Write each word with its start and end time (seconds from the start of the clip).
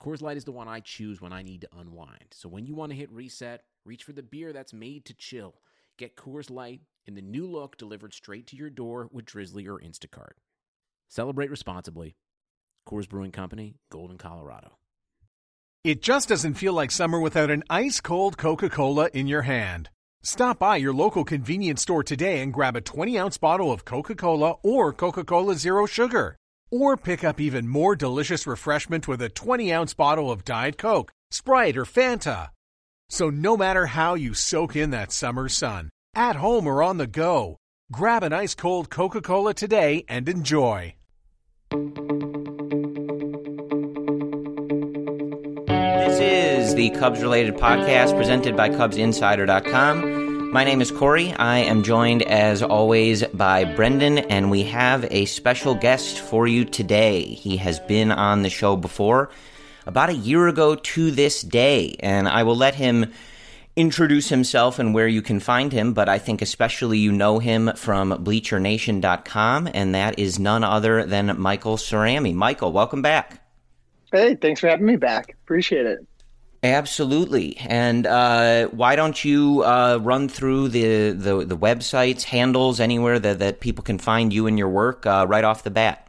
Coors 0.00 0.20
Light 0.22 0.36
is 0.36 0.44
the 0.44 0.52
one 0.52 0.68
I 0.68 0.80
choose 0.80 1.20
when 1.20 1.32
I 1.32 1.42
need 1.42 1.62
to 1.62 1.78
unwind. 1.78 2.26
So 2.32 2.48
when 2.48 2.66
you 2.66 2.74
want 2.74 2.92
to 2.92 2.98
hit 2.98 3.10
reset, 3.10 3.62
reach 3.84 4.04
for 4.04 4.12
the 4.12 4.22
beer 4.22 4.52
that's 4.52 4.72
made 4.72 5.04
to 5.06 5.14
chill. 5.14 5.54
Get 5.96 6.16
Coors 6.16 6.50
Light 6.50 6.82
in 7.06 7.14
the 7.14 7.22
new 7.22 7.46
look 7.46 7.76
delivered 7.76 8.12
straight 8.12 8.46
to 8.48 8.56
your 8.56 8.70
door 8.70 9.08
with 9.12 9.26
Drizly 9.26 9.66
or 9.66 9.78
Instacart. 9.78 10.34
Celebrate 11.08 11.50
responsibly. 11.50 12.16
Coors 12.86 13.08
Brewing 13.08 13.30
Company, 13.30 13.76
Golden, 13.90 14.18
Colorado. 14.18 14.76
It 15.84 16.02
just 16.02 16.28
doesn't 16.28 16.54
feel 16.54 16.72
like 16.72 16.90
summer 16.90 17.20
without 17.20 17.50
an 17.50 17.62
ice 17.70 18.00
cold 18.00 18.36
Coca 18.36 18.68
Cola 18.70 19.10
in 19.12 19.26
your 19.26 19.42
hand. 19.42 19.90
Stop 20.22 20.58
by 20.58 20.76
your 20.76 20.94
local 20.94 21.24
convenience 21.24 21.82
store 21.82 22.02
today 22.02 22.40
and 22.40 22.52
grab 22.52 22.76
a 22.76 22.80
20 22.80 23.18
ounce 23.18 23.36
bottle 23.36 23.70
of 23.70 23.84
Coca 23.84 24.14
Cola 24.14 24.56
or 24.62 24.92
Coca 24.92 25.24
Cola 25.24 25.54
Zero 25.54 25.84
Sugar. 25.86 26.36
Or 26.74 26.96
pick 26.96 27.22
up 27.22 27.40
even 27.40 27.68
more 27.68 27.94
delicious 27.94 28.48
refreshment 28.48 29.06
with 29.06 29.22
a 29.22 29.28
20 29.28 29.72
ounce 29.72 29.94
bottle 29.94 30.32
of 30.32 30.44
Diet 30.44 30.76
Coke, 30.76 31.12
Sprite, 31.30 31.76
or 31.76 31.84
Fanta. 31.84 32.48
So 33.08 33.30
no 33.30 33.56
matter 33.56 33.86
how 33.86 34.14
you 34.14 34.34
soak 34.34 34.74
in 34.74 34.90
that 34.90 35.12
summer 35.12 35.48
sun, 35.48 35.88
at 36.16 36.34
home 36.34 36.66
or 36.66 36.82
on 36.82 36.98
the 36.98 37.06
go, 37.06 37.58
grab 37.92 38.24
an 38.24 38.32
ice 38.32 38.56
cold 38.56 38.90
Coca 38.90 39.20
Cola 39.20 39.54
today 39.54 40.04
and 40.08 40.28
enjoy. 40.28 40.96
This 45.68 46.18
is 46.18 46.74
the 46.74 46.90
Cubs 46.90 47.22
related 47.22 47.54
podcast 47.54 48.16
presented 48.16 48.56
by 48.56 48.68
CubsInsider.com. 48.70 50.23
My 50.54 50.62
name 50.62 50.80
is 50.80 50.92
Corey. 50.92 51.32
I 51.32 51.58
am 51.58 51.82
joined, 51.82 52.22
as 52.22 52.62
always, 52.62 53.24
by 53.24 53.64
Brendan, 53.64 54.18
and 54.18 54.52
we 54.52 54.62
have 54.62 55.04
a 55.10 55.24
special 55.24 55.74
guest 55.74 56.20
for 56.20 56.46
you 56.46 56.64
today. 56.64 57.24
He 57.24 57.56
has 57.56 57.80
been 57.80 58.12
on 58.12 58.42
the 58.42 58.50
show 58.50 58.76
before 58.76 59.30
about 59.84 60.10
a 60.10 60.14
year 60.14 60.46
ago 60.46 60.76
to 60.76 61.10
this 61.10 61.42
day, 61.42 61.96
and 61.98 62.28
I 62.28 62.44
will 62.44 62.54
let 62.54 62.76
him 62.76 63.12
introduce 63.74 64.28
himself 64.28 64.78
and 64.78 64.94
where 64.94 65.08
you 65.08 65.22
can 65.22 65.40
find 65.40 65.72
him, 65.72 65.92
but 65.92 66.08
I 66.08 66.20
think 66.20 66.40
especially 66.40 66.98
you 66.98 67.10
know 67.10 67.40
him 67.40 67.72
from 67.74 68.12
BleacherNation.com, 68.12 69.70
and 69.74 69.92
that 69.96 70.20
is 70.20 70.38
none 70.38 70.62
other 70.62 71.04
than 71.04 71.36
Michael 71.36 71.78
Cerami. 71.78 72.32
Michael, 72.32 72.70
welcome 72.70 73.02
back. 73.02 73.44
Hey, 74.12 74.36
thanks 74.36 74.60
for 74.60 74.68
having 74.68 74.86
me 74.86 74.94
back. 74.94 75.36
Appreciate 75.42 75.86
it. 75.86 76.06
Absolutely. 76.64 77.58
And 77.58 78.06
uh, 78.06 78.68
why 78.68 78.96
don't 78.96 79.22
you 79.22 79.62
uh, 79.64 79.98
run 80.00 80.30
through 80.30 80.68
the, 80.68 81.10
the, 81.10 81.44
the, 81.44 81.58
websites, 81.58 82.22
handles, 82.22 82.80
anywhere 82.80 83.18
that, 83.18 83.38
that 83.40 83.60
people 83.60 83.84
can 83.84 83.98
find 83.98 84.32
you 84.32 84.46
and 84.46 84.58
your 84.58 84.70
work 84.70 85.04
uh, 85.04 85.26
right 85.28 85.44
off 85.44 85.62
the 85.62 85.70
bat? 85.70 86.08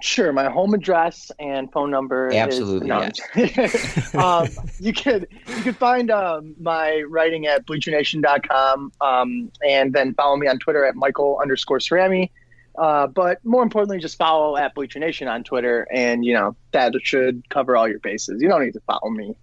Sure. 0.00 0.32
My 0.32 0.48
home 0.48 0.72
address 0.72 1.30
and 1.38 1.70
phone 1.72 1.90
number. 1.90 2.30
Absolutely. 2.32 2.90
Is, 2.90 4.14
no, 4.14 4.20
um, 4.20 4.48
you 4.78 4.94
could 4.94 5.28
you 5.46 5.62
could 5.62 5.76
find 5.76 6.10
um, 6.10 6.54
my 6.58 7.02
writing 7.08 7.46
at 7.46 7.66
BleacherNation.com 7.66 8.92
um, 9.02 9.52
and 9.66 9.92
then 9.92 10.14
follow 10.14 10.36
me 10.36 10.48
on 10.48 10.58
Twitter 10.58 10.86
at 10.86 10.96
Michael 10.96 11.38
underscore 11.40 11.78
Cerami. 11.78 12.30
Uh, 12.78 13.06
but 13.06 13.42
more 13.44 13.62
importantly, 13.62 13.98
just 13.98 14.18
follow 14.18 14.56
at 14.56 14.74
Bleacher 14.74 14.98
Nation 14.98 15.28
on 15.28 15.44
Twitter, 15.44 15.86
and 15.90 16.26
you 16.26 16.34
know 16.34 16.54
that 16.72 16.92
should 17.02 17.48
cover 17.48 17.74
all 17.74 17.88
your 17.88 18.00
bases. 18.00 18.42
You 18.42 18.48
don't 18.48 18.62
need 18.62 18.74
to 18.74 18.80
follow 18.80 19.08
me. 19.08 19.34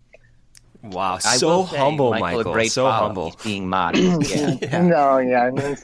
Wow, 0.83 1.17
so 1.17 1.63
humble, 1.63 2.11
Michael. 2.11 2.53
Michael. 2.53 2.69
So 2.69 2.89
humble. 2.91 3.33
Being 3.43 3.69
modest. 3.69 4.03
Yeah. 4.35 4.57
yeah. 4.61 4.81
No, 4.93 5.17
yeah, 5.17 5.43
I 5.43 5.51
mean, 5.51 5.77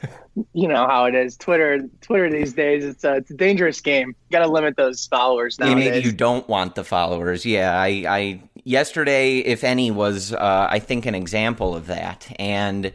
you 0.52 0.68
know 0.68 0.86
how 0.86 1.06
it 1.06 1.14
is. 1.14 1.36
Twitter, 1.36 1.80
Twitter 2.02 2.30
these 2.30 2.52
days, 2.52 2.84
it's 2.84 3.02
a, 3.02 3.16
it's 3.16 3.30
a 3.30 3.34
dangerous 3.34 3.80
game. 3.80 4.08
You 4.08 4.38
got 4.38 4.44
to 4.44 4.50
limit 4.50 4.76
those 4.76 5.06
followers 5.06 5.58
now. 5.58 5.74
Maybe 5.74 6.06
you 6.06 6.12
don't 6.12 6.46
want 6.48 6.74
the 6.74 6.84
followers. 6.84 7.46
Yeah, 7.46 7.80
I, 7.80 8.04
I 8.06 8.42
yesterday, 8.64 9.38
if 9.38 9.64
any, 9.64 9.90
was 9.90 10.34
uh, 10.34 10.68
I 10.70 10.78
think 10.78 11.06
an 11.06 11.14
example 11.14 11.74
of 11.74 11.86
that, 11.86 12.30
and 12.38 12.92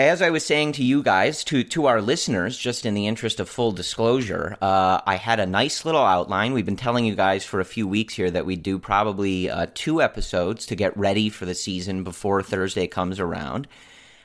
as 0.00 0.22
I 0.22 0.30
was 0.30 0.44
saying 0.46 0.72
to 0.72 0.84
you 0.84 1.02
guys, 1.02 1.44
to 1.44 1.62
to 1.62 1.86
our 1.86 2.00
listeners, 2.00 2.56
just 2.56 2.86
in 2.86 2.94
the 2.94 3.06
interest 3.06 3.38
of 3.38 3.50
full 3.50 3.70
disclosure, 3.70 4.56
uh, 4.62 5.00
I 5.06 5.16
had 5.16 5.40
a 5.40 5.46
nice 5.46 5.84
little 5.84 6.00
outline. 6.00 6.54
We've 6.54 6.64
been 6.64 6.76
telling 6.76 7.04
you 7.04 7.14
guys 7.14 7.44
for 7.44 7.60
a 7.60 7.66
few 7.66 7.86
weeks 7.86 8.14
here 8.14 8.30
that 8.30 8.46
we 8.46 8.56
do 8.56 8.78
probably 8.78 9.50
uh, 9.50 9.66
two 9.74 10.00
episodes 10.00 10.64
to 10.66 10.74
get 10.74 10.96
ready 10.96 11.28
for 11.28 11.44
the 11.44 11.54
season 11.54 12.02
before 12.02 12.42
Thursday 12.42 12.86
comes 12.86 13.20
around. 13.20 13.68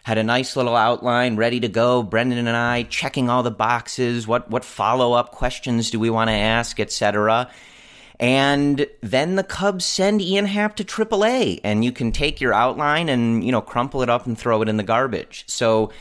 Had 0.03 0.17
a 0.17 0.23
nice 0.23 0.55
little 0.55 0.77
outline 0.77 1.35
ready 1.35 1.59
to 1.59 1.67
go. 1.67 2.03
Brendan 2.03 2.47
and 2.47 2.55
I 2.55 2.83
checking 2.83 3.29
all 3.29 3.43
the 3.43 3.51
boxes. 3.51 4.25
What 4.25 4.49
what 4.49 4.63
follow 4.63 5.11
up 5.11 5.31
questions 5.31 5.91
do 5.91 5.99
we 5.99 6.09
want 6.09 6.29
to 6.29 6.35
ask, 6.35 6.79
etc. 6.79 7.49
And 8.19 8.87
then 9.01 9.35
the 9.35 9.43
Cubs 9.43 9.85
send 9.85 10.21
Ian 10.21 10.45
Happ 10.45 10.75
to 10.77 10.83
AAA, 10.83 11.59
and 11.63 11.83
you 11.83 11.91
can 11.91 12.11
take 12.11 12.39
your 12.39 12.53
outline 12.53 13.09
and 13.09 13.43
you 13.43 13.51
know 13.51 13.61
crumple 13.61 14.01
it 14.01 14.09
up 14.09 14.25
and 14.25 14.37
throw 14.37 14.61
it 14.61 14.69
in 14.69 14.77
the 14.77 14.83
garbage. 14.83 15.43
So 15.47 15.91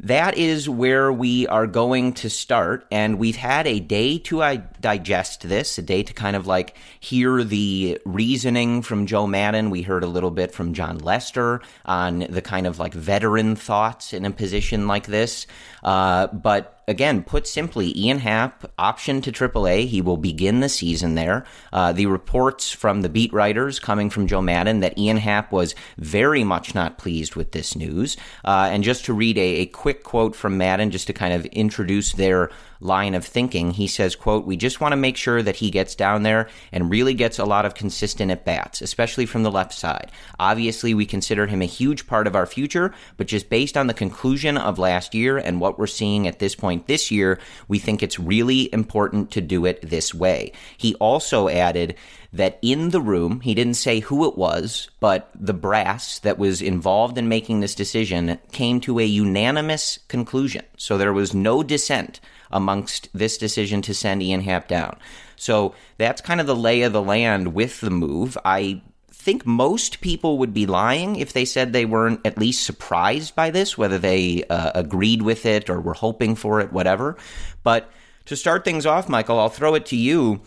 that 0.00 0.36
is 0.36 0.68
where 0.68 1.12
we 1.12 1.46
are 1.46 1.66
going 1.66 2.12
to 2.14 2.28
start. 2.28 2.86
And 2.90 3.18
we've 3.18 3.36
had 3.36 3.66
a 3.66 3.80
day 3.80 4.18
to 4.18 4.62
digest 4.80 5.48
this, 5.48 5.78
a 5.78 5.82
day 5.82 6.02
to 6.02 6.12
kind 6.12 6.36
of 6.36 6.46
like 6.46 6.76
hear 7.00 7.42
the 7.44 8.00
reasoning 8.04 8.82
from 8.82 9.06
Joe 9.06 9.26
Maddon. 9.26 9.70
We 9.70 9.82
heard 9.82 10.04
a 10.04 10.08
little 10.08 10.30
bit 10.30 10.52
from 10.52 10.74
Jon 10.74 10.98
Lester 10.98 11.62
on 11.84 12.20
the 12.28 12.42
kind 12.42 12.66
of 12.66 12.78
like 12.78 12.92
veteran 12.92 13.56
thoughts 13.56 14.12
in 14.12 14.24
a 14.24 14.30
position 14.30 14.86
like 14.86 15.06
this. 15.06 15.46
Uh, 15.84 16.28
but 16.28 16.82
again, 16.88 17.22
put 17.22 17.46
simply, 17.46 17.96
Ian 17.98 18.18
Happ 18.18 18.70
option 18.78 19.20
to 19.22 19.32
AAA. 19.32 19.86
He 19.86 20.00
will 20.00 20.16
begin 20.16 20.60
the 20.60 20.68
season 20.68 21.14
there. 21.14 21.44
Uh, 21.72 21.92
the 21.92 22.06
reports 22.06 22.72
from 22.72 23.02
the 23.02 23.08
beat 23.08 23.32
writers 23.32 23.78
coming 23.78 24.10
from 24.10 24.26
Joe 24.26 24.42
Maddon 24.42 24.80
that 24.80 24.98
Ian 24.98 25.18
Happ 25.18 25.52
was 25.52 25.74
very 25.98 26.44
much 26.44 26.74
not 26.74 26.98
pleased 26.98 27.36
with 27.36 27.52
this 27.52 27.76
news. 27.76 28.16
Uh, 28.44 28.68
and 28.72 28.84
just 28.84 29.04
to 29.06 29.14
read 29.14 29.38
a, 29.38 29.40
a 29.40 29.66
quick 29.66 30.04
quote 30.04 30.34
from 30.34 30.58
Maddon, 30.58 30.90
just 30.90 31.06
to 31.06 31.12
kind 31.12 31.34
of 31.34 31.46
introduce 31.46 32.12
their 32.12 32.50
line 32.80 33.14
of 33.14 33.24
thinking. 33.24 33.72
He 33.72 33.86
says, 33.86 34.16
quote, 34.16 34.46
we 34.46 34.56
just 34.56 34.80
want 34.80 34.92
to 34.92 34.96
make 34.96 35.16
sure 35.16 35.42
that 35.42 35.56
he 35.56 35.70
gets 35.70 35.94
down 35.94 36.22
there 36.22 36.48
and 36.72 36.90
really 36.90 37.14
gets 37.14 37.38
a 37.38 37.44
lot 37.44 37.64
of 37.64 37.74
consistent 37.74 38.30
at 38.30 38.44
bats, 38.44 38.80
especially 38.80 39.26
from 39.26 39.42
the 39.42 39.50
left 39.50 39.72
side. 39.72 40.10
Obviously, 40.38 40.94
we 40.94 41.06
consider 41.06 41.46
him 41.46 41.62
a 41.62 41.66
huge 41.66 42.06
part 42.06 42.26
of 42.26 42.36
our 42.36 42.46
future, 42.46 42.94
but 43.16 43.26
just 43.26 43.48
based 43.48 43.76
on 43.76 43.86
the 43.86 43.94
conclusion 43.94 44.56
of 44.56 44.78
last 44.78 45.14
year 45.14 45.36
and 45.38 45.60
what 45.60 45.78
we're 45.78 45.86
seeing 45.86 46.26
at 46.26 46.38
this 46.38 46.54
point 46.54 46.86
this 46.86 47.10
year, 47.10 47.38
we 47.68 47.78
think 47.78 48.02
it's 48.02 48.18
really 48.18 48.72
important 48.72 49.30
to 49.32 49.40
do 49.40 49.64
it 49.64 49.80
this 49.82 50.14
way. 50.14 50.52
He 50.76 50.94
also 50.96 51.48
added 51.48 51.96
that 52.34 52.58
in 52.62 52.90
the 52.90 53.00
room, 53.00 53.40
he 53.40 53.54
didn't 53.54 53.74
say 53.74 54.00
who 54.00 54.28
it 54.28 54.36
was, 54.36 54.90
but 54.98 55.30
the 55.36 55.54
brass 55.54 56.18
that 56.18 56.36
was 56.36 56.60
involved 56.60 57.16
in 57.16 57.28
making 57.28 57.60
this 57.60 57.76
decision 57.76 58.38
came 58.50 58.80
to 58.80 58.98
a 58.98 59.04
unanimous 59.04 60.00
conclusion. 60.08 60.64
So 60.76 60.98
there 60.98 61.12
was 61.12 61.32
no 61.32 61.62
dissent 61.62 62.20
amongst 62.54 63.10
this 63.12 63.36
decision 63.36 63.82
to 63.82 63.92
send 63.92 64.22
Ian 64.22 64.40
Happ 64.40 64.68
down. 64.68 64.96
So 65.36 65.74
that's 65.98 66.22
kind 66.22 66.40
of 66.40 66.46
the 66.46 66.56
lay 66.56 66.82
of 66.82 66.92
the 66.92 67.02
land 67.02 67.54
with 67.54 67.80
the 67.80 67.90
move. 67.90 68.38
I 68.44 68.80
think 69.24 69.46
most 69.46 70.00
people 70.00 70.38
would 70.38 70.52
be 70.52 70.66
lying 70.66 71.16
if 71.16 71.32
they 71.32 71.44
said 71.44 71.72
they 71.72 71.86
weren't 71.86 72.20
at 72.26 72.38
least 72.38 72.62
surprised 72.64 73.34
by 73.34 73.50
this, 73.50 73.76
whether 73.76 73.98
they 73.98 74.44
uh, 74.50 74.72
agreed 74.74 75.22
with 75.22 75.46
it 75.46 75.70
or 75.70 75.80
were 75.80 75.94
hoping 75.94 76.34
for 76.34 76.60
it, 76.60 76.72
whatever. 76.72 77.16
But 77.62 77.90
to 78.26 78.36
start 78.36 78.64
things 78.64 78.86
off, 78.86 79.08
Michael, 79.08 79.38
I'll 79.38 79.48
throw 79.48 79.74
it 79.74 79.86
to 79.86 79.96
you. 79.96 80.42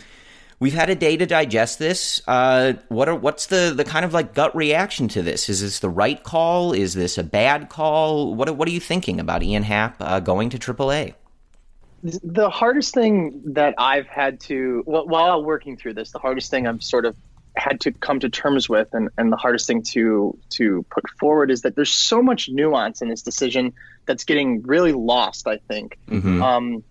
We've 0.59 0.73
had 0.73 0.89
a 0.89 0.95
day 0.95 1.17
to 1.17 1.25
digest 1.25 1.77
this. 1.77 2.21
Uh, 2.27 2.73
what 2.89 3.07
are 3.07 3.15
what's 3.15 3.47
the 3.47 3.73
the 3.75 3.83
kind 3.83 4.03
of 4.03 4.13
like 4.13 4.33
gut 4.33 4.55
reaction 4.55 5.07
to 5.09 5.21
this? 5.21 5.49
Is 5.49 5.61
this 5.61 5.79
the 5.79 5.89
right 5.89 6.23
call? 6.23 6.73
Is 6.73 6.95
this 6.95 7.19
a 7.19 7.23
bad 7.23 7.69
call? 7.69 8.33
What 8.33 8.55
what 8.57 8.67
are 8.67 8.71
you 8.71 8.79
thinking 8.79 9.19
about 9.19 9.43
Ian 9.43 9.63
Happ 9.63 9.97
uh, 9.99 10.19
going 10.19 10.49
to 10.49 10.57
AAA? 10.57 11.13
The 12.23 12.49
hardest 12.49 12.93
thing 12.93 13.41
that 13.53 13.75
I've 13.77 14.07
had 14.07 14.39
to 14.41 14.83
well, 14.85 15.07
while 15.07 15.43
working 15.43 15.77
through 15.77 15.95
this, 15.95 16.11
the 16.11 16.19
hardest 16.19 16.51
thing 16.51 16.67
I've 16.67 16.83
sort 16.83 17.05
of 17.05 17.15
had 17.55 17.81
to 17.81 17.91
come 17.91 18.19
to 18.19 18.29
terms 18.29 18.69
with, 18.69 18.87
and, 18.93 19.09
and 19.17 19.31
the 19.31 19.37
hardest 19.37 19.67
thing 19.67 19.81
to 19.93 20.37
to 20.51 20.85
put 20.89 21.09
forward 21.19 21.51
is 21.51 21.61
that 21.63 21.75
there's 21.75 21.93
so 21.93 22.21
much 22.21 22.49
nuance 22.49 23.01
in 23.01 23.09
this 23.09 23.21
decision 23.21 23.73
that's 24.05 24.23
getting 24.23 24.61
really 24.63 24.93
lost. 24.93 25.47
I 25.47 25.57
think. 25.57 25.97
Mm-hmm. 26.07 26.41
Um, 26.41 26.83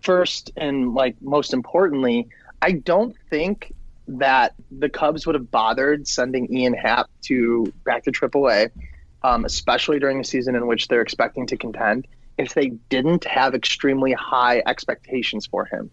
first 0.00 0.50
and 0.56 0.94
like 0.94 1.14
most 1.22 1.52
importantly 1.52 2.28
I 2.60 2.72
don't 2.72 3.16
think 3.30 3.72
that 4.08 4.54
the 4.70 4.88
Cubs 4.88 5.26
would 5.26 5.34
have 5.34 5.50
bothered 5.50 6.06
sending 6.06 6.52
Ian 6.52 6.74
Happ 6.74 7.10
to 7.22 7.72
back 7.84 8.04
to 8.04 8.12
AAA, 8.12 8.70
um, 9.22 9.44
especially 9.44 9.98
during 9.98 10.20
a 10.20 10.24
season 10.24 10.54
in 10.54 10.66
which 10.66 10.88
they're 10.88 11.02
expecting 11.02 11.46
to 11.48 11.56
contend, 11.56 12.06
if 12.38 12.54
they 12.54 12.68
didn't 12.88 13.24
have 13.24 13.54
extremely 13.54 14.12
high 14.12 14.62
expectations 14.66 15.46
for 15.46 15.64
him, 15.64 15.90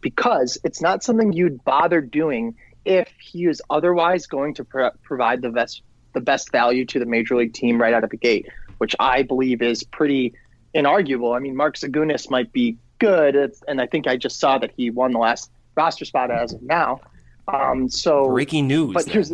because 0.00 0.58
it's 0.64 0.80
not 0.80 1.02
something 1.02 1.32
you'd 1.32 1.64
bother 1.64 2.00
doing 2.00 2.54
if 2.84 3.08
he 3.20 3.46
is 3.46 3.62
otherwise 3.70 4.26
going 4.26 4.54
to 4.54 4.64
pro- 4.64 4.90
provide 5.02 5.42
the 5.42 5.50
best 5.50 5.82
the 6.12 6.20
best 6.20 6.52
value 6.52 6.84
to 6.84 6.98
the 6.98 7.06
major 7.06 7.36
league 7.36 7.54
team 7.54 7.80
right 7.80 7.94
out 7.94 8.04
of 8.04 8.10
the 8.10 8.16
gate, 8.18 8.46
which 8.78 8.94
I 9.00 9.22
believe 9.22 9.62
is 9.62 9.82
pretty 9.82 10.34
inarguable. 10.74 11.34
I 11.34 11.38
mean, 11.38 11.56
Mark 11.56 11.76
Zagunis 11.76 12.28
might 12.28 12.52
be 12.52 12.76
good, 12.98 13.34
and 13.66 13.80
I 13.80 13.86
think 13.86 14.06
I 14.06 14.16
just 14.16 14.38
saw 14.38 14.58
that 14.58 14.72
he 14.76 14.90
won 14.90 15.12
the 15.12 15.18
last 15.18 15.50
roster 15.74 16.04
spot 16.04 16.30
as 16.30 16.52
of 16.52 16.62
now. 16.62 17.00
Um, 17.48 17.88
so 17.88 18.28
breaking 18.28 18.68
news. 18.68 18.92
But 18.92 19.06
here's, 19.06 19.32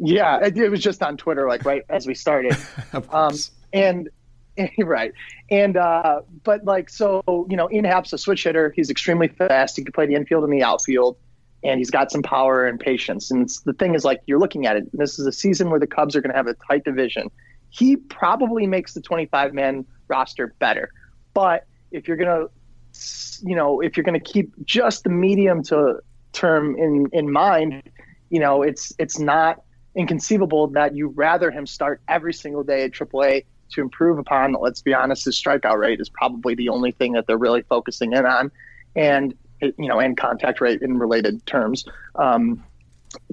yeah, 0.00 0.44
it, 0.44 0.56
it, 0.56 0.68
was 0.70 0.80
just 0.80 1.02
on 1.02 1.16
Twitter, 1.16 1.48
like 1.48 1.64
right 1.64 1.82
as 1.88 2.06
we 2.06 2.14
started. 2.14 2.56
um, 3.12 3.34
and 3.72 4.08
right, 4.78 5.12
and 5.50 5.76
uh, 5.76 6.22
but 6.44 6.64
like 6.64 6.88
so, 6.90 7.22
you 7.48 7.56
know, 7.56 7.70
Ian 7.70 7.84
Happ's 7.84 8.12
a 8.12 8.18
switch 8.18 8.44
hitter. 8.44 8.72
He's 8.74 8.90
extremely 8.90 9.28
fast. 9.28 9.76
He 9.76 9.84
can 9.84 9.92
play 9.92 10.06
the 10.06 10.14
infield 10.14 10.44
and 10.44 10.52
the 10.52 10.62
outfield, 10.62 11.16
and 11.62 11.78
he's 11.78 11.90
got 11.90 12.10
some 12.10 12.22
power 12.22 12.66
and 12.66 12.78
patience. 12.78 13.30
And 13.30 13.48
the 13.64 13.72
thing 13.72 13.94
is, 13.94 14.04
like, 14.04 14.20
you're 14.26 14.38
looking 14.38 14.66
at 14.66 14.76
it. 14.76 14.88
This 14.92 15.18
is 15.18 15.26
a 15.26 15.32
season 15.32 15.70
where 15.70 15.80
the 15.80 15.86
Cubs 15.86 16.16
are 16.16 16.20
going 16.20 16.30
to 16.30 16.36
have 16.36 16.46
a 16.46 16.54
tight 16.54 16.84
division. 16.84 17.30
He 17.70 17.96
probably 17.96 18.66
makes 18.66 18.94
the 18.94 19.00
25 19.00 19.54
man 19.54 19.86
roster 20.08 20.54
better, 20.58 20.90
but 21.34 21.66
if 21.92 22.08
you're 22.08 22.16
going 22.16 22.46
to 22.46 22.50
you 23.42 23.54
know, 23.54 23.80
if 23.80 23.96
you're 23.96 24.04
going 24.04 24.18
to 24.18 24.32
keep 24.32 24.52
just 24.66 25.04
the 25.04 25.10
medium 25.10 25.62
to 25.64 26.00
term 26.32 26.76
in 26.76 27.08
in 27.12 27.30
mind, 27.30 27.82
you 28.30 28.40
know, 28.40 28.62
it's 28.62 28.92
it's 28.98 29.18
not 29.18 29.62
inconceivable 29.94 30.68
that 30.68 30.94
you 30.94 31.08
rather 31.08 31.50
him 31.50 31.66
start 31.66 32.00
every 32.08 32.32
single 32.32 32.62
day 32.62 32.84
at 32.84 32.92
AAA 32.92 33.44
to 33.70 33.80
improve 33.80 34.18
upon. 34.18 34.52
Let's 34.52 34.82
be 34.82 34.94
honest, 34.94 35.24
his 35.24 35.36
strikeout 35.36 35.78
rate 35.78 36.00
is 36.00 36.08
probably 36.08 36.54
the 36.54 36.68
only 36.68 36.92
thing 36.92 37.12
that 37.12 37.26
they're 37.26 37.38
really 37.38 37.62
focusing 37.62 38.12
in 38.12 38.26
on, 38.26 38.50
and 38.94 39.34
you 39.60 39.88
know, 39.88 40.00
and 40.00 40.16
contact 40.16 40.60
rate 40.60 40.82
in 40.82 40.98
related 40.98 41.44
terms, 41.46 41.84
um, 42.14 42.64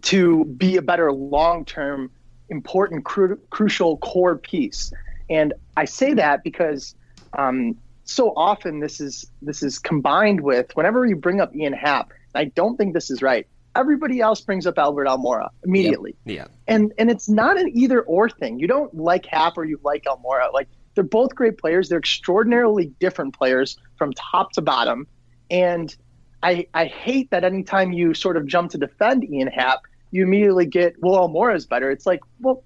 to 0.03 0.45
be 0.45 0.77
a 0.77 0.81
better 0.81 1.11
long 1.11 1.65
term, 1.65 2.11
important, 2.49 3.05
cru- 3.05 3.39
crucial 3.49 3.97
core 3.97 4.37
piece. 4.37 4.91
And 5.29 5.53
I 5.75 5.85
say 5.85 6.13
that 6.15 6.43
because 6.43 6.95
um, 7.37 7.77
so 8.03 8.33
often 8.35 8.79
this 8.79 8.99
is 8.99 9.29
this 9.41 9.61
is 9.63 9.79
combined 9.79 10.41
with 10.41 10.75
whenever 10.75 11.05
you 11.05 11.15
bring 11.15 11.41
up 11.41 11.55
Ian 11.55 11.73
Happ, 11.73 12.11
I 12.33 12.45
don't 12.45 12.77
think 12.77 12.93
this 12.93 13.11
is 13.11 13.21
right. 13.21 13.47
Everybody 13.77 14.19
else 14.19 14.41
brings 14.41 14.65
up 14.65 14.77
Albert 14.77 15.05
Almora 15.05 15.49
immediately. 15.63 16.15
Yep. 16.25 16.35
Yeah. 16.35 16.73
And 16.73 16.93
and 16.97 17.11
it's 17.11 17.29
not 17.29 17.59
an 17.59 17.69
either 17.73 18.01
or 18.01 18.29
thing. 18.29 18.59
You 18.59 18.67
don't 18.67 18.93
like 18.95 19.25
Happ 19.25 19.57
or 19.57 19.65
you 19.65 19.79
like 19.83 20.05
Almora. 20.05 20.51
Like 20.51 20.67
they're 20.95 21.03
both 21.03 21.35
great 21.35 21.57
players. 21.57 21.89
They're 21.89 21.99
extraordinarily 21.99 22.87
different 22.99 23.37
players 23.37 23.77
from 23.97 24.13
top 24.13 24.51
to 24.53 24.61
bottom. 24.61 25.07
And 25.51 25.95
I 26.41 26.67
I 26.73 26.85
hate 26.85 27.29
that 27.31 27.43
anytime 27.43 27.93
you 27.93 28.13
sort 28.13 28.35
of 28.35 28.47
jump 28.47 28.71
to 28.71 28.77
defend 28.77 29.23
Ian 29.29 29.47
Happ, 29.47 29.81
you 30.11 30.23
immediately 30.23 30.65
get 30.65 30.95
well 30.99 31.27
Almora 31.27 31.55
is 31.55 31.65
better. 31.65 31.91
It's 31.91 32.05
like, 32.05 32.21
well, 32.39 32.63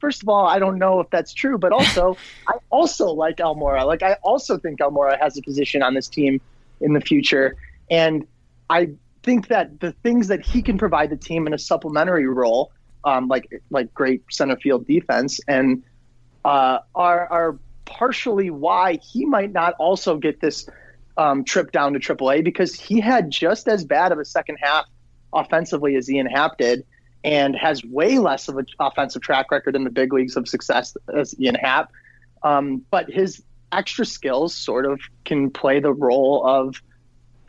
first 0.00 0.22
of 0.22 0.28
all, 0.28 0.46
I 0.46 0.58
don't 0.58 0.78
know 0.78 1.00
if 1.00 1.10
that's 1.10 1.32
true, 1.32 1.58
but 1.58 1.72
also 1.72 2.16
I 2.48 2.58
also 2.70 3.06
like 3.06 3.38
Almora. 3.38 3.86
Like 3.86 4.02
I 4.02 4.14
also 4.22 4.58
think 4.58 4.80
Almora 4.80 5.18
has 5.20 5.36
a 5.38 5.42
position 5.42 5.82
on 5.82 5.94
this 5.94 6.08
team 6.08 6.40
in 6.80 6.92
the 6.92 7.00
future, 7.00 7.56
and 7.90 8.26
I 8.68 8.90
think 9.26 9.48
that 9.48 9.80
the 9.80 9.92
things 9.92 10.28
that 10.28 10.46
he 10.46 10.62
can 10.62 10.78
provide 10.78 11.10
the 11.10 11.16
team 11.16 11.46
in 11.46 11.52
a 11.52 11.58
supplementary 11.58 12.26
role, 12.26 12.72
um, 13.04 13.28
like 13.28 13.62
like 13.68 13.92
great 13.92 14.22
center 14.30 14.56
field 14.56 14.86
defense, 14.86 15.40
and 15.46 15.82
uh, 16.44 16.78
are 16.94 17.26
are 17.28 17.58
partially 17.84 18.50
why 18.50 18.98
he 19.02 19.26
might 19.26 19.52
not 19.52 19.74
also 19.78 20.16
get 20.16 20.40
this 20.40 20.68
um, 21.18 21.44
trip 21.44 21.72
down 21.72 21.92
to 21.92 21.98
AAA 21.98 22.44
because 22.44 22.74
he 22.74 23.00
had 23.00 23.30
just 23.30 23.68
as 23.68 23.84
bad 23.84 24.12
of 24.12 24.18
a 24.18 24.24
second 24.24 24.58
half 24.60 24.86
offensively 25.32 25.96
as 25.96 26.10
Ian 26.10 26.26
Happ 26.26 26.58
did 26.58 26.84
and 27.24 27.56
has 27.56 27.84
way 27.84 28.18
less 28.18 28.48
of 28.48 28.56
an 28.56 28.66
offensive 28.78 29.22
track 29.22 29.50
record 29.50 29.74
in 29.74 29.84
the 29.84 29.90
big 29.90 30.12
leagues 30.12 30.36
of 30.36 30.48
success 30.48 30.96
as 31.14 31.38
Ian 31.40 31.56
Happ. 31.56 31.90
Um, 32.42 32.84
but 32.90 33.10
his 33.10 33.42
extra 33.72 34.06
skills 34.06 34.54
sort 34.54 34.86
of 34.86 35.00
can 35.24 35.50
play 35.50 35.80
the 35.80 35.92
role 35.92 36.44
of, 36.46 36.80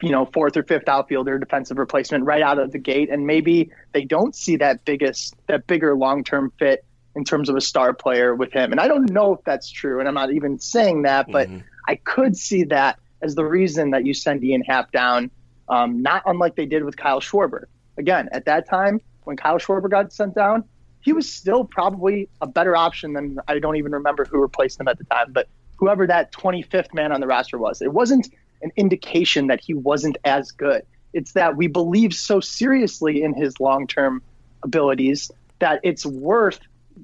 you 0.01 0.11
know, 0.11 0.25
fourth 0.25 0.55
or 0.57 0.63
fifth 0.63 0.87
outfielder, 0.87 1.39
defensive 1.39 1.77
replacement 1.77 2.25
right 2.25 2.41
out 2.41 2.59
of 2.59 2.71
the 2.71 2.77
gate. 2.77 3.09
And 3.09 3.25
maybe 3.25 3.71
they 3.93 4.03
don't 4.03 4.35
see 4.35 4.57
that 4.57 4.85
biggest, 4.85 5.35
that 5.47 5.67
bigger 5.67 5.95
long 5.95 6.23
term 6.23 6.51
fit 6.59 6.85
in 7.15 7.23
terms 7.23 7.49
of 7.49 7.55
a 7.55 7.61
star 7.61 7.93
player 7.93 8.35
with 8.35 8.53
him. 8.53 8.71
And 8.71 8.79
I 8.79 8.87
don't 8.87 9.09
know 9.09 9.33
if 9.33 9.43
that's 9.43 9.69
true. 9.69 9.99
And 9.99 10.07
I'm 10.07 10.13
not 10.13 10.31
even 10.31 10.59
saying 10.59 11.03
that, 11.03 11.31
but 11.31 11.47
mm-hmm. 11.47 11.59
I 11.87 11.95
could 11.95 12.37
see 12.37 12.65
that 12.65 12.99
as 13.21 13.33
the 13.33 13.43
reason 13.43 13.91
that 13.91 14.05
you 14.05 14.13
send 14.13 14.43
Ian 14.43 14.61
Happ 14.61 14.91
down, 14.91 15.31
um, 15.67 16.03
not 16.03 16.21
unlike 16.25 16.55
they 16.55 16.67
did 16.67 16.83
with 16.83 16.95
Kyle 16.95 17.19
Schwarber. 17.19 17.65
Again, 17.97 18.29
at 18.31 18.45
that 18.45 18.69
time, 18.69 19.01
when 19.23 19.35
Kyle 19.35 19.57
Schwarber 19.57 19.89
got 19.89 20.13
sent 20.13 20.35
down, 20.35 20.63
he 21.01 21.13
was 21.13 21.31
still 21.31 21.63
probably 21.63 22.29
a 22.41 22.47
better 22.47 22.75
option 22.75 23.13
than 23.13 23.39
I 23.47 23.59
don't 23.59 23.77
even 23.77 23.93
remember 23.93 24.25
who 24.25 24.39
replaced 24.39 24.79
him 24.79 24.87
at 24.87 24.97
the 24.97 25.03
time, 25.05 25.31
but 25.31 25.47
whoever 25.77 26.05
that 26.07 26.31
25th 26.31 26.93
man 26.93 27.11
on 27.11 27.21
the 27.21 27.27
roster 27.27 27.57
was. 27.57 27.81
It 27.81 27.93
wasn't 27.93 28.29
an 28.61 28.71
indication 28.75 29.47
that 29.47 29.61
he 29.61 29.73
wasn't 29.73 30.17
as 30.23 30.51
good. 30.51 30.83
It's 31.13 31.33
that 31.33 31.55
we 31.55 31.67
believe 31.67 32.13
so 32.13 32.39
seriously 32.39 33.23
in 33.23 33.33
his 33.33 33.59
long 33.59 33.87
term 33.87 34.21
abilities 34.63 35.31
that 35.59 35.79
it's 35.83 36.05
worth 36.05 36.59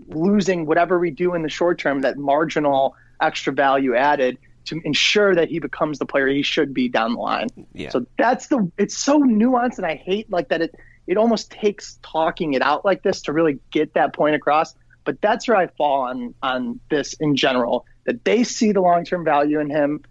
losing 0.08 0.66
whatever 0.66 1.00
we 1.00 1.12
do 1.12 1.34
in 1.34 1.42
the 1.42 1.50
short 1.50 1.80
term, 1.80 2.02
that 2.02 2.18
marginal 2.18 2.96
extra 3.22 3.54
value 3.54 3.96
added 3.96 4.38
to 4.66 4.82
ensure 4.86 5.36
that 5.36 5.50
he 5.50 5.60
becomes 5.60 6.00
the 6.00 6.06
player 6.06 6.28
he 6.28 6.42
should 6.42 6.74
be 6.74 6.88
down 6.90 7.14
the 7.14 7.20
line. 7.20 7.48
Yeah. 7.74 7.90
So 7.90 8.06
that's 8.18 8.48
the 8.48 8.72
it's 8.78 8.98
so 8.98 9.20
nuanced 9.20 9.78
and 9.78 9.86
I 9.86 9.96
hate 9.96 10.30
like 10.32 10.50
that 10.50 10.62
it 10.62 10.76
it 11.06 11.18
almost 11.18 11.52
takes 11.52 12.00
talking 12.02 12.54
it 12.54 12.62
out 12.62 12.86
like 12.86 13.04
this 13.04 13.22
to 13.24 13.34
really 13.34 13.60
get 13.72 13.94
that 13.96 14.14
point 14.14 14.36
across. 14.36 14.74
But 15.06 15.20
that's 15.22 15.48
where 15.48 15.58
I 15.58 15.68
fall 15.68 16.02
on 16.02 16.34
on 16.42 16.80
this 16.90 17.14
in 17.14 17.36
general. 17.36 17.86
That 18.06 18.24
they 18.24 18.44
see 18.44 18.72
the 18.72 18.82
long 18.82 19.06
term 19.06 19.26
value 19.26 19.60
in 19.60 19.70
him 19.70 20.04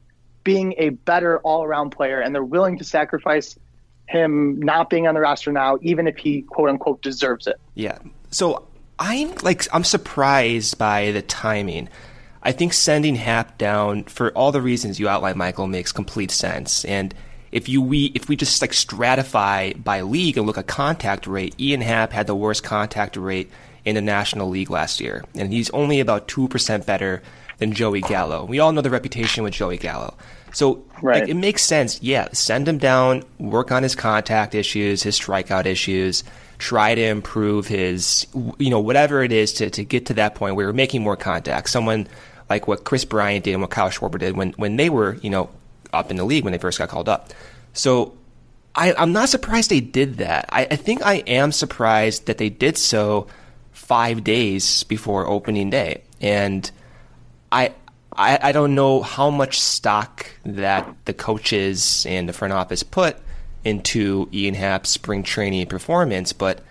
being 0.44 0.74
a 0.78 0.90
better 0.90 1.38
all 1.40 1.64
around 1.64 1.90
player, 1.90 2.20
and 2.20 2.34
they're 2.34 2.44
willing 2.44 2.78
to 2.78 2.84
sacrifice 2.84 3.58
him 4.08 4.60
not 4.60 4.90
being 4.90 5.06
on 5.06 5.14
the 5.14 5.20
roster 5.20 5.52
now, 5.52 5.78
even 5.82 6.06
if 6.06 6.16
he 6.16 6.42
quote 6.42 6.68
unquote 6.68 7.02
deserves 7.02 7.46
it. 7.46 7.60
Yeah. 7.74 7.98
So 8.30 8.66
I'm 8.98 9.34
like 9.42 9.66
I'm 9.72 9.84
surprised 9.84 10.78
by 10.78 11.10
the 11.12 11.22
timing. 11.22 11.88
I 12.42 12.52
think 12.52 12.72
sending 12.72 13.14
Happ 13.14 13.56
down 13.58 14.04
for 14.04 14.32
all 14.32 14.52
the 14.52 14.62
reasons 14.62 14.98
you 14.98 15.08
outlined, 15.08 15.36
Michael, 15.36 15.68
makes 15.68 15.92
complete 15.92 16.30
sense. 16.30 16.84
And 16.84 17.14
if 17.52 17.68
you 17.68 17.80
we 17.80 18.06
if 18.14 18.28
we 18.28 18.36
just 18.36 18.60
like 18.60 18.72
stratify 18.72 19.82
by 19.82 20.02
league 20.02 20.36
and 20.36 20.46
look 20.46 20.58
at 20.58 20.66
contact 20.66 21.26
rate, 21.26 21.54
Ian 21.60 21.80
Happ 21.80 22.12
had 22.12 22.26
the 22.26 22.34
worst 22.34 22.64
contact 22.64 23.16
rate 23.16 23.50
in 23.84 23.94
the 23.94 24.00
National 24.00 24.48
League 24.48 24.70
last 24.70 25.00
year, 25.00 25.24
and 25.34 25.52
he's 25.52 25.68
only 25.70 25.98
about 25.98 26.28
2% 26.28 26.86
better 26.86 27.20
than 27.62 27.72
Joey 27.72 28.00
Gallo. 28.00 28.44
We 28.44 28.58
all 28.58 28.72
know 28.72 28.80
the 28.80 28.90
reputation 28.90 29.44
with 29.44 29.54
Joey 29.54 29.78
Gallo. 29.78 30.14
So 30.52 30.84
right. 31.00 31.20
like, 31.20 31.30
it 31.30 31.34
makes 31.34 31.62
sense. 31.62 32.02
Yeah, 32.02 32.28
send 32.32 32.66
him 32.66 32.78
down, 32.78 33.22
work 33.38 33.70
on 33.70 33.84
his 33.84 33.94
contact 33.94 34.54
issues, 34.54 35.02
his 35.02 35.18
strikeout 35.18 35.64
issues, 35.64 36.24
try 36.58 36.94
to 36.94 37.00
improve 37.00 37.68
his, 37.68 38.26
you 38.58 38.68
know, 38.68 38.80
whatever 38.80 39.22
it 39.22 39.30
is 39.30 39.52
to, 39.54 39.70
to 39.70 39.84
get 39.84 40.06
to 40.06 40.14
that 40.14 40.34
point 40.34 40.56
where 40.56 40.66
we're 40.66 40.72
making 40.72 41.02
more 41.02 41.16
contact. 41.16 41.70
Someone 41.70 42.08
like 42.50 42.66
what 42.66 42.82
Kris 42.82 43.04
Bryant 43.04 43.44
did 43.44 43.52
and 43.52 43.60
what 43.60 43.70
Kyle 43.70 43.90
Schwarber 43.90 44.18
did 44.18 44.36
when, 44.36 44.50
when 44.54 44.76
they 44.76 44.90
were, 44.90 45.14
you 45.22 45.30
know, 45.30 45.48
up 45.92 46.10
in 46.10 46.16
the 46.16 46.24
league 46.24 46.42
when 46.42 46.52
they 46.52 46.58
first 46.58 46.78
got 46.78 46.88
called 46.88 47.08
up. 47.08 47.32
So 47.74 48.18
I, 48.74 48.92
am 49.00 49.12
not 49.12 49.28
surprised 49.28 49.70
they 49.70 49.80
did 49.80 50.16
that. 50.16 50.46
I, 50.50 50.66
I 50.68 50.76
think 50.76 51.06
I 51.06 51.16
am 51.28 51.52
surprised 51.52 52.26
that 52.26 52.38
they 52.38 52.50
did 52.50 52.76
so 52.76 53.28
five 53.70 54.24
days 54.24 54.82
before 54.82 55.28
opening 55.28 55.70
day. 55.70 56.02
And 56.20 56.68
I, 57.52 57.74
I, 58.16 58.38
I 58.42 58.52
don't 58.52 58.74
know 58.74 59.02
how 59.02 59.30
much 59.30 59.60
stock 59.60 60.26
that 60.44 60.88
the 61.04 61.12
coaches 61.12 62.06
and 62.08 62.28
the 62.28 62.32
front 62.32 62.54
office 62.54 62.82
put 62.82 63.16
into 63.64 64.28
Ian 64.32 64.54
Happ's 64.54 64.90
spring 64.90 65.22
training 65.22 65.66
performance, 65.66 66.32
but 66.32 66.62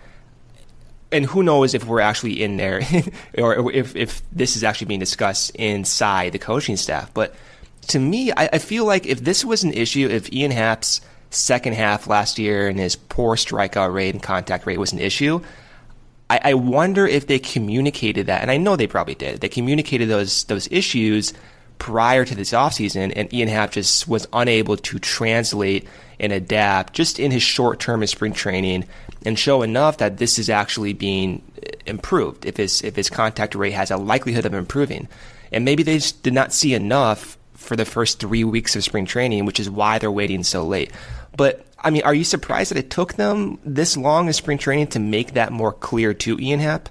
and 1.10 1.26
who 1.26 1.42
knows 1.42 1.74
if 1.74 1.84
we're 1.84 2.00
actually 2.00 2.42
in 2.42 2.56
there 2.56 2.80
or 3.38 3.70
if, 3.72 3.94
if 3.94 4.22
this 4.32 4.56
is 4.56 4.64
actually 4.64 4.86
being 4.86 5.00
discussed 5.00 5.50
inside 5.54 6.32
the 6.32 6.38
coaching 6.38 6.76
staff. 6.76 7.12
But 7.14 7.34
to 7.88 7.98
me, 7.98 8.32
I, 8.32 8.48
I 8.54 8.58
feel 8.58 8.84
like 8.86 9.06
if 9.06 9.22
this 9.22 9.44
was 9.44 9.62
an 9.62 9.72
issue, 9.72 10.08
if 10.08 10.32
Ian 10.32 10.50
Happ's 10.50 11.00
second 11.30 11.74
half 11.74 12.06
last 12.06 12.38
year 12.38 12.68
and 12.68 12.78
his 12.78 12.96
poor 12.96 13.36
strikeout 13.36 13.92
rate 13.92 14.14
and 14.14 14.22
contact 14.22 14.66
rate 14.66 14.78
was 14.78 14.92
an 14.92 14.98
issue, 14.98 15.40
I, 16.32 16.40
I 16.44 16.54
wonder 16.54 17.06
if 17.06 17.26
they 17.26 17.38
communicated 17.38 18.26
that, 18.28 18.40
and 18.40 18.50
I 18.50 18.56
know 18.56 18.74
they 18.74 18.86
probably 18.86 19.14
did. 19.14 19.42
They 19.42 19.50
communicated 19.50 20.08
those 20.08 20.44
those 20.44 20.66
issues 20.70 21.34
prior 21.76 22.24
to 22.24 22.34
this 22.34 22.52
offseason, 22.52 23.12
and 23.14 23.32
Ian 23.34 23.48
Happ 23.48 23.72
just 23.72 24.08
was 24.08 24.26
unable 24.32 24.78
to 24.78 24.98
translate 24.98 25.86
and 26.18 26.32
adapt 26.32 26.94
just 26.94 27.18
in 27.18 27.32
his 27.32 27.42
short 27.42 27.80
term 27.80 28.00
in 28.00 28.08
spring 28.08 28.32
training 28.32 28.86
and 29.26 29.38
show 29.38 29.60
enough 29.60 29.98
that 29.98 30.16
this 30.16 30.38
is 30.38 30.48
actually 30.48 30.94
being 30.94 31.42
uh, 31.58 31.70
improved. 31.84 32.46
If 32.46 32.56
his 32.56 32.80
if 32.80 32.96
his 32.96 33.10
contact 33.10 33.54
rate 33.54 33.72
has 33.72 33.90
a 33.90 33.98
likelihood 33.98 34.46
of 34.46 34.54
improving, 34.54 35.08
and 35.52 35.66
maybe 35.66 35.82
they 35.82 35.96
just 35.96 36.22
did 36.22 36.32
not 36.32 36.54
see 36.54 36.72
enough 36.72 37.36
for 37.52 37.76
the 37.76 37.84
first 37.84 38.20
three 38.20 38.42
weeks 38.42 38.74
of 38.74 38.84
spring 38.84 39.04
training, 39.04 39.44
which 39.44 39.60
is 39.60 39.68
why 39.68 39.98
they're 39.98 40.10
waiting 40.10 40.44
so 40.44 40.64
late. 40.64 40.92
But 41.36 41.66
I 41.82 41.90
mean, 41.90 42.02
are 42.02 42.14
you 42.14 42.24
surprised 42.24 42.70
that 42.70 42.78
it 42.78 42.90
took 42.90 43.14
them 43.14 43.58
this 43.64 43.96
long 43.96 44.26
in 44.26 44.32
spring 44.32 44.58
training 44.58 44.88
to 44.88 44.98
make 44.98 45.34
that 45.34 45.52
more 45.52 45.72
clear 45.72 46.14
to 46.14 46.38
Ian 46.38 46.60
Happ? 46.60 46.88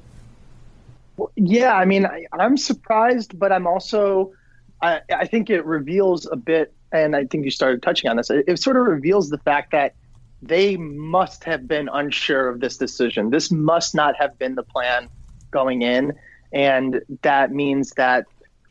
Yeah, 1.35 1.73
I 1.73 1.85
mean, 1.85 2.05
I, 2.05 2.25
am 2.39 2.57
surprised, 2.57 3.37
but 3.37 3.51
I'm 3.51 3.67
also, 3.67 4.33
I, 4.81 5.01
I, 5.13 5.27
think 5.27 5.49
it 5.49 5.65
reveals 5.65 6.25
a 6.25 6.35
bit, 6.35 6.73
and 6.91 7.15
I 7.15 7.25
think 7.25 7.45
you 7.45 7.51
started 7.51 7.83
touching 7.83 8.09
on 8.09 8.17
this. 8.17 8.29
It, 8.29 8.45
it 8.47 8.59
sort 8.59 8.75
of 8.75 8.85
reveals 8.87 9.29
the 9.29 9.37
fact 9.37 9.71
that 9.71 9.93
they 10.41 10.77
must 10.77 11.43
have 11.43 11.67
been 11.67 11.89
unsure 11.91 12.49
of 12.49 12.59
this 12.59 12.77
decision. 12.77 13.29
This 13.29 13.51
must 13.51 13.93
not 13.93 14.15
have 14.17 14.37
been 14.39 14.55
the 14.55 14.63
plan 14.63 15.09
going 15.51 15.83
in, 15.83 16.13
and 16.51 17.01
that 17.21 17.51
means 17.51 17.91
that 17.91 18.25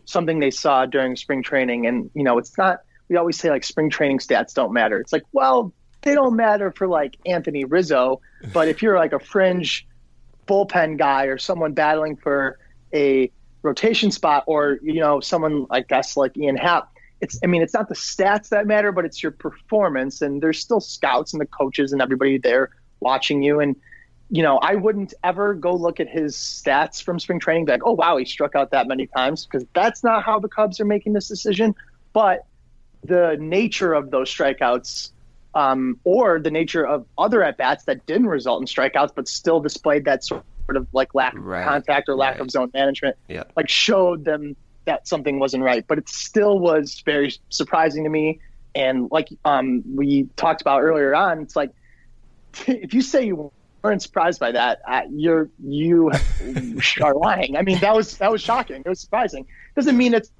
something 0.06 0.40
they 0.40 0.50
saw 0.50 0.86
during 0.86 1.14
spring 1.14 1.42
training, 1.42 1.86
and 1.86 2.10
you 2.14 2.24
know, 2.24 2.36
it's 2.38 2.58
not 2.58 2.80
we 3.10 3.16
always 3.16 3.38
say 3.38 3.50
like 3.50 3.64
spring 3.64 3.90
training 3.90 4.18
stats 4.18 4.54
don't 4.54 4.72
matter. 4.72 4.98
It's 4.98 5.12
like, 5.12 5.24
well, 5.32 5.72
they 6.02 6.14
don't 6.14 6.36
matter 6.36 6.70
for 6.70 6.86
like 6.86 7.16
Anthony 7.26 7.64
Rizzo, 7.64 8.20
but 8.52 8.68
if 8.68 8.82
you're 8.82 8.96
like 8.96 9.12
a 9.12 9.18
fringe 9.18 9.86
bullpen 10.46 10.98
guy 10.98 11.24
or 11.24 11.38
someone 11.38 11.72
battling 11.72 12.16
for 12.16 12.58
a 12.92 13.30
rotation 13.62 14.10
spot 14.10 14.44
or 14.46 14.78
you 14.82 15.00
know 15.00 15.20
someone 15.20 15.66
I 15.70 15.80
guess 15.80 16.16
like 16.16 16.36
Ian 16.36 16.56
Happ, 16.56 16.90
it's 17.20 17.38
I 17.42 17.46
mean 17.46 17.62
it's 17.62 17.74
not 17.74 17.88
the 17.88 17.94
stats 17.94 18.48
that 18.48 18.66
matter, 18.66 18.92
but 18.92 19.04
it's 19.04 19.22
your 19.22 19.32
performance 19.32 20.22
and 20.22 20.42
there's 20.42 20.58
still 20.58 20.80
scouts 20.80 21.32
and 21.32 21.40
the 21.40 21.46
coaches 21.46 21.92
and 21.92 22.00
everybody 22.00 22.38
there 22.38 22.70
watching 23.00 23.42
you 23.42 23.60
and 23.60 23.76
you 24.32 24.44
know, 24.44 24.58
I 24.58 24.76
wouldn't 24.76 25.12
ever 25.24 25.54
go 25.54 25.74
look 25.74 25.98
at 25.98 26.08
his 26.08 26.36
stats 26.36 27.02
from 27.02 27.18
spring 27.18 27.40
training 27.40 27.66
like, 27.66 27.82
oh 27.84 27.92
wow, 27.92 28.16
he 28.16 28.24
struck 28.24 28.54
out 28.54 28.70
that 28.70 28.86
many 28.86 29.08
times 29.08 29.44
because 29.44 29.66
that's 29.74 30.04
not 30.04 30.22
how 30.22 30.38
the 30.38 30.48
Cubs 30.48 30.78
are 30.78 30.84
making 30.84 31.14
this 31.14 31.26
decision. 31.26 31.74
But 32.12 32.46
the 33.02 33.36
nature 33.40 33.92
of 33.92 34.10
those 34.12 34.30
strikeouts 34.30 35.10
um, 35.54 35.98
or 36.04 36.38
the 36.38 36.50
nature 36.50 36.86
of 36.86 37.06
other 37.18 37.42
at 37.42 37.56
bats 37.56 37.84
that 37.84 38.06
didn't 38.06 38.28
result 38.28 38.60
in 38.60 38.66
strikeouts 38.66 39.12
but 39.14 39.28
still 39.28 39.60
displayed 39.60 40.04
that 40.04 40.24
sort 40.24 40.44
of 40.68 40.86
like 40.92 41.14
lack 41.14 41.34
right. 41.36 41.62
of 41.62 41.68
contact 41.68 42.08
or 42.08 42.14
lack 42.14 42.34
right. 42.34 42.40
of 42.40 42.50
zone 42.50 42.70
management 42.72 43.16
yep. 43.28 43.50
like 43.56 43.68
showed 43.68 44.24
them 44.24 44.54
that 44.84 45.06
something 45.06 45.38
wasn't 45.38 45.62
right 45.62 45.84
but 45.86 45.98
it 45.98 46.08
still 46.08 46.58
was 46.58 47.02
very 47.04 47.34
surprising 47.48 48.04
to 48.04 48.10
me 48.10 48.38
and 48.74 49.10
like 49.10 49.28
um, 49.44 49.82
we 49.96 50.24
talked 50.36 50.60
about 50.60 50.80
earlier 50.80 51.14
on 51.14 51.40
it's 51.40 51.56
like 51.56 51.70
if 52.66 52.94
you 52.94 53.02
say 53.02 53.26
you 53.26 53.52
weren't 53.82 54.02
surprised 54.02 54.38
by 54.38 54.52
that 54.52 54.80
uh, 54.86 55.02
you're 55.10 55.48
you 55.64 56.10
are 57.02 57.14
lying 57.14 57.56
i 57.56 57.62
mean 57.62 57.78
that 57.80 57.94
was 57.94 58.18
that 58.18 58.30
was 58.30 58.40
shocking 58.40 58.82
it 58.84 58.88
was 58.88 59.00
surprising 59.00 59.46
doesn't 59.74 59.96
mean 59.96 60.14
it's 60.14 60.30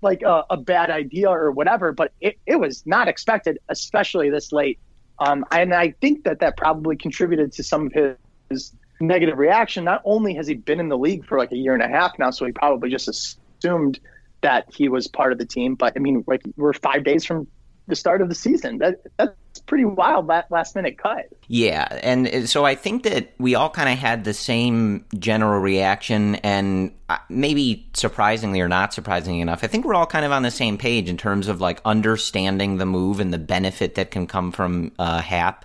like 0.00 0.22
a, 0.22 0.44
a, 0.50 0.56
bad 0.56 0.90
idea 0.90 1.28
or 1.28 1.50
whatever, 1.50 1.92
but 1.92 2.12
it, 2.20 2.38
it 2.46 2.56
was 2.56 2.86
not 2.86 3.08
expected, 3.08 3.58
especially 3.68 4.30
this 4.30 4.52
late. 4.52 4.78
Um, 5.18 5.44
and 5.50 5.74
I 5.74 5.90
think 6.00 6.24
that 6.24 6.38
that 6.40 6.56
probably 6.56 6.96
contributed 6.96 7.52
to 7.52 7.64
some 7.64 7.86
of 7.86 7.92
his, 7.92 8.16
his, 8.48 8.72
negative 9.00 9.38
reaction. 9.38 9.84
Not 9.84 10.02
only 10.04 10.34
has 10.34 10.48
he 10.48 10.54
been 10.54 10.80
in 10.80 10.88
the 10.88 10.98
league 10.98 11.24
for 11.24 11.38
like 11.38 11.52
a 11.52 11.56
year 11.56 11.72
and 11.72 11.82
a 11.82 11.88
half 11.88 12.18
now, 12.18 12.30
so 12.30 12.44
he 12.44 12.50
probably 12.50 12.90
just 12.90 13.06
assumed 13.06 14.00
that 14.40 14.66
he 14.72 14.88
was 14.88 15.06
part 15.06 15.30
of 15.30 15.38
the 15.38 15.46
team. 15.46 15.76
But 15.76 15.92
I 15.96 16.00
mean, 16.00 16.24
like 16.26 16.42
we're 16.56 16.72
five 16.72 17.04
days 17.04 17.24
from 17.24 17.46
the 17.88 17.96
start 17.96 18.22
of 18.22 18.28
the 18.28 18.34
season. 18.34 18.78
That 18.78 19.00
that's 19.16 19.58
pretty 19.66 19.84
wild. 19.84 20.28
That 20.28 20.50
last 20.50 20.76
minute 20.76 20.98
cut. 20.98 21.28
Yeah, 21.48 21.86
and 22.02 22.48
so 22.48 22.64
I 22.64 22.74
think 22.74 23.02
that 23.02 23.32
we 23.38 23.54
all 23.54 23.70
kind 23.70 23.88
of 23.88 23.98
had 23.98 24.24
the 24.24 24.34
same 24.34 25.04
general 25.18 25.60
reaction, 25.60 26.36
and 26.36 26.92
uh, 27.08 27.18
maybe 27.28 27.88
surprisingly 27.94 28.60
or 28.60 28.68
not 28.68 28.94
surprisingly 28.94 29.40
enough, 29.40 29.64
I 29.64 29.66
think 29.66 29.84
we're 29.84 29.94
all 29.94 30.06
kind 30.06 30.24
of 30.24 30.32
on 30.32 30.42
the 30.42 30.50
same 30.50 30.78
page 30.78 31.08
in 31.08 31.16
terms 31.16 31.48
of 31.48 31.60
like 31.60 31.80
understanding 31.84 32.76
the 32.76 32.86
move 32.86 33.18
and 33.18 33.32
the 33.32 33.38
benefit 33.38 33.96
that 33.96 34.10
can 34.10 34.26
come 34.26 34.52
from 34.52 34.92
uh, 34.98 35.20
Happ. 35.20 35.64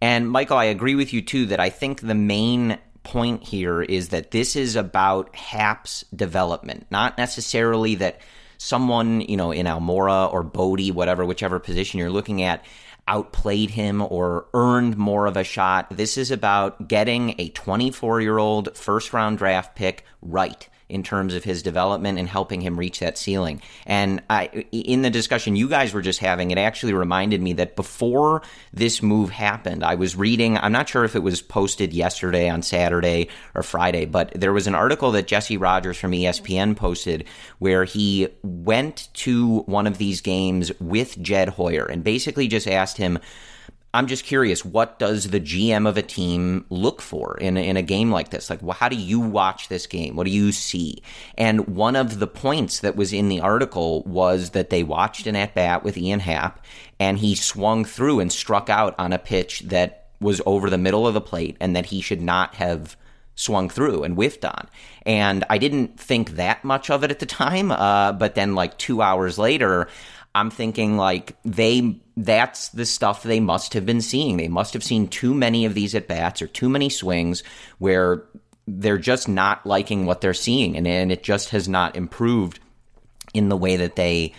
And 0.00 0.30
Michael, 0.30 0.58
I 0.58 0.64
agree 0.64 0.94
with 0.94 1.12
you 1.12 1.22
too 1.22 1.46
that 1.46 1.58
I 1.58 1.70
think 1.70 2.00
the 2.00 2.14
main 2.14 2.78
point 3.02 3.42
here 3.44 3.82
is 3.82 4.08
that 4.08 4.32
this 4.32 4.56
is 4.56 4.76
about 4.76 5.34
Happ's 5.34 6.04
development, 6.14 6.86
not 6.90 7.16
necessarily 7.16 7.94
that 7.94 8.20
someone, 8.58 9.20
you 9.22 9.36
know, 9.36 9.52
in 9.52 9.66
Almora 9.66 10.32
or 10.32 10.42
Bote, 10.42 10.90
whatever, 10.92 11.24
whichever 11.24 11.58
position 11.58 11.98
you're 11.98 12.10
looking 12.10 12.42
at, 12.42 12.64
outplayed 13.08 13.70
him 13.70 14.02
or 14.02 14.46
earned 14.54 14.96
more 14.96 15.26
of 15.26 15.36
a 15.36 15.44
shot. 15.44 15.88
This 15.90 16.18
is 16.18 16.30
about 16.30 16.88
getting 16.88 17.34
a 17.38 17.50
24 17.50 18.20
year 18.20 18.38
old 18.38 18.76
first 18.76 19.12
round 19.12 19.38
draft 19.38 19.76
pick 19.76 20.04
right 20.20 20.68
in 20.88 21.02
terms 21.02 21.34
of 21.34 21.42
his 21.42 21.62
development 21.62 22.18
and 22.18 22.28
helping 22.28 22.60
him 22.60 22.78
reach 22.78 23.00
that 23.00 23.18
ceiling. 23.18 23.60
And 23.86 24.22
I, 24.30 24.46
in 24.70 25.02
the 25.02 25.10
discussion 25.10 25.56
you 25.56 25.68
guys 25.68 25.92
were 25.92 26.02
just 26.02 26.20
having, 26.20 26.50
it 26.50 26.58
actually 26.58 26.92
reminded 26.92 27.42
me 27.42 27.54
that 27.54 27.74
before 27.74 28.42
this 28.72 29.02
move 29.02 29.30
happened, 29.30 29.82
I 29.82 29.96
was 29.96 30.14
reading, 30.14 30.56
I'm 30.58 30.72
not 30.72 30.88
sure 30.88 31.04
if 31.04 31.16
it 31.16 31.22
was 31.22 31.42
posted 31.42 31.92
yesterday 31.92 32.48
on 32.48 32.62
Saturday 32.62 33.28
or 33.54 33.62
Friday, 33.62 34.04
but 34.04 34.30
there 34.34 34.52
was 34.52 34.66
an 34.66 34.74
article 34.74 35.10
that 35.12 35.26
Jesse 35.26 35.56
Rogers 35.56 35.96
from 35.96 36.12
ESPN 36.12 36.76
posted 36.76 37.24
where 37.58 37.84
he 37.84 38.28
went 38.42 39.08
to 39.14 39.60
one 39.60 39.86
of 39.86 39.98
these 39.98 40.20
games 40.20 40.70
with 40.80 41.20
Jed 41.20 41.50
Hoyer 41.50 41.86
and 41.86 42.04
basically 42.04 42.46
just 42.46 42.68
asked 42.68 42.96
him, 42.96 43.18
I'm 43.96 44.08
just 44.08 44.24
curious, 44.24 44.62
what 44.62 44.98
does 44.98 45.30
the 45.30 45.40
GM 45.40 45.88
of 45.88 45.96
a 45.96 46.02
team 46.02 46.66
look 46.68 47.00
for 47.00 47.38
in 47.38 47.56
in 47.56 47.78
a 47.78 47.82
game 47.82 48.10
like 48.10 48.28
this? 48.28 48.50
Like, 48.50 48.60
well, 48.60 48.76
how 48.76 48.90
do 48.90 48.96
you 48.96 49.20
watch 49.20 49.68
this 49.68 49.86
game? 49.86 50.16
What 50.16 50.26
do 50.26 50.30
you 50.30 50.52
see? 50.52 51.02
And 51.38 51.66
one 51.68 51.96
of 51.96 52.18
the 52.18 52.26
points 52.26 52.80
that 52.80 52.94
was 52.94 53.14
in 53.14 53.30
the 53.30 53.40
article 53.40 54.02
was 54.02 54.50
that 54.50 54.68
they 54.68 54.82
watched 54.82 55.26
an 55.26 55.34
at 55.34 55.54
bat 55.54 55.82
with 55.82 55.96
Ian 55.96 56.20
Happ, 56.20 56.62
and 57.00 57.16
he 57.16 57.34
swung 57.34 57.86
through 57.86 58.20
and 58.20 58.30
struck 58.30 58.68
out 58.68 58.94
on 58.98 59.14
a 59.14 59.18
pitch 59.18 59.60
that 59.60 60.08
was 60.20 60.42
over 60.44 60.68
the 60.68 60.76
middle 60.76 61.06
of 61.06 61.14
the 61.14 61.20
plate, 61.22 61.56
and 61.58 61.74
that 61.74 61.86
he 61.86 62.02
should 62.02 62.20
not 62.20 62.54
have 62.56 62.98
swung 63.34 63.70
through 63.70 64.02
and 64.02 64.14
whiffed 64.14 64.44
on. 64.44 64.68
And 65.06 65.42
I 65.48 65.56
didn't 65.56 65.98
think 65.98 66.32
that 66.32 66.64
much 66.64 66.90
of 66.90 67.02
it 67.02 67.10
at 67.10 67.18
the 67.18 67.26
time, 67.44 67.72
uh, 67.72 68.12
but 68.12 68.34
then 68.34 68.54
like 68.54 68.76
two 68.76 69.00
hours 69.00 69.38
later, 69.38 69.88
I'm 70.34 70.50
thinking 70.50 70.98
like 70.98 71.34
they 71.46 71.98
that's 72.16 72.68
the 72.70 72.86
stuff 72.86 73.22
they 73.22 73.40
must 73.40 73.74
have 73.74 73.84
been 73.84 74.00
seeing. 74.00 74.36
They 74.36 74.48
must 74.48 74.72
have 74.72 74.82
seen 74.82 75.08
too 75.08 75.34
many 75.34 75.66
of 75.66 75.74
these 75.74 75.94
at 75.94 76.08
bats 76.08 76.40
or 76.40 76.46
too 76.46 76.68
many 76.68 76.88
swings 76.88 77.42
where 77.78 78.24
they're 78.66 78.98
just 78.98 79.28
not 79.28 79.66
liking 79.66 80.06
what 80.06 80.20
they're 80.20 80.34
seeing 80.34 80.76
and, 80.76 80.86
and 80.86 81.12
it 81.12 81.22
just 81.22 81.50
has 81.50 81.68
not 81.68 81.94
improved 81.94 82.58
in 83.34 83.48
the 83.48 83.56
way 83.56 83.76
that 83.76 83.96
they 83.96 84.32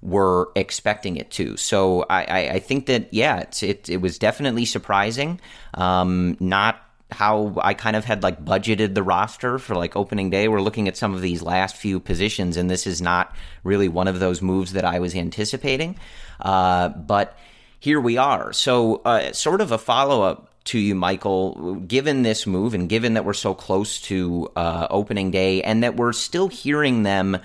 were 0.00 0.50
expecting 0.54 1.16
it 1.16 1.30
to. 1.32 1.56
So 1.56 2.04
I, 2.08 2.24
I, 2.24 2.38
I 2.54 2.58
think 2.60 2.86
that 2.86 3.12
yeah, 3.12 3.44
it 3.62 3.88
it 3.88 4.00
was 4.00 4.18
definitely 4.18 4.66
surprising. 4.66 5.40
Um, 5.74 6.36
not 6.40 6.80
how 7.14 7.54
I 7.62 7.74
kind 7.74 7.96
of 7.96 8.04
had 8.04 8.22
like 8.22 8.44
budgeted 8.44 8.94
the 8.94 9.02
roster 9.02 9.58
for 9.58 9.74
like 9.74 9.96
opening 9.96 10.30
day. 10.30 10.48
We're 10.48 10.60
looking 10.60 10.88
at 10.88 10.96
some 10.96 11.14
of 11.14 11.22
these 11.22 11.42
last 11.42 11.76
few 11.76 12.00
positions, 12.00 12.56
and 12.56 12.70
this 12.70 12.86
is 12.86 13.00
not 13.00 13.34
really 13.62 13.88
one 13.88 14.08
of 14.08 14.20
those 14.20 14.42
moves 14.42 14.72
that 14.72 14.84
I 14.84 14.98
was 14.98 15.14
anticipating. 15.14 15.96
Uh, 16.40 16.88
but 16.88 17.38
here 17.78 18.00
we 18.00 18.16
are. 18.16 18.52
So, 18.52 18.96
uh, 19.04 19.32
sort 19.32 19.60
of 19.60 19.72
a 19.72 19.78
follow 19.78 20.22
up 20.22 20.50
to 20.64 20.78
you, 20.78 20.94
Michael, 20.94 21.76
given 21.76 22.22
this 22.22 22.46
move 22.46 22.74
and 22.74 22.88
given 22.88 23.14
that 23.14 23.24
we're 23.24 23.34
so 23.34 23.54
close 23.54 24.00
to 24.02 24.50
uh, 24.56 24.86
opening 24.90 25.30
day 25.30 25.62
and 25.62 25.82
that 25.82 25.96
we're 25.96 26.12
still 26.12 26.48
hearing 26.48 27.02
them 27.02 27.38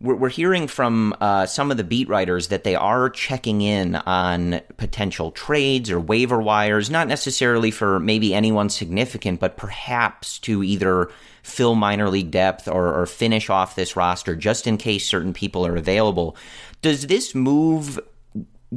we're, 0.00 0.14
we're 0.14 0.28
hearing 0.28 0.66
from 0.66 1.14
uh, 1.20 1.46
some 1.46 1.70
of 1.70 1.76
the 1.76 1.84
beat 1.84 2.08
writers 2.08 2.48
that 2.48 2.64
they 2.64 2.74
are 2.74 3.08
checking 3.10 3.60
in 3.60 3.94
on 3.94 4.60
potential 4.76 5.30
trades 5.30 5.90
or 5.90 6.00
waiver 6.00 6.40
wires, 6.40 6.90
not 6.90 7.08
necessarily 7.08 7.70
for 7.70 8.00
maybe 8.00 8.34
anyone 8.34 8.68
significant, 8.68 9.40
but 9.40 9.56
perhaps 9.56 10.38
to 10.40 10.62
either 10.62 11.10
fill 11.42 11.74
minor 11.74 12.10
league 12.10 12.30
depth 12.30 12.66
or, 12.66 12.92
or 12.92 13.06
finish 13.06 13.48
off 13.48 13.76
this 13.76 13.96
roster 13.96 14.34
just 14.34 14.66
in 14.66 14.76
case 14.76 15.06
certain 15.06 15.32
people 15.32 15.64
are 15.66 15.76
available. 15.76 16.36
Does 16.82 17.06
this 17.06 17.34
move 17.34 18.00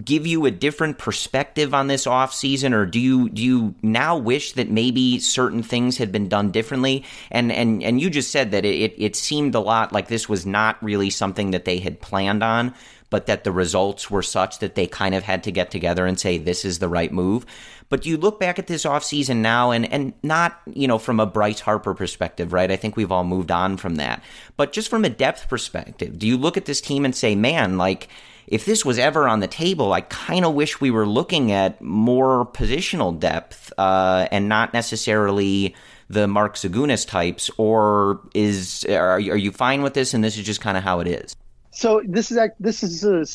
give 0.03 0.27
you 0.27 0.46
a 0.46 0.51
different 0.51 0.98
perspective 1.00 1.74
on 1.74 1.88
this 1.88 2.05
offseason 2.05 2.74
or 2.74 2.86
do 2.86 3.00
you 3.00 3.29
do 3.29 3.41
you 3.41 3.74
now 3.81 4.15
wish 4.15 4.53
that 4.53 4.69
maybe 4.69 5.19
certain 5.19 5.63
things 5.63 5.98
had 5.98 6.12
been 6.12 6.29
done 6.29 6.51
differently? 6.51 7.03
And 7.31 7.51
and 7.51 7.81
and 7.81 8.00
you 8.00 8.10
just 8.10 8.31
said 8.31 8.51
that 8.51 8.65
it 8.65 8.93
it 8.98 9.15
seemed 9.15 9.55
a 9.55 9.60
lot 9.60 9.91
like 9.91 10.08
this 10.08 10.29
was 10.29 10.46
not 10.46 10.81
really 10.84 11.10
something 11.10 11.51
that 11.51 11.65
they 11.65 11.79
had 11.79 12.00
planned 12.01 12.43
on 12.43 12.74
but 13.10 13.25
that 13.25 13.43
the 13.43 13.51
results 13.51 14.12
were 14.12 14.22
such 14.22 14.60
that 14.60 14.75
they 14.75 14.86
kind 14.86 15.15
of 15.15 15.24
had 15.24 15.43
to 15.43 15.51
get 15.51 15.72
together 15.72 16.05
and 16.05 16.19
say 16.19 16.38
this 16.38 16.63
is 16.63 16.79
the 16.79 16.88
right 16.88 17.12
move. 17.12 17.46
But 17.89 18.05
you 18.05 18.17
look 18.17 18.39
back 18.39 18.60
at 18.60 18.67
this 18.67 18.86
offseason 18.86 19.38
now 19.38 19.72
and 19.72 19.91
and 19.91 20.13
not 20.22 20.62
you 20.67 20.88
know 20.88 21.00
from 21.00 21.19
a 21.19 21.25
Bryce 21.25 21.62
Harper 21.62 21.96
perspective 21.96 22.53
right? 22.53 22.69
I 22.69 22.75
think 22.75 22.96
we've 22.96 23.12
all 23.12 23.24
moved 23.24 23.50
on 23.50 23.77
from 23.77 23.96
that. 23.96 24.24
But 24.58 24.72
just 24.72 24.89
from 24.89 25.03
a 25.03 25.10
depth 25.10 25.50
perspective 25.50 26.19
do 26.19 26.27
you 26.27 26.38
look 26.38 26.58
at 26.58 26.65
this 26.65 26.81
team 26.81 27.05
and 27.05 27.15
say 27.15 27.34
man 27.34 27.77
like 27.77 28.10
if 28.50 28.65
this 28.65 28.84
was 28.84 28.98
ever 28.98 29.27
on 29.27 29.41
the 29.41 29.48
table, 29.48 29.94
I 29.94 30.01
kind 30.01 30.44
of 30.44 30.56
wish 30.56 30.82
we 30.82 30.89
were 30.89 31.06
looking 31.06 31.51
at 31.51 31.79
more 31.82 32.48
positional 32.48 33.18
depth 33.18 33.72
uh, 33.77 34.27
and 34.32 34.50
not 34.50 34.74
necessarily 34.74 35.75
the 36.10 36.27
Mark 36.27 36.56
Zagunis 36.56 37.08
types. 37.08 37.51
Or 37.58 38.20
is 38.34 38.86
are, 38.89 39.13
are 39.13 39.20
you 39.38 39.51
fine 39.51 39.84
with 39.84 39.94
this? 39.94 40.15
And 40.15 40.24
this 40.24 40.36
is 40.36 40.46
just 40.46 40.62
kind 40.62 40.77
of 40.77 40.84
how 40.84 41.00
it 41.00 41.08
is. 41.08 41.36
So 41.70 42.01
this 42.03 42.32
is 42.32 42.39
this 42.60 42.82
is 42.82 43.03
a 43.03 43.25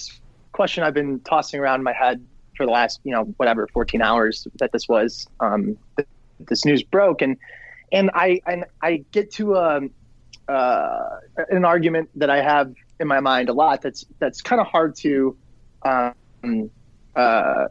question 0.50 0.82
I've 0.82 0.94
been 0.94 1.20
tossing 1.20 1.60
around 1.60 1.80
in 1.80 1.84
my 1.84 1.92
head 1.92 2.24
for 2.56 2.66
the 2.66 2.72
last 2.72 3.00
you 3.04 3.12
know 3.12 3.24
whatever 3.36 3.68
14 3.72 4.02
hours 4.02 4.46
that 4.58 4.72
this 4.72 4.88
was 4.88 5.28
um, 5.40 5.76
this 6.40 6.64
news 6.64 6.82
broke 6.82 7.22
and 7.22 7.36
and 7.92 8.10
I 8.14 8.40
and 8.46 8.64
I 8.82 9.04
get 9.12 9.30
to 9.34 9.56
um, 9.56 9.90
uh, 10.48 11.18
an 11.48 11.64
argument 11.64 12.10
that 12.16 12.30
I 12.30 12.42
have 12.42 12.74
in 13.00 13.08
my 13.08 13.20
mind 13.20 13.48
a 13.48 13.52
lot 13.52 13.82
that's 13.82 14.04
that's 14.18 14.40
kind 14.40 14.60
of 14.60 14.66
hard 14.66 14.94
to 14.96 15.36
um, 15.84 16.70
uh, 17.16 17.66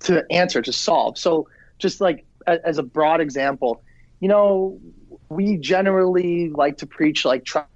to 0.00 0.24
answer 0.30 0.62
to 0.62 0.72
solve. 0.72 1.18
So 1.18 1.48
just 1.78 2.00
like 2.00 2.24
as 2.46 2.78
a 2.78 2.82
broad 2.82 3.20
example, 3.20 3.82
you 4.20 4.28
know, 4.28 4.78
we 5.28 5.56
generally 5.56 6.50
like 6.50 6.78
to 6.78 6.86
preach 6.86 7.24
like 7.24 7.44
trust 7.44 7.68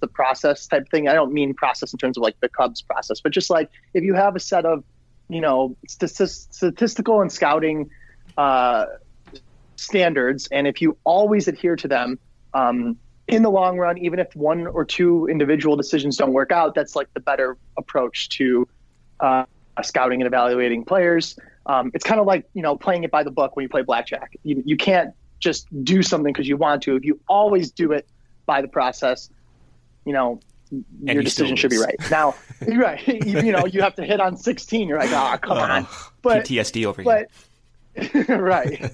the 0.00 0.08
process 0.08 0.66
type 0.66 0.88
thing. 0.90 1.08
I 1.08 1.14
don't 1.14 1.32
mean 1.32 1.54
process 1.54 1.92
in 1.92 1.98
terms 1.98 2.16
of 2.16 2.22
like 2.22 2.38
the 2.40 2.48
Cubs 2.48 2.82
process, 2.82 3.20
but 3.20 3.32
just 3.32 3.50
like 3.50 3.70
if 3.94 4.04
you 4.04 4.14
have 4.14 4.36
a 4.36 4.40
set 4.40 4.64
of 4.66 4.84
you 5.28 5.40
know 5.40 5.76
statistical 5.88 7.20
and 7.20 7.32
scouting 7.32 7.90
uh, 8.36 8.86
standards, 9.76 10.48
and 10.52 10.66
if 10.66 10.82
you 10.82 10.96
always 11.04 11.48
adhere 11.48 11.76
to 11.76 11.88
them. 11.88 12.18
Um, 12.52 12.98
in 13.30 13.42
the 13.42 13.50
long 13.50 13.78
run, 13.78 13.98
even 13.98 14.18
if 14.18 14.34
one 14.34 14.66
or 14.66 14.84
two 14.84 15.26
individual 15.26 15.76
decisions 15.76 16.16
don't 16.16 16.32
work 16.32 16.52
out, 16.52 16.74
that's 16.74 16.96
like 16.96 17.12
the 17.14 17.20
better 17.20 17.56
approach 17.76 18.28
to 18.30 18.68
uh, 19.20 19.44
scouting 19.82 20.20
and 20.20 20.26
evaluating 20.26 20.84
players. 20.84 21.38
Um, 21.66 21.90
it's 21.94 22.04
kind 22.04 22.20
of 22.20 22.26
like 22.26 22.48
you 22.54 22.62
know 22.62 22.76
playing 22.76 23.04
it 23.04 23.10
by 23.10 23.22
the 23.22 23.30
book 23.30 23.56
when 23.56 23.62
you 23.62 23.68
play 23.68 23.82
blackjack. 23.82 24.36
You, 24.42 24.62
you 24.64 24.76
can't 24.76 25.14
just 25.38 25.66
do 25.84 26.02
something 26.02 26.32
because 26.32 26.48
you 26.48 26.56
want 26.56 26.82
to. 26.82 26.96
If 26.96 27.04
you 27.04 27.20
always 27.28 27.70
do 27.70 27.92
it 27.92 28.06
by 28.46 28.62
the 28.62 28.68
process, 28.68 29.30
you 30.04 30.12
know 30.12 30.40
and 30.70 30.88
your 31.02 31.22
decision 31.22 31.56
should 31.56 31.70
be 31.70 31.78
right. 31.78 31.96
Now, 32.10 32.34
right, 32.66 33.06
you, 33.26 33.40
you, 33.40 33.52
know 33.52 33.66
you 33.66 33.82
have 33.82 33.94
to 33.96 34.04
hit 34.04 34.20
on 34.20 34.36
16. 34.36 34.88
You're 34.88 34.98
like, 34.98 35.10
ah, 35.12 35.34
oh, 35.34 35.38
come 35.38 35.58
uh, 35.58 35.60
on. 35.60 35.86
But 36.22 36.44
PTSD 36.44 36.86
over 36.86 37.02
but, 37.02 37.30
here. 37.94 38.38
right. 38.38 38.92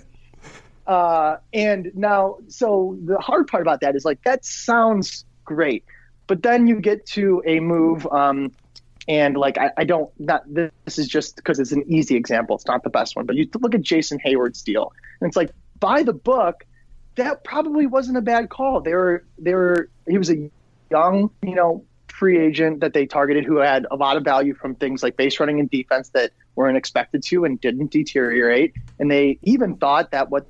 Uh, 0.86 1.38
and 1.52 1.90
now, 1.94 2.38
so 2.48 2.96
the 3.04 3.18
hard 3.18 3.48
part 3.48 3.62
about 3.62 3.80
that 3.80 3.96
is 3.96 4.04
like 4.04 4.22
that 4.22 4.44
sounds 4.44 5.24
great, 5.44 5.84
but 6.26 6.42
then 6.42 6.66
you 6.66 6.80
get 6.80 7.04
to 7.06 7.42
a 7.44 7.58
move, 7.60 8.06
um, 8.06 8.52
and 9.08 9.36
like 9.36 9.58
I, 9.58 9.70
I 9.76 9.84
don't 9.84 10.10
not 10.20 10.42
this 10.46 10.98
is 10.98 11.08
just 11.08 11.36
because 11.36 11.58
it's 11.58 11.72
an 11.72 11.84
easy 11.88 12.14
example. 12.14 12.56
It's 12.56 12.66
not 12.66 12.84
the 12.84 12.90
best 12.90 13.16
one, 13.16 13.26
but 13.26 13.36
you 13.36 13.48
look 13.60 13.74
at 13.74 13.82
Jason 13.82 14.20
Heyward's 14.24 14.62
deal, 14.62 14.92
and 15.20 15.28
it's 15.28 15.36
like 15.36 15.50
by 15.80 16.04
the 16.04 16.12
book, 16.12 16.64
that 17.16 17.42
probably 17.42 17.86
wasn't 17.86 18.18
a 18.18 18.22
bad 18.22 18.48
call. 18.48 18.80
They 18.80 18.94
were 18.94 19.24
they 19.38 19.54
were 19.54 19.88
he 20.08 20.18
was 20.18 20.30
a 20.30 20.50
young 20.90 21.30
you 21.42 21.56
know 21.56 21.84
free 22.08 22.38
agent 22.38 22.80
that 22.80 22.94
they 22.94 23.06
targeted 23.06 23.44
who 23.44 23.56
had 23.56 23.86
a 23.90 23.96
lot 23.96 24.16
of 24.16 24.24
value 24.24 24.54
from 24.54 24.74
things 24.74 25.02
like 25.02 25.16
base 25.16 25.38
running 25.38 25.60
and 25.60 25.68
defense 25.68 26.08
that 26.10 26.30
weren't 26.54 26.76
expected 26.76 27.22
to 27.22 27.44
and 27.44 27.60
didn't 27.60 27.90
deteriorate. 27.90 28.72
And 28.98 29.10
they 29.10 29.38
even 29.42 29.76
thought 29.76 30.12
that 30.12 30.30
what 30.30 30.46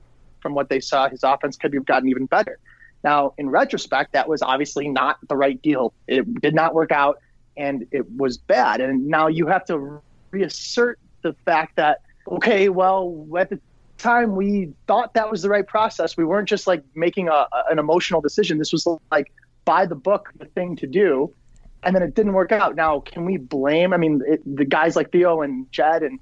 from 0.46 0.54
what 0.54 0.68
they 0.68 0.78
saw, 0.78 1.09
his 1.09 1.24
offense 1.24 1.56
could 1.56 1.74
have 1.74 1.85
gotten 1.85 2.09
even 2.09 2.26
better. 2.26 2.61
Now, 3.02 3.35
in 3.37 3.50
retrospect, 3.50 4.12
that 4.12 4.28
was 4.28 4.42
obviously 4.42 4.88
not 4.88 5.18
the 5.26 5.37
right 5.37 5.61
deal. 5.61 5.92
It 6.06 6.40
did 6.40 6.54
not 6.54 6.72
work 6.72 6.92
out 6.92 7.18
and 7.56 7.85
it 7.90 8.09
was 8.16 8.38
bad. 8.38 8.80
And 8.80 9.09
now 9.09 9.26
you 9.26 9.48
have 9.48 9.64
to 9.64 10.00
reassert 10.30 11.00
the 11.22 11.32
fact 11.44 11.74
that, 11.76 12.02
okay, 12.30 12.68
well, 12.68 13.26
at 13.37 13.50
the 13.50 13.59
time 13.98 14.37
we 14.37 14.72
thought 14.87 15.14
that 15.14 15.28
was 15.28 15.42
the 15.42 15.48
right 15.48 15.66
process. 15.66 16.16
We 16.16 16.24
weren't 16.24 16.48
just 16.48 16.68
like 16.68 16.85
making 16.94 17.26
a, 17.26 17.48
an 17.68 17.80
emotional 17.80 18.20
decision. 18.20 18.59
This 18.59 18.70
was 18.70 18.87
like 19.11 19.32
by 19.64 19.85
the 19.85 19.96
book, 19.96 20.30
the 20.38 20.46
thing 20.46 20.76
to 20.76 20.87
do. 20.87 21.35
And 21.82 21.94
then 21.96 22.04
it 22.04 22.14
didn't 22.14 22.35
work 22.35 22.52
out. 22.52 22.76
Now, 22.76 23.00
can 23.00 23.24
we 23.24 23.37
blame? 23.37 23.92
I 23.92 23.96
mean, 23.96 24.22
it, 24.28 24.42
the 24.56 24.64
guys 24.64 24.94
like 24.94 25.11
Theo 25.11 25.42
and 25.42 25.70
Jed 25.72 26.04
and 26.04 26.20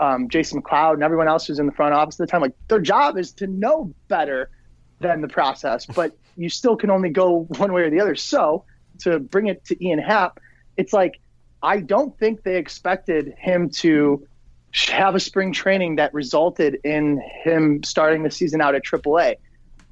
um, 0.00 0.28
Jason 0.28 0.60
McLeod 0.62 0.94
and 0.94 1.02
everyone 1.02 1.28
else 1.28 1.46
who's 1.46 1.58
in 1.58 1.66
the 1.66 1.72
front 1.72 1.94
office 1.94 2.18
at 2.18 2.26
the 2.26 2.30
time, 2.30 2.40
like 2.40 2.54
their 2.68 2.80
job 2.80 3.18
is 3.18 3.32
to 3.34 3.46
know 3.46 3.92
better 4.08 4.50
than 5.00 5.20
the 5.20 5.28
process, 5.28 5.86
but 5.94 6.16
you 6.36 6.48
still 6.48 6.76
can 6.76 6.90
only 6.90 7.10
go 7.10 7.44
one 7.58 7.72
way 7.72 7.82
or 7.82 7.90
the 7.90 8.00
other. 8.00 8.14
So 8.14 8.64
to 9.00 9.18
bring 9.18 9.46
it 9.46 9.64
to 9.66 9.84
Ian 9.84 9.98
Happ, 9.98 10.40
it's 10.76 10.92
like 10.92 11.20
I 11.62 11.80
don't 11.80 12.18
think 12.18 12.42
they 12.42 12.56
expected 12.56 13.34
him 13.38 13.68
to 13.70 14.26
have 14.88 15.14
a 15.14 15.20
spring 15.20 15.52
training 15.52 15.96
that 15.96 16.14
resulted 16.14 16.78
in 16.84 17.20
him 17.42 17.82
starting 17.82 18.22
the 18.22 18.30
season 18.30 18.60
out 18.60 18.74
at 18.74 18.84
AAA. 18.84 19.36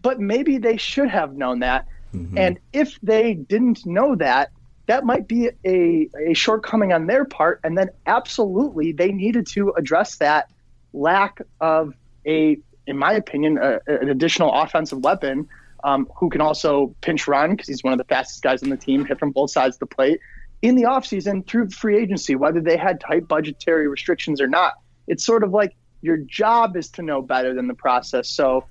But 0.01 0.21
maybe 0.21 0.59
they 0.59 0.77
should 0.77 1.09
have 1.09 1.35
known 1.35 1.59
that. 1.59 1.87
Mm-hmm. 2.14 2.38
And 2.38 2.59
if 2.73 2.99
they 3.03 3.35
didn't 3.35 3.85
know 3.85 4.14
that, 4.16 4.51
that 4.88 5.05
might 5.05 5.29
be 5.29 5.51
a, 5.64 6.09
a 6.29 6.35
shortcoming 6.35 6.92
on 6.92 7.07
their 7.07 7.24
part. 7.24 7.61
And 7.62 7.77
then 7.77 7.90
absolutely 8.07 8.92
they 8.92 9.12
needed 9.12 9.46
to 9.48 9.72
address 9.77 10.16
that 10.16 10.51
lack 10.94 11.40
of 11.61 11.94
a, 12.27 12.59
in 12.87 12.96
my 12.96 13.12
opinion, 13.12 13.59
a, 13.59 13.81
an 13.87 14.09
additional 14.09 14.51
offensive 14.53 15.05
weapon 15.05 15.46
um, 15.85 16.09
who 16.16 16.31
can 16.31 16.40
also 16.40 16.94
pinch 17.03 17.29
run 17.29 17.51
because 17.51 17.68
he's 17.68 17.85
one 17.85 17.92
of 17.92 17.98
the 17.98 18.05
fastest 18.05 18.42
guys 18.42 18.62
on 18.62 18.70
the 18.70 18.77
team, 18.79 19.05
hit 19.05 19.18
from 19.18 19.31
both 19.31 19.51
sides 19.51 19.77
of 19.77 19.81
the 19.81 19.94
plate 19.94 20.20
in 20.62 20.74
the 20.74 20.85
offseason 20.85 21.46
through 21.46 21.68
free 21.68 21.98
agency, 21.98 22.35
whether 22.35 22.61
they 22.61 22.77
had 22.77 22.98
tight 22.98 23.29
budgetary 23.29 23.88
restrictions 23.88 24.40
or 24.40 24.48
not. 24.48 24.72
It's 25.07 25.24
sort 25.24 25.44
of 25.44 25.53
like 25.53 25.77
your 26.01 26.16
job 26.16 26.77
is 26.77 26.88
to 26.92 27.03
know 27.03 27.22
better 27.22 27.55
than 27.55 27.68
the 27.68 27.74
process. 27.74 28.29
So 28.31 28.64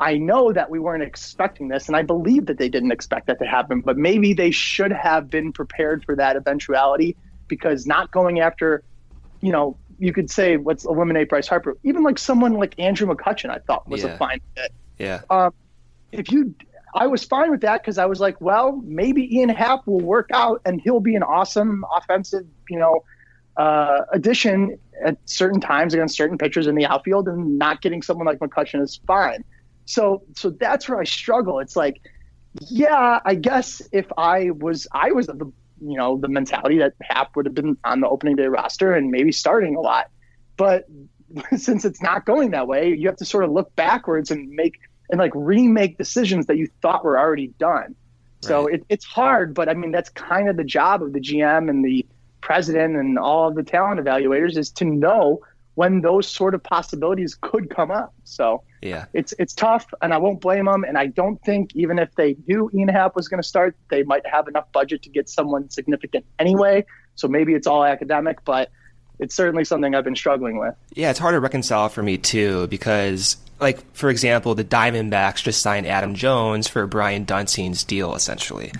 I 0.00 0.16
know 0.16 0.52
that 0.52 0.70
we 0.70 0.78
weren't 0.78 1.02
expecting 1.02 1.68
this, 1.68 1.88
and 1.88 1.96
I 1.96 2.02
believe 2.02 2.46
that 2.46 2.58
they 2.58 2.68
didn't 2.68 2.92
expect 2.92 3.26
that 3.26 3.38
to 3.40 3.46
happen, 3.46 3.80
but 3.80 3.96
maybe 3.96 4.32
they 4.32 4.50
should 4.50 4.92
have 4.92 5.28
been 5.28 5.52
prepared 5.52 6.04
for 6.04 6.14
that 6.16 6.36
eventuality 6.36 7.16
because 7.48 7.86
not 7.86 8.10
going 8.12 8.40
after, 8.40 8.82
you 9.40 9.50
know, 9.50 9.76
you 9.98 10.12
could 10.12 10.30
say 10.30 10.56
let's 10.56 10.84
eliminate 10.84 11.28
Bryce 11.28 11.48
Harper. 11.48 11.76
Even 11.82 12.04
like 12.04 12.18
someone 12.18 12.52
like 12.54 12.78
Andrew 12.78 13.12
McCutchen, 13.12 13.50
I 13.50 13.58
thought 13.58 13.88
was 13.88 14.04
yeah. 14.04 14.10
a 14.10 14.18
fine 14.18 14.40
fit. 14.54 14.72
Yeah. 14.98 15.22
Um, 15.30 15.52
if 16.12 16.30
you, 16.30 16.54
I 16.94 17.08
was 17.08 17.24
fine 17.24 17.50
with 17.50 17.62
that 17.62 17.82
because 17.82 17.98
I 17.98 18.06
was 18.06 18.20
like, 18.20 18.40
well, 18.40 18.80
maybe 18.84 19.36
Ian 19.36 19.48
Happ 19.48 19.86
will 19.86 20.00
work 20.00 20.30
out 20.32 20.62
and 20.64 20.80
he'll 20.80 21.00
be 21.00 21.16
an 21.16 21.24
awesome 21.24 21.84
offensive, 21.96 22.46
you 22.68 22.78
know, 22.78 23.04
uh, 23.56 24.02
addition 24.12 24.78
at 25.04 25.18
certain 25.24 25.60
times 25.60 25.94
against 25.94 26.16
certain 26.16 26.38
pitchers 26.38 26.68
in 26.68 26.76
the 26.76 26.86
outfield, 26.86 27.26
and 27.26 27.58
not 27.58 27.82
getting 27.82 28.02
someone 28.02 28.26
like 28.26 28.38
McCutchen 28.38 28.80
is 28.80 29.00
fine. 29.06 29.44
So 29.88 30.22
so 30.36 30.50
that's 30.50 30.86
where 30.86 31.00
I 31.00 31.04
struggle. 31.04 31.60
It's 31.60 31.74
like, 31.74 32.02
yeah, 32.60 33.20
I 33.24 33.34
guess 33.34 33.80
if 33.90 34.06
I 34.18 34.50
was 34.50 34.86
I 34.92 35.12
was 35.12 35.28
the 35.28 35.50
you 35.80 35.96
know 35.96 36.18
the 36.18 36.28
mentality 36.28 36.78
that 36.78 36.92
Happ 37.00 37.34
would 37.36 37.46
have 37.46 37.54
been 37.54 37.78
on 37.84 38.00
the 38.00 38.08
opening 38.08 38.36
day 38.36 38.48
roster 38.48 38.92
and 38.92 39.10
maybe 39.10 39.32
starting 39.32 39.76
a 39.76 39.80
lot, 39.80 40.10
but 40.58 40.86
since 41.56 41.86
it's 41.86 42.02
not 42.02 42.26
going 42.26 42.50
that 42.50 42.68
way, 42.68 42.94
you 42.94 43.08
have 43.08 43.16
to 43.16 43.24
sort 43.24 43.44
of 43.44 43.50
look 43.50 43.74
backwards 43.76 44.30
and 44.30 44.50
make 44.50 44.78
and 45.08 45.18
like 45.18 45.32
remake 45.34 45.96
decisions 45.96 46.46
that 46.46 46.58
you 46.58 46.68
thought 46.82 47.02
were 47.02 47.18
already 47.18 47.46
done. 47.58 47.94
So 48.42 48.66
right. 48.66 48.74
it, 48.74 48.84
it's 48.90 49.06
hard, 49.06 49.54
but 49.54 49.70
I 49.70 49.74
mean 49.74 49.90
that's 49.90 50.10
kind 50.10 50.50
of 50.50 50.58
the 50.58 50.64
job 50.64 51.02
of 51.02 51.14
the 51.14 51.20
GM 51.20 51.70
and 51.70 51.82
the 51.82 52.04
president 52.42 52.94
and 52.94 53.18
all 53.18 53.48
of 53.48 53.54
the 53.54 53.62
talent 53.62 54.00
evaluators 54.00 54.58
is 54.58 54.70
to 54.72 54.84
know 54.84 55.40
when 55.76 56.02
those 56.02 56.28
sort 56.28 56.54
of 56.54 56.62
possibilities 56.62 57.38
could 57.40 57.70
come 57.70 57.90
up. 57.90 58.12
So 58.24 58.62
yeah, 58.82 59.06
it's 59.12 59.34
it's 59.38 59.54
tough, 59.54 59.92
and 60.00 60.12
I 60.14 60.18
won't 60.18 60.40
blame 60.40 60.66
them. 60.66 60.84
And 60.84 60.96
I 60.96 61.06
don't 61.06 61.42
think 61.42 61.74
even 61.74 61.98
if 61.98 62.14
they 62.14 62.36
knew 62.46 62.70
Ian 62.74 62.88
Happ 62.88 63.16
was 63.16 63.28
going 63.28 63.42
to 63.42 63.48
start, 63.48 63.76
they 63.90 64.02
might 64.02 64.26
have 64.26 64.48
enough 64.48 64.70
budget 64.72 65.02
to 65.02 65.10
get 65.10 65.28
someone 65.28 65.70
significant 65.70 66.24
anyway. 66.38 66.84
So 67.14 67.28
maybe 67.28 67.54
it's 67.54 67.66
all 67.66 67.84
academic, 67.84 68.44
but 68.44 68.70
it's 69.18 69.34
certainly 69.34 69.64
something 69.64 69.94
I've 69.94 70.04
been 70.04 70.16
struggling 70.16 70.58
with. 70.58 70.74
Yeah, 70.94 71.10
it's 71.10 71.18
hard 71.18 71.34
to 71.34 71.40
reconcile 71.40 71.88
for 71.88 72.02
me 72.02 72.18
too 72.18 72.66
because 72.68 73.36
like 73.60 73.92
for 73.94 74.10
example, 74.10 74.54
the 74.54 74.64
Diamondbacks 74.64 75.42
just 75.42 75.60
signed 75.60 75.86
Adam 75.86 76.14
Jones 76.14 76.68
for 76.68 76.86
Brian 76.86 77.26
Duensing's 77.26 77.84
deal, 77.84 78.14
essentially. 78.14 78.72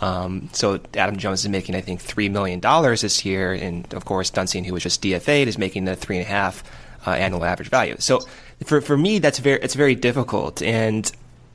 Um, 0.00 0.48
so 0.52 0.80
Adam 0.94 1.16
Jones 1.16 1.44
is 1.44 1.48
making, 1.48 1.74
I 1.74 1.80
think, 1.80 2.00
three 2.00 2.28
million 2.28 2.60
dollars 2.60 3.02
this 3.02 3.24
year, 3.24 3.52
and 3.52 3.92
of 3.94 4.04
course, 4.04 4.30
Duensing, 4.30 4.66
who 4.66 4.74
was 4.74 4.82
just 4.82 5.02
DFA'd, 5.02 5.48
is 5.48 5.56
making 5.56 5.84
the 5.84 5.96
three 5.96 6.18
and 6.18 6.26
a 6.26 6.28
half 6.28 6.64
uh, 7.06 7.10
annual 7.10 7.44
average 7.44 7.68
value. 7.68 7.96
So 7.98 8.20
for 8.64 8.80
for 8.80 8.96
me, 8.96 9.18
that's 9.18 9.38
very 9.38 9.60
it's 9.60 9.74
very 9.74 9.94
difficult, 9.94 10.62
and 10.62 11.10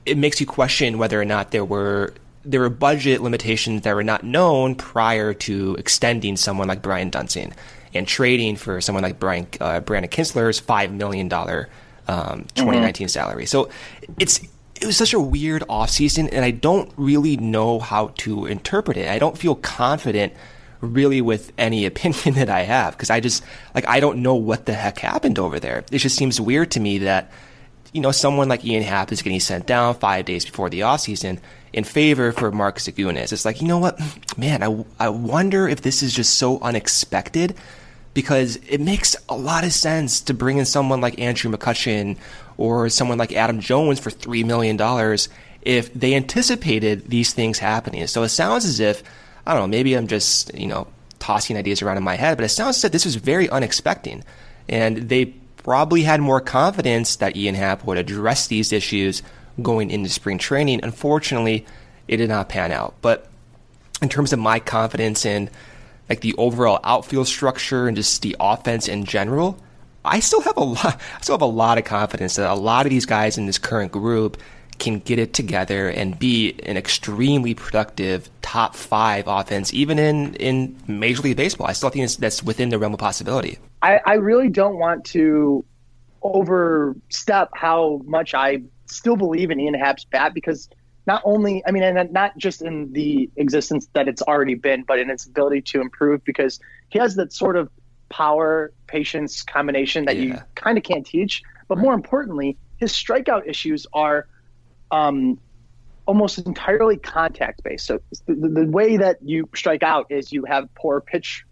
it 0.05 0.17
makes 0.17 0.39
you 0.39 0.45
question 0.45 0.97
whether 0.97 1.19
or 1.19 1.25
not 1.25 1.51
there 1.51 1.65
were 1.65 2.13
there 2.45 2.61
were 2.61 2.69
budget 2.69 3.21
limitations 3.21 3.81
that 3.83 3.95
were 3.95 4.03
not 4.03 4.23
known 4.23 4.75
prior 4.75 5.33
to 5.33 5.75
extending 5.77 6.37
someone 6.37 6.67
like 6.67 6.81
Brian 6.81 7.11
Duensing 7.11 7.53
and 7.93 8.07
trading 8.07 8.55
for 8.55 8.81
someone 8.81 9.03
like 9.03 9.19
Brian 9.19 9.47
uh, 9.59 9.79
Brandon 9.79 10.09
Kintzler's 10.09 10.59
five 10.59 10.91
million 10.91 11.27
dollar 11.27 11.69
um, 12.07 12.45
2019 12.55 13.05
mm-hmm. 13.05 13.09
salary. 13.09 13.45
So 13.45 13.69
it's 14.19 14.41
it 14.81 14.85
was 14.85 14.97
such 14.97 15.13
a 15.13 15.19
weird 15.19 15.63
offseason, 15.63 16.29
and 16.31 16.45
I 16.45 16.51
don't 16.51 16.91
really 16.95 17.37
know 17.37 17.79
how 17.79 18.07
to 18.19 18.45
interpret 18.45 18.97
it. 18.97 19.09
I 19.09 19.19
don't 19.19 19.37
feel 19.37 19.55
confident 19.55 20.33
really 20.81 21.21
with 21.21 21.51
any 21.57 21.85
opinion 21.85 22.35
that 22.35 22.49
I 22.49 22.61
have 22.61 22.95
because 22.95 23.09
I 23.09 23.19
just 23.19 23.43
like 23.75 23.87
I 23.87 23.99
don't 23.99 24.21
know 24.21 24.35
what 24.35 24.65
the 24.65 24.73
heck 24.73 24.99
happened 24.99 25.39
over 25.39 25.59
there. 25.59 25.83
It 25.91 25.99
just 25.99 26.15
seems 26.15 26.39
weird 26.39 26.71
to 26.71 26.79
me 26.79 26.99
that 26.99 27.31
you 27.93 28.01
know 28.01 28.11
someone 28.11 28.49
like 28.49 28.65
Ian 28.65 28.83
Happ 28.83 29.11
is 29.11 29.21
getting 29.21 29.39
sent 29.39 29.65
down 29.65 29.95
five 29.95 30.25
days 30.25 30.45
before 30.45 30.69
the 30.69 30.81
offseason 30.81 31.39
in 31.73 31.83
favor 31.83 32.31
for 32.31 32.51
Mark 32.51 32.77
Zagunis. 32.77 33.31
It's 33.31 33.45
like 33.45 33.61
you 33.61 33.67
know 33.67 33.79
what, 33.79 33.99
man, 34.37 34.63
I 34.63 34.85
I 34.99 35.09
wonder 35.09 35.67
if 35.67 35.81
this 35.81 36.03
is 36.03 36.13
just 36.13 36.35
so 36.35 36.59
unexpected 36.61 37.55
because 38.13 38.57
it 38.67 38.81
makes 38.81 39.15
a 39.27 39.35
lot 39.35 39.63
of 39.63 39.71
sense 39.71 40.21
to 40.21 40.33
bring 40.33 40.57
in 40.57 40.65
someone 40.65 41.01
like 41.01 41.19
Andrew 41.19 41.51
McCutchen 41.51 42.17
or 42.57 42.89
someone 42.89 43.17
like 43.17 43.31
Adam 43.31 43.59
Jones 43.59 43.99
for 43.99 44.09
$3 44.09 44.45
million 44.45 44.77
if 45.61 45.93
they 45.93 46.15
anticipated 46.15 47.07
these 47.09 47.33
things 47.33 47.59
happening. 47.59 48.05
So 48.07 48.23
it 48.23 48.29
sounds 48.29 48.65
as 48.65 48.79
if, 48.79 49.03
I 49.49 49.53
don't 49.53 49.63
know, 49.63 49.67
maybe 49.67 49.95
I'm 49.95 50.05
just, 50.05 50.53
you 50.53 50.67
know, 50.67 50.85
tossing 51.17 51.57
ideas 51.57 51.81
around 51.81 51.97
in 51.97 52.03
my 52.03 52.15
head, 52.15 52.37
but 52.37 52.43
it 52.43 52.49
sounds 52.49 52.77
as 52.77 52.83
if 52.83 52.91
this 52.91 53.03
was 53.03 53.15
very 53.15 53.49
unexpected. 53.49 54.23
And 54.67 55.09
they 55.09 55.25
probably 55.57 56.03
had 56.03 56.21
more 56.21 56.39
confidence 56.39 57.15
that 57.15 57.35
Ian 57.35 57.55
Happ 57.55 57.83
would 57.83 57.97
address 57.97 58.45
these 58.45 58.71
issues 58.71 59.23
going 59.59 59.89
into 59.89 60.07
spring 60.07 60.37
training. 60.37 60.81
Unfortunately, 60.83 61.65
it 62.07 62.17
did 62.17 62.29
not 62.29 62.47
pan 62.47 62.71
out. 62.71 62.93
But 63.01 63.27
in 64.03 64.07
terms 64.07 64.33
of 64.33 64.37
my 64.37 64.59
confidence 64.59 65.25
in 65.25 65.49
like 66.09 66.21
the 66.21 66.35
overall 66.35 66.79
outfield 66.83 67.27
structure 67.27 67.87
and 67.87 67.97
just 67.97 68.21
the 68.21 68.35
offense 68.39 68.87
in 68.87 69.03
general, 69.03 69.59
I 70.05 70.19
still 70.19 70.41
have 70.41 70.57
a 70.57 70.63
lot. 70.63 70.85
I 71.17 71.21
still 71.21 71.33
have 71.33 71.41
a 71.41 71.45
lot 71.45 71.79
of 71.79 71.85
confidence 71.85 72.35
that 72.35 72.51
a 72.51 72.53
lot 72.53 72.85
of 72.85 72.91
these 72.91 73.07
guys 73.07 73.39
in 73.39 73.47
this 73.47 73.57
current 73.57 73.91
group 73.91 74.37
can 74.79 74.99
get 74.99 75.19
it 75.19 75.33
together 75.33 75.89
and 75.89 76.17
be 76.17 76.55
an 76.63 76.77
extremely 76.77 77.53
productive 77.53 78.29
top 78.41 78.75
five 78.75 79.25
offense, 79.27 79.73
even 79.73 79.99
in 79.99 80.35
in 80.35 80.75
Major 80.87 81.21
League 81.21 81.37
Baseball. 81.37 81.67
I 81.67 81.73
still 81.73 81.89
think 81.89 82.09
that's, 82.13 82.43
within 82.43 82.69
the 82.69 82.79
realm 82.79 82.93
of 82.93 82.99
possibility. 82.99 83.57
I, 83.81 83.99
I 84.05 84.13
really 84.15 84.49
don't 84.49 84.77
want 84.77 85.05
to 85.05 85.63
overstep 86.21 87.49
how 87.53 88.01
much 88.05 88.33
I 88.33 88.63
still 88.87 89.15
believe 89.15 89.51
in 89.51 89.59
Ian 89.59 89.73
Happ's 89.73 90.03
bat 90.05 90.33
because 90.33 90.69
not 91.07 91.21
only, 91.23 91.63
I 91.65 91.71
mean, 91.71 91.83
and 91.83 92.11
not 92.11 92.37
just 92.37 92.61
in 92.61 92.91
the 92.93 93.29
existence 93.35 93.87
that 93.93 94.07
it's 94.07 94.21
already 94.21 94.55
been, 94.55 94.83
but 94.83 94.99
in 94.99 95.09
its 95.09 95.25
ability 95.25 95.61
to 95.61 95.81
improve 95.81 96.23
because 96.23 96.59
he 96.89 96.99
has 96.99 97.15
that 97.15 97.33
sort 97.33 97.55
of 97.55 97.69
power 98.09 98.71
patience 98.87 99.43
combination 99.43 100.05
that 100.05 100.17
yeah. 100.17 100.23
you 100.23 100.39
kind 100.55 100.77
of 100.77 100.83
can't 100.83 101.05
teach. 101.05 101.41
But 101.67 101.77
more 101.77 101.93
importantly, 101.93 102.57
his 102.77 102.91
strikeout 102.91 103.47
issues 103.47 103.87
are 103.93 104.27
um, 104.91 105.39
almost 106.05 106.39
entirely 106.39 106.97
contact 106.97 107.63
based. 107.63 107.85
So 107.85 107.99
the, 108.25 108.33
the, 108.33 108.65
way 108.65 108.97
that 108.97 109.17
you 109.21 109.47
strike 109.55 109.83
out 109.83 110.07
is 110.09 110.31
you 110.31 110.43
have 110.45 110.73
poor 110.73 111.01
pitch, 111.01 111.45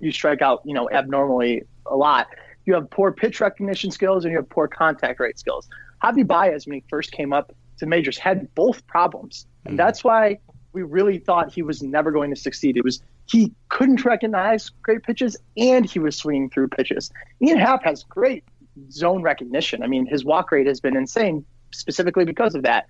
you 0.00 0.12
strike 0.12 0.40
out, 0.40 0.62
you 0.64 0.72
know, 0.72 0.88
abnormally 0.90 1.64
a 1.86 1.96
lot. 1.96 2.28
You 2.64 2.74
have 2.74 2.88
poor 2.90 3.12
pitch 3.12 3.40
recognition 3.40 3.90
skills 3.90 4.24
and 4.24 4.32
you 4.32 4.38
have 4.38 4.48
poor 4.48 4.68
contact 4.68 5.18
rate 5.20 5.38
skills. 5.38 5.68
Javi 6.02 6.26
Baez, 6.26 6.66
when 6.66 6.74
he 6.74 6.84
first 6.88 7.12
came 7.12 7.32
up 7.32 7.52
to 7.78 7.86
majors 7.86 8.16
had 8.16 8.54
both 8.54 8.86
problems. 8.86 9.46
And 9.64 9.74
mm. 9.74 9.78
that's 9.78 10.04
why 10.04 10.38
we 10.72 10.82
really 10.82 11.18
thought 11.18 11.52
he 11.52 11.62
was 11.62 11.82
never 11.82 12.10
going 12.12 12.30
to 12.30 12.36
succeed. 12.36 12.76
It 12.76 12.84
was 12.84 13.02
he 13.26 13.52
couldn't 13.68 14.04
recognize 14.04 14.70
great 14.82 15.02
pitches 15.02 15.36
and 15.56 15.86
he 15.86 15.98
was 15.98 16.16
swinging 16.16 16.50
through 16.50 16.68
pitches. 16.68 17.10
Ian 17.42 17.58
Happ 17.58 17.82
has 17.84 18.04
great 18.04 18.44
zone 18.90 19.22
recognition. 19.22 19.82
I 19.82 19.86
mean, 19.86 20.06
his 20.06 20.24
walk 20.24 20.52
rate 20.52 20.66
has 20.66 20.80
been 20.80 20.96
insane 20.96 21.44
specifically 21.74 22.24
because 22.24 22.54
of 22.54 22.62
that. 22.62 22.86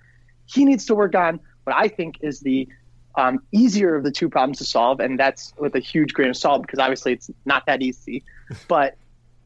He 0.46 0.64
needs 0.64 0.86
to 0.86 0.94
work 0.94 1.14
on 1.14 1.40
what 1.64 1.74
I 1.76 1.88
think 1.88 2.18
is 2.20 2.40
the 2.40 2.68
um, 3.16 3.40
easier 3.52 3.94
of 3.94 4.04
the 4.04 4.10
two 4.10 4.28
problems 4.28 4.58
to 4.58 4.64
solve, 4.64 5.00
and 5.00 5.18
that's 5.18 5.54
with 5.58 5.74
a 5.74 5.80
huge 5.80 6.14
grain 6.14 6.30
of 6.30 6.36
salt 6.36 6.62
because 6.62 6.78
obviously 6.78 7.12
it's 7.12 7.30
not 7.44 7.66
that 7.66 7.82
easy, 7.82 8.22
but 8.68 8.96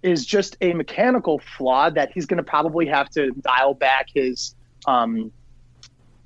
is 0.02 0.24
just 0.24 0.56
a 0.60 0.72
mechanical 0.74 1.40
flaw 1.40 1.90
that 1.90 2.12
he's 2.12 2.26
going 2.26 2.38
to 2.38 2.42
probably 2.42 2.86
have 2.86 3.10
to 3.10 3.30
dial 3.42 3.74
back 3.74 4.06
his 4.14 4.54
um, 4.86 5.32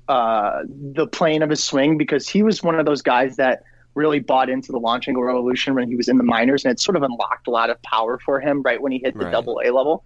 uh, 0.07 0.61
the 0.67 1.07
plane 1.07 1.41
of 1.41 1.49
his 1.49 1.63
swing 1.63 1.97
because 1.97 2.27
he 2.27 2.43
was 2.43 2.61
one 2.61 2.77
of 2.77 2.85
those 2.85 3.01
guys 3.01 3.37
that 3.37 3.63
really 3.95 4.19
bought 4.19 4.49
into 4.49 4.71
the 4.71 4.79
launch 4.79 5.07
angle 5.07 5.23
revolution 5.23 5.75
when 5.75 5.87
he 5.87 5.95
was 5.95 6.07
in 6.07 6.17
the 6.17 6.23
minors, 6.23 6.65
and 6.65 6.71
it 6.71 6.79
sort 6.79 6.95
of 6.95 7.03
unlocked 7.03 7.47
a 7.47 7.51
lot 7.51 7.69
of 7.69 7.81
power 7.83 8.19
for 8.19 8.39
him 8.39 8.61
right 8.63 8.81
when 8.81 8.91
he 8.91 8.99
hit 8.99 9.17
the 9.17 9.25
right. 9.25 9.31
double 9.31 9.61
A 9.63 9.71
level. 9.71 10.03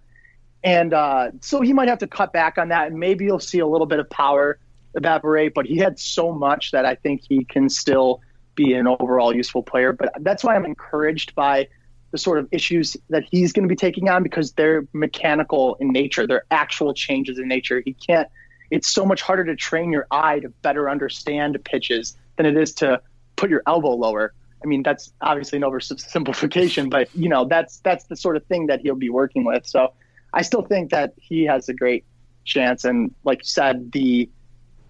And 0.62 0.92
uh, 0.92 1.30
so 1.40 1.60
he 1.60 1.72
might 1.72 1.88
have 1.88 1.98
to 1.98 2.06
cut 2.06 2.32
back 2.32 2.58
on 2.58 2.68
that, 2.68 2.88
and 2.88 2.98
maybe 2.98 3.24
you'll 3.24 3.38
see 3.38 3.60
a 3.60 3.66
little 3.66 3.86
bit 3.86 4.00
of 4.00 4.10
power 4.10 4.58
evaporate. 4.94 5.54
But 5.54 5.66
he 5.66 5.78
had 5.78 5.98
so 5.98 6.32
much 6.32 6.72
that 6.72 6.84
I 6.84 6.96
think 6.96 7.22
he 7.28 7.44
can 7.44 7.68
still 7.68 8.20
be 8.54 8.74
an 8.74 8.86
overall 8.86 9.34
useful 9.34 9.62
player. 9.62 9.92
But 9.92 10.12
that's 10.20 10.42
why 10.42 10.56
I'm 10.56 10.64
encouraged 10.64 11.34
by 11.34 11.68
the 12.10 12.18
sort 12.18 12.38
of 12.38 12.48
issues 12.50 12.96
that 13.10 13.24
he's 13.30 13.52
going 13.52 13.64
to 13.64 13.68
be 13.68 13.76
taking 13.76 14.08
on 14.08 14.22
because 14.22 14.52
they're 14.52 14.86
mechanical 14.92 15.76
in 15.76 15.92
nature. 15.92 16.26
They're 16.26 16.44
actual 16.50 16.94
changes 16.94 17.38
in 17.38 17.48
nature. 17.48 17.82
He 17.84 17.92
can't. 17.92 18.28
It's 18.70 18.88
so 18.88 19.06
much 19.06 19.22
harder 19.22 19.44
to 19.44 19.56
train 19.56 19.92
your 19.92 20.06
eye 20.10 20.40
to 20.40 20.48
better 20.48 20.90
understand 20.90 21.58
pitches 21.64 22.16
than 22.36 22.46
it 22.46 22.56
is 22.56 22.74
to 22.74 23.00
put 23.36 23.50
your 23.50 23.62
elbow 23.66 23.94
lower. 23.94 24.34
I 24.62 24.66
mean, 24.66 24.82
that's 24.82 25.12
obviously 25.20 25.58
an 25.58 25.62
oversimplification, 25.62 26.90
but 26.90 27.08
you 27.14 27.28
know, 27.28 27.44
that's 27.44 27.78
that's 27.78 28.04
the 28.06 28.16
sort 28.16 28.36
of 28.36 28.44
thing 28.46 28.66
that 28.66 28.80
he'll 28.80 28.96
be 28.96 29.10
working 29.10 29.44
with. 29.44 29.66
So 29.66 29.92
I 30.32 30.42
still 30.42 30.62
think 30.62 30.90
that 30.90 31.14
he 31.16 31.44
has 31.44 31.68
a 31.68 31.74
great 31.74 32.04
chance. 32.44 32.84
And 32.84 33.14
like 33.24 33.38
you 33.38 33.46
said, 33.46 33.92
the 33.92 34.28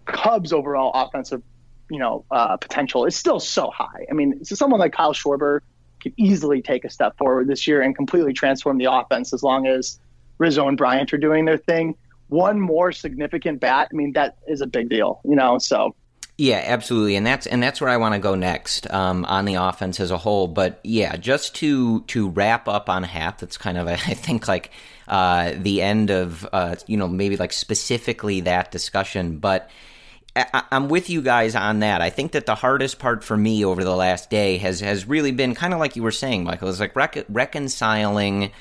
Cubs' 0.06 0.52
overall 0.52 0.90
offensive, 0.94 1.42
you 1.90 1.98
know, 1.98 2.24
uh, 2.30 2.56
potential 2.56 3.04
is 3.04 3.16
still 3.16 3.40
so 3.40 3.70
high. 3.70 4.06
I 4.10 4.14
mean, 4.14 4.44
so 4.44 4.54
someone 4.54 4.80
like 4.80 4.92
Kyle 4.92 5.12
Schwarber 5.12 5.60
could 6.00 6.14
easily 6.16 6.62
take 6.62 6.84
a 6.84 6.90
step 6.90 7.16
forward 7.18 7.48
this 7.48 7.66
year 7.66 7.82
and 7.82 7.94
completely 7.94 8.32
transform 8.32 8.78
the 8.78 8.90
offense 8.90 9.32
as 9.32 9.42
long 9.42 9.66
as 9.66 9.98
Rizzo 10.38 10.68
and 10.68 10.76
Bryant 10.76 11.12
are 11.12 11.18
doing 11.18 11.44
their 11.44 11.58
thing. 11.58 11.96
One 12.28 12.60
more 12.60 12.92
significant 12.92 13.60
bat, 13.60 13.88
I 13.92 13.96
mean, 13.96 14.12
that 14.12 14.36
is 14.46 14.60
a 14.60 14.66
big 14.66 14.88
deal, 14.88 15.20
you 15.24 15.34
know. 15.34 15.58
So 15.58 15.94
yeah, 16.40 16.62
absolutely, 16.64 17.16
and 17.16 17.26
that's 17.26 17.48
and 17.48 17.60
that's 17.60 17.80
where 17.80 17.90
I 17.90 17.96
want 17.96 18.14
to 18.14 18.20
go 18.20 18.36
next 18.36 18.88
um, 18.92 19.24
on 19.24 19.44
the 19.44 19.54
offense 19.54 19.98
as 19.98 20.12
a 20.12 20.18
whole. 20.18 20.46
But 20.46 20.78
yeah, 20.84 21.16
just 21.16 21.56
to 21.56 22.02
to 22.02 22.28
wrap 22.28 22.68
up 22.68 22.88
on 22.88 23.02
Happ, 23.02 23.38
that's 23.38 23.58
kind 23.58 23.76
of 23.76 23.88
I 23.88 23.96
think 23.96 24.46
like 24.46 24.70
uh, 25.08 25.54
the 25.56 25.82
end 25.82 26.10
of 26.10 26.48
uh, 26.52 26.76
you 26.86 26.96
know 26.96 27.08
maybe 27.08 27.36
like 27.36 27.52
specifically 27.52 28.40
that 28.42 28.70
discussion, 28.70 29.38
but. 29.38 29.68
I, 30.36 30.62
am 30.70 30.88
with 30.88 31.10
you 31.10 31.20
guys 31.20 31.56
on 31.56 31.80
that. 31.80 32.00
I 32.00 32.10
think 32.10 32.30
that 32.30 32.46
the 32.46 32.54
hardest 32.54 33.00
part 33.00 33.24
for 33.24 33.36
me 33.36 33.64
over 33.64 33.82
the 33.82 33.96
last 33.96 34.30
day 34.30 34.58
has 34.58 34.78
has 34.78 35.04
really 35.04 35.32
been 35.32 35.56
kind 35.56 35.74
of 35.74 35.80
like 35.80 35.96
you 35.96 36.04
were 36.04 36.12
saying, 36.12 36.44
Michael. 36.44 36.68
Is 36.68 36.78
like 36.78 36.94
rec- 36.94 37.24
reconciling 37.28 38.52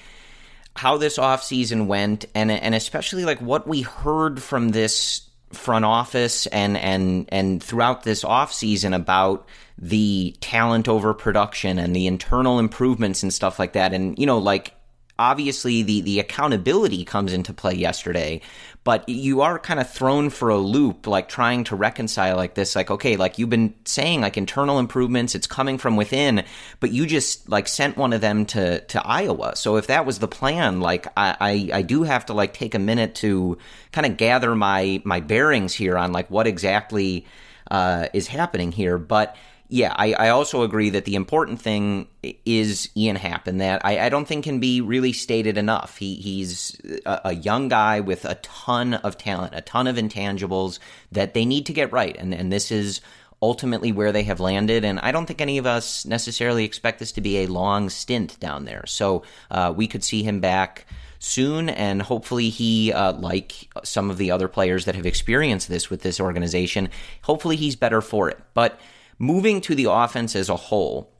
how 0.75 0.97
this 0.97 1.19
offseason 1.19 1.85
went 1.85 2.25
and 2.33 2.49
and 2.49 2.73
especially 2.73 3.25
like 3.25 3.39
what 3.41 3.67
we 3.67 3.83
heard 3.83 4.41
from 4.41 4.69
this 4.69 5.27
front 5.53 5.85
office 5.85 6.45
and 6.47 6.77
and 6.77 7.25
and 7.29 7.63
throughout 7.63 8.03
this 8.03 8.23
offseason 8.23 8.93
about 8.95 9.47
the 9.77 10.35
talent 10.41 10.87
over 10.87 11.13
production 11.13 11.79
and 11.79 11.95
the 11.95 12.07
internal 12.07 12.59
improvements 12.59 13.23
and 13.23 13.33
stuff 13.33 13.59
like 13.59 13.73
that. 13.73 13.93
And 13.93 14.17
you 14.19 14.25
know 14.25 14.37
like 14.37 14.73
obviously 15.19 15.83
the 15.83 16.01
the 16.01 16.19
accountability 16.19 17.03
comes 17.03 17.33
into 17.33 17.53
play 17.53 17.73
yesterday 17.73 18.41
but 18.83 19.07
you 19.09 19.41
are 19.41 19.59
kind 19.59 19.79
of 19.79 19.89
thrown 19.89 20.29
for 20.29 20.49
a 20.49 20.57
loop 20.57 21.07
like 21.07 21.27
trying 21.27 21.63
to 21.63 21.75
reconcile 21.75 22.35
like 22.35 22.55
this 22.55 22.75
like 22.75 22.89
okay 22.89 23.17
like 23.17 23.37
you've 23.37 23.49
been 23.49 23.73
saying 23.85 24.21
like 24.21 24.37
internal 24.37 24.79
improvements 24.79 25.35
it's 25.35 25.47
coming 25.47 25.77
from 25.77 25.95
within 25.95 26.43
but 26.79 26.91
you 26.91 27.05
just 27.05 27.49
like 27.49 27.67
sent 27.67 27.97
one 27.97 28.13
of 28.13 28.21
them 28.21 28.45
to 28.45 28.79
to 28.87 29.05
Iowa. 29.05 29.55
So 29.55 29.77
if 29.77 29.87
that 29.87 30.05
was 30.05 30.19
the 30.19 30.27
plan 30.27 30.81
like 30.81 31.07
I 31.15 31.35
I, 31.39 31.77
I 31.79 31.81
do 31.81 32.03
have 32.03 32.25
to 32.27 32.33
like 32.33 32.53
take 32.53 32.75
a 32.75 32.79
minute 32.79 33.15
to 33.15 33.57
kind 33.91 34.05
of 34.05 34.17
gather 34.17 34.55
my 34.55 35.01
my 35.03 35.19
bearings 35.19 35.73
here 35.73 35.97
on 35.97 36.11
like 36.11 36.29
what 36.29 36.47
exactly 36.47 37.25
uh, 37.69 38.07
is 38.13 38.27
happening 38.27 38.71
here 38.71 38.97
but 38.97 39.35
yeah, 39.69 39.93
I, 39.97 40.13
I, 40.13 40.29
also 40.29 40.63
agree 40.63 40.89
that 40.91 41.05
the 41.05 41.15
important 41.15 41.61
thing 41.61 42.07
is 42.45 42.89
Ian 42.95 43.17
Happ, 43.17 43.47
and 43.47 43.59
that 43.59 43.85
I, 43.85 44.05
I 44.05 44.09
don't 44.09 44.25
think 44.25 44.45
can 44.45 44.59
be 44.59 44.79
really 44.79 45.11
stated 45.11 45.57
enough. 45.57 45.97
He, 45.97 46.15
he's 46.15 46.79
a, 47.05 47.21
a, 47.25 47.35
young 47.35 47.67
guy 47.67 47.99
with 47.99 48.23
a 48.23 48.35
ton 48.35 48.93
of 48.93 49.17
talent, 49.17 49.53
a 49.55 49.61
ton 49.61 49.87
of 49.87 49.97
intangibles 49.97 50.79
that 51.11 51.33
they 51.33 51.45
need 51.45 51.65
to 51.65 51.73
get 51.73 51.91
right, 51.91 52.15
and 52.17 52.33
and 52.33 52.51
this 52.51 52.71
is 52.71 53.01
ultimately 53.41 53.91
where 53.91 54.11
they 54.11 54.23
have 54.23 54.39
landed. 54.39 54.85
And 54.85 54.99
I 54.99 55.11
don't 55.11 55.25
think 55.25 55.41
any 55.41 55.57
of 55.57 55.65
us 55.65 56.05
necessarily 56.05 56.63
expect 56.63 56.99
this 56.99 57.11
to 57.13 57.21
be 57.21 57.39
a 57.39 57.47
long 57.47 57.89
stint 57.89 58.39
down 58.39 58.65
there. 58.65 58.85
So 58.87 59.23
uh, 59.51 59.73
we 59.75 59.87
could 59.87 60.03
see 60.03 60.23
him 60.23 60.39
back 60.39 60.87
soon, 61.19 61.69
and 61.69 62.01
hopefully 62.01 62.49
he, 62.49 62.93
uh, 62.93 63.13
like 63.13 63.69
some 63.83 64.09
of 64.09 64.17
the 64.17 64.31
other 64.31 64.47
players 64.47 64.85
that 64.85 64.95
have 64.95 65.05
experienced 65.05 65.67
this 65.67 65.89
with 65.89 66.01
this 66.01 66.19
organization, 66.19 66.89
hopefully 67.23 67.55
he's 67.55 67.75
better 67.75 68.01
for 68.01 68.29
it. 68.29 68.39
But 68.53 68.79
moving 69.19 69.61
to 69.61 69.75
the 69.75 69.85
offense 69.85 70.35
as 70.35 70.49
a 70.49 70.55
whole, 70.55 71.11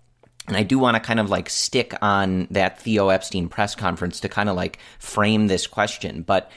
and 0.48 0.56
I 0.56 0.64
do 0.64 0.80
want 0.80 0.96
to 0.96 1.02
kind 1.02 1.20
of 1.20 1.30
like 1.30 1.50
stick 1.50 1.94
on 2.02 2.48
that 2.52 2.80
Theo 2.80 3.10
Epstein 3.10 3.50
press 3.50 3.76
conference 3.76 4.20
to 4.22 4.30
kind 4.30 4.50
of 4.50 4.56
like 4.56 4.80
frame 5.00 5.48
this 5.48 5.68
question. 5.68 6.22
But 6.22 6.52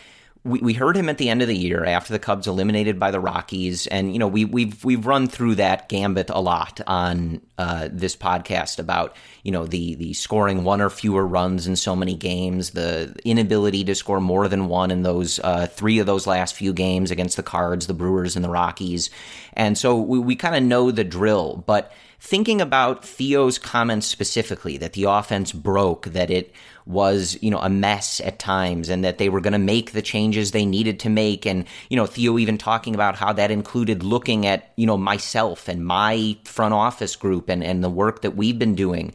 we, 0.44 0.60
we 0.60 0.72
heard 0.72 0.96
him 0.96 1.08
at 1.08 1.18
the 1.18 1.28
end 1.28 1.42
of 1.42 1.48
the 1.48 1.56
year 1.56 1.84
after 1.84 2.12
the 2.12 2.18
Cubs 2.18 2.46
eliminated 2.46 2.98
by 2.98 3.10
the 3.10 3.20
Rockies, 3.20 3.86
and 3.88 4.12
you 4.12 4.18
know 4.18 4.28
we 4.28 4.44
we've 4.44 4.84
we've 4.84 5.06
run 5.06 5.26
through 5.26 5.56
that 5.56 5.88
gambit 5.88 6.30
a 6.30 6.40
lot 6.40 6.80
on 6.86 7.40
uh, 7.58 7.88
this 7.90 8.16
podcast 8.16 8.78
about 8.78 9.14
you 9.42 9.52
know 9.52 9.66
the 9.66 9.94
the 9.94 10.12
scoring 10.12 10.64
one 10.64 10.80
or 10.80 10.90
fewer 10.90 11.26
runs 11.26 11.66
in 11.66 11.76
so 11.76 11.96
many 11.96 12.14
games, 12.14 12.70
the 12.70 13.14
inability 13.24 13.84
to 13.84 13.94
score 13.94 14.20
more 14.20 14.48
than 14.48 14.68
one 14.68 14.90
in 14.90 15.02
those 15.02 15.38
uh, 15.40 15.66
three 15.66 15.98
of 15.98 16.06
those 16.06 16.26
last 16.26 16.54
few 16.54 16.72
games 16.72 17.10
against 17.10 17.36
the 17.36 17.42
Cards, 17.42 17.86
the 17.86 17.94
Brewers, 17.94 18.36
and 18.36 18.44
the 18.44 18.50
Rockies, 18.50 19.10
and 19.54 19.76
so 19.76 20.00
we, 20.00 20.18
we 20.18 20.36
kind 20.36 20.56
of 20.56 20.62
know 20.62 20.90
the 20.90 21.04
drill, 21.04 21.64
but 21.66 21.92
thinking 22.20 22.60
about 22.60 23.04
Theo's 23.04 23.58
comments 23.58 24.06
specifically 24.06 24.76
that 24.76 24.92
the 24.92 25.04
offense 25.04 25.52
broke, 25.52 26.06
that 26.06 26.30
it 26.30 26.52
was, 26.84 27.38
you 27.40 27.50
know, 27.50 27.58
a 27.58 27.70
mess 27.70 28.20
at 28.20 28.38
times 28.38 28.90
and 28.90 29.04
that 29.04 29.18
they 29.18 29.30
were 29.30 29.40
going 29.40 29.54
to 29.54 29.58
make 29.58 29.92
the 29.92 30.02
changes 30.02 30.50
they 30.50 30.66
needed 30.66 31.00
to 31.00 31.08
make. 31.08 31.46
And, 31.46 31.64
you 31.88 31.96
know, 31.96 32.06
Theo 32.06 32.38
even 32.38 32.58
talking 32.58 32.94
about 32.94 33.16
how 33.16 33.32
that 33.32 33.50
included 33.50 34.02
looking 34.02 34.46
at, 34.46 34.72
you 34.76 34.86
know, 34.86 34.98
myself 34.98 35.66
and 35.66 35.84
my 35.84 36.36
front 36.44 36.74
office 36.74 37.16
group 37.16 37.48
and, 37.48 37.64
and 37.64 37.82
the 37.82 37.90
work 37.90 38.22
that 38.22 38.36
we've 38.36 38.58
been 38.58 38.74
doing. 38.74 39.14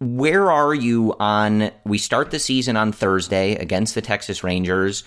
Where 0.00 0.50
are 0.50 0.74
you 0.74 1.14
on? 1.18 1.70
We 1.84 1.98
start 1.98 2.30
the 2.30 2.38
season 2.38 2.76
on 2.76 2.92
Thursday 2.92 3.54
against 3.56 3.94
the 3.94 4.02
Texas 4.02 4.44
Rangers 4.44 5.04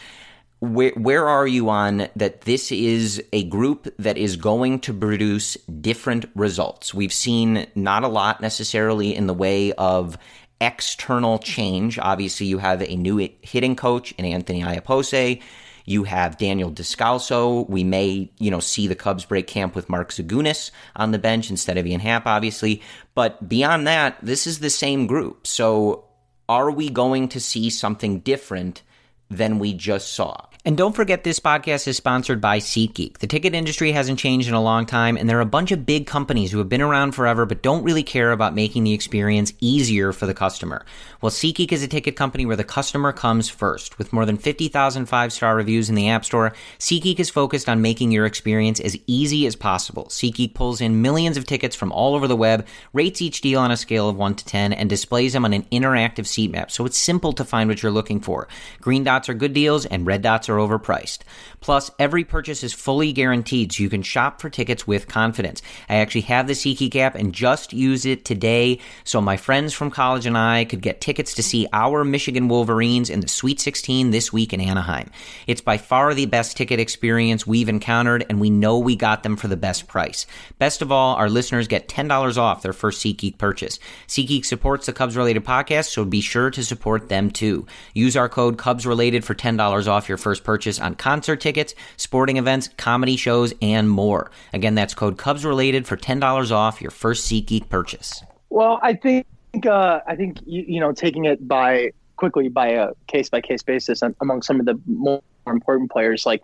where 0.60 0.92
where 0.94 1.28
are 1.28 1.46
you 1.46 1.70
on 1.70 2.08
that 2.16 2.42
this 2.42 2.72
is 2.72 3.24
a 3.32 3.44
group 3.44 3.94
that 4.00 4.18
is 4.18 4.38
going 4.38 4.80
to 4.80 4.92
produce 4.92 5.54
different 5.82 6.26
results 6.34 6.96
we've 6.96 7.14
seen 7.14 7.68
not 7.76 8.04
a 8.04 8.08
lot 8.08 8.42
necessarily 8.42 9.14
in 9.16 9.28
the 9.28 9.36
way 9.36 9.72
of 9.74 10.18
external 10.62 11.40
change. 11.40 12.00
Obviously, 12.00 12.48
you 12.48 12.58
have 12.58 12.82
a 12.82 12.96
new 12.96 13.30
hitting 13.42 13.76
coach 13.76 14.12
in 14.14 14.26
Anthony 14.26 14.64
Iapoce. 14.64 15.42
You 15.88 16.04
have 16.04 16.38
Daniel 16.38 16.70
Descalso. 16.70 17.68
We 17.70 17.86
may, 17.86 18.30
you 18.40 18.52
know, 18.52 18.60
see 18.60 18.88
the 18.88 18.96
Cubs 18.96 19.24
break 19.24 19.48
camp 19.48 19.74
with 19.74 19.90
Mark 19.90 20.12
Zagunis 20.12 20.70
on 20.98 21.12
the 21.12 21.18
bench 21.18 21.50
instead 21.50 21.78
of 21.78 21.88
Ian 21.88 22.02
Happ, 22.02 22.28
obviously. 22.28 22.82
But 23.16 23.48
beyond 23.48 23.88
that, 23.88 24.18
this 24.22 24.46
is 24.46 24.60
the 24.60 24.70
same 24.70 25.08
group. 25.08 25.48
So 25.48 26.04
are 26.50 26.70
we 26.70 26.90
going 26.90 27.30
to 27.30 27.40
see 27.40 27.70
something 27.70 28.20
different 28.20 28.84
than 29.30 29.60
we 29.60 29.74
just 29.74 30.14
saw? 30.14 30.36
And 30.68 30.76
don't 30.76 30.98
forget 30.98 31.24
this 31.24 31.40
podcast 31.40 31.88
is 31.88 31.96
sponsored 31.96 32.42
by 32.42 32.60
SeatGeek. 32.60 33.20
The 33.20 33.28
ticket 33.28 33.56
industry 33.56 33.94
hasn't 33.94 34.20
changed 34.20 34.50
in 34.50 34.54
a 34.54 34.62
long 34.62 34.86
time, 34.86 35.16
and 35.16 35.30
there 35.30 35.38
are 35.38 35.40
a 35.40 35.46
bunch 35.46 35.72
of 35.72 35.86
big 35.86 36.08
companies 36.08 36.52
who 36.52 36.58
have 36.58 36.68
been 36.68 36.82
around 36.82 37.14
forever 37.14 37.46
but 37.46 37.62
don't 37.62 37.86
really 37.86 38.04
care 38.04 38.34
about 38.34 38.54
making 38.54 38.84
the 38.84 38.92
experience 38.92 39.54
easier 39.62 40.12
for 40.12 40.26
the 40.26 40.34
customer. 40.34 40.86
Well, 41.22 41.30
SeatGeek 41.30 41.72
is 41.72 41.84
a 41.84 41.88
ticket 41.88 42.18
company 42.18 42.46
where 42.46 42.58
the 42.58 42.66
customer 42.66 43.14
comes 43.14 43.48
first. 43.48 43.98
With 43.98 44.12
more 44.12 44.26
than 44.26 44.38
50,000 44.38 45.06
five 45.06 45.32
star 45.32 45.56
reviews 45.56 45.88
in 45.88 45.96
the 45.96 46.10
App 46.10 46.26
Store, 46.26 46.52
SeatGeek 46.80 47.22
is 47.22 47.30
focused 47.30 47.70
on 47.70 47.82
making 47.82 48.12
your 48.12 48.26
experience 48.26 48.82
as 48.82 48.98
easy 49.08 49.48
as 49.48 49.56
possible. 49.56 50.08
SeatGeek 50.08 50.54
pulls 50.54 50.82
in 50.82 51.02
millions 51.02 51.38
of 51.38 51.46
tickets 51.46 51.78
from 51.78 51.94
all 51.94 52.14
over 52.14 52.28
the 52.28 52.36
web, 52.36 52.68
rates 52.92 53.22
each 53.22 53.40
deal 53.40 53.62
on 53.62 53.72
a 53.72 53.78
scale 53.78 54.10
of 54.10 54.18
1 54.18 54.36
to 54.36 54.46
10, 54.46 54.74
and 54.74 54.90
displays 54.90 55.32
them 55.32 55.46
on 55.46 55.54
an 55.54 55.64
interactive 55.72 56.28
seat 56.28 56.52
map, 56.52 56.72
so 56.72 56.86
it's 56.86 56.98
simple 56.98 57.32
to 57.32 57.46
find 57.46 57.70
what 57.70 57.82
you're 57.82 57.90
looking 57.90 58.20
for. 58.20 58.50
Green 58.82 59.06
dots 59.06 59.30
are 59.30 59.34
good 59.34 59.54
deals, 59.54 59.86
and 59.86 60.06
red 60.06 60.22
dots 60.22 60.50
are 60.50 60.57
are 60.58 60.68
overpriced. 60.68 61.20
Plus, 61.62 61.92
every 62.00 62.24
purchase 62.24 62.64
is 62.64 62.74
fully 62.74 63.14
guaranteed, 63.14 63.72
so 63.72 63.84
you 63.84 63.90
can 63.90 64.02
shop 64.02 64.42
for 64.42 64.50
tickets 64.50 64.88
with 64.88 65.08
confidence. 65.08 65.62
I 65.90 65.96
actually 65.96 66.22
have 66.22 66.48
the 66.48 66.54
SeatGeek 66.54 66.96
app 66.96 67.16
and 67.16 67.34
just 67.34 67.74
use 67.74 68.06
it 68.06 68.26
today, 68.26 68.80
so 69.04 69.22
my 69.22 69.38
friends 69.38 69.74
from 69.74 69.92
college 69.92 70.26
and 70.26 70.38
I 70.38 70.66
could 70.66 70.82
get 70.82 71.02
tickets 71.02 71.34
to 71.36 71.44
see 71.44 71.68
our 71.74 72.04
Michigan 72.04 72.48
Wolverines 72.48 73.10
in 73.10 73.20
the 73.20 73.28
Sweet 73.28 73.60
16 73.60 74.12
this 74.12 74.32
week 74.32 74.54
in 74.54 74.62
Anaheim. 74.62 75.10
It's 75.48 75.62
by 75.62 75.78
far 75.78 76.14
the 76.14 76.26
best 76.26 76.58
ticket 76.58 76.80
experience 76.80 77.46
we've 77.46 77.70
encountered, 77.70 78.26
and 78.30 78.40
we 78.40 78.50
know 78.50 78.80
we 78.80 78.96
got 78.96 79.24
them 79.24 79.36
for 79.36 79.48
the 79.48 79.58
best 79.58 79.88
price. 79.88 80.26
Best 80.60 80.82
of 80.82 80.92
all, 80.92 81.16
our 81.16 81.30
listeners 81.30 81.68
get 81.68 81.88
$10 81.88 82.38
off 82.38 82.62
their 82.62 82.74
first 82.74 83.04
SeatGeek 83.04 83.38
purchase. 83.38 83.80
SeatGeek 84.08 84.46
supports 84.46 84.86
the 84.86 84.94
Cubs 84.94 85.18
related 85.18 85.44
podcast, 85.44 85.90
so 85.90 86.06
be 86.06 86.22
sure 86.22 86.50
to 86.52 86.64
support 86.64 87.10
them 87.10 87.32
too. 87.32 87.66
Use 87.94 88.16
our 88.16 88.30
code 88.30 88.58
Cubs 88.58 88.86
related 88.86 89.26
for 89.26 89.36
$10 89.36 89.88
off 89.88 90.10
your 90.10 90.18
first 90.18 90.37
purchase 90.40 90.80
on 90.80 90.96
concert 90.96 91.42
tickets, 91.42 91.76
sporting 91.98 92.38
events, 92.38 92.70
comedy 92.78 93.16
shows, 93.16 93.54
and 93.62 93.90
more. 93.90 94.32
Again, 94.54 94.76
that's 94.76 94.94
code 94.94 95.18
Cubs 95.18 95.46
related 95.46 95.88
for 95.88 95.98
$10 95.98 96.52
off 96.52 96.82
your 96.82 96.92
first 96.92 97.30
SeatGeek 97.30 97.70
purchase. 97.70 98.24
Well, 98.50 98.80
I 98.82 98.94
think 98.94 99.26
uh, 99.66 100.02
I 100.06 100.16
think 100.16 100.40
you, 100.46 100.64
you 100.68 100.80
know 100.80 100.92
taking 100.92 101.26
it 101.26 101.48
by 101.48 101.92
quickly 102.16 102.48
by 102.48 102.70
a 102.70 102.90
case 103.08 103.30
by 103.30 103.42
case 103.42 103.64
basis 103.64 104.02
among 104.22 104.42
some 104.42 104.60
of 104.60 104.66
the 104.66 104.80
more 104.86 105.22
important 105.46 105.92
players 105.92 106.26
like 106.26 106.44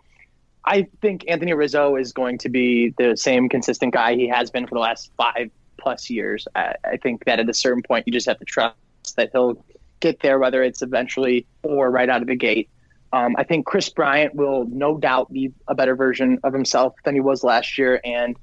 I 0.65 0.87
think 1.01 1.25
Anthony 1.27 1.53
Rizzo 1.53 1.95
is 1.95 2.13
going 2.13 2.37
to 2.39 2.49
be 2.49 2.93
the 2.97 3.17
same 3.17 3.49
consistent 3.49 3.93
guy 3.93 4.15
he 4.15 4.27
has 4.29 4.49
been 4.49 4.65
for 4.65 4.75
the 4.75 4.79
last 4.79 5.11
five 5.17 5.51
plus 5.77 6.09
years. 6.09 6.47
I, 6.55 6.75
I, 6.85 6.97
think 6.97 7.25
that 7.25 7.39
at 7.39 7.49
a 7.49 7.53
certain 7.53 7.83
point, 7.83 8.07
you 8.07 8.13
just 8.13 8.27
have 8.27 8.39
to 8.39 8.45
trust 8.45 8.75
that 9.17 9.31
he'll 9.33 9.63
get 9.99 10.21
there, 10.21 10.39
whether 10.39 10.63
it's 10.63 10.81
eventually 10.81 11.45
or 11.63 11.91
right 11.91 12.09
out 12.09 12.21
of 12.21 12.27
the 12.27 12.35
gate. 12.35 12.69
Um, 13.13 13.35
I 13.37 13.43
think 13.43 13.67
Kris 13.67 13.89
Bryant 13.89 14.33
will 14.33 14.65
no 14.65 14.97
doubt 14.97 15.31
be 15.31 15.53
a 15.67 15.75
better 15.75 15.95
version 15.95 16.39
of 16.43 16.51
himself 16.51 16.95
than 17.05 17.13
he 17.13 17.21
was 17.21 17.43
last 17.43 17.77
year. 17.77 18.01
And 18.03 18.35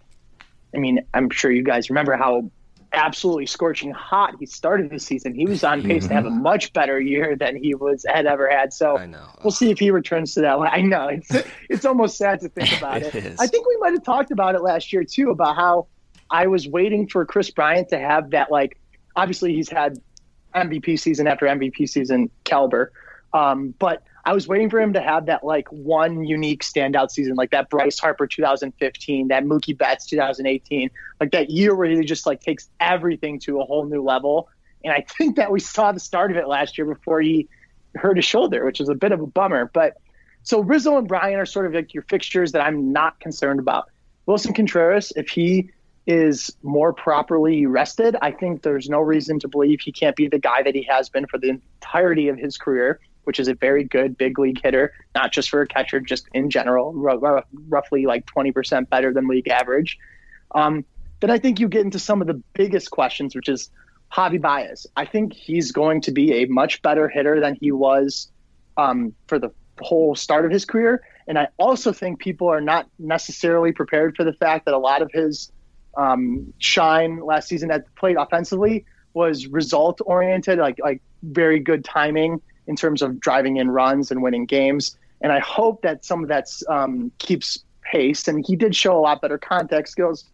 I 0.72 0.78
mean, 0.78 1.00
I'm 1.12 1.28
sure 1.28 1.50
you 1.50 1.64
guys 1.64 1.90
remember 1.90 2.16
how 2.16 2.50
absolutely 2.92 3.46
scorching 3.46 3.90
hot 3.90 4.36
he 4.38 4.46
started 4.46 4.90
the 4.90 5.00
season. 5.00 5.34
He 5.34 5.44
was 5.44 5.64
on 5.64 5.82
pace 5.86 6.06
to 6.06 6.14
have 6.14 6.24
a 6.24 6.28
mm-hmm. 6.28 6.42
much 6.42 6.72
better 6.72 7.00
year 7.00 7.34
than 7.34 7.56
he 7.56 7.74
was 7.74 8.06
had 8.08 8.26
ever 8.26 8.48
had. 8.48 8.72
So 8.72 8.96
we'll 9.42 9.50
see 9.50 9.70
if 9.72 9.80
he 9.80 9.90
returns 9.90 10.34
to 10.34 10.42
that. 10.42 10.56
I 10.56 10.82
know 10.82 11.08
it's 11.08 11.30
it's 11.68 11.84
almost 11.84 12.16
sad 12.16 12.40
to 12.40 12.48
think 12.48 12.78
about 12.78 13.02
it. 13.02 13.12
it 13.12 13.36
I 13.40 13.48
think 13.48 13.66
we 13.66 13.76
might 13.78 13.92
have 13.92 14.04
talked 14.04 14.30
about 14.30 14.54
it 14.54 14.62
last 14.62 14.92
year 14.92 15.02
too 15.02 15.30
about 15.30 15.56
how 15.56 15.88
I 16.30 16.46
was 16.46 16.68
waiting 16.68 17.08
for 17.08 17.26
Kris 17.26 17.50
Bryant 17.50 17.88
to 17.88 17.98
have 17.98 18.30
that 18.30 18.52
like 18.52 18.78
obviously 19.16 19.52
he's 19.52 19.68
had 19.68 19.98
MVP 20.54 20.98
season 20.98 21.26
after 21.26 21.46
MVP 21.46 21.88
season 21.88 22.30
caliber. 22.44 22.92
Um, 23.32 23.74
but 23.78 24.02
I 24.30 24.32
was 24.32 24.46
waiting 24.46 24.70
for 24.70 24.80
him 24.80 24.92
to 24.92 25.00
have 25.00 25.26
that 25.26 25.42
like 25.42 25.66
one 25.72 26.22
unique 26.22 26.62
standout 26.62 27.10
season, 27.10 27.34
like 27.34 27.50
that 27.50 27.68
Bryce 27.68 27.98
Harper 27.98 28.28
2015, 28.28 29.26
that 29.26 29.42
Mookie 29.42 29.76
Betts 29.76 30.06
2018, 30.06 30.88
like 31.18 31.32
that 31.32 31.50
year 31.50 31.74
where 31.74 31.90
he 31.90 32.00
just 32.04 32.26
like 32.26 32.40
takes 32.40 32.70
everything 32.78 33.40
to 33.40 33.60
a 33.60 33.64
whole 33.64 33.86
new 33.86 34.04
level. 34.04 34.48
And 34.84 34.94
I 34.94 35.04
think 35.18 35.34
that 35.34 35.50
we 35.50 35.58
saw 35.58 35.90
the 35.90 35.98
start 35.98 36.30
of 36.30 36.36
it 36.36 36.46
last 36.46 36.78
year 36.78 36.84
before 36.84 37.20
he 37.20 37.48
hurt 37.96 38.18
his 38.18 38.24
shoulder, 38.24 38.64
which 38.64 38.80
is 38.80 38.88
a 38.88 38.94
bit 38.94 39.10
of 39.10 39.20
a 39.20 39.26
bummer. 39.26 39.68
But 39.74 39.96
so 40.44 40.60
Rizzo 40.60 40.96
and 40.96 41.08
Brian 41.08 41.40
are 41.40 41.44
sort 41.44 41.66
of 41.66 41.74
like 41.74 41.92
your 41.92 42.04
fixtures 42.04 42.52
that 42.52 42.60
I'm 42.60 42.92
not 42.92 43.18
concerned 43.18 43.58
about. 43.58 43.90
Willson 44.26 44.54
Contreras, 44.54 45.12
if 45.16 45.28
he 45.28 45.70
is 46.06 46.56
more 46.62 46.92
properly 46.92 47.66
rested, 47.66 48.14
I 48.22 48.30
think 48.30 48.62
there's 48.62 48.88
no 48.88 49.00
reason 49.00 49.40
to 49.40 49.48
believe 49.48 49.80
he 49.80 49.90
can't 49.90 50.14
be 50.14 50.28
the 50.28 50.38
guy 50.38 50.62
that 50.62 50.76
he 50.76 50.84
has 50.84 51.08
been 51.08 51.26
for 51.26 51.38
the 51.38 51.48
entirety 51.48 52.28
of 52.28 52.38
his 52.38 52.56
career 52.56 53.00
which 53.24 53.38
is 53.38 53.48
a 53.48 53.54
very 53.54 53.84
good 53.84 54.16
big 54.16 54.38
league 54.38 54.60
hitter, 54.62 54.92
not 55.14 55.32
just 55.32 55.50
for 55.50 55.62
a 55.62 55.66
catcher, 55.66 56.00
just 56.00 56.26
in 56.32 56.50
general, 56.50 56.94
r- 57.06 57.44
roughly 57.68 58.06
like 58.06 58.26
20% 58.26 58.88
better 58.88 59.12
than 59.12 59.28
league 59.28 59.48
average. 59.48 59.98
Um, 60.54 60.84
then 61.20 61.30
I 61.30 61.38
think 61.38 61.60
you 61.60 61.68
get 61.68 61.84
into 61.84 61.98
some 61.98 62.20
of 62.20 62.26
the 62.26 62.42
biggest 62.54 62.90
questions, 62.90 63.34
which 63.34 63.48
is 63.48 63.70
Javi 64.12 64.40
Baez. 64.40 64.86
I 64.96 65.04
think 65.04 65.32
he's 65.32 65.72
going 65.72 66.00
to 66.02 66.12
be 66.12 66.42
a 66.42 66.46
much 66.46 66.82
better 66.82 67.08
hitter 67.08 67.40
than 67.40 67.56
he 67.60 67.72
was 67.72 68.30
um, 68.76 69.14
for 69.26 69.38
the 69.38 69.50
whole 69.80 70.14
start 70.14 70.44
of 70.44 70.50
his 70.50 70.64
career. 70.64 71.02
And 71.26 71.38
I 71.38 71.48
also 71.58 71.92
think 71.92 72.18
people 72.18 72.48
are 72.48 72.60
not 72.60 72.88
necessarily 72.98 73.72
prepared 73.72 74.16
for 74.16 74.24
the 74.24 74.32
fact 74.32 74.64
that 74.64 74.74
a 74.74 74.78
lot 74.78 75.02
of 75.02 75.10
his 75.12 75.52
um, 75.96 76.52
shine 76.58 77.20
last 77.24 77.48
season 77.48 77.70
at 77.70 77.84
the 77.84 77.90
plate 77.92 78.16
offensively 78.18 78.84
was 79.12 79.46
result 79.46 80.00
oriented, 80.04 80.58
like 80.58 80.78
like 80.82 81.02
very 81.22 81.60
good 81.60 81.84
timing 81.84 82.40
in 82.66 82.76
terms 82.76 83.02
of 83.02 83.20
driving 83.20 83.56
in 83.56 83.70
runs 83.70 84.10
and 84.10 84.22
winning 84.22 84.46
games. 84.46 84.96
And 85.20 85.32
I 85.32 85.40
hope 85.40 85.82
that 85.82 86.04
some 86.04 86.22
of 86.22 86.28
that 86.28 86.48
um, 86.68 87.12
keeps 87.18 87.62
pace. 87.82 88.28
And 88.28 88.44
he 88.46 88.56
did 88.56 88.74
show 88.74 88.98
a 88.98 89.00
lot 89.00 89.20
better 89.20 89.38
contact 89.38 89.88
skills 89.88 90.24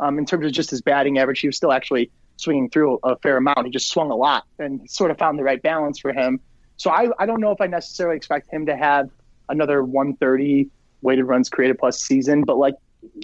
um, 0.00 0.18
in 0.18 0.26
terms 0.26 0.46
of 0.46 0.52
just 0.52 0.70
his 0.70 0.80
batting 0.80 1.18
average. 1.18 1.40
He 1.40 1.46
was 1.46 1.56
still 1.56 1.72
actually 1.72 2.10
swinging 2.36 2.70
through 2.70 2.98
a 3.02 3.16
fair 3.16 3.36
amount. 3.36 3.66
He 3.66 3.70
just 3.70 3.90
swung 3.90 4.10
a 4.10 4.16
lot 4.16 4.44
and 4.58 4.90
sort 4.90 5.10
of 5.10 5.18
found 5.18 5.38
the 5.38 5.42
right 5.42 5.62
balance 5.62 5.98
for 5.98 6.12
him. 6.12 6.40
So 6.76 6.90
I, 6.90 7.08
I 7.18 7.26
don't 7.26 7.40
know 7.40 7.50
if 7.50 7.60
I 7.60 7.66
necessarily 7.66 8.16
expect 8.16 8.50
him 8.50 8.66
to 8.66 8.76
have 8.76 9.10
another 9.48 9.84
130 9.84 10.68
weighted 11.02 11.26
runs 11.26 11.48
created 11.50 11.78
plus 11.78 12.00
season, 12.00 12.42
but 12.44 12.56
like, 12.56 12.74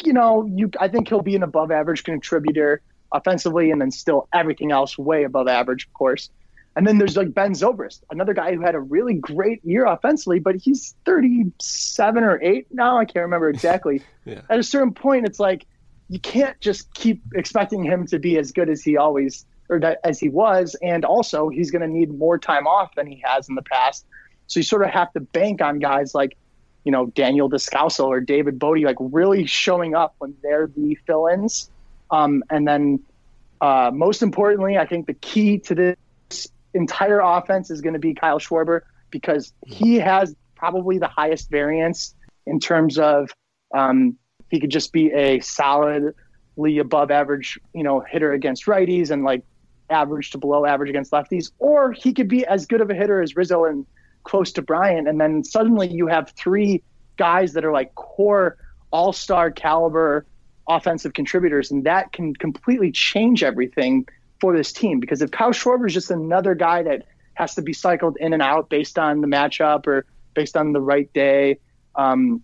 you 0.05 0.13
know, 0.13 0.45
you 0.45 0.71
I 0.79 0.89
think 0.89 1.09
he'll 1.09 1.23
be 1.23 1.37
an 1.37 1.43
above 1.43 1.71
average 1.71 2.05
contributor 2.05 2.83
offensively 3.13 3.71
and 3.71 3.81
then 3.81 3.91
still 3.91 4.29
everything 4.33 4.73
else 4.73 4.99
way 4.99 5.25
above 5.25 5.49
average, 5.49 5.87
of 5.87 5.95
course. 5.95 6.31
And 6.77 6.87
then 6.87 6.99
there's 6.99 7.17
like 7.17 7.33
Ben 7.33 7.53
Zobrist, 7.53 8.03
another 8.11 8.35
guy 8.35 8.55
who 8.55 8.61
had 8.61 8.75
a 8.75 8.81
really 8.81 9.15
great 9.15 9.65
year 9.65 9.87
offensively, 9.87 10.41
but 10.41 10.57
he's 10.57 10.95
37 11.07 12.23
or 12.23 12.39
8 12.43 12.67
now. 12.71 12.99
I 12.99 13.07
can't 13.07 13.25
remember 13.25 13.49
exactly. 13.49 14.03
yeah. 14.27 14.43
At 14.51 14.59
a 14.59 14.63
certain 14.63 14.93
point, 14.93 15.25
it's 15.25 15.41
like 15.41 15.67
you 16.11 16.21
can't 16.21 16.61
just 16.61 16.93
keep 16.93 17.23
expecting 17.35 17.83
him 17.83 18.07
to 18.09 18.19
be 18.19 18.39
as 18.39 18.53
good 18.53 18.69
as 18.69 18.83
he 18.83 18.99
always 18.99 19.47
or 19.71 19.81
that, 19.81 20.01
as 20.05 20.21
he 20.21 20.29
was. 20.29 20.77
And 20.83 21.07
also, 21.07 21.49
he's 21.49 21.71
going 21.71 21.83
to 21.83 21.89
need 21.89 22.17
more 22.17 22.39
time 22.39 22.67
off 22.67 22.95
than 22.95 23.07
he 23.07 23.23
has 23.25 23.49
in 23.49 23.55
the 23.55 23.63
past. 23.63 24.05
So 24.47 24.61
you 24.61 24.65
sort 24.65 24.83
of 24.83 24.91
have 24.91 25.11
to 25.15 25.21
bank 25.21 25.63
on 25.63 25.79
guys 25.79 26.15
like, 26.15 26.37
you 26.85 26.93
know, 26.93 27.07
Daniel 27.07 27.51
Descalso 27.51 28.07
or 28.07 28.21
David 28.21 28.59
Bote, 28.59 28.83
like 28.83 28.99
really 29.01 29.47
showing 29.47 29.95
up 29.95 30.15
when 30.19 30.37
they're 30.43 30.69
the 30.69 30.97
fill 31.07 31.27
ins. 31.27 31.71
Um, 32.11 32.45
and 32.51 32.69
then, 32.69 33.01
uh, 33.63 33.91
most 33.93 34.23
importantly, 34.23 34.77
I 34.77 34.87
think 34.87 35.07
the 35.07 35.15
key 35.15 35.59
to 35.61 35.75
this 35.75 35.97
entire 36.75 37.21
offense 37.21 37.71
is 37.71 37.81
going 37.81 37.95
to 37.95 37.99
be 37.99 38.15
Kyle 38.15 38.39
Schwarber 38.39 38.83
because 39.11 39.53
he 39.67 39.97
has 39.97 40.35
probably 40.55 40.99
the 40.99 41.09
highest 41.09 41.51
variance 41.51 42.15
in 42.47 42.61
terms 42.61 42.99
of 42.99 43.31
um, 43.75 44.17
he 44.51 44.61
could 44.61 44.71
just 44.71 44.93
be 44.93 45.13
a 45.13 45.41
solidly 45.41 46.79
above 46.79 47.11
average, 47.11 47.59
you 47.75 47.83
know, 47.83 48.01
hitter 48.01 48.33
against 48.33 48.67
righties 48.67 49.11
and 49.11 49.25
like 49.25 49.43
average 49.91 50.31
to 50.31 50.39
below 50.39 50.65
average 50.67 50.91
against 50.91 51.13
lefties, 51.13 51.51
or 51.59 51.93
he 51.93 52.13
could 52.13 52.29
be 52.29 52.45
as 52.47 52.67
good 52.67 52.81
of 52.81 52.91
a 52.91 52.95
hitter 52.95 53.23
as 53.23 53.37
Rizzo 53.37 53.65
and 53.65 53.87
close 54.25 54.53
to 54.53 54.63
Bryant. 54.63 55.09
And 55.09 55.21
then 55.21 55.45
suddenly 55.45 55.89
you 55.89 56.07
have 56.09 56.31
three 56.31 56.83
guys 57.17 57.53
that 57.53 57.65
are 57.65 57.73
like 57.73 57.95
core 57.95 58.57
all 58.91 59.13
star 59.13 59.51
caliber 59.51 60.27
offensive 60.69 61.13
contributors, 61.13 61.71
and 61.71 61.85
that 61.85 62.13
can 62.13 62.35
completely 62.35 62.91
change 62.91 63.43
everything 63.43 64.07
for 64.41 64.57
this 64.57 64.73
team. 64.73 65.01
Because 65.01 65.23
if 65.23 65.31
Kyle 65.31 65.53
Schwarber 65.53 65.87
is 65.87 65.95
just 65.95 66.11
another 66.11 66.55
guy 66.55 66.83
that 66.83 67.07
has 67.35 67.55
to 67.55 67.63
be 67.63 67.73
cycled 67.73 68.17
in 68.21 68.33
and 68.33 68.43
out 68.43 68.69
based 68.69 68.99
on 68.99 69.21
the 69.21 69.27
matchup 69.27 69.87
or 69.87 70.07
based 70.35 70.57
on 70.57 70.73
the 70.73 70.81
right 70.81 71.13
day, 71.13 71.59
um, 71.95 72.43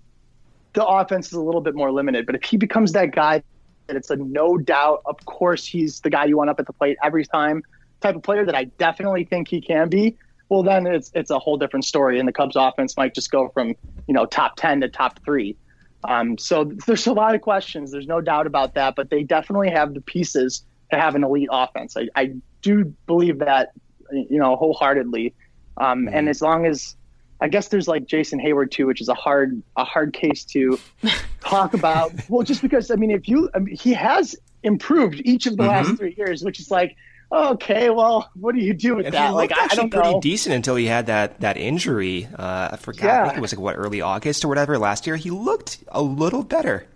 the 0.72 0.86
offense 0.86 1.26
is 1.26 1.32
a 1.34 1.40
little 1.40 1.60
bit 1.60 1.74
more 1.74 1.92
limited. 1.92 2.26
But 2.26 2.34
if 2.34 2.42
he 2.42 2.56
becomes 2.56 2.92
that 2.92 3.12
guy 3.12 3.42
that 3.86 3.96
it's 3.96 4.10
a 4.10 4.16
no 4.16 4.56
doubt, 4.56 5.02
of 5.06 5.24
course, 5.26 5.66
he's 5.66 6.00
the 6.00 6.10
guy 6.10 6.24
you 6.24 6.36
want 6.36 6.50
up 6.50 6.60
at 6.60 6.66
the 6.66 6.72
plate 6.72 6.96
every 7.02 7.24
time 7.24 7.62
type 8.00 8.16
of 8.16 8.22
player 8.22 8.44
that 8.44 8.54
I 8.54 8.64
definitely 8.64 9.24
think 9.24 9.48
he 9.48 9.60
can 9.60 9.88
be. 9.88 10.16
Well, 10.48 10.62
then 10.62 10.86
it's 10.86 11.10
it's 11.14 11.30
a 11.30 11.38
whole 11.38 11.56
different 11.56 11.84
story, 11.84 12.18
and 12.18 12.28
the 12.28 12.32
Cubs 12.32 12.56
offense 12.56 12.96
might 12.96 13.14
just 13.14 13.30
go 13.30 13.48
from 13.48 13.68
you 14.06 14.14
know 14.14 14.26
top 14.26 14.56
ten 14.56 14.80
to 14.82 14.88
top 14.88 15.18
three. 15.24 15.56
Um, 16.04 16.36
so 16.36 16.64
there's 16.86 17.06
a 17.06 17.12
lot 17.12 17.34
of 17.34 17.40
questions. 17.40 17.90
There's 17.90 18.06
no 18.06 18.20
doubt 18.20 18.46
about 18.46 18.74
that, 18.74 18.94
but 18.94 19.08
they 19.08 19.22
definitely 19.22 19.70
have 19.70 19.94
the 19.94 20.00
pieces 20.00 20.64
to 20.92 20.98
have 20.98 21.14
an 21.14 21.24
elite 21.24 21.48
offense. 21.50 21.96
I, 21.96 22.08
I 22.14 22.34
do 22.60 22.84
believe 23.06 23.40
that, 23.40 23.72
you 24.10 24.38
know, 24.38 24.56
wholeheartedly. 24.56 25.34
Um, 25.76 26.08
and 26.12 26.28
as 26.28 26.40
long 26.40 26.66
as 26.66 26.96
I 27.40 27.48
guess 27.48 27.68
there's 27.68 27.88
like 27.88 28.06
Jason 28.06 28.38
Heyward 28.38 28.70
too, 28.70 28.86
which 28.86 29.00
is 29.00 29.08
a 29.08 29.14
hard 29.14 29.62
a 29.76 29.84
hard 29.84 30.12
case 30.12 30.44
to 30.44 30.78
talk 31.40 31.74
about. 31.74 32.12
well, 32.28 32.44
just 32.44 32.62
because 32.62 32.90
I 32.90 32.94
mean, 32.94 33.10
if 33.10 33.28
you 33.28 33.50
I 33.54 33.58
mean, 33.58 33.74
he 33.74 33.92
has 33.94 34.36
improved 34.62 35.20
each 35.24 35.46
of 35.46 35.56
the 35.56 35.64
mm-hmm. 35.64 35.88
last 35.88 35.96
three 35.98 36.14
years, 36.16 36.44
which 36.44 36.60
is 36.60 36.70
like 36.70 36.96
okay, 37.32 37.88
well, 37.88 38.30
what 38.34 38.54
do 38.54 38.60
you 38.60 38.74
do 38.74 38.96
with 38.96 39.06
and 39.06 39.14
that? 39.14 39.30
like, 39.30 39.52
I, 39.52 39.68
I 39.70 39.74
don't 39.74 39.90
pretty 39.90 40.10
know. 40.10 40.20
decent 40.20 40.54
until 40.54 40.76
he 40.76 40.86
had 40.86 41.06
that 41.06 41.40
that 41.40 41.56
injury. 41.56 42.26
Uh, 42.26 42.70
I 42.72 42.76
forgot. 42.76 43.04
Yeah. 43.04 43.22
I 43.22 43.26
think 43.28 43.38
it 43.38 43.40
was 43.40 43.52
like 43.54 43.60
what 43.60 43.76
early 43.76 44.02
August 44.02 44.44
or 44.44 44.48
whatever 44.48 44.78
last 44.78 45.06
year. 45.06 45.16
He 45.16 45.30
looked 45.30 45.82
a 45.88 46.02
little 46.02 46.42
better. 46.42 46.86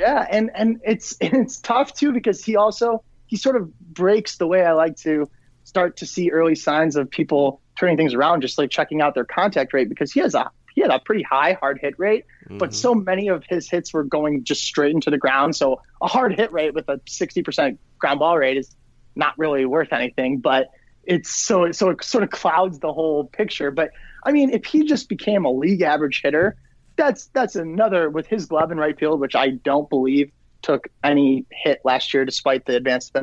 Yeah, 0.00 0.26
and 0.28 0.50
and 0.54 0.80
it's 0.82 1.16
and 1.20 1.34
it's 1.34 1.60
tough 1.60 1.92
too 1.92 2.12
because 2.12 2.42
he 2.42 2.56
also 2.56 3.04
he 3.26 3.36
sort 3.36 3.56
of 3.56 3.78
breaks 3.78 4.38
the 4.38 4.46
way 4.46 4.64
I 4.64 4.72
like 4.72 4.96
to 4.98 5.30
start 5.64 5.98
to 5.98 6.06
see 6.06 6.30
early 6.30 6.56
signs 6.56 6.96
of 6.96 7.10
people 7.10 7.60
turning 7.78 7.96
things 7.96 8.14
around, 8.14 8.40
just 8.40 8.58
like 8.58 8.70
checking 8.70 9.00
out 9.00 9.14
their 9.14 9.24
contact 9.24 9.72
rate 9.72 9.88
because 9.88 10.10
he 10.10 10.20
has 10.20 10.34
a 10.34 10.50
he 10.74 10.80
had 10.80 10.90
a 10.90 10.98
pretty 11.00 11.22
high 11.22 11.52
hard 11.52 11.78
hit 11.80 11.98
rate, 11.98 12.24
mm-hmm. 12.44 12.58
but 12.58 12.74
so 12.74 12.94
many 12.94 13.28
of 13.28 13.44
his 13.48 13.68
hits 13.68 13.92
were 13.92 14.04
going 14.04 14.44
just 14.44 14.62
straight 14.62 14.94
into 14.94 15.10
the 15.10 15.18
ground. 15.18 15.54
So 15.54 15.82
a 16.00 16.06
hard 16.06 16.34
hit 16.34 16.50
rate 16.52 16.74
with 16.74 16.88
a 16.88 17.00
sixty 17.06 17.42
percent 17.42 17.78
ground 17.98 18.20
ball 18.20 18.38
rate 18.38 18.56
is 18.56 18.74
not 19.14 19.38
really 19.38 19.66
worth 19.66 19.92
anything, 19.92 20.38
but 20.38 20.70
it's 21.04 21.30
so 21.30 21.72
so 21.72 21.90
it 21.90 22.02
sort 22.02 22.24
of 22.24 22.30
clouds 22.30 22.78
the 22.78 22.92
whole 22.92 23.24
picture. 23.24 23.70
But 23.70 23.90
I 24.24 24.32
mean, 24.32 24.50
if 24.50 24.64
he 24.64 24.84
just 24.84 25.08
became 25.08 25.44
a 25.44 25.50
league 25.50 25.82
average 25.82 26.22
hitter, 26.22 26.56
that's 26.96 27.26
that's 27.26 27.56
another 27.56 28.10
with 28.10 28.26
his 28.26 28.46
glove 28.46 28.70
in 28.70 28.78
right 28.78 28.98
field, 28.98 29.20
which 29.20 29.34
I 29.34 29.50
don't 29.50 29.88
believe 29.88 30.30
took 30.62 30.88
any 31.02 31.46
hit 31.50 31.80
last 31.84 32.12
year, 32.12 32.24
despite 32.24 32.66
the 32.66 32.76
advanced 32.76 33.16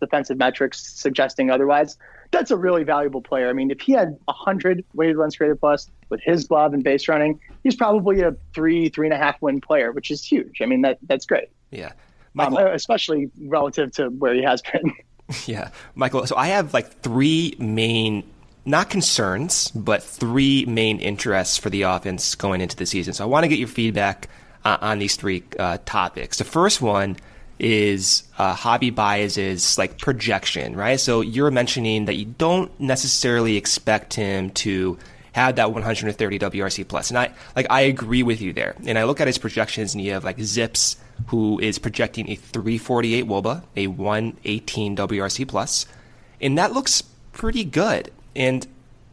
defensive 0.00 0.38
metrics 0.38 0.86
suggesting 0.94 1.50
otherwise 1.50 1.96
that's 2.30 2.50
a 2.50 2.56
really 2.56 2.84
valuable 2.84 3.22
player. 3.22 3.48
I 3.48 3.52
mean, 3.52 3.70
if 3.70 3.80
he 3.80 3.92
had 3.92 4.16
100 4.24 4.84
weighted 4.94 5.16
runs 5.16 5.36
created 5.36 5.60
plus 5.60 5.90
with 6.08 6.20
his 6.22 6.46
glove 6.46 6.74
and 6.74 6.82
base 6.82 7.08
running, 7.08 7.40
he's 7.62 7.76
probably 7.76 8.20
a 8.22 8.34
three, 8.54 8.88
three 8.88 9.06
and 9.06 9.14
a 9.14 9.18
half 9.18 9.40
win 9.40 9.60
player, 9.60 9.92
which 9.92 10.10
is 10.10 10.24
huge. 10.24 10.60
I 10.62 10.66
mean, 10.66 10.82
that 10.82 10.98
that's 11.02 11.26
great. 11.26 11.48
Yeah. 11.70 11.86
Um, 11.86 12.52
Michael, 12.52 12.58
um, 12.58 12.66
especially 12.68 13.30
relative 13.40 13.92
to 13.92 14.08
where 14.08 14.34
he 14.34 14.42
has 14.42 14.62
been. 14.62 14.92
Yeah. 15.44 15.70
Michael, 15.96 16.24
so 16.24 16.36
I 16.36 16.46
have 16.46 16.72
like 16.72 17.00
three 17.00 17.56
main, 17.58 18.22
not 18.66 18.90
concerns, 18.90 19.70
but 19.70 20.02
three 20.02 20.64
main 20.66 20.98
interests 20.98 21.56
for 21.56 21.70
the 21.70 21.82
offense 21.82 22.34
going 22.34 22.60
into 22.60 22.76
the 22.76 22.86
season. 22.86 23.14
So 23.14 23.24
I 23.24 23.26
want 23.26 23.44
to 23.44 23.48
get 23.48 23.58
your 23.58 23.68
feedback 23.68 24.28
uh, 24.64 24.78
on 24.80 24.98
these 24.98 25.16
three 25.16 25.44
uh, 25.58 25.78
topics. 25.84 26.38
The 26.38 26.44
first 26.44 26.82
one 26.82 27.16
is 27.58 28.24
uh, 28.36 28.54
Javi 28.54 28.94
Baez's 28.94 29.78
like 29.78 29.98
projection, 29.98 30.76
right? 30.76 31.00
So 31.00 31.20
you're 31.20 31.50
mentioning 31.50 32.06
that 32.06 32.14
you 32.14 32.26
don't 32.26 32.78
necessarily 32.80 33.56
expect 33.56 34.14
him 34.14 34.50
to 34.50 34.98
have 35.32 35.56
that 35.56 35.70
130 35.70 36.38
WRC 36.38 36.88
plus, 36.88 37.10
and 37.10 37.18
I 37.18 37.30
like 37.54 37.66
I 37.70 37.82
agree 37.82 38.22
with 38.22 38.40
you 38.40 38.52
there. 38.52 38.74
And 38.86 38.98
I 38.98 39.04
look 39.04 39.20
at 39.20 39.26
his 39.26 39.38
projections, 39.38 39.94
and 39.94 40.02
you 40.02 40.12
have 40.12 40.24
like 40.24 40.38
ZiPS, 40.38 40.96
who 41.28 41.58
is 41.60 41.78
projecting 41.78 42.30
a 42.30 42.36
348 42.36 43.26
WOBA, 43.26 43.62
a 43.76 43.86
118 43.86 44.96
WRC 44.96 45.46
plus, 45.46 45.86
and 46.40 46.58
that 46.58 46.72
looks 46.72 47.02
pretty 47.32 47.64
good. 47.64 48.10
And 48.36 48.66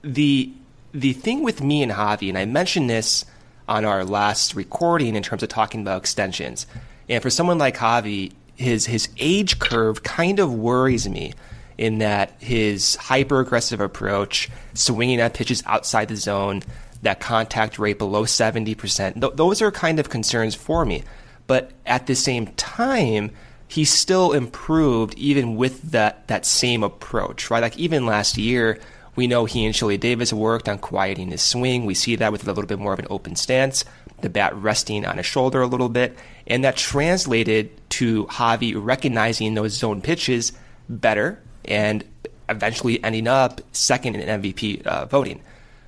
the 0.03 0.51
the 0.91 1.13
thing 1.13 1.41
with 1.41 1.63
me 1.63 1.81
and 1.81 1.91
Javi, 1.91 2.29
and 2.29 2.37
I 2.37 2.45
mentioned 2.45 2.89
this 2.89 3.25
on 3.67 3.85
our 3.85 4.03
last 4.03 4.53
recording 4.53 5.15
in 5.15 5.23
terms 5.23 5.41
of 5.41 5.49
talking 5.49 5.81
about 5.81 6.01
extensions 6.01 6.67
and 7.09 7.21
for 7.21 7.29
someone 7.29 7.57
like 7.57 7.77
Javi, 7.77 8.31
his 8.55 8.85
his 8.85 9.09
age 9.17 9.59
curve 9.59 10.03
kind 10.03 10.39
of 10.39 10.53
worries 10.53 11.07
me 11.09 11.33
in 11.77 11.97
that 11.99 12.33
his 12.39 12.95
hyper 12.95 13.39
aggressive 13.39 13.81
approach, 13.81 14.49
swinging 14.73 15.19
at 15.19 15.33
pitches 15.33 15.63
outside 15.65 16.07
the 16.07 16.15
zone, 16.15 16.61
that 17.01 17.19
contact 17.19 17.79
rate 17.79 17.97
below 17.97 18.23
70%, 18.23 19.19
th- 19.19 19.33
those 19.33 19.61
are 19.61 19.71
kind 19.71 19.99
of 19.99 20.09
concerns 20.09 20.55
for 20.55 20.85
me. 20.85 21.03
But 21.47 21.71
at 21.85 22.05
the 22.05 22.15
same 22.15 22.47
time, 22.47 23.31
he 23.67 23.85
still 23.85 24.33
improved 24.33 25.15
even 25.15 25.55
with 25.55 25.81
that, 25.91 26.27
that 26.27 26.45
same 26.45 26.83
approach, 26.83 27.49
right? 27.49 27.61
Like 27.61 27.77
even 27.77 28.05
last 28.05 28.37
year, 28.37 28.79
we 29.15 29.27
know 29.27 29.45
he 29.45 29.65
and 29.65 29.75
Chili 29.75 29.97
Davis 29.97 30.33
worked 30.33 30.67
on 30.67 30.79
quieting 30.79 31.29
his 31.29 31.41
swing. 31.41 31.85
We 31.85 31.93
see 31.93 32.15
that 32.15 32.31
with 32.31 32.43
a 32.43 32.47
little 32.47 32.65
bit 32.65 32.79
more 32.79 32.93
of 32.93 32.99
an 32.99 33.07
open 33.09 33.35
stance 33.35 33.85
the 34.23 34.29
bat 34.29 34.55
resting 34.55 35.05
on 35.05 35.17
his 35.17 35.25
shoulder 35.25 35.61
a 35.61 35.67
little 35.67 35.89
bit, 35.89 36.17
and 36.47 36.63
that 36.63 36.75
translated 36.75 37.69
to 37.89 38.25
Javi 38.25 38.73
recognizing 38.75 39.53
those 39.53 39.73
zone 39.73 40.01
pitches 40.01 40.53
better 40.89 41.39
and 41.65 42.03
eventually 42.49 43.03
ending 43.03 43.27
up 43.27 43.61
second 43.73 44.15
in 44.15 44.41
MVP 44.41 44.81
uh, 44.87 45.05
voting. 45.05 45.41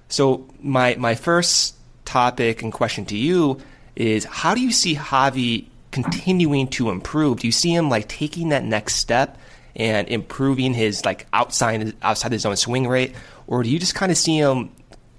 So 0.10 0.48
my 0.62 0.96
my 0.96 1.16
first 1.16 1.76
topic 2.04 2.62
and 2.62 2.72
question 2.72 3.06
to 3.06 3.18
you 3.18 3.60
is 3.96 4.26
how 4.26 4.54
do 4.54 4.62
you 4.62 4.72
see 4.72 4.96
Javi 4.96 5.66
continuing 5.92 6.68
to 6.68 6.90
improve? 6.90 7.40
Do 7.40 7.48
you 7.48 7.54
see 7.54 7.74
him 7.74 7.90
like 7.90 8.08
taking 8.08 8.50
that 8.50 8.64
next 8.64 8.96
step 8.96 9.38
and 9.76 10.08
improving 10.08 10.74
his 10.74 11.04
like 11.06 11.28
outside 11.34 11.94
outside 12.02 12.32
his 12.32 12.46
own 12.46 12.56
swing 12.56 12.88
rate, 12.88 13.14
or 13.48 13.64
do 13.64 13.70
you 13.70 13.80
just 13.80 13.96
kind 13.96 14.12
of 14.12 14.18
see 14.18 14.38
him 14.38 14.72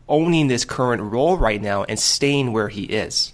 owning 0.09 0.47
this 0.47 0.65
current 0.65 1.03
role 1.03 1.37
right 1.37 1.61
now 1.61 1.85
and 1.85 1.99
staying 1.99 2.53
where 2.53 2.69
he 2.69 2.85
is? 2.85 3.33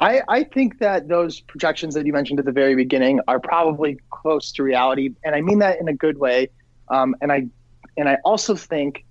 I, 0.00 0.22
I 0.28 0.44
think 0.44 0.78
that 0.78 1.08
those 1.08 1.40
projections 1.40 1.94
that 1.94 2.06
you 2.06 2.12
mentioned 2.12 2.38
at 2.38 2.44
the 2.44 2.52
very 2.52 2.76
beginning 2.76 3.20
are 3.26 3.40
probably 3.40 3.98
close 4.10 4.52
to 4.52 4.62
reality, 4.62 5.14
and 5.24 5.34
I 5.34 5.40
mean 5.40 5.58
that 5.58 5.80
in 5.80 5.88
a 5.88 5.94
good 5.94 6.18
way. 6.18 6.50
Um, 6.88 7.16
and 7.20 7.32
I 7.32 7.48
and 7.96 8.08
I 8.08 8.18
also 8.24 8.54
think 8.54 9.04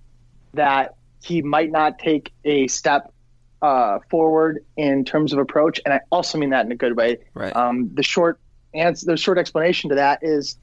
that 0.54 0.94
he 1.22 1.42
might 1.42 1.70
not 1.70 1.98
take 1.98 2.32
a 2.44 2.68
step 2.68 3.12
uh, 3.60 3.98
forward 4.10 4.64
in 4.76 5.04
terms 5.04 5.32
of 5.32 5.38
approach, 5.38 5.80
and 5.84 5.92
I 5.92 6.00
also 6.10 6.38
mean 6.38 6.50
that 6.50 6.64
in 6.64 6.72
a 6.72 6.76
good 6.76 6.96
way. 6.96 7.18
Right. 7.34 7.54
Um, 7.54 7.90
the 7.94 8.02
short 8.02 8.40
answer, 8.78 9.06
the 9.06 9.16
short 9.16 9.38
explanation 9.38 9.90
to 9.90 9.96
that 9.96 10.20
is 10.22 10.58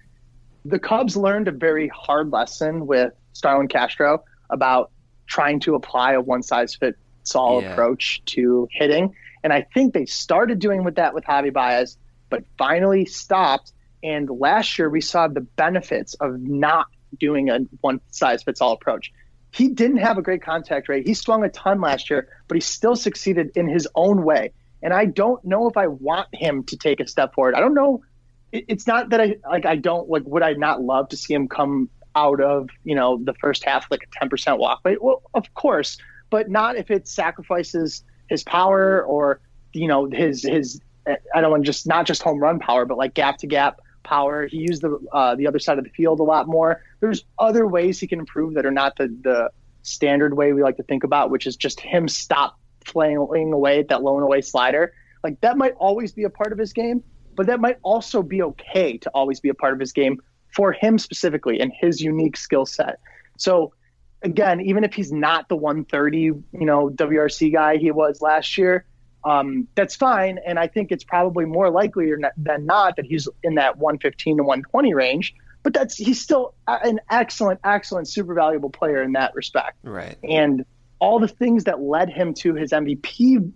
the 0.64 0.80
Cubs 0.80 1.16
learned 1.16 1.48
a 1.48 1.52
very 1.52 1.88
hard 1.88 2.32
lesson 2.32 2.88
with 2.88 3.14
Starlin 3.34 3.68
Castro 3.68 4.24
about 4.50 4.92
trying 5.28 5.60
to 5.62 5.76
apply 5.76 6.14
a 6.14 6.22
one 6.22 6.44
size 6.44 6.76
fits 6.76 6.98
all 7.36 7.62
Yeah. 7.62 7.72
approach 7.72 8.22
to 8.26 8.68
hitting, 8.72 9.16
and 9.44 9.52
I 9.52 9.66
think 9.74 9.94
they 9.94 10.06
started 10.06 10.60
doing 10.60 10.84
with 10.84 10.96
that 10.96 11.14
with 11.14 11.24
Javi 11.24 11.52
Baez, 11.52 11.98
but 12.30 12.44
finally 12.58 13.06
stopped. 13.06 13.72
And 14.04 14.30
last 14.30 14.78
year 14.78 14.90
we 14.90 15.02
saw 15.02 15.28
the 15.28 15.42
benefits 15.42 16.14
of 16.16 16.40
not 16.40 16.88
doing 17.20 17.50
a 17.50 17.60
one 17.82 18.02
size 18.12 18.44
fits 18.44 18.62
all 18.62 18.74
approach 18.74 19.12
he 19.56 19.70
didn't 19.70 19.98
have 19.98 20.18
a 20.18 20.22
great 20.22 20.42
contact 20.42 20.90
rate. 20.90 21.08
He 21.08 21.14
swung 21.14 21.46
a 21.46 21.50
ton 21.50 21.80
last 21.80 22.10
year, 22.10 22.28
but 22.50 22.56
he 22.56 22.62
still 22.62 22.98
succeeded 22.98 23.52
in 23.56 23.70
his 23.70 23.88
own 23.96 24.26
way. 24.26 24.52
And 24.82 24.94
I 24.94 25.06
don't 25.06 25.44
know 25.44 25.68
if 25.68 25.78
I 25.78 25.88
want 25.88 26.28
him 26.34 26.64
to 26.66 26.78
take 26.78 27.00
a 27.00 27.08
step 27.08 27.34
forward. 27.34 27.56
I 27.56 27.60
don't 27.60 27.74
know. 27.74 28.04
It's 28.52 28.88
not 28.88 29.10
that 29.10 29.20
I 29.20 29.36
like. 29.50 29.66
I 29.66 29.76
don't 29.76 30.10
like. 30.10 30.24
Would 30.26 30.44
I 30.44 30.54
not 30.54 30.82
love 30.82 31.10
to 31.10 31.18
see 31.18 31.34
him 31.34 31.48
come 31.48 31.90
out 32.16 32.40
of 32.40 32.70
you 32.84 32.96
know 32.96 33.20
the 33.22 33.34
first 33.34 33.66
half 33.66 33.90
like 33.92 34.04
a 34.04 34.20
ten 34.20 34.30
percent 34.30 34.60
walk 34.60 34.82
rate? 34.86 35.04
Well, 35.04 35.24
of 35.34 35.54
course, 35.56 35.98
but 36.30 36.50
not 36.50 36.78
if 36.78 36.90
it 36.90 37.08
sacrifices 37.08 38.04
his 38.30 38.44
power 38.44 39.04
or 39.04 39.42
you 39.74 39.88
know 39.88 40.10
his 40.10 40.44
his. 40.44 40.80
I 41.08 41.42
don't 41.42 41.52
want 41.52 41.66
just 41.66 41.86
not 41.86 42.08
just 42.08 42.24
home 42.24 42.40
run 42.40 42.60
power, 42.60 42.86
but 42.86 42.98
like 42.98 43.14
gap 43.14 43.38
to 43.40 43.48
gap 43.48 43.80
power. 44.04 44.48
He 44.48 44.58
used 44.58 44.82
the 44.82 44.98
uh, 45.12 45.36
the 45.36 45.48
other 45.48 45.60
side 45.60 45.78
of 45.78 45.84
the 45.84 45.90
field 45.90 46.20
a 46.20 46.24
lot 46.24 46.48
more. 46.48 46.82
There's 47.02 47.26
other 47.38 47.68
ways 47.68 48.00
he 48.00 48.08
can 48.08 48.20
improve 48.20 48.54
that 48.54 48.66
are 48.66 48.72
not 48.72 48.96
the 48.98 49.08
the 49.22 49.50
standard 49.82 50.36
way 50.36 50.54
we 50.54 50.64
like 50.64 50.78
to 50.78 50.84
think 50.84 51.04
about, 51.04 51.30
which 51.30 51.46
is 51.46 51.56
just 51.56 51.80
him 51.80 52.08
stop 52.08 52.58
flailing 52.86 53.54
away 53.54 53.80
at 53.80 53.90
that 53.90 54.04
low 54.04 54.16
and 54.16 54.24
away 54.24 54.42
slider. 54.42 54.94
Like 55.24 55.42
that 55.42 55.58
might 55.58 55.74
always 55.78 56.14
be 56.14 56.24
a 56.24 56.30
part 56.30 56.52
of 56.52 56.58
his 56.58 56.74
game, 56.74 57.04
but 57.36 57.48
that 57.48 57.60
might 57.60 57.78
also 57.82 58.22
be 58.22 58.42
okay 58.42 58.98
to 59.00 59.10
always 59.10 59.40
be 59.40 59.50
a 59.50 59.54
part 59.54 59.74
of 59.74 59.80
his 59.80 59.92
game 59.92 60.22
for 60.54 60.72
him 60.72 60.98
specifically 60.98 61.60
and 61.60 61.72
his 61.80 62.02
unique 62.02 62.38
skill 62.38 62.66
set. 62.66 63.00
So 63.38 63.74
again, 64.22 64.62
even 64.62 64.84
if 64.84 64.94
he's 64.94 65.12
not 65.12 65.50
the 65.50 65.56
130, 65.56 66.20
you 66.20 66.44
know, 66.54 66.90
WRC 66.90 67.52
guy 67.52 67.78
he 67.78 67.92
was 67.92 68.22
last 68.22 68.58
year, 68.58 68.86
um, 69.24 69.68
that's 69.76 69.96
fine. 69.96 70.40
And 70.46 70.60
I 70.60 70.68
think 70.68 70.92
it's 70.92 71.04
probably 71.04 71.46
more 71.46 71.70
likely 71.70 72.12
than 72.38 72.66
not 72.66 72.96
that 72.98 73.06
he's 73.06 73.28
in 73.44 73.56
that 73.56 73.78
115 73.78 74.38
to 74.38 74.44
120 74.44 74.94
range. 74.94 75.36
But 75.64 75.74
that's 75.74 75.96
he's 75.98 76.22
still 76.22 76.54
an 76.68 77.00
excellent, 77.10 77.60
excellent, 77.64 78.08
super 78.08 78.36
valuable 78.36 78.70
player 78.70 79.02
in 79.02 79.14
that 79.14 79.34
respect. 79.34 79.78
Right. 79.84 80.16
And 80.24 80.64
all 81.00 81.20
the 81.20 81.28
things 81.28 81.66
that 81.66 81.82
led 81.82 82.10
him 82.10 82.34
to 82.36 82.54
his 82.54 82.72
MVP 82.72 83.52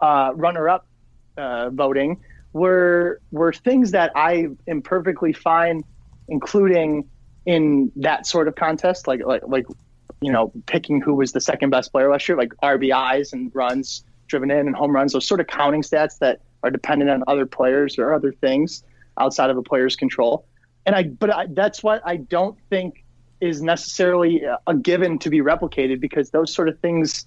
uh, 0.00 0.32
runner-up 0.34 0.86
uh, 1.36 1.70
voting 1.70 2.20
were 2.52 3.20
were 3.30 3.52
things 3.52 3.92
that 3.92 4.12
I 4.16 4.48
am 4.66 4.82
perfectly 4.82 5.32
fine, 5.32 5.84
including 6.28 7.08
in 7.46 7.92
that 7.96 8.26
sort 8.26 8.48
of 8.48 8.54
contest, 8.54 9.06
like 9.06 9.24
like 9.24 9.42
like 9.46 9.66
you 10.20 10.32
know 10.32 10.52
picking 10.66 11.00
who 11.00 11.14
was 11.14 11.32
the 11.32 11.40
second 11.40 11.70
best 11.70 11.92
player 11.92 12.10
last 12.10 12.28
year, 12.28 12.36
like 12.36 12.52
RBIs 12.62 13.32
and 13.32 13.50
runs 13.54 14.04
driven 14.28 14.50
in 14.50 14.66
and 14.66 14.76
home 14.76 14.92
runs, 14.92 15.12
those 15.12 15.26
sort 15.26 15.40
of 15.40 15.46
counting 15.46 15.82
stats 15.82 16.18
that 16.18 16.40
are 16.62 16.70
dependent 16.70 17.10
on 17.10 17.24
other 17.26 17.46
players 17.46 17.98
or 17.98 18.12
other 18.12 18.32
things 18.32 18.84
outside 19.18 19.50
of 19.50 19.56
a 19.56 19.62
player's 19.62 19.96
control. 19.96 20.46
And 20.86 20.94
I, 20.94 21.04
but 21.04 21.34
I, 21.34 21.46
that's 21.50 21.82
what 21.82 22.02
I 22.04 22.16
don't 22.16 22.58
think 22.70 23.04
is 23.40 23.62
necessarily 23.62 24.42
a 24.66 24.74
given 24.74 25.18
to 25.20 25.30
be 25.30 25.40
replicated 25.40 26.00
because 26.00 26.30
those 26.30 26.52
sort 26.52 26.68
of 26.68 26.78
things, 26.80 27.26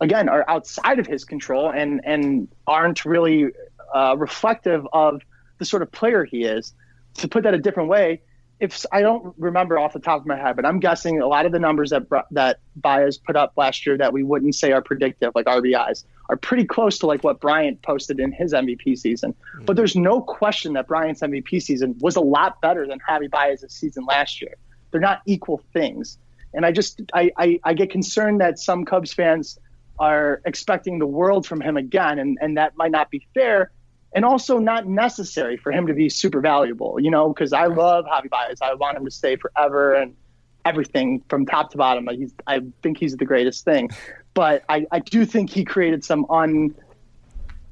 again, 0.00 0.28
are 0.28 0.44
outside 0.48 0.98
of 0.98 1.06
his 1.06 1.24
control 1.24 1.70
and 1.70 2.00
and 2.04 2.48
aren't 2.66 3.04
really 3.04 3.46
uh, 3.94 4.14
reflective 4.16 4.86
of 4.92 5.22
the 5.58 5.64
sort 5.64 5.82
of 5.82 5.90
player 5.92 6.24
he 6.24 6.44
is. 6.44 6.74
To 7.14 7.28
put 7.28 7.42
that 7.42 7.54
a 7.54 7.58
different 7.58 7.88
way, 7.88 8.20
if 8.60 8.84
I 8.92 9.02
don't 9.02 9.34
remember 9.38 9.78
off 9.78 9.92
the 9.92 10.00
top 10.00 10.20
of 10.20 10.26
my 10.26 10.36
head, 10.36 10.56
but 10.56 10.66
I'm 10.66 10.80
guessing 10.80 11.20
a 11.20 11.26
lot 11.26 11.46
of 11.46 11.52
the 11.52 11.58
numbers 11.58 11.90
that 11.90 12.06
that 12.32 12.58
Baez 12.76 13.16
put 13.18 13.36
up 13.36 13.52
last 13.56 13.86
year 13.86 13.96
that 13.98 14.12
we 14.12 14.22
wouldn't 14.22 14.54
say 14.54 14.72
are 14.72 14.82
predictive, 14.82 15.32
like 15.34 15.46
RBIs, 15.46 16.04
are 16.28 16.36
pretty 16.36 16.64
close 16.64 16.98
to 16.98 17.06
like 17.06 17.22
what 17.22 17.40
Bryant 17.40 17.82
posted 17.82 18.18
in 18.18 18.32
his 18.32 18.52
MVP 18.52 18.98
season. 18.98 19.32
Mm-hmm. 19.32 19.64
But 19.64 19.76
there's 19.76 19.94
no 19.94 20.20
question 20.20 20.72
that 20.72 20.88
Bryant's 20.88 21.20
MVP 21.20 21.62
season 21.62 21.96
was 22.00 22.16
a 22.16 22.20
lot 22.20 22.60
better 22.60 22.86
than 22.86 22.98
Javi 22.98 23.30
Baez's 23.30 23.72
season 23.72 24.04
last 24.04 24.40
year. 24.42 24.54
They're 24.90 25.00
not 25.00 25.22
equal 25.26 25.62
things, 25.72 26.18
and 26.54 26.64
I 26.64 26.72
just 26.72 27.02
I, 27.14 27.30
I, 27.36 27.60
I 27.64 27.74
get 27.74 27.90
concerned 27.90 28.40
that 28.40 28.58
some 28.58 28.84
Cubs 28.84 29.12
fans 29.12 29.58
are 29.98 30.40
expecting 30.44 30.98
the 30.98 31.06
world 31.06 31.46
from 31.46 31.60
him 31.60 31.76
again, 31.76 32.18
and 32.18 32.38
and 32.40 32.56
that 32.56 32.76
might 32.76 32.90
not 32.90 33.10
be 33.10 33.26
fair 33.34 33.70
and 34.14 34.24
also 34.24 34.58
not 34.58 34.86
necessary 34.86 35.56
for 35.56 35.70
him 35.70 35.86
to 35.86 35.94
be 35.94 36.08
super 36.08 36.40
valuable, 36.40 36.98
you 37.00 37.10
know, 37.10 37.28
because 37.28 37.52
I 37.52 37.66
love 37.66 38.06
Javi 38.06 38.30
Baez. 38.30 38.58
I 38.62 38.74
want 38.74 38.96
him 38.96 39.04
to 39.04 39.10
stay 39.10 39.36
forever 39.36 39.94
and 39.94 40.16
everything 40.64 41.22
from 41.28 41.46
top 41.46 41.70
to 41.72 41.78
bottom. 41.78 42.08
He's, 42.08 42.32
I 42.46 42.60
think 42.82 42.98
he's 42.98 43.16
the 43.16 43.24
greatest 43.24 43.64
thing. 43.64 43.90
But 44.34 44.64
I, 44.68 44.86
I 44.90 45.00
do 45.00 45.24
think 45.24 45.50
he 45.50 45.64
created 45.64 46.04
some 46.04 46.26
un, 46.30 46.74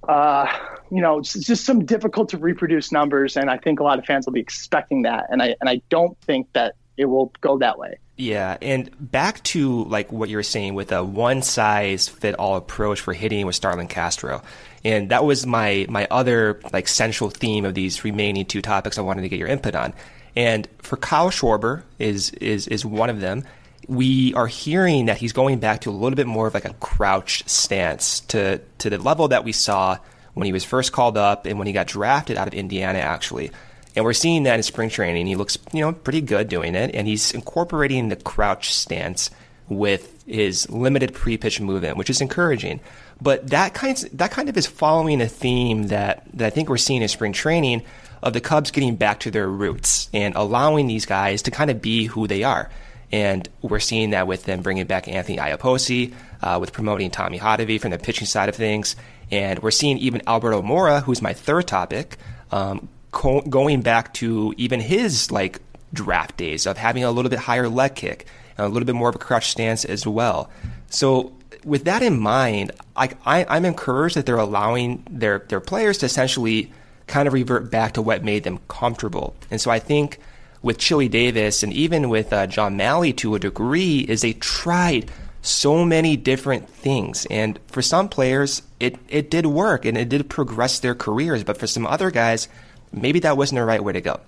uh, 0.07 0.47
you 0.91 1.01
know, 1.01 1.21
just 1.21 1.65
some 1.65 1.85
difficult 1.85 2.31
to 2.31 2.39
reproduce 2.39 2.93
numbers. 2.93 3.37
And 3.37 3.51
I 3.51 3.57
think 3.57 3.81
a 3.81 3.83
lot 3.83 3.99
of 3.99 4.05
fans 4.05 4.27
will 4.27 4.35
be 4.35 4.41
expecting 4.41 5.03
that. 5.03 5.27
And 5.31 5.43
I, 5.43 5.57
and 5.61 5.71
I 5.71 5.81
don't 5.89 6.19
think 6.23 6.53
that 6.53 6.75
it 6.97 7.05
will 7.07 7.33
go 7.41 7.59
that 7.59 7.79
way. 7.79 7.99
Yeah, 8.17 8.57
and 8.63 8.91
back 8.99 9.43
to 9.45 9.85
like 9.85 10.11
what 10.11 10.31
you 10.31 10.37
were 10.37 10.43
saying 10.43 10.75
with 10.75 10.91
a 10.93 11.05
one 11.05 11.43
size 11.43 12.09
fit 12.09 12.35
all 12.37 12.57
approach 12.57 13.01
for 13.01 13.13
hitting 13.13 13.45
with 13.45 13.55
Starlin 13.55 13.89
Castro. 13.89 14.43
And 14.85 15.11
that 15.11 15.25
was 15.25 15.47
my 15.47 15.87
my 15.89 16.07
other 16.11 16.61
like 16.73 16.89
central 16.89 17.29
theme 17.29 17.65
of 17.67 17.75
these 17.75 18.05
remaining 18.05 18.47
two 18.47 18.63
topics 18.63 18.97
I 18.97 19.03
wanted 19.03 19.23
to 19.23 19.29
get 19.29 19.39
your 19.39 19.49
input 19.49 19.75
on. 19.75 19.93
And 20.35 20.67
for 20.79 20.97
Kyle 20.97 21.31
Schwarber 21.31 21.83
is 21.99 22.31
is 22.31 22.69
is 22.69 22.87
one 22.87 23.11
of 23.11 23.21
them. 23.21 23.45
We 23.87 24.33
are 24.35 24.47
hearing 24.47 25.07
that 25.07 25.19
he's 25.19 25.33
going 25.33 25.59
back 25.59 25.83
to 25.83 25.91
a 25.91 25.93
little 25.93 26.17
bit 26.17 26.27
more 26.27 26.47
of 26.47 26.55
like 26.55 26.65
a 26.65 26.75
crouched 26.75 27.51
stance 27.51 28.21
to 28.21 28.63
to 28.79 28.89
the 28.89 28.99
level 28.99 29.29
that 29.29 29.45
we 29.45 29.53
saw 29.53 29.99
when 30.33 30.47
he 30.47 30.53
was 30.53 30.65
first 30.65 30.93
called 30.93 31.19
up 31.19 31.45
and 31.45 31.59
when 31.59 31.67
he 31.67 31.73
got 31.75 31.87
drafted 31.87 32.39
out 32.39 32.49
of 32.49 32.55
Indiana 32.55 33.01
actually. 33.01 33.51
And 33.97 34.05
we're 34.05 34.13
seeing 34.13 34.43
that 34.43 34.57
in 34.57 34.63
spring 34.63 34.91
training. 34.91 35.27
He 35.27 35.35
looks, 35.35 35.59
you 35.73 35.81
know, 35.81 35.93
pretty 35.93 36.21
good 36.21 36.49
doing 36.49 36.75
it, 36.75 36.95
and 36.95 37.09
he's 37.09 37.33
incorporating 37.33 38.11
the 38.11 38.17
crouch 38.17 38.73
stance 38.73 39.31
with 39.69 40.23
his 40.27 40.69
limited 40.71 41.15
pre-pitch 41.15 41.61
movement, 41.61 41.97
which 41.97 42.11
is 42.11 42.21
encouraging. 42.21 42.81
But 43.21 43.49
that 43.49 43.73
kind 43.75 43.97
of, 43.97 44.19
that 44.19 44.31
kind 44.31 44.49
of 44.49 44.57
is 44.57 44.67
following 44.67 45.21
a 45.21 45.29
theme 45.29 45.89
that, 45.89 46.27
that 46.35 46.47
I 46.47 46.51
think 46.51 46.69
we're 46.69 46.77
seeing 46.77 47.03
in 47.03 47.09
spring 47.09 47.33
training 47.33 47.83
of 48.23 48.33
the 48.33 48.41
Cubs 48.41 48.71
getting 48.71 48.97
back 48.97 49.21
to 49.21 49.31
their 49.31 49.49
roots 49.49 50.11
and 50.13 50.35
allowing 50.35 50.87
these 50.87 51.07
guys 51.07 51.43
to 51.43 51.51
kind 51.51 51.71
of 51.71 51.81
be 51.81 52.05
who 52.05 52.27
they 52.27 52.43
are. 52.43 52.71
And 53.13 53.49
we're 53.63 53.81
seeing 53.81 54.11
that 54.11 54.27
with 54.27 54.45
them 54.45 54.63
bringing 54.63 54.87
back 54.87 55.09
Anthony 55.09 55.39
Iapoce, 55.39 56.13
uh, 56.43 56.59
with 56.61 56.73
promoting 56.73 57.11
Tommy 57.11 57.39
Hotovy 57.39 57.81
from 57.81 57.93
the 57.93 57.99
pitching 57.99 58.27
side 58.27 58.49
of 58.49 58.57
things. 58.57 58.97
And 59.31 59.61
we're 59.61 59.71
seeing 59.71 59.99
even 59.99 60.23
Albert 60.27 60.53
Almora, 60.53 61.03
who's 61.03 61.23
my 61.23 61.33
third 61.33 61.67
topic, 61.67 62.17
um, 62.51 62.89
co- 63.17 63.41
going 63.41 63.81
back 63.81 64.13
to 64.13 64.53
even 64.59 64.79
his 64.79 65.33
like 65.33 65.61
draft 65.95 66.37
days 66.37 66.67
of 66.67 66.77
having 66.77 67.03
a 67.03 67.11
little 67.11 67.31
bit 67.31 67.39
higher 67.39 67.69
leg 67.69 67.95
kick 67.95 68.27
and 68.59 68.67
a 68.67 68.69
little 68.69 68.85
bit 68.85 68.95
more 68.95 69.09
of 69.09 69.15
a 69.15 69.19
crouch 69.19 69.49
stance 69.49 69.87
as 69.87 70.07
well. 70.07 70.51
So 70.91 71.33
with 71.65 71.85
that 71.85 72.03
in 72.03 72.21
mind, 72.21 72.73
I, 72.95 73.17
I, 73.25 73.57
am 73.57 73.65
encouraged 73.65 74.17
that 74.17 74.27
they're 74.27 74.37
allowing 74.37 75.03
their, 75.11 75.39
their 75.49 75.61
players 75.61 75.99
to 75.99 76.07
essentially 76.07 76.71
kind 77.07 77.27
of 77.27 77.33
revert 77.33 77.71
back 77.71 77.95
to 77.95 78.03
what 78.03 78.23
made 78.23 78.45
them 78.45 78.59
comfortable. 78.69 79.35
And 79.51 79.61
so 79.63 79.71
I 79.71 79.79
think 79.79 80.19
with 80.61 80.77
Chili 80.77 81.09
Davis 81.09 81.63
and 81.63 81.73
even 81.73 82.11
with 82.11 82.35
uh, 82.35 82.47
John 82.47 82.77
Mallee 82.77 83.15
to 83.15 83.35
a 83.35 83.39
degree 83.39 84.01
is 84.01 84.21
they 84.21 84.35
tried 84.35 85.11
so 85.41 85.87
many 85.87 86.19
different 86.19 86.69
things. 86.69 87.27
And 87.31 87.59
for 87.69 87.81
some 87.81 88.11
players, 88.11 88.61
it, 88.79 88.99
it 89.09 89.31
did 89.31 89.47
work 89.47 89.87
and 89.87 89.97
it 89.97 90.11
did 90.11 90.29
progress 90.29 90.81
their 90.81 90.95
careers. 90.95 91.45
But 91.45 91.57
for 91.57 91.67
some 91.67 91.87
other 91.87 92.11
guys, 92.11 92.49
maybe 92.97 93.21
that 93.21 93.37
wasn't 93.37 93.61
the 93.61 93.65
right 93.65 93.83
way 93.83 93.93
to 93.93 94.01
go. 94.01 94.21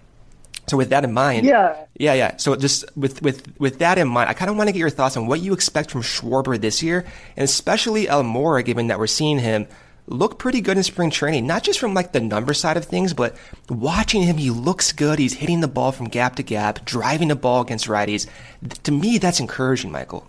So 0.68 0.76
with 0.76 0.90
that 0.90 1.02
in 1.02 1.14
mind, 1.14 1.46
yeah, 1.46 1.76
yeah, 1.96 2.12
yeah. 2.12 2.36
So 2.36 2.54
just 2.54 2.84
with 2.96 3.22
with 3.22 3.58
with 3.58 3.78
that 3.78 3.96
in 3.96 4.06
mind, 4.06 4.28
I 4.28 4.34
kind 4.34 4.50
of 4.50 4.56
want 4.56 4.68
to 4.68 4.72
get 4.72 4.80
your 4.80 4.90
thoughts 4.90 5.16
on 5.16 5.26
what 5.26 5.40
you 5.40 5.54
expect 5.54 5.90
from 5.90 6.02
Schwarber 6.02 6.60
this 6.60 6.82
year, 6.82 7.06
and 7.36 7.44
especially 7.44 8.06
Almora, 8.06 8.64
given 8.64 8.88
that 8.88 8.98
we're 8.98 9.06
seeing 9.06 9.38
him 9.38 9.66
look 10.08 10.38
pretty 10.38 10.60
good 10.60 10.76
in 10.76 10.82
spring 10.82 11.10
training, 11.10 11.46
not 11.46 11.62
just 11.62 11.78
from 11.78 11.94
like 11.94 12.12
the 12.12 12.20
number 12.20 12.54
side 12.54 12.76
of 12.76 12.84
things, 12.84 13.14
but 13.14 13.36
watching 13.68 14.22
him, 14.22 14.36
he 14.36 14.50
looks 14.50 14.92
good. 14.92 15.18
He's 15.18 15.34
hitting 15.34 15.60
the 15.60 15.68
ball 15.68 15.92
from 15.92 16.08
gap 16.08 16.36
to 16.36 16.42
gap, 16.42 16.84
driving 16.84 17.28
the 17.28 17.36
ball 17.36 17.62
against 17.62 17.86
righties. 17.86 18.26
To 18.84 18.92
me, 18.92 19.18
that's 19.18 19.40
encouraging, 19.40 19.92
Michael. 19.92 20.26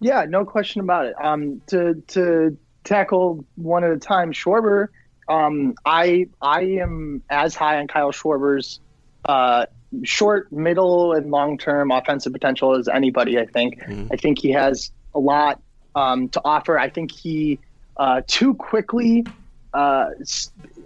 Yeah, 0.00 0.26
no 0.28 0.44
question 0.44 0.80
about 0.80 1.06
it. 1.06 1.14
Um, 1.20 1.62
to 1.68 1.94
to 2.08 2.56
tackle 2.84 3.44
one 3.56 3.84
at 3.84 3.90
a 3.90 3.98
time, 3.98 4.32
Schwarber. 4.32 4.88
Um, 5.28 5.74
I 5.84 6.28
I 6.40 6.62
am 6.62 7.22
as 7.28 7.54
high 7.54 7.78
on 7.78 7.88
Kyle 7.88 8.12
Schwarber's 8.12 8.80
uh, 9.24 9.66
short, 10.02 10.52
middle, 10.52 11.12
and 11.12 11.30
long 11.30 11.58
term 11.58 11.90
offensive 11.90 12.32
potential 12.32 12.76
as 12.76 12.88
anybody. 12.88 13.38
I 13.38 13.46
think. 13.46 13.80
Mm. 13.82 14.08
I 14.12 14.16
think 14.16 14.38
he 14.38 14.52
has 14.52 14.90
a 15.14 15.18
lot 15.18 15.60
um, 15.94 16.28
to 16.30 16.40
offer. 16.44 16.78
I 16.78 16.90
think 16.90 17.10
he 17.10 17.58
uh, 17.96 18.22
too 18.26 18.54
quickly, 18.54 19.26
uh, 19.74 20.10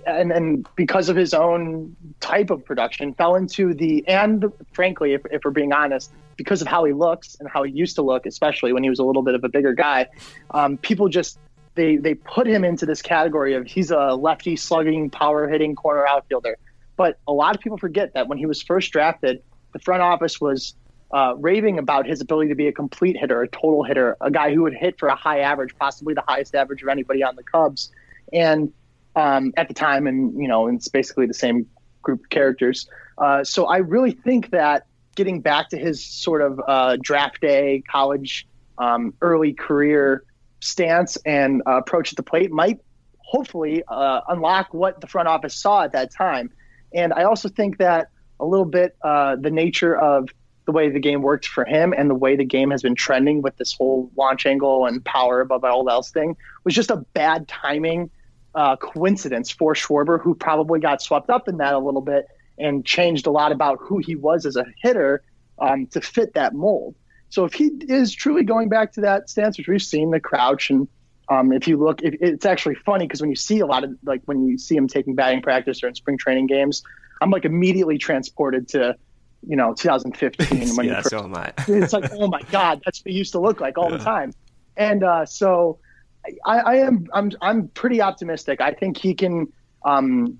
and 0.07 0.32
and 0.32 0.66
because 0.76 1.09
of 1.09 1.16
his 1.16 1.34
own 1.34 1.97
type 2.20 2.51
of 2.51 2.64
production, 2.64 3.12
fell 3.14 3.34
into 3.34 3.74
the 3.74 4.07
and 4.09 4.47
frankly, 4.72 5.12
if, 5.14 5.22
if 5.30 5.43
we're 5.45 5.51
being 5.51 5.72
honest, 5.72 6.11
because 6.36 6.62
of 6.62 6.68
how 6.68 6.84
he 6.84 6.93
looks 6.93 7.36
and 7.41 7.49
how 7.49 7.62
he 7.62 7.72
used 7.72 7.97
to 7.97 8.03
look, 8.03 8.24
especially 8.24 8.72
when 8.72 8.82
he 8.82 8.88
was 8.88 8.99
a 8.99 9.05
little 9.05 9.22
bit 9.22 9.34
of 9.34 9.45
a 9.45 9.49
bigger 9.49 9.74
guy, 9.74 10.07
um, 10.53 10.78
people 10.78 11.09
just 11.09 11.38
they 11.74 11.96
they 11.96 12.14
put 12.14 12.46
him 12.46 12.64
into 12.64 12.86
this 12.86 13.02
category 13.02 13.54
of 13.54 13.66
he's 13.66 13.90
a 13.90 14.14
lefty 14.14 14.56
slugging, 14.56 15.10
power 15.10 15.48
hitting 15.48 15.74
corner 15.74 16.06
outfielder. 16.06 16.56
But 16.96 17.18
a 17.26 17.32
lot 17.32 17.54
of 17.54 17.62
people 17.62 17.78
forget 17.78 18.14
that 18.14 18.28
when 18.28 18.38
he 18.38 18.46
was 18.46 18.62
first 18.62 18.92
drafted, 18.92 19.42
the 19.72 19.78
front 19.78 20.02
office 20.02 20.40
was 20.40 20.74
uh, 21.12 21.34
raving 21.38 21.78
about 21.78 22.06
his 22.06 22.20
ability 22.20 22.50
to 22.50 22.54
be 22.54 22.68
a 22.68 22.72
complete 22.72 23.16
hitter, 23.16 23.42
a 23.42 23.48
total 23.48 23.82
hitter, 23.82 24.16
a 24.20 24.30
guy 24.30 24.52
who 24.52 24.62
would 24.62 24.74
hit 24.74 24.98
for 24.98 25.08
a 25.08 25.14
high 25.14 25.40
average, 25.40 25.74
possibly 25.78 26.14
the 26.14 26.24
highest 26.26 26.54
average 26.54 26.82
of 26.82 26.88
anybody 26.88 27.22
on 27.22 27.36
the 27.36 27.42
Cubs. 27.42 27.90
And 28.32 28.72
um, 29.16 29.52
at 29.56 29.68
the 29.68 29.74
time, 29.74 30.06
and 30.06 30.40
you 30.40 30.46
know, 30.46 30.68
it's 30.68 30.88
basically 30.88 31.26
the 31.26 31.34
same 31.34 31.66
group 32.02 32.20
of 32.20 32.30
characters. 32.30 32.88
Uh, 33.18 33.44
so 33.44 33.66
I 33.66 33.78
really 33.78 34.12
think 34.12 34.50
that 34.50 34.86
getting 35.16 35.40
back 35.40 35.68
to 35.70 35.76
his 35.76 36.04
sort 36.04 36.42
of 36.42 36.60
uh, 36.66 36.96
draft 37.00 37.40
day, 37.40 37.82
college, 37.90 38.46
um, 38.78 39.12
early 39.20 39.52
career 39.52 40.24
stance 40.61 41.16
and 41.24 41.62
uh, 41.66 41.78
approach 41.78 42.12
at 42.12 42.16
the 42.16 42.22
plate 42.22 42.50
might 42.50 42.80
hopefully 43.18 43.82
uh, 43.88 44.20
unlock 44.28 44.72
what 44.74 45.00
the 45.00 45.06
front 45.06 45.28
office 45.28 45.54
saw 45.54 45.82
at 45.82 45.92
that 45.92 46.12
time. 46.12 46.50
And 46.92 47.12
I 47.12 47.24
also 47.24 47.48
think 47.48 47.78
that 47.78 48.08
a 48.40 48.44
little 48.44 48.66
bit 48.66 48.96
uh, 49.02 49.36
the 49.36 49.50
nature 49.50 49.96
of 49.96 50.28
the 50.66 50.72
way 50.72 50.88
the 50.88 51.00
game 51.00 51.22
worked 51.22 51.46
for 51.46 51.64
him 51.64 51.94
and 51.96 52.11
the 52.11 52.14
way 52.14 52.36
the 52.36 52.44
game 52.44 52.70
has 52.70 52.82
been 52.82 52.94
trending 52.94 53.42
with 53.42 53.56
this 53.56 53.72
whole 53.72 54.11
launch 54.16 54.46
angle 54.46 54.86
and 54.86 55.04
power 55.04 55.40
above 55.40 55.64
all 55.64 55.88
else 55.88 56.11
thing 56.11 56.36
was 56.64 56.74
just 56.74 56.90
a 56.90 56.96
bad 56.96 57.48
timing 57.48 58.11
uh, 58.54 58.76
coincidence 58.76 59.50
for 59.50 59.74
Schwarber, 59.74 60.20
who 60.20 60.34
probably 60.34 60.80
got 60.80 61.02
swept 61.02 61.30
up 61.30 61.48
in 61.48 61.58
that 61.58 61.74
a 61.74 61.78
little 61.78 62.00
bit 62.00 62.26
and 62.58 62.84
changed 62.84 63.26
a 63.26 63.30
lot 63.30 63.52
about 63.52 63.78
who 63.80 63.98
he 63.98 64.16
was 64.16 64.44
as 64.44 64.56
a 64.56 64.66
hitter 64.82 65.22
um, 65.58 65.86
to 65.88 66.00
fit 66.00 66.34
that 66.34 66.54
mold. 66.54 66.94
So 67.31 67.45
if 67.45 67.55
he 67.55 67.70
is 67.89 68.12
truly 68.12 68.43
going 68.43 68.68
back 68.68 68.93
to 68.93 69.01
that 69.03 69.31
stance, 69.31 69.57
which 69.57 69.68
we've 69.68 69.83
seen 69.83 70.11
the 70.11 70.20
crouch, 70.20 70.70
and 70.70 70.89
um, 71.28 71.53
if 71.53 71.68
you 71.68 71.76
look, 71.76 72.03
if, 72.03 72.14
it's 72.20 72.45
actually 72.45 72.74
funny 72.74 73.07
because 73.07 73.20
when 73.20 73.31
you 73.31 73.37
see 73.37 73.61
a 73.61 73.66
lot 73.66 73.85
of 73.85 73.97
like 74.05 74.20
when 74.24 74.47
you 74.47 74.59
see 74.59 74.76
him 74.76 74.89
taking 74.89 75.14
batting 75.14 75.41
practice 75.41 75.83
or 75.83 75.89
in 75.89 75.95
spring 75.95 76.18
training 76.18 76.49
games, 76.49 76.83
I'm 77.20 77.31
like 77.31 77.45
immediately 77.45 77.99
transported 77.99 78.68
to 78.70 78.97
you 79.47 79.57
know 79.57 79.72
2015 79.78 80.76
when 80.76 80.87
yeah, 80.87 81.03
so 81.03 81.24
am 81.24 81.35
I. 81.35 81.53
it's 81.68 81.93
like 81.93 82.11
oh 82.12 82.28
my 82.28 82.43
god 82.51 82.83
that's 82.85 83.01
what 83.01 83.12
he 83.12 83.16
used 83.16 83.33
to 83.33 83.41
look 83.41 83.61
like 83.61 83.78
all 83.78 83.91
yeah. 83.91 83.97
the 83.97 84.05
time 84.05 84.35
and 84.76 85.05
uh, 85.05 85.24
so 85.24 85.78
I, 86.45 86.59
I, 86.59 86.74
am 86.76 87.07
I'm 87.12 87.33
I'm 87.41 87.68
pretty 87.68 88.03
optimistic 88.03 88.61
I 88.61 88.72
think 88.72 88.97
he 88.99 89.14
can 89.14 89.53
um, 89.85 90.39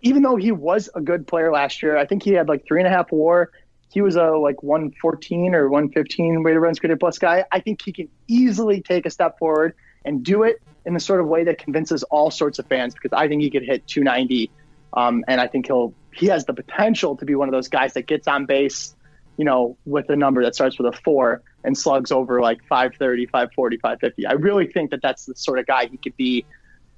even 0.00 0.22
though 0.22 0.36
he 0.36 0.52
was 0.52 0.88
a 0.94 1.00
good 1.00 1.26
player 1.26 1.52
last 1.52 1.82
year 1.82 1.96
I 1.96 2.06
think 2.06 2.22
he 2.22 2.32
had 2.32 2.48
like 2.48 2.64
three 2.66 2.80
and 2.80 2.86
a 2.86 2.90
half 2.90 3.10
WAR 3.10 3.50
he 3.92 4.00
was 4.00 4.16
a 4.16 4.30
like 4.30 4.62
114 4.62 5.54
or 5.54 5.68
115 5.68 6.42
weighted 6.42 6.60
runs 6.60 6.78
created 6.78 6.98
plus 6.98 7.18
guy 7.18 7.44
I 7.52 7.60
think 7.60 7.82
he 7.82 7.92
can 7.92 8.08
easily 8.28 8.80
take 8.80 9.06
a 9.06 9.10
step 9.10 9.38
forward 9.38 9.74
and 10.04 10.22
do 10.24 10.42
it 10.42 10.62
in 10.84 10.94
the 10.94 11.00
sort 11.00 11.20
of 11.20 11.28
way 11.28 11.44
that 11.44 11.58
convinces 11.58 12.02
all 12.04 12.30
sorts 12.30 12.58
of 12.58 12.66
fans 12.66 12.94
because 12.94 13.12
I 13.12 13.28
think 13.28 13.42
he 13.42 13.50
could 13.50 13.62
hit 13.62 13.86
290 13.86 14.50
um, 14.94 15.24
and 15.28 15.40
I 15.40 15.46
think 15.46 15.66
he'll 15.66 15.94
he 16.12 16.26
has 16.26 16.44
the 16.44 16.52
potential 16.52 17.16
to 17.16 17.24
be 17.24 17.34
one 17.34 17.48
of 17.48 17.52
those 17.52 17.68
guys 17.68 17.94
that 17.94 18.06
gets 18.06 18.28
on 18.28 18.46
base, 18.46 18.94
you 19.36 19.44
know, 19.44 19.76
with 19.86 20.10
a 20.10 20.16
number 20.16 20.44
that 20.44 20.54
starts 20.54 20.78
with 20.78 20.94
a 20.94 20.98
four 20.98 21.42
and 21.64 21.76
slugs 21.76 22.12
over 22.12 22.40
like 22.40 22.62
530, 22.68 23.26
540, 23.26 23.76
550. 23.78 24.26
I 24.26 24.32
really 24.32 24.66
think 24.66 24.90
that 24.90 25.00
that's 25.02 25.26
the 25.26 25.34
sort 25.34 25.58
of 25.58 25.66
guy 25.66 25.86
he 25.86 25.96
could 25.96 26.16
be 26.16 26.44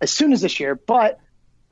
as 0.00 0.10
soon 0.10 0.32
as 0.32 0.40
this 0.40 0.58
year. 0.58 0.74
But 0.74 1.20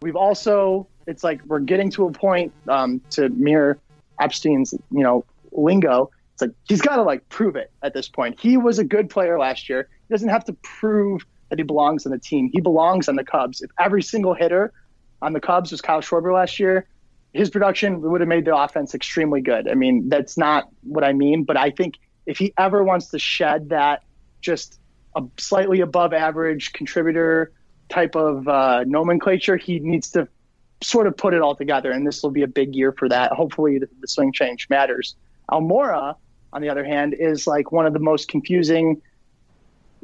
we've 0.01 0.17
also, 0.17 0.87
it's 1.07 1.25
like 1.25 1.45
we're 1.45 1.61
getting 1.61 1.91
to 1.93 2.07
a 2.07 2.13
point 2.13 2.53
um, 2.69 3.01
to 3.11 3.29
mirror 3.29 3.79
Epstein's, 4.23 4.73
you 4.91 5.03
know, 5.03 5.25
lingo. 5.53 6.11
It's 6.35 6.43
like 6.43 6.53
he's 6.65 6.81
got 6.81 6.97
to 6.97 7.03
like 7.03 7.29
prove 7.29 7.57
it 7.57 7.71
at 7.83 7.95
this 7.95 8.09
point. 8.09 8.41
He 8.41 8.57
was 8.57 8.79
a 8.79 8.85
good 8.85 9.11
player 9.11 9.39
last 9.39 9.69
year. 9.69 9.89
He 10.09 10.15
doesn't 10.15 10.29
have 10.29 10.45
to 10.47 10.53
prove 10.63 11.25
that 11.51 11.59
he 11.59 11.65
belongs 11.65 12.07
on 12.07 12.13
the 12.13 12.19
team. 12.19 12.51
He 12.53 12.61
belongs 12.61 13.09
on 13.09 13.17
the 13.17 13.25
Cubs. 13.25 13.61
If 13.61 13.71
every 13.79 14.03
single 14.03 14.35
hitter 14.35 14.73
on 15.21 15.33
the 15.33 15.41
Cubs 15.41 15.71
was 15.71 15.81
Kyle 15.81 16.01
Schwarber 16.01 16.33
last 16.33 16.59
year, 16.59 16.87
his 17.33 17.51
production 17.51 18.01
would 18.03 18.21
have 18.21 18.29
made 18.29 18.45
the 18.45 18.57
offense 18.57 18.95
extremely 18.95 19.41
good. 19.41 19.69
I 19.69 19.75
mean, 19.75 20.09
that's 20.09 20.39
not 20.39 20.69
what 20.83 21.05
I 21.05 21.13
mean, 21.13 21.45
but 21.45 21.57
I 21.57 21.71
think 21.71 21.99
if 22.27 22.39
he 22.39 22.53
ever 22.59 22.83
wants 22.85 23.09
to 23.09 23.19
shed 23.19 23.71
that 23.71 24.03
just 24.41 24.79
a 25.17 25.23
slightly 25.39 25.81
above 25.81 26.13
average 26.13 26.73
contributor 26.73 27.53
type 27.89 28.17
of 28.17 28.49
uh, 28.49 28.85
nomenclature, 28.87 29.57
he 29.57 29.79
needs 29.79 30.11
to 30.13 30.29
sort 30.83 31.07
of 31.07 31.17
put 31.17 31.35
it 31.35 31.41
all 31.41 31.55
together. 31.55 31.91
And 31.91 32.07
this 32.07 32.23
will 32.23 32.31
be 32.31 32.43
a 32.43 32.49
big 32.49 32.75
year 32.75 32.93
for 32.93 33.09
that. 33.09 33.33
Hopefully, 33.33 33.79
the, 33.79 33.89
the 34.01 34.09
swing 34.09 34.33
change 34.33 34.69
matters. 34.69 35.15
Almora, 35.51 36.17
on 36.53 36.63
the 36.63 36.69
other 36.69 36.85
hand, 36.85 37.15
is 37.15 37.47
like 37.47 37.73
one 37.73 37.87
of 37.87 37.93
the 37.93 37.99
most 37.99 38.29
confusing 38.29 39.01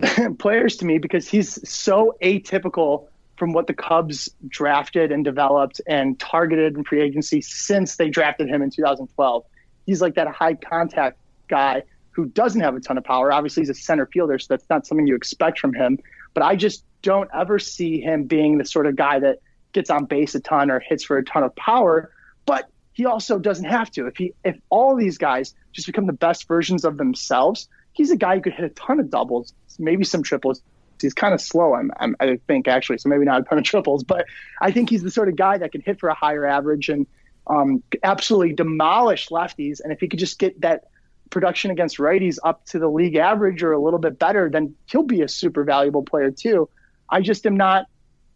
players 0.38 0.76
to 0.78 0.84
me 0.84 0.98
because 0.98 1.28
he's 1.28 1.68
so 1.68 2.16
atypical 2.22 3.08
from 3.36 3.52
what 3.52 3.66
the 3.68 3.74
Cubs 3.74 4.28
drafted 4.48 5.12
and 5.12 5.24
developed 5.24 5.80
and 5.86 6.18
targeted 6.18 6.76
in 6.76 6.84
free 6.84 7.00
agency 7.00 7.40
since 7.40 7.96
they 7.96 8.08
drafted 8.08 8.48
him 8.48 8.62
in 8.62 8.70
2012. 8.70 9.44
He's 9.86 10.02
like 10.02 10.16
that 10.16 10.28
high 10.28 10.54
contact 10.54 11.18
guy 11.48 11.82
who 12.10 12.26
doesn't 12.26 12.60
have 12.60 12.74
a 12.74 12.80
ton 12.80 12.98
of 12.98 13.04
power. 13.04 13.32
Obviously, 13.32 13.60
he's 13.60 13.70
a 13.70 13.74
center 13.74 14.06
fielder, 14.06 14.38
so 14.40 14.46
that's 14.50 14.68
not 14.68 14.86
something 14.86 15.06
you 15.06 15.14
expect 15.14 15.60
from 15.60 15.72
him. 15.72 15.98
But 16.34 16.42
I 16.42 16.56
just 16.56 16.84
don't 17.02 17.30
ever 17.32 17.60
see 17.60 18.00
him 18.00 18.24
being 18.24 18.58
the 18.58 18.64
sort 18.64 18.86
of 18.86 18.96
guy 18.96 19.20
that 19.20 19.38
gets 19.72 19.90
on 19.90 20.04
base 20.04 20.34
a 20.34 20.40
ton 20.40 20.70
or 20.70 20.80
hits 20.80 21.04
for 21.04 21.18
a 21.18 21.24
ton 21.24 21.42
of 21.42 21.54
power. 21.56 22.10
But 22.46 22.68
he 22.92 23.06
also 23.06 23.38
doesn't 23.38 23.66
have 23.66 23.90
to. 23.92 24.06
If 24.06 24.16
he 24.16 24.32
if 24.44 24.58
all 24.70 24.96
these 24.96 25.18
guys 25.18 25.54
just 25.72 25.86
become 25.86 26.06
the 26.06 26.12
best 26.12 26.48
versions 26.48 26.84
of 26.84 26.96
themselves, 26.96 27.68
he's 27.92 28.10
a 28.10 28.16
guy 28.16 28.36
who 28.36 28.42
could 28.42 28.54
hit 28.54 28.64
a 28.64 28.70
ton 28.70 29.00
of 29.00 29.10
doubles, 29.10 29.54
maybe 29.78 30.04
some 30.04 30.22
triples, 30.22 30.62
He's 31.00 31.14
kind 31.14 31.34
of 31.34 31.40
slow, 31.40 31.74
I'm, 31.74 31.90
I'm, 31.98 32.16
i 32.20 32.38
think, 32.46 32.68
actually. 32.68 32.98
So 32.98 33.08
maybe 33.08 33.24
not 33.24 33.40
a 33.40 33.44
ton 33.44 33.58
of 33.58 33.64
triples, 33.64 34.04
but 34.04 34.26
I 34.60 34.70
think 34.70 34.90
he's 34.90 35.02
the 35.02 35.10
sort 35.10 35.28
of 35.28 35.36
guy 35.36 35.58
that 35.58 35.72
can 35.72 35.80
hit 35.80 36.00
for 36.00 36.08
a 36.08 36.14
higher 36.14 36.46
average 36.46 36.88
and 36.88 37.06
um, 37.46 37.82
absolutely 38.02 38.54
demolish 38.54 39.28
lefties. 39.28 39.80
And 39.82 39.92
if 39.92 40.00
he 40.00 40.08
could 40.08 40.18
just 40.18 40.38
get 40.38 40.60
that 40.60 40.84
production 41.30 41.70
against 41.70 41.98
righties 41.98 42.38
up 42.42 42.64
to 42.66 42.78
the 42.78 42.88
league 42.88 43.16
average 43.16 43.62
or 43.62 43.72
a 43.72 43.80
little 43.80 43.98
bit 43.98 44.18
better, 44.18 44.48
then 44.50 44.74
he'll 44.86 45.02
be 45.02 45.22
a 45.22 45.28
super 45.28 45.64
valuable 45.64 46.02
player 46.02 46.30
too. 46.30 46.68
I 47.08 47.20
just 47.20 47.46
am 47.46 47.56
not 47.56 47.86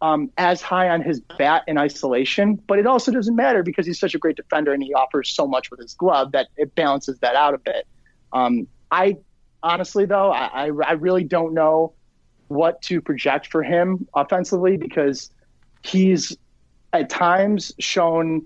um, 0.03 0.29
as 0.37 0.61
high 0.61 0.89
on 0.89 1.01
his 1.01 1.21
bat 1.39 1.63
in 1.65 1.77
isolation, 1.77 2.55
but 2.67 2.77
it 2.77 2.85
also 2.85 3.09
doesn't 3.09 3.37
matter 3.37 3.63
because 3.63 3.85
he's 3.85 3.97
such 3.97 4.13
a 4.13 4.19
great 4.19 4.35
defender 4.35 4.73
and 4.73 4.83
he 4.83 4.93
offers 4.93 5.29
so 5.29 5.47
much 5.47 5.71
with 5.71 5.79
his 5.79 5.93
glove 5.93 6.33
that 6.33 6.49
it 6.57 6.75
balances 6.75 7.17
that 7.19 7.37
out 7.37 7.53
a 7.53 7.57
bit. 7.57 7.87
Um, 8.33 8.67
I 8.91 9.15
honestly, 9.63 10.05
though, 10.05 10.29
I, 10.29 10.65
I 10.65 10.91
really 10.91 11.23
don't 11.23 11.53
know 11.53 11.93
what 12.49 12.81
to 12.81 12.99
project 12.99 13.47
for 13.47 13.63
him 13.63 14.05
offensively 14.13 14.75
because 14.75 15.31
he's 15.85 16.35
at 16.91 17.09
times 17.09 17.71
shown 17.79 18.45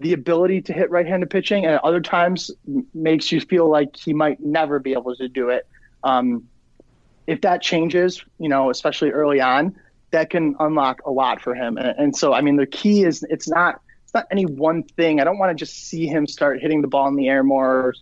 the 0.00 0.14
ability 0.14 0.62
to 0.62 0.72
hit 0.72 0.90
right-handed 0.90 1.30
pitching, 1.30 1.64
and 1.64 1.74
at 1.74 1.84
other 1.84 2.00
times 2.00 2.50
makes 2.92 3.30
you 3.30 3.40
feel 3.40 3.70
like 3.70 3.94
he 3.94 4.12
might 4.12 4.40
never 4.40 4.80
be 4.80 4.94
able 4.94 5.14
to 5.14 5.28
do 5.28 5.50
it. 5.50 5.64
Um, 6.02 6.48
if 7.28 7.42
that 7.42 7.62
changes, 7.62 8.24
you 8.40 8.48
know, 8.48 8.68
especially 8.68 9.10
early 9.10 9.40
on, 9.40 9.76
that 10.12 10.30
can 10.30 10.54
unlock 10.60 11.00
a 11.04 11.10
lot 11.10 11.42
for 11.42 11.54
him. 11.54 11.76
And, 11.76 11.98
and 11.98 12.16
so, 12.16 12.32
I 12.32 12.40
mean, 12.40 12.56
the 12.56 12.66
key 12.66 13.04
is 13.04 13.24
it's 13.28 13.48
not 13.48 13.80
it's 14.04 14.14
not 14.14 14.26
any 14.30 14.46
one 14.46 14.82
thing. 14.82 15.20
I 15.20 15.24
don't 15.24 15.38
want 15.38 15.50
to 15.50 15.54
just 15.54 15.88
see 15.88 16.06
him 16.06 16.26
start 16.26 16.60
hitting 16.60 16.82
the 16.82 16.88
ball 16.88 17.08
in 17.08 17.16
the 17.16 17.28
air 17.28 17.42
more, 17.42 17.68
or 17.68 17.94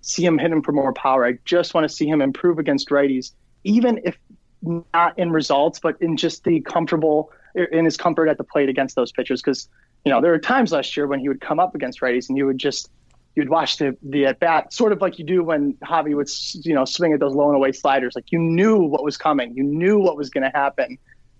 see 0.00 0.24
him 0.24 0.38
hitting 0.38 0.62
for 0.62 0.72
more 0.72 0.92
power. 0.92 1.24
I 1.24 1.38
just 1.44 1.74
want 1.74 1.88
to 1.88 1.94
see 1.94 2.06
him 2.06 2.20
improve 2.20 2.58
against 2.58 2.88
righties, 2.88 3.32
even 3.64 4.00
if 4.04 4.18
not 4.62 5.18
in 5.18 5.30
results, 5.30 5.78
but 5.78 6.00
in 6.00 6.16
just 6.16 6.44
the 6.44 6.60
comfortable 6.62 7.30
in 7.54 7.84
his 7.84 7.96
comfort 7.96 8.28
at 8.28 8.38
the 8.38 8.44
plate 8.44 8.68
against 8.68 8.96
those 8.96 9.12
pitchers. 9.12 9.42
Because 9.42 9.68
you 10.04 10.12
know 10.12 10.20
there 10.20 10.32
were 10.32 10.38
times 10.38 10.72
last 10.72 10.96
year 10.96 11.06
when 11.06 11.20
he 11.20 11.28
would 11.28 11.40
come 11.40 11.60
up 11.60 11.74
against 11.74 12.00
righties 12.00 12.28
and 12.28 12.38
you 12.38 12.46
would 12.46 12.58
just 12.58 12.90
you'd 13.36 13.50
watch 13.50 13.76
the 13.76 13.96
the 14.02 14.26
at 14.26 14.40
bat 14.40 14.72
sort 14.72 14.92
of 14.92 15.00
like 15.00 15.18
you 15.18 15.24
do 15.24 15.44
when 15.44 15.74
Javi 15.74 16.14
would 16.16 16.28
you 16.66 16.74
know 16.74 16.84
swing 16.84 17.12
at 17.12 17.20
those 17.20 17.34
low 17.34 17.48
and 17.48 17.56
away 17.56 17.72
sliders. 17.72 18.14
Like 18.14 18.32
you 18.32 18.38
knew 18.38 18.78
what 18.78 19.04
was 19.04 19.16
coming, 19.16 19.54
you 19.54 19.62
knew 19.62 19.98
what 19.98 20.16
was 20.16 20.30
going 20.30 20.44
to 20.44 20.56
happen, 20.56 20.98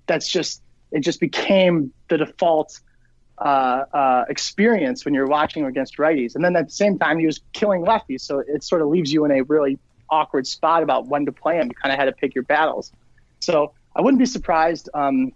that's 0.08 0.28
just 0.28 0.62
it 0.90 1.00
just 1.00 1.20
became 1.20 1.92
the 2.08 2.18
default 2.18 2.80
uh, 3.38 3.84
uh, 3.92 4.24
experience 4.28 5.04
when 5.04 5.14
you're 5.14 5.26
watching 5.26 5.64
against 5.64 5.98
righties. 5.98 6.34
And 6.34 6.44
then 6.44 6.56
at 6.56 6.66
the 6.66 6.72
same 6.72 6.98
time, 6.98 7.18
he 7.18 7.26
was 7.26 7.40
killing 7.52 7.84
lefties, 7.84 8.22
so 8.22 8.42
it 8.46 8.64
sort 8.64 8.82
of 8.82 8.88
leaves 8.88 9.12
you 9.12 9.24
in 9.24 9.30
a 9.30 9.42
really 9.42 9.78
awkward 10.10 10.46
spot 10.46 10.82
about 10.82 11.06
when 11.06 11.26
to 11.26 11.32
play 11.32 11.56
him. 11.56 11.68
You 11.68 11.74
kind 11.74 11.92
of 11.92 11.98
had 11.98 12.06
to 12.06 12.12
pick 12.12 12.34
your 12.34 12.44
battles. 12.44 12.90
So 13.40 13.72
I 13.94 14.00
wouldn't 14.00 14.18
be 14.18 14.26
surprised, 14.26 14.88
um, 14.94 15.32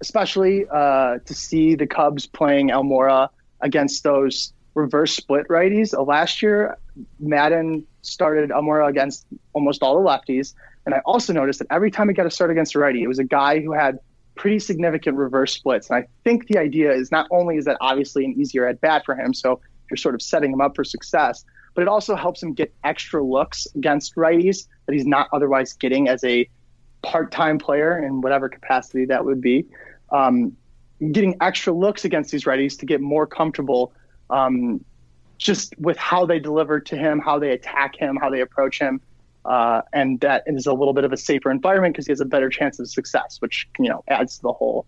especially 0.00 0.66
uh, 0.70 1.18
to 1.24 1.34
see 1.34 1.74
the 1.74 1.86
Cubs 1.86 2.26
playing 2.26 2.68
Almora 2.68 3.30
against 3.60 4.02
those 4.02 4.52
reverse 4.74 5.14
split 5.14 5.46
righties. 5.48 5.94
Last 6.06 6.42
year, 6.42 6.76
Maddon 7.20 7.86
started 8.02 8.50
Almora 8.50 8.88
against 8.88 9.26
almost 9.52 9.82
all 9.82 10.02
the 10.02 10.08
lefties. 10.08 10.54
And 10.84 10.94
I 10.94 11.00
also 11.04 11.32
noticed 11.32 11.60
that 11.60 11.68
every 11.70 11.90
time 11.90 12.08
he 12.08 12.14
got 12.14 12.26
a 12.26 12.30
start 12.30 12.50
against 12.50 12.74
a 12.74 12.78
righty, 12.78 13.02
it 13.02 13.08
was 13.08 13.18
a 13.18 13.24
guy 13.24 13.60
who 13.60 13.72
had 13.72 13.98
pretty 14.34 14.58
significant 14.58 15.16
reverse 15.16 15.52
splits. 15.52 15.90
And 15.90 15.98
I 16.02 16.08
think 16.24 16.48
the 16.48 16.58
idea 16.58 16.92
is 16.92 17.12
not 17.12 17.26
only 17.30 17.56
is 17.56 17.66
that 17.66 17.76
obviously 17.80 18.24
an 18.24 18.32
easier 18.32 18.66
at 18.66 18.80
bat 18.80 19.04
for 19.04 19.14
him, 19.14 19.34
so 19.34 19.60
you're 19.90 19.96
sort 19.96 20.14
of 20.14 20.22
setting 20.22 20.52
him 20.52 20.60
up 20.60 20.74
for 20.74 20.84
success, 20.84 21.44
but 21.74 21.82
it 21.82 21.88
also 21.88 22.16
helps 22.16 22.42
him 22.42 22.52
get 22.52 22.72
extra 22.84 23.22
looks 23.22 23.66
against 23.74 24.14
righties 24.16 24.66
that 24.86 24.94
he's 24.94 25.06
not 25.06 25.28
otherwise 25.32 25.74
getting 25.74 26.08
as 26.08 26.24
a 26.24 26.48
part-time 27.02 27.58
player 27.58 27.98
in 27.98 28.20
whatever 28.20 28.48
capacity 28.48 29.04
that 29.04 29.24
would 29.24 29.40
be. 29.40 29.66
Um, 30.10 30.56
getting 31.10 31.36
extra 31.40 31.72
looks 31.72 32.04
against 32.04 32.30
these 32.30 32.44
righties 32.44 32.78
to 32.78 32.86
get 32.86 33.00
more 33.00 33.26
comfortable 33.26 33.92
um, 34.30 34.84
just 35.38 35.74
with 35.78 35.96
how 35.96 36.24
they 36.26 36.38
deliver 36.38 36.78
to 36.80 36.96
him, 36.96 37.18
how 37.18 37.38
they 37.38 37.50
attack 37.50 37.96
him, 37.96 38.16
how 38.16 38.30
they 38.30 38.40
approach 38.40 38.78
him. 38.78 39.00
Uh, 39.44 39.82
and 39.92 40.20
that 40.20 40.44
is 40.46 40.66
a 40.66 40.72
little 40.72 40.94
bit 40.94 41.04
of 41.04 41.12
a 41.12 41.16
safer 41.16 41.50
environment 41.50 41.94
because 41.94 42.06
he 42.06 42.12
has 42.12 42.20
a 42.20 42.24
better 42.24 42.48
chance 42.48 42.78
of 42.78 42.88
success, 42.88 43.38
which 43.40 43.68
you 43.78 43.88
know 43.88 44.04
adds 44.08 44.36
to 44.36 44.42
the 44.42 44.52
whole 44.52 44.86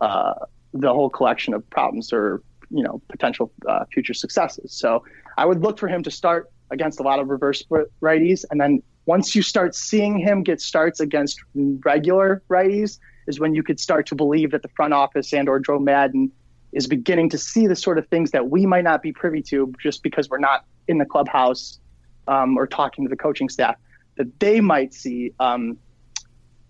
uh, 0.00 0.34
the 0.72 0.92
whole 0.92 1.10
collection 1.10 1.52
of 1.52 1.68
problems 1.70 2.12
or 2.12 2.42
you 2.70 2.82
know 2.82 3.00
potential 3.08 3.52
uh, 3.68 3.84
future 3.92 4.14
successes. 4.14 4.72
So 4.72 5.04
I 5.36 5.44
would 5.44 5.60
look 5.60 5.78
for 5.78 5.88
him 5.88 6.02
to 6.04 6.10
start 6.10 6.50
against 6.70 7.00
a 7.00 7.02
lot 7.02 7.18
of 7.18 7.28
reverse 7.28 7.62
righties, 8.00 8.44
and 8.50 8.60
then 8.60 8.82
once 9.06 9.34
you 9.34 9.42
start 9.42 9.74
seeing 9.74 10.18
him 10.18 10.42
get 10.42 10.60
starts 10.60 11.00
against 11.00 11.40
regular 11.54 12.42
righties, 12.48 12.98
is 13.26 13.38
when 13.38 13.54
you 13.54 13.62
could 13.62 13.80
start 13.80 14.06
to 14.06 14.14
believe 14.14 14.52
that 14.52 14.62
the 14.62 14.68
front 14.68 14.94
office 14.94 15.32
and 15.32 15.48
or 15.48 15.60
Joe 15.60 15.78
Maddon 15.78 16.30
is 16.72 16.86
beginning 16.86 17.28
to 17.30 17.38
see 17.38 17.66
the 17.66 17.76
sort 17.76 17.98
of 17.98 18.06
things 18.08 18.30
that 18.30 18.48
we 18.48 18.64
might 18.64 18.84
not 18.84 19.02
be 19.02 19.12
privy 19.12 19.42
to 19.42 19.72
just 19.82 20.02
because 20.02 20.30
we're 20.30 20.38
not 20.38 20.64
in 20.88 20.98
the 20.98 21.04
clubhouse 21.04 21.80
um, 22.28 22.56
or 22.56 22.66
talking 22.66 23.04
to 23.04 23.08
the 23.08 23.16
coaching 23.16 23.48
staff 23.48 23.76
that 24.16 24.38
they 24.40 24.60
might 24.60 24.94
see 24.94 25.32
um, 25.40 25.78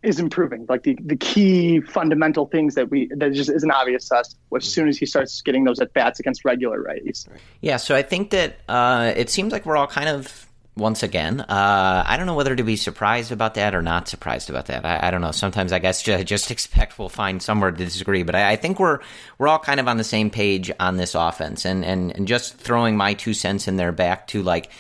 is 0.03 0.19
improving. 0.19 0.67
Like 0.69 0.83
the, 0.83 0.97
the 1.05 1.17
key 1.17 1.81
fundamental 1.81 2.47
things 2.47 2.75
that 2.75 2.91
we 2.91 3.11
that 3.17 3.33
just 3.33 3.51
isn't 3.51 3.71
obvious 3.71 4.09
to 4.09 4.17
us 4.17 4.35
as 4.57 4.65
soon 4.65 4.89
as 4.89 4.99
he 4.99 5.07
starts 5.07 5.41
getting 5.43 5.65
those 5.65 5.81
at 5.81 5.93
bats 5.93 6.21
against 6.21 6.45
regular 6.45 6.83
righties. 6.83 7.27
Yeah, 7.61 7.77
so 7.77 7.95
I 7.95 8.03
think 8.03 8.31
that 8.31 8.57
uh, 8.69 9.13
it 9.17 9.31
seems 9.31 9.53
like 9.53 9.67
we're 9.67 9.77
all 9.77 9.87
kind 9.87 10.09
of 10.09 10.47
once 10.77 11.03
again. 11.03 11.41
Uh, 11.41 12.05
I 12.07 12.17
don't 12.17 12.27
know 12.27 12.35
whether 12.35 12.57
to 12.57 12.63
be 12.63 12.77
surprised 12.77 13.33
about 13.33 13.55
that 13.55 13.75
or 13.75 13.83
not 13.83 14.09
surprised 14.09 14.49
about 14.49 14.67
that. 14.67 14.87
I, 14.87 15.09
I 15.09 15.11
don't 15.11 15.21
know. 15.21 15.33
Sometimes 15.33 15.73
I 15.73 15.79
guess 15.79 16.03
just, 16.03 16.27
just, 16.27 16.51
expect 16.51 16.99
we'll 16.99 17.09
find 17.09 17.43
somewhere 17.43 17.71
to 17.71 17.77
disagree. 17.77 18.23
But 18.23 18.35
I, 18.35 18.53
I, 18.53 18.57
think 18.57 18.81
we're 18.81 19.01
we're 19.37 19.49
all 19.49 19.59
kind 19.59 19.81
of 19.81 19.89
on 19.89 19.99
the 19.99 20.05
same 20.05 20.31
page 20.31 20.71
on 20.81 20.97
this 20.97 21.15
offense, 21.15 21.65
and 21.67 21.85
and 21.85 22.17
and 22.17 22.27
just 22.27 22.57
throwing 22.57 22.97
my 22.97 23.15
two 23.15 23.35
cents 23.35 23.69
in 23.69 23.77
there 23.77 23.93
back 23.93 24.29
to 24.29 24.43
like 24.43 24.71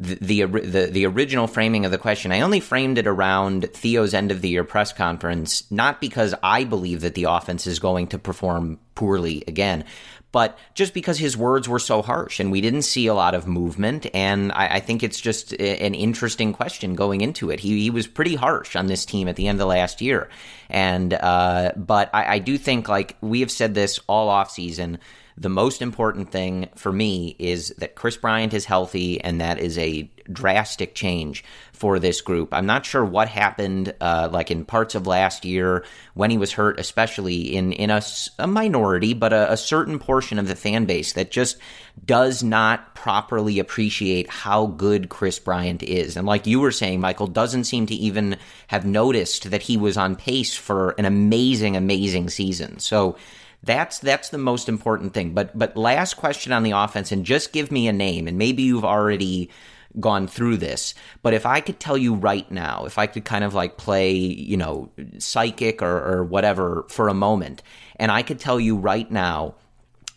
the, 0.00 0.44
the 0.44 0.88
the 0.90 1.06
original 1.06 1.46
framing 1.46 1.84
of 1.84 1.90
the 1.90 1.98
question, 1.98 2.32
I 2.32 2.40
only 2.40 2.60
framed 2.60 2.96
it 2.96 3.06
around 3.06 3.68
Theo's 3.74 4.14
end 4.14 4.30
of 4.30 4.40
the 4.40 4.48
year 4.48 4.64
press 4.64 4.94
conference, 4.94 5.70
not 5.70 6.00
because 6.00 6.34
I 6.42 6.64
believe 6.64 7.02
that 7.02 7.14
the 7.14 7.24
offense 7.24 7.66
is 7.66 7.78
going 7.78 8.06
to 8.08 8.18
perform 8.18 8.78
poorly 8.94 9.44
again, 9.46 9.84
but 10.32 10.58
just 10.74 10.94
because 10.94 11.18
his 11.18 11.36
words 11.36 11.68
were 11.68 11.78
so 11.78 12.00
harsh 12.00 12.40
and 12.40 12.50
we 12.50 12.62
didn't 12.62 12.82
see 12.82 13.08
a 13.08 13.14
lot 13.14 13.34
of 13.34 13.46
movement. 13.46 14.06
And 14.14 14.52
I, 14.52 14.76
I 14.76 14.80
think 14.80 15.02
it's 15.02 15.20
just 15.20 15.52
an 15.52 15.94
interesting 15.94 16.54
question 16.54 16.94
going 16.94 17.20
into 17.20 17.50
it. 17.50 17.60
He, 17.60 17.82
he 17.82 17.90
was 17.90 18.06
pretty 18.06 18.36
harsh 18.36 18.76
on 18.76 18.86
this 18.86 19.04
team 19.04 19.28
at 19.28 19.36
the 19.36 19.48
end 19.48 19.60
of 19.60 19.68
last 19.68 20.00
year. 20.00 20.30
And, 20.70 21.12
uh, 21.12 21.72
but 21.76 22.10
I, 22.14 22.34
I 22.34 22.38
do 22.38 22.56
think, 22.56 22.88
like, 22.88 23.16
we 23.20 23.40
have 23.40 23.50
said 23.50 23.74
this 23.74 23.98
all 24.06 24.28
off 24.28 24.50
season 24.50 24.98
the 25.40 25.48
most 25.48 25.80
important 25.80 26.30
thing 26.30 26.68
for 26.76 26.92
me 26.92 27.34
is 27.38 27.70
that 27.78 27.94
Kris 27.94 28.18
Bryant 28.18 28.52
is 28.52 28.66
healthy, 28.66 29.18
and 29.22 29.40
that 29.40 29.58
is 29.58 29.78
a 29.78 30.10
drastic 30.30 30.94
change 30.94 31.42
for 31.72 31.98
this 31.98 32.20
group. 32.20 32.52
I'm 32.52 32.66
not 32.66 32.84
sure 32.84 33.02
what 33.02 33.26
happened, 33.26 33.94
uh, 34.02 34.28
like 34.30 34.50
in 34.50 34.66
parts 34.66 34.94
of 34.94 35.06
last 35.06 35.46
year 35.46 35.82
when 36.12 36.30
he 36.30 36.36
was 36.36 36.52
hurt, 36.52 36.78
especially 36.78 37.56
in 37.56 37.72
in 37.72 37.88
a, 37.88 38.02
a 38.38 38.46
minority, 38.46 39.14
but 39.14 39.32
a, 39.32 39.52
a 39.52 39.56
certain 39.56 39.98
portion 39.98 40.38
of 40.38 40.46
the 40.46 40.54
fan 40.54 40.84
base 40.84 41.14
that 41.14 41.30
just 41.30 41.56
does 42.04 42.42
not 42.42 42.94
properly 42.94 43.58
appreciate 43.58 44.28
how 44.28 44.66
good 44.66 45.08
Kris 45.08 45.38
Bryant 45.38 45.82
is. 45.82 46.18
And 46.18 46.26
like 46.26 46.46
you 46.46 46.60
were 46.60 46.70
saying, 46.70 47.00
Michael 47.00 47.26
doesn't 47.26 47.64
seem 47.64 47.86
to 47.86 47.94
even 47.94 48.36
have 48.66 48.84
noticed 48.84 49.50
that 49.50 49.62
he 49.62 49.78
was 49.78 49.96
on 49.96 50.16
pace 50.16 50.54
for 50.54 50.90
an 50.98 51.06
amazing, 51.06 51.76
amazing 51.76 52.28
season. 52.28 52.78
So 52.78 53.16
that's 53.62 53.98
that's 53.98 54.30
the 54.30 54.38
most 54.38 54.68
important 54.68 55.14
thing. 55.14 55.34
But 55.34 55.58
but 55.58 55.76
last 55.76 56.14
question 56.14 56.52
on 56.52 56.62
the 56.62 56.72
offense, 56.72 57.12
and 57.12 57.24
just 57.24 57.52
give 57.52 57.70
me 57.70 57.88
a 57.88 57.92
name, 57.92 58.26
and 58.26 58.38
maybe 58.38 58.62
you've 58.62 58.84
already 58.84 59.50
gone 59.98 60.28
through 60.28 60.56
this. 60.56 60.94
But 61.22 61.34
if 61.34 61.44
I 61.44 61.60
could 61.60 61.80
tell 61.80 61.98
you 61.98 62.14
right 62.14 62.48
now, 62.50 62.84
if 62.84 62.96
I 62.96 63.06
could 63.06 63.24
kind 63.24 63.42
of 63.42 63.54
like 63.54 63.76
play, 63.76 64.12
you 64.12 64.56
know, 64.56 64.90
psychic 65.18 65.82
or, 65.82 65.98
or 65.98 66.24
whatever 66.24 66.84
for 66.88 67.08
a 67.08 67.14
moment, 67.14 67.62
and 67.96 68.12
I 68.12 68.22
could 68.22 68.38
tell 68.38 68.60
you 68.60 68.76
right 68.76 69.10
now 69.10 69.56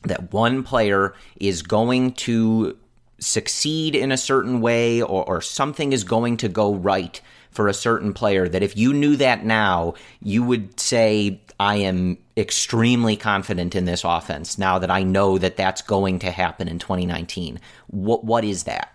that 0.03 0.31
one 0.31 0.63
player 0.63 1.15
is 1.37 1.63
going 1.63 2.13
to 2.13 2.77
succeed 3.19 3.95
in 3.95 4.11
a 4.11 4.17
certain 4.17 4.61
way 4.61 5.01
or, 5.01 5.23
or 5.25 5.41
something 5.41 5.93
is 5.93 6.03
going 6.03 6.37
to 6.37 6.49
go 6.49 6.75
right 6.75 7.19
for 7.51 7.67
a 7.67 7.73
certain 7.73 8.13
player 8.13 8.49
that 8.49 8.63
if 8.63 8.75
you 8.75 8.93
knew 8.93 9.15
that 9.15 9.45
now, 9.45 9.93
you 10.21 10.43
would 10.43 10.79
say, 10.79 11.39
I 11.63 11.75
am 11.75 12.17
extremely 12.35 13.15
confident 13.15 13.73
in 13.73 13.85
this 13.85 14.03
offense 14.03 14.57
now 14.57 14.79
that 14.79 14.91
I 14.91 15.03
know 15.03 15.37
that 15.37 15.55
that's 15.55 15.81
going 15.81 16.19
to 16.19 16.29
happen 16.29 16.67
in 16.67 16.77
2019. 16.77 17.57
What 17.87 18.25
what 18.25 18.43
is 18.43 18.63
that? 18.63 18.91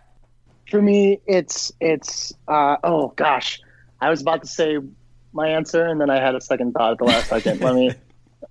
For 0.71 0.83
me, 0.83 1.19
it's 1.27 1.73
it's 1.81 2.35
uh, 2.47 2.77
oh 2.85 3.15
gosh, 3.17 3.59
I 4.03 4.11
was 4.11 4.21
about 4.21 4.43
to 4.43 4.49
say 4.49 4.77
my 5.33 5.49
answer 5.49 5.87
and 5.87 5.99
then 5.99 6.11
I 6.11 6.21
had 6.21 6.35
a 6.35 6.43
second 6.43 6.73
thought 6.73 6.93
at 6.93 6.99
the 6.99 7.05
last 7.05 7.29
second. 7.29 7.63
Let 7.63 7.75
me. 7.75 7.95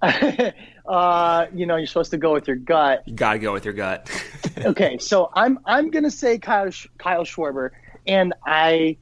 uh, 0.88 1.46
you 1.54 1.68
know, 1.68 1.76
you're 1.76 1.86
supposed 1.86 2.12
to 2.12 2.18
go 2.18 2.34
with 2.34 2.48
your 2.48 2.58
gut. 2.58 3.04
You 3.06 3.14
gotta 3.14 3.38
go 3.38 3.54
with 3.54 3.66
your 3.66 3.76
gut. 3.76 4.10
okay, 4.58 4.98
so 4.98 5.30
I'm 5.36 5.60
I'm 5.64 5.92
gonna 5.92 6.10
say 6.10 6.40
Kyle 6.40 6.72
Kyle 6.98 7.24
Schwarber, 7.24 7.70
and 8.08 8.34
I 8.44 8.98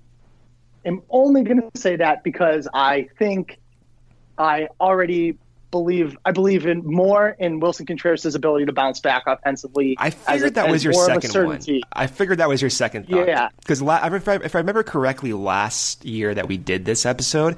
am 0.83 1.03
only 1.09 1.43
gonna 1.43 1.71
say 1.73 1.95
that 1.95 2.21
because 2.21 2.67
I 2.73 3.07
think 3.17 3.59
I 4.37 4.69
already 4.79 5.37
believe 5.71 6.17
I 6.23 6.31
believe 6.31 6.65
in 6.65 6.85
more 6.85 7.35
in 7.37 7.59
Willson 7.59 7.85
Contreras' 7.85 8.33
ability 8.33 8.65
to 8.65 8.73
bounce 8.73 8.99
back 8.99 9.23
offensively. 9.27 9.95
I 9.99 10.09
figured 10.09 10.51
a, 10.51 10.53
that 10.55 10.69
was 10.69 10.83
your 10.83 10.93
second 10.93 11.45
one. 11.45 11.61
I 11.91 12.07
figured 12.07 12.37
that 12.37 12.47
was 12.47 12.61
your 12.61 12.69
second 12.69 13.09
thought. 13.09 13.27
Yeah, 13.27 13.49
because 13.59 13.81
la- 13.81 14.05
if, 14.05 14.27
I, 14.27 14.35
if 14.35 14.55
I 14.55 14.59
remember 14.59 14.83
correctly, 14.83 15.33
last 15.33 16.05
year 16.05 16.33
that 16.33 16.47
we 16.47 16.57
did 16.57 16.85
this 16.85 17.05
episode, 17.05 17.57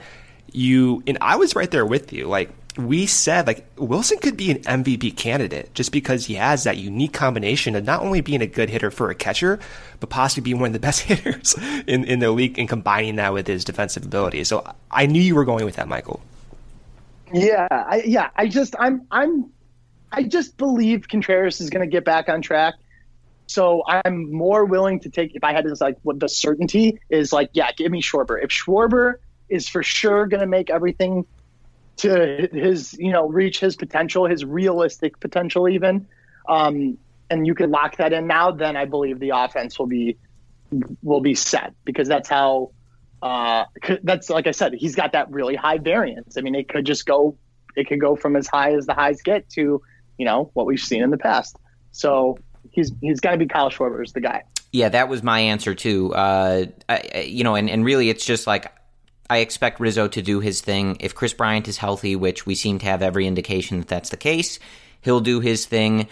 you 0.52 1.04
and 1.06 1.18
I 1.22 1.36
was 1.36 1.56
right 1.56 1.70
there 1.70 1.86
with 1.86 2.12
you. 2.12 2.28
Like 2.28 2.50
we 2.78 3.06
said, 3.06 3.46
like 3.48 3.76
Willson 3.76 4.20
could 4.20 4.38
be 4.38 4.52
an 4.52 4.60
MVP 4.60 5.16
candidate 5.16 5.74
just 5.74 5.92
because 5.92 6.26
he 6.26 6.36
has 6.36 6.64
that 6.64 6.78
unique 6.78 7.14
combination 7.14 7.76
of 7.76 7.86
not 7.86 8.02
only 8.02 8.22
being 8.22 8.42
a 8.42 8.48
good 8.48 8.70
hitter 8.70 8.90
for 8.92 9.10
a 9.10 9.16
catcher, 9.16 9.60
but 10.00 10.10
possibly 10.10 10.44
being 10.44 10.60
one 10.60 10.70
of 10.70 10.74
the 10.74 10.80
best 10.88 11.02
hitters 11.02 11.56
in, 11.86 12.04
in 12.04 12.20
the 12.20 12.32
league 12.32 12.58
and 12.58 12.70
combining 12.70 13.18
that 13.18 13.34
with 13.34 13.48
his 13.48 13.64
defensive 13.64 14.06
ability. 14.06 14.44
So 14.44 14.68
I 14.90 15.06
knew 15.06 15.22
you 15.22 15.36
were 15.36 15.46
going 15.46 15.66
with 15.66 15.76
that, 15.76 15.88
Michael. 15.88 16.22
Yeah, 17.34 17.68
I, 17.70 18.04
yeah. 18.06 18.30
I 18.36 18.48
just 18.48 18.76
I'm 18.80 19.08
I'm 19.12 19.52
I 20.12 20.24
just 20.24 20.58
believe 20.58 21.08
Contreras 21.08 21.62
is 21.62 21.70
going 21.70 21.88
to 21.88 21.92
get 21.92 22.06
back 22.06 22.30
on 22.30 22.42
track. 22.42 22.76
So 23.48 23.84
I'm 23.88 24.32
more 24.32 24.66
willing 24.66 25.00
to 25.02 25.10
take 25.10 25.36
if 25.36 25.44
I 25.44 25.54
had 25.54 25.66
this 25.66 25.82
like 25.82 25.98
what 26.04 26.20
the 26.20 26.30
certainty 26.30 27.00
is 27.10 27.32
like. 27.32 27.50
Yeah, 27.54 27.72
give 27.72 27.92
me 27.92 28.02
Schwarber. 28.02 28.42
If 28.42 28.50
Schwarber 28.50 29.16
is 29.50 29.68
for 29.68 29.84
sure 29.84 30.28
going 30.28 30.42
to 30.42 30.48
make 30.48 30.70
everything 30.70 31.26
to 31.98 32.48
his 32.52 32.94
you 32.94 33.12
know 33.12 33.28
reach 33.28 33.60
his 33.60 33.76
potential, 33.76 34.26
his 34.26 34.46
realistic 34.46 35.20
potential, 35.20 35.68
even, 35.70 36.08
um, 36.48 36.98
and 37.30 37.48
you 37.48 37.56
can 37.56 37.72
lock 37.72 37.98
that 37.98 38.14
in 38.14 38.28
now, 38.28 38.52
then 38.52 38.76
I 38.76 38.86
believe 38.86 39.20
the 39.20 39.32
offense 39.32 39.80
will 39.80 39.88
be 39.88 40.18
will 41.02 41.22
be 41.22 41.36
set 41.36 41.74
because 41.86 42.08
that's 42.08 42.28
how 42.28 42.72
uh, 43.22 43.66
that's 44.04 44.30
like 44.30 44.48
I 44.48 44.52
said, 44.52 44.74
he's 44.74 44.96
got 44.96 45.14
that 45.14 45.32
really 45.32 45.56
high 45.56 45.78
variance. 45.78 46.38
I 46.38 46.42
mean, 46.42 46.56
it 46.56 46.70
could 46.70 46.86
just 46.86 47.06
go, 47.06 47.38
it 47.76 47.88
could 47.88 48.00
go 48.00 48.16
from 48.16 48.36
as 48.36 48.48
high 48.48 48.74
as 48.74 48.86
the 48.86 48.94
highs 48.94 49.22
get 49.22 49.50
to, 49.52 49.82
you 50.18 50.26
know, 50.26 50.52
what 50.54 50.66
we've 50.66 50.80
seen 50.80 51.04
in 51.04 51.10
the 51.10 51.18
past. 51.18 51.58
So 51.92 52.38
he's 52.72 52.92
he's 53.02 53.20
got 53.20 53.32
to 53.32 53.38
be 53.38 53.48
Kyle 53.48 53.70
Schwarber 53.70 54.04
is 54.04 54.14
the 54.14 54.22
guy. 54.22 54.44
Yeah, 54.72 54.90
that 54.90 55.10
was 55.10 55.24
my 55.24 55.40
answer 55.40 55.74
too. 55.74 56.14
Uh, 56.14 56.66
I, 56.90 57.26
you 57.28 57.44
know, 57.44 57.56
and, 57.56 57.70
and 57.70 57.84
really, 57.86 58.10
it's 58.10 58.26
just 58.26 58.46
like 58.46 58.72
I 59.30 59.40
expect 59.40 59.80
Rizzo 59.80 60.08
to 60.10 60.22
do 60.22 60.40
his 60.40 60.62
thing. 60.62 60.98
If 61.00 61.16
Kris 61.16 61.34
Bryant 61.34 61.68
is 61.68 61.78
healthy, 61.78 62.16
which 62.16 62.46
we 62.46 62.56
seem 62.56 62.80
to 62.80 62.86
have 62.86 63.02
every 63.02 63.26
indication 63.28 63.80
that 63.80 63.88
that's 63.88 64.10
the 64.10 64.18
case, 64.18 64.60
he'll 65.02 65.22
do 65.22 65.40
his 65.40 65.66
thing. 65.66 66.08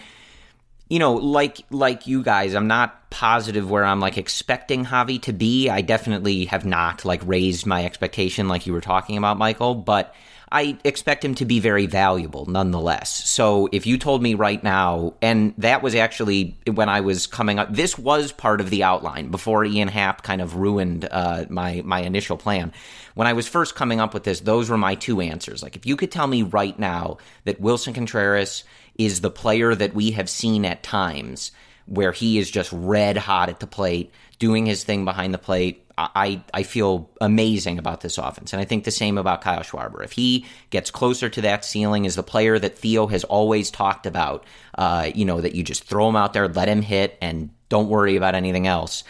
You 0.88 0.98
know, 0.98 1.14
like 1.14 1.62
like 1.70 2.06
you 2.06 2.22
guys, 2.22 2.54
I'm 2.54 2.68
not 2.68 3.10
positive 3.10 3.68
where 3.68 3.84
I'm 3.84 4.00
like 4.00 4.18
expecting 4.18 4.84
Javi 4.84 5.20
to 5.22 5.32
be. 5.32 5.68
I 5.68 5.80
definitely 5.80 6.44
have 6.46 6.64
not 6.64 7.04
like 7.04 7.26
raised 7.26 7.66
my 7.66 7.84
expectation 7.84 8.48
like 8.48 8.66
you 8.66 8.72
were 8.72 8.80
talking 8.80 9.16
about, 9.16 9.36
Michael, 9.38 9.74
but 9.74 10.14
I 10.50 10.78
expect 10.84 11.24
him 11.24 11.34
to 11.36 11.44
be 11.44 11.58
very 11.58 11.86
valuable 11.86 12.46
nonetheless. 12.46 13.10
So 13.28 13.68
if 13.72 13.84
you 13.84 13.98
told 13.98 14.22
me 14.22 14.34
right 14.34 14.62
now, 14.62 15.14
and 15.20 15.54
that 15.58 15.82
was 15.82 15.96
actually 15.96 16.56
when 16.72 16.88
I 16.88 17.00
was 17.00 17.26
coming 17.26 17.58
up, 17.58 17.74
this 17.74 17.98
was 17.98 18.30
part 18.30 18.60
of 18.60 18.70
the 18.70 18.84
outline 18.84 19.30
before 19.30 19.64
Ian 19.64 19.88
Happ 19.88 20.22
kind 20.22 20.40
of 20.40 20.54
ruined 20.54 21.08
uh, 21.10 21.46
my 21.48 21.82
my 21.84 22.00
initial 22.00 22.36
plan. 22.36 22.72
When 23.14 23.26
I 23.26 23.32
was 23.32 23.48
first 23.48 23.74
coming 23.74 23.98
up 23.98 24.14
with 24.14 24.22
this, 24.22 24.40
those 24.40 24.70
were 24.70 24.78
my 24.78 24.94
two 24.94 25.20
answers. 25.20 25.62
Like 25.62 25.74
if 25.74 25.84
you 25.84 25.96
could 25.96 26.12
tell 26.12 26.26
me 26.26 26.42
right 26.42 26.78
now 26.78 27.18
that 27.44 27.60
Willson 27.60 27.94
Contreras 27.94 28.62
is 28.98 29.20
the 29.20 29.30
player 29.30 29.74
that 29.74 29.94
we 29.94 30.12
have 30.12 30.28
seen 30.28 30.64
at 30.64 30.82
times 30.82 31.52
where 31.86 32.12
he 32.12 32.38
is 32.38 32.50
just 32.50 32.72
red 32.72 33.16
hot 33.16 33.48
at 33.48 33.60
the 33.60 33.66
plate, 33.66 34.12
doing 34.38 34.66
his 34.66 34.84
thing 34.84 35.04
behind 35.04 35.32
the 35.32 35.38
plate, 35.38 35.86
I, 35.98 36.42
I 36.52 36.62
feel 36.62 37.08
amazing 37.22 37.78
about 37.78 38.02
this 38.02 38.18
offense. 38.18 38.52
And 38.52 38.60
I 38.60 38.66
think 38.66 38.84
the 38.84 38.90
same 38.90 39.16
about 39.16 39.40
Kyle 39.40 39.62
Schwarber. 39.62 40.04
If 40.04 40.12
he 40.12 40.44
gets 40.68 40.90
closer 40.90 41.30
to 41.30 41.40
that 41.42 41.64
ceiling 41.64 42.04
as 42.06 42.16
the 42.16 42.22
player 42.22 42.58
that 42.58 42.76
Theo 42.76 43.06
has 43.06 43.24
always 43.24 43.70
talked 43.70 44.04
about, 44.04 44.44
uh, 44.76 45.10
you 45.14 45.24
know, 45.24 45.40
that 45.40 45.54
you 45.54 45.62
just 45.62 45.84
throw 45.84 46.06
him 46.08 46.16
out 46.16 46.34
there, 46.34 46.48
let 46.48 46.68
him 46.68 46.82
hit, 46.82 47.16
and 47.22 47.48
don't 47.70 47.88
worry 47.88 48.16
about 48.16 48.34
anything 48.34 48.66
else, 48.66 49.04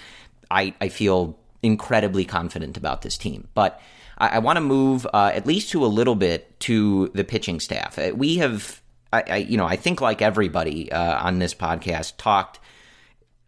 I, 0.48 0.74
I 0.80 0.88
feel 0.88 1.36
incredibly 1.60 2.24
confident 2.24 2.76
about 2.76 3.02
this 3.02 3.18
team. 3.18 3.48
But 3.54 3.80
I, 4.16 4.28
I 4.28 4.38
want 4.38 4.58
to 4.58 4.60
move 4.60 5.08
uh, 5.12 5.32
at 5.34 5.44
least 5.44 5.70
to 5.70 5.84
a 5.84 5.88
little 5.88 6.14
bit 6.14 6.60
to 6.60 7.08
the 7.14 7.24
pitching 7.24 7.58
staff. 7.58 7.98
Uh, 7.98 8.12
we 8.14 8.36
have, 8.36 8.80
I, 9.12 9.24
I 9.28 9.36
you 9.36 9.56
know, 9.56 9.66
I 9.66 9.76
think 9.76 10.00
like 10.00 10.22
everybody 10.22 10.90
uh, 10.92 11.24
on 11.24 11.38
this 11.38 11.54
podcast 11.54 12.14
talked 12.16 12.60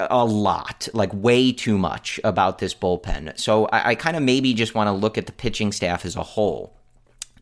a 0.00 0.24
lot, 0.24 0.88
like 0.92 1.12
way 1.12 1.52
too 1.52 1.76
much 1.76 2.20
about 2.22 2.58
this 2.58 2.74
bullpen. 2.74 3.38
So 3.38 3.66
I, 3.66 3.90
I 3.90 3.94
kind 3.94 4.16
of 4.16 4.22
maybe 4.22 4.54
just 4.54 4.74
want 4.74 4.88
to 4.88 4.92
look 4.92 5.18
at 5.18 5.26
the 5.26 5.32
pitching 5.32 5.72
staff 5.72 6.04
as 6.04 6.14
a 6.16 6.22
whole. 6.22 6.74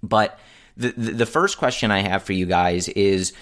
But 0.02 0.38
the, 0.76 0.92
the 0.92 1.26
first 1.26 1.58
question 1.58 1.90
I 1.90 2.00
have 2.00 2.22
for 2.22 2.32
you 2.32 2.46
guys 2.46 2.88
is 2.88 3.32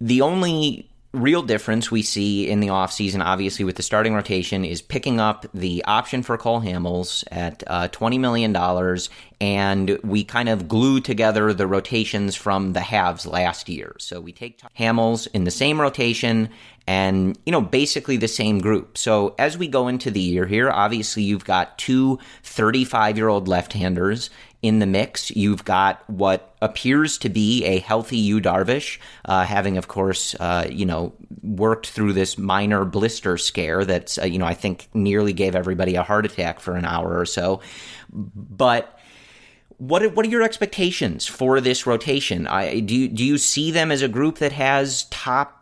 the 0.00 0.22
only 0.22 0.88
real 1.12 1.42
difference 1.42 1.90
we 1.90 2.02
see 2.02 2.48
in 2.48 2.60
the 2.60 2.68
offseason, 2.68 3.24
obviously, 3.24 3.64
with 3.64 3.76
the 3.76 3.82
starting 3.82 4.14
rotation 4.14 4.64
is 4.64 4.82
picking 4.82 5.20
up 5.20 5.46
the 5.54 5.82
option 5.86 6.22
for 6.22 6.36
Cole 6.36 6.60
Hamels 6.60 7.24
at 7.30 7.62
uh, 7.66 7.88
$20 7.88 8.20
million. 8.20 8.54
And 9.40 9.98
we 10.02 10.24
kind 10.24 10.48
of 10.48 10.68
glue 10.68 11.00
together 11.00 11.52
the 11.54 11.66
rotations 11.66 12.34
from 12.34 12.72
the 12.74 12.80
halves 12.80 13.26
last 13.26 13.68
year. 13.68 13.96
So 13.98 14.20
we 14.20 14.32
take 14.32 14.60
Hamels 14.78 15.28
in 15.32 15.44
the 15.44 15.50
same 15.50 15.80
rotation 15.80 16.50
and, 16.86 17.38
you 17.46 17.52
know, 17.52 17.60
basically 17.60 18.16
the 18.16 18.28
same 18.28 18.60
group. 18.60 18.98
So 18.98 19.34
as 19.38 19.56
we 19.56 19.68
go 19.68 19.88
into 19.88 20.10
the 20.10 20.20
year 20.20 20.46
here, 20.46 20.70
obviously 20.70 21.22
you've 21.22 21.44
got 21.44 21.78
two 21.78 22.18
35 22.42 23.16
year 23.16 23.28
old 23.28 23.46
left 23.46 23.72
handers 23.72 24.30
in 24.62 24.80
the 24.80 24.86
mix. 24.86 25.30
You've 25.30 25.64
got 25.64 26.08
what 26.10 26.56
appears 26.60 27.18
to 27.18 27.28
be 27.28 27.64
a 27.64 27.78
healthy 27.78 28.16
Yu 28.16 28.40
Darvish, 28.40 28.98
uh, 29.24 29.44
having, 29.44 29.76
of 29.76 29.88
course, 29.88 30.34
uh, 30.40 30.66
you 30.70 30.84
know, 30.84 31.14
worked 31.42 31.86
through 31.86 32.12
this 32.12 32.36
minor 32.36 32.84
blister 32.84 33.38
scare 33.38 33.84
that's, 33.84 34.18
uh, 34.18 34.24
you 34.24 34.38
know, 34.38 34.46
I 34.46 34.54
think 34.54 34.88
nearly 34.94 35.32
gave 35.32 35.54
everybody 35.54 35.94
a 35.94 36.02
heart 36.02 36.26
attack 36.26 36.60
for 36.60 36.74
an 36.74 36.84
hour 36.84 37.18
or 37.18 37.26
so. 37.26 37.60
But 38.12 38.98
what 39.76 40.14
what 40.14 40.26
are 40.26 40.28
your 40.28 40.42
expectations 40.42 41.26
for 41.26 41.60
this 41.60 41.86
rotation? 41.86 42.48
I, 42.48 42.80
do 42.80 42.96
you, 42.96 43.08
do 43.08 43.24
you 43.24 43.38
see 43.38 43.70
them 43.70 43.92
as 43.92 44.02
a 44.02 44.08
group 44.08 44.38
that 44.38 44.52
has 44.52 45.04
top 45.04 45.57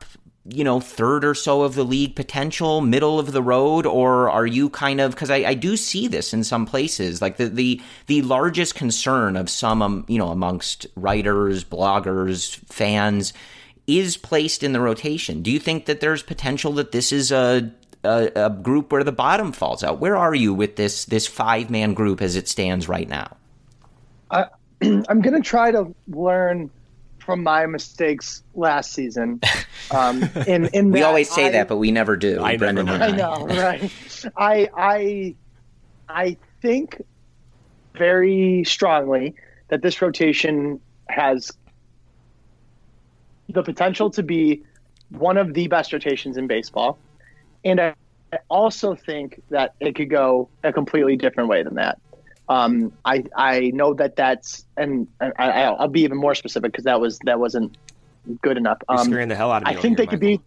you 0.48 0.64
know, 0.64 0.80
third 0.80 1.24
or 1.24 1.34
so 1.34 1.62
of 1.62 1.74
the 1.74 1.84
league 1.84 2.14
potential, 2.14 2.80
middle 2.80 3.18
of 3.18 3.32
the 3.32 3.42
road, 3.42 3.86
or 3.86 4.30
are 4.30 4.46
you 4.46 4.70
kind 4.70 5.00
of 5.00 5.12
because 5.12 5.30
I, 5.30 5.36
I, 5.36 5.54
do 5.54 5.76
see 5.76 6.06
this 6.08 6.32
in 6.32 6.44
some 6.44 6.66
places, 6.66 7.20
like 7.20 7.36
the 7.36 7.48
the 7.48 7.80
the 8.06 8.22
largest 8.22 8.74
concern 8.74 9.36
of 9.36 9.50
some, 9.50 9.82
um, 9.82 10.04
you 10.08 10.18
know, 10.18 10.28
amongst 10.28 10.86
writers, 10.94 11.64
bloggers, 11.64 12.56
fans, 12.72 13.32
is 13.86 14.16
placed 14.16 14.62
in 14.62 14.72
the 14.72 14.80
rotation. 14.80 15.42
Do 15.42 15.50
you 15.50 15.58
think 15.58 15.86
that 15.86 16.00
there's 16.00 16.22
potential 16.22 16.72
that 16.72 16.92
this 16.92 17.12
is 17.12 17.32
a 17.32 17.72
a, 18.04 18.30
a 18.36 18.50
group 18.50 18.92
where 18.92 19.04
the 19.04 19.12
bottom 19.12 19.52
falls 19.52 19.82
out? 19.82 19.98
Where 19.98 20.16
are 20.16 20.34
you 20.34 20.54
with 20.54 20.76
this 20.76 21.06
this 21.06 21.26
five 21.26 21.70
man 21.70 21.94
group 21.94 22.22
as 22.22 22.36
it 22.36 22.48
stands 22.48 22.88
right 22.88 23.08
now? 23.08 23.36
I, 24.30 24.46
I'm 24.82 25.20
going 25.20 25.34
to 25.34 25.40
try 25.40 25.70
to 25.72 25.94
learn 26.08 26.70
from 27.26 27.42
my 27.42 27.66
mistakes 27.66 28.44
last 28.54 28.92
season. 28.92 29.40
Um, 29.90 30.22
in, 30.46 30.66
in 30.72 30.90
we 30.92 31.02
always 31.02 31.28
say 31.28 31.46
I, 31.46 31.50
that, 31.50 31.68
but 31.68 31.76
we 31.76 31.90
never 31.90 32.16
do. 32.16 32.40
I, 32.42 32.56
Brendan 32.56 32.88
I 32.88 33.10
know, 33.10 33.46
right? 33.46 33.92
I 34.36 34.70
I 34.74 35.34
I 36.08 36.36
think 36.62 37.04
very 37.94 38.62
strongly 38.64 39.34
that 39.68 39.82
this 39.82 40.00
rotation 40.00 40.80
has 41.08 41.50
the 43.48 43.62
potential 43.62 44.10
to 44.10 44.22
be 44.22 44.62
one 45.10 45.36
of 45.36 45.52
the 45.52 45.66
best 45.66 45.92
rotations 45.92 46.36
in 46.36 46.46
baseball, 46.46 46.96
and 47.64 47.80
I 47.80 47.94
also 48.48 48.94
think 48.94 49.42
that 49.50 49.74
it 49.80 49.96
could 49.96 50.10
go 50.10 50.48
a 50.62 50.72
completely 50.72 51.16
different 51.16 51.48
way 51.48 51.64
than 51.64 51.74
that. 51.74 51.98
Um, 52.48 52.92
I 53.04 53.24
I 53.36 53.70
know 53.74 53.94
that 53.94 54.16
that's 54.16 54.64
and 54.76 55.08
I, 55.20 55.70
will 55.70 55.88
be 55.88 56.02
even 56.02 56.16
more 56.16 56.34
specific 56.34 56.72
because 56.72 56.84
that 56.84 57.00
was 57.00 57.18
that 57.24 57.40
wasn't 57.40 57.76
good 58.42 58.56
enough. 58.56 58.78
Um, 58.88 58.96
You're 58.96 59.04
scaring 59.04 59.28
the 59.28 59.36
hell 59.36 59.50
out 59.50 59.62
of 59.62 59.68
me. 59.68 59.76
I 59.76 59.80
think 59.80 59.98
here, 59.98 60.06
they 60.06 60.10
could 60.10 60.20
be. 60.20 60.40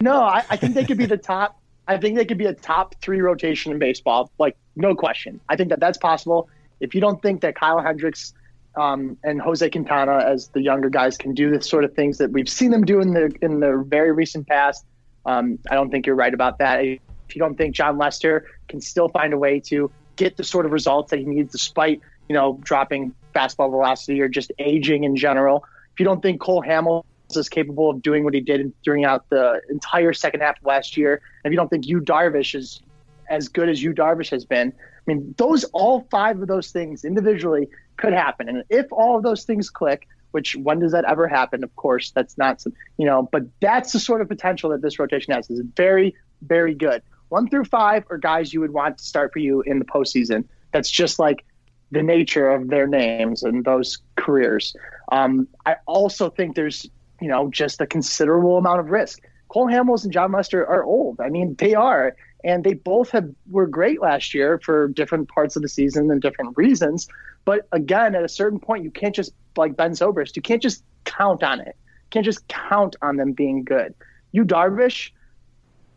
No, 0.00 0.22
I, 0.22 0.44
I 0.50 0.56
think 0.56 0.74
they 0.74 0.84
could 0.84 0.98
be 0.98 1.06
the 1.06 1.16
top. 1.16 1.58
I 1.88 1.98
think 1.98 2.16
they 2.16 2.24
could 2.24 2.38
be 2.38 2.46
a 2.46 2.54
top 2.54 2.94
three 3.02 3.20
rotation 3.20 3.70
in 3.70 3.78
baseball, 3.78 4.30
like 4.38 4.56
no 4.74 4.94
question. 4.94 5.38
I 5.48 5.56
think 5.56 5.68
that 5.68 5.80
that's 5.80 5.98
possible. 5.98 6.48
If 6.80 6.94
you 6.94 7.00
don't 7.00 7.20
think 7.20 7.42
that 7.42 7.56
Kyle 7.56 7.78
Hendricks 7.78 8.32
um, 8.76 9.18
and 9.22 9.40
Jose 9.40 9.68
Quintana, 9.68 10.24
as 10.26 10.48
the 10.48 10.62
younger 10.62 10.88
guys, 10.88 11.18
can 11.18 11.34
do 11.34 11.50
the 11.50 11.62
sort 11.62 11.84
of 11.84 11.94
things 11.94 12.18
that 12.18 12.30
we've 12.30 12.48
seen 12.48 12.70
them 12.70 12.84
do 12.84 13.00
in 13.00 13.12
the 13.12 13.34
in 13.42 13.60
the 13.60 13.84
very 13.86 14.12
recent 14.12 14.46
past, 14.46 14.84
um, 15.26 15.58
I 15.70 15.74
don't 15.74 15.90
think 15.90 16.06
you're 16.06 16.16
right 16.16 16.32
about 16.32 16.58
that. 16.58 16.80
If 16.80 17.34
you 17.34 17.38
don't 17.38 17.56
think 17.56 17.74
Jon 17.74 17.98
Lester 17.98 18.46
can 18.68 18.80
still 18.80 19.08
find 19.08 19.32
a 19.32 19.38
way 19.38 19.60
to 19.60 19.90
get 20.16 20.36
the 20.36 20.44
sort 20.44 20.66
of 20.66 20.72
results 20.72 21.10
that 21.10 21.18
he 21.18 21.24
needs 21.24 21.52
despite, 21.52 22.00
you 22.28 22.34
know, 22.34 22.58
dropping 22.62 23.14
fastball 23.34 23.70
velocity 23.70 24.20
or 24.20 24.28
just 24.28 24.52
aging 24.58 25.04
in 25.04 25.16
general. 25.16 25.64
If 25.92 26.00
you 26.00 26.04
don't 26.04 26.22
think 26.22 26.40
Cole 26.40 26.62
Hamels 26.62 27.04
is 27.34 27.48
capable 27.48 27.90
of 27.90 28.02
doing 28.02 28.24
what 28.24 28.34
he 28.34 28.40
did 28.40 28.72
during 28.82 29.04
out 29.04 29.28
the 29.28 29.60
entire 29.68 30.12
second 30.12 30.40
half 30.40 30.58
of 30.58 30.64
last 30.64 30.96
year, 30.96 31.20
if 31.44 31.50
you 31.50 31.56
don't 31.56 31.68
think 31.68 31.86
Yu 31.86 32.00
Darvish 32.00 32.54
is 32.54 32.80
as 33.28 33.48
good 33.48 33.68
as 33.68 33.82
Yu 33.82 33.92
Darvish 33.92 34.30
has 34.30 34.44
been, 34.44 34.72
I 34.72 35.12
mean, 35.12 35.34
those 35.36 35.64
all 35.64 36.06
five 36.10 36.40
of 36.40 36.48
those 36.48 36.70
things 36.70 37.04
individually 37.04 37.68
could 37.96 38.12
happen. 38.12 38.48
And 38.48 38.64
if 38.70 38.86
all 38.92 39.16
of 39.16 39.22
those 39.22 39.44
things 39.44 39.70
click, 39.70 40.08
which 40.30 40.56
when 40.56 40.80
does 40.80 40.92
that 40.92 41.04
ever 41.04 41.28
happen? 41.28 41.62
Of 41.62 41.74
course, 41.76 42.10
that's 42.10 42.36
not 42.36 42.60
some, 42.60 42.72
you 42.98 43.06
know, 43.06 43.28
but 43.30 43.44
that's 43.60 43.92
the 43.92 44.00
sort 44.00 44.20
of 44.20 44.28
potential 44.28 44.70
that 44.70 44.82
this 44.82 44.98
rotation 44.98 45.32
has. 45.32 45.48
is 45.48 45.62
very, 45.76 46.16
very 46.42 46.74
good 46.74 47.02
one 47.28 47.48
through 47.48 47.64
five 47.64 48.04
are 48.10 48.18
guys 48.18 48.52
you 48.52 48.60
would 48.60 48.72
want 48.72 48.98
to 48.98 49.04
start 49.04 49.32
for 49.32 49.38
you 49.38 49.62
in 49.62 49.78
the 49.78 49.84
postseason. 49.84 50.44
That's 50.72 50.90
just 50.90 51.18
like 51.18 51.44
the 51.90 52.02
nature 52.02 52.50
of 52.50 52.68
their 52.68 52.86
names 52.86 53.42
and 53.42 53.64
those 53.64 53.98
careers. 54.16 54.74
Um, 55.12 55.48
I 55.66 55.76
also 55.86 56.30
think 56.30 56.56
there's, 56.56 56.88
you 57.20 57.28
know, 57.28 57.50
just 57.50 57.80
a 57.80 57.86
considerable 57.86 58.58
amount 58.58 58.80
of 58.80 58.90
risk. 58.90 59.22
Cole 59.48 59.68
Hamels 59.68 60.04
and 60.04 60.12
Jon 60.12 60.32
Lester 60.32 60.66
are 60.66 60.82
old. 60.82 61.20
I 61.20 61.28
mean, 61.28 61.54
they 61.58 61.74
are, 61.74 62.16
and 62.42 62.64
they 62.64 62.74
both 62.74 63.10
have 63.10 63.28
were 63.50 63.66
great 63.66 64.00
last 64.00 64.34
year 64.34 64.58
for 64.58 64.88
different 64.88 65.28
parts 65.28 65.54
of 65.56 65.62
the 65.62 65.68
season 65.68 66.10
and 66.10 66.20
different 66.20 66.56
reasons. 66.56 67.06
But 67.44 67.68
again, 67.72 68.14
at 68.14 68.24
a 68.24 68.28
certain 68.28 68.58
point, 68.58 68.84
you 68.84 68.90
can't 68.90 69.14
just 69.14 69.32
like 69.56 69.76
Ben 69.76 69.92
Zobrist. 69.92 70.34
You 70.34 70.42
can't 70.42 70.62
just 70.62 70.82
count 71.04 71.42
on 71.42 71.60
it. 71.60 71.76
You 71.76 72.10
can't 72.10 72.24
just 72.24 72.46
count 72.48 72.96
on 73.02 73.16
them 73.16 73.32
being 73.32 73.64
good. 73.64 73.94
Yu 74.32 74.44
Darvish, 74.44 75.10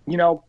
you 0.05 0.17
know, 0.17 0.43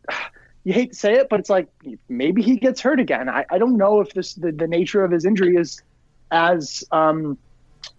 you 0.68 0.74
hate 0.74 0.92
to 0.92 0.98
say 0.98 1.14
it, 1.14 1.30
but 1.30 1.40
it's 1.40 1.48
like 1.48 1.66
maybe 2.10 2.42
he 2.42 2.56
gets 2.56 2.82
hurt 2.82 3.00
again. 3.00 3.26
I, 3.26 3.46
I 3.48 3.56
don't 3.56 3.78
know 3.78 4.02
if 4.02 4.12
this 4.12 4.34
the, 4.34 4.52
the 4.52 4.66
nature 4.66 5.02
of 5.02 5.10
his 5.10 5.24
injury 5.24 5.56
is 5.56 5.80
as 6.30 6.84
um, 6.92 7.38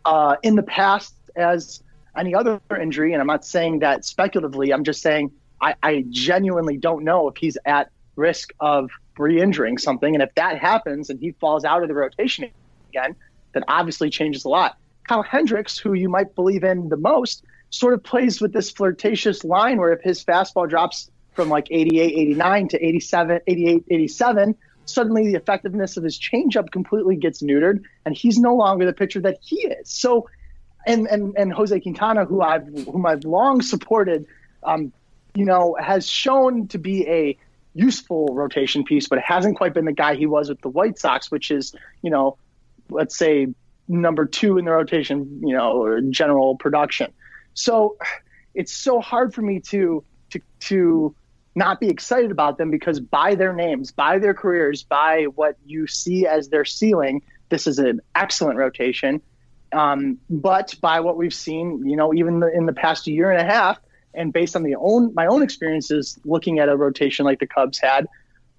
uh, 0.06 0.36
in 0.44 0.56
the 0.56 0.62
past 0.62 1.16
as 1.36 1.82
any 2.16 2.36
other 2.36 2.62
injury. 2.80 3.14
And 3.14 3.22
I'm 3.22 3.28
not 3.28 3.44
saying 3.44 3.80
that 3.80 4.06
speculatively. 4.06 4.72
I'm 4.72 4.84
just 4.84 5.02
saying 5.02 5.32
I, 5.60 5.74
I 5.82 6.06
genuinely 6.12 6.78
don't 6.78 7.04
know 7.04 7.28
if 7.28 7.38
he's 7.38 7.58
at 7.66 7.90
risk 8.16 8.52
of 8.60 8.92
re-injuring 9.18 9.80
something. 9.80 10.14
And 10.14 10.22
if 10.22 10.36
that 10.36 10.60
happens 10.60 11.10
and 11.10 11.20
he 11.20 11.32
falls 11.32 11.66
out 11.66 11.82
of 11.82 11.88
the 11.88 11.96
rotation 11.96 12.52
again, 12.90 13.16
that 13.54 13.64
obviously 13.68 14.12
changes 14.12 14.46
a 14.46 14.50
lot. 14.50 14.78
Kyle 15.08 15.24
Hendricks, 15.24 15.80
who 15.80 15.94
you 15.94 16.08
might 16.08 16.36
believe 16.36 16.64
in 16.64 16.90
the 16.90 16.98
most, 16.98 17.44
sort 17.72 17.96
of 17.96 18.04
plays 18.04 18.40
with 18.40 18.54
this 18.54 18.70
flirtatious 18.70 19.44
line 19.44 19.80
where 19.80 19.92
if 19.92 20.04
his 20.04 20.24
fastball 20.24 20.70
drops 20.70 21.10
from 21.40 21.48
like 21.48 21.70
88, 21.72 22.02
89 22.02 22.68
to 22.68 22.86
87, 22.86 23.40
88, 23.48 23.86
87, 23.90 24.56
suddenly 24.84 25.28
the 25.28 25.36
effectiveness 25.36 25.96
of 25.96 26.04
his 26.04 26.20
changeup 26.20 26.70
completely 26.70 27.16
gets 27.16 27.42
neutered, 27.42 27.82
and 28.04 28.14
he's 28.14 28.38
no 28.38 28.56
longer 28.56 28.86
the 28.86 28.92
pitcher 28.92 29.22
that 29.22 29.38
he 29.40 29.56
is. 29.62 29.90
So, 29.90 30.30
and 30.86 31.08
and 31.08 31.34
and 31.38 31.54
Jose 31.54 31.80
Quintana, 31.80 32.26
who 32.26 32.42
I've 32.42 32.68
whom 32.86 33.06
I've 33.06 33.24
long 33.24 33.62
supported, 33.62 34.26
um, 34.64 34.92
you 35.34 35.46
know, 35.46 35.78
has 35.80 36.06
shown 36.06 36.68
to 36.68 36.78
be 36.78 37.08
a 37.08 37.38
useful 37.74 38.28
rotation 38.34 38.84
piece, 38.84 39.08
but 39.08 39.18
it 39.20 39.24
hasn't 39.24 39.56
quite 39.56 39.74
been 39.74 39.86
the 39.86 39.94
guy 39.94 40.16
he 40.16 40.26
was 40.26 40.50
with 40.50 40.60
the 40.60 40.68
White 40.68 41.00
Sox, 41.00 41.32
which 41.32 41.52
is, 41.52 41.74
you 42.02 42.10
know, 42.10 42.36
let's 42.90 43.18
say 43.18 43.48
number 43.88 44.26
two 44.26 44.58
in 44.58 44.66
the 44.66 44.72
rotation, 44.72 45.40
you 45.42 45.56
know, 45.56 45.82
or 45.82 46.02
general 46.02 46.58
production. 46.58 47.14
So 47.54 47.96
it's 48.54 48.74
so 48.74 49.00
hard 49.00 49.34
for 49.34 49.42
me 49.42 49.62
to 49.62 50.04
to 50.32 50.42
to 50.60 51.16
not 51.56 51.80
be 51.80 51.90
excited 51.90 52.32
about 52.32 52.58
them 52.58 52.72
because 52.72 53.00
by 53.00 53.36
their 53.36 53.54
names, 53.54 53.92
by 53.92 54.20
their 54.20 54.34
careers, 54.34 54.84
by 54.84 55.24
what 55.36 55.58
you 55.66 55.88
see 55.88 56.26
as 56.26 56.50
their 56.50 56.66
ceiling, 56.66 57.22
this 57.50 57.68
is 57.68 57.80
an 57.80 58.02
excellent 58.16 58.58
rotation. 58.58 59.22
Um, 59.72 60.18
but 60.30 60.76
by 60.82 61.00
what 61.00 61.18
we've 61.18 61.34
seen, 61.34 61.88
you 61.88 61.96
know, 61.96 62.14
even 62.14 62.42
in 62.54 62.66
the 62.66 62.74
past 62.74 63.08
year 63.08 63.32
and 63.32 63.42
a 63.42 63.52
half, 63.52 63.80
and 64.14 64.34
based 64.34 64.56
on 64.56 64.64
the 64.64 64.76
own 64.76 65.14
my 65.14 65.28
own 65.28 65.44
experiences 65.44 66.20
looking 66.26 66.60
at 66.60 66.70
a 66.70 66.76
rotation 66.76 67.26
like 67.26 67.40
the 67.40 67.48
Cubs 67.48 67.78
had 67.78 68.08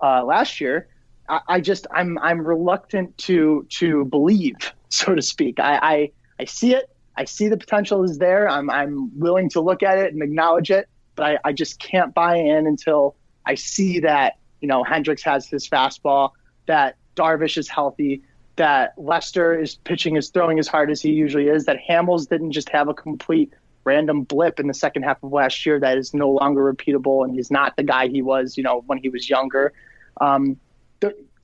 uh, 0.00 0.24
last 0.24 0.60
year, 0.60 0.88
I, 1.28 1.40
I, 1.48 1.60
just 1.60 1.86
I'm 1.92 2.18
I'm 2.18 2.46
reluctant 2.46 3.18
to 3.18 3.66
to 3.70 4.04
believe, 4.04 4.56
so 4.88 5.14
to 5.14 5.22
speak. 5.22 5.58
I, 5.58 5.78
I 5.82 6.10
I 6.40 6.44
see 6.44 6.74
it. 6.74 6.88
I 7.16 7.24
see 7.24 7.48
the 7.48 7.56
potential 7.56 8.04
is 8.04 8.18
there. 8.18 8.48
I'm 8.48 8.70
I'm 8.70 9.18
willing 9.18 9.50
to 9.50 9.60
look 9.60 9.82
at 9.82 9.98
it 9.98 10.12
and 10.12 10.22
acknowledge 10.22 10.70
it, 10.70 10.88
but 11.20 11.32
I, 11.32 11.38
I 11.50 11.52
just 11.52 11.78
can't 11.78 12.14
buy 12.14 12.36
in 12.36 12.66
until 12.66 13.14
I 13.44 13.54
see 13.54 14.00
that 14.00 14.38
you 14.62 14.68
know 14.68 14.82
Hendricks 14.82 15.22
has 15.24 15.46
his 15.46 15.68
fastball, 15.68 16.30
that 16.64 16.96
Darvish 17.14 17.58
is 17.58 17.68
healthy, 17.68 18.22
that 18.56 18.94
Lester 18.96 19.58
is 19.58 19.74
pitching 19.74 20.16
is 20.16 20.30
throwing 20.30 20.58
as 20.58 20.66
hard 20.66 20.90
as 20.90 21.02
he 21.02 21.10
usually 21.10 21.48
is, 21.48 21.66
that 21.66 21.76
Hamels 21.86 22.26
didn't 22.26 22.52
just 22.52 22.70
have 22.70 22.88
a 22.88 22.94
complete 22.94 23.52
random 23.84 24.22
blip 24.22 24.58
in 24.58 24.66
the 24.66 24.72
second 24.72 25.02
half 25.02 25.22
of 25.22 25.30
last 25.30 25.66
year 25.66 25.78
that 25.78 25.98
is 25.98 26.14
no 26.14 26.30
longer 26.30 26.72
repeatable, 26.72 27.22
and 27.22 27.34
he's 27.34 27.50
not 27.50 27.76
the 27.76 27.82
guy 27.82 28.08
he 28.08 28.22
was, 28.22 28.56
you 28.56 28.62
know, 28.62 28.82
when 28.86 28.96
he 28.96 29.10
was 29.10 29.28
younger. 29.28 29.74
Um, 30.22 30.56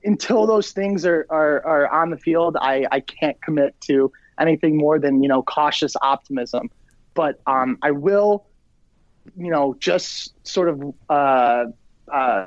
until 0.05 0.47
those 0.47 0.73
things 0.73 1.05
are, 1.05 1.27
are, 1.29 1.63
are 1.67 1.89
on 1.93 2.09
the 2.09 2.17
field, 2.17 2.57
I, 2.59 2.87
I 2.91 3.01
can't 3.01 3.41
commit 3.43 3.79
to 3.83 4.11
anything 4.41 4.79
more 4.79 4.99
than 4.99 5.23
you 5.23 5.29
know 5.29 5.43
cautious 5.43 5.97
optimism. 6.01 6.71
But 7.13 7.41
um, 7.47 7.77
I 7.83 7.91
will, 7.91 8.47
you 9.37 9.51
know, 9.51 9.77
just 9.79 10.35
sort 10.47 10.69
of 10.69 10.95
uh, 11.09 11.65
uh, 12.13 12.47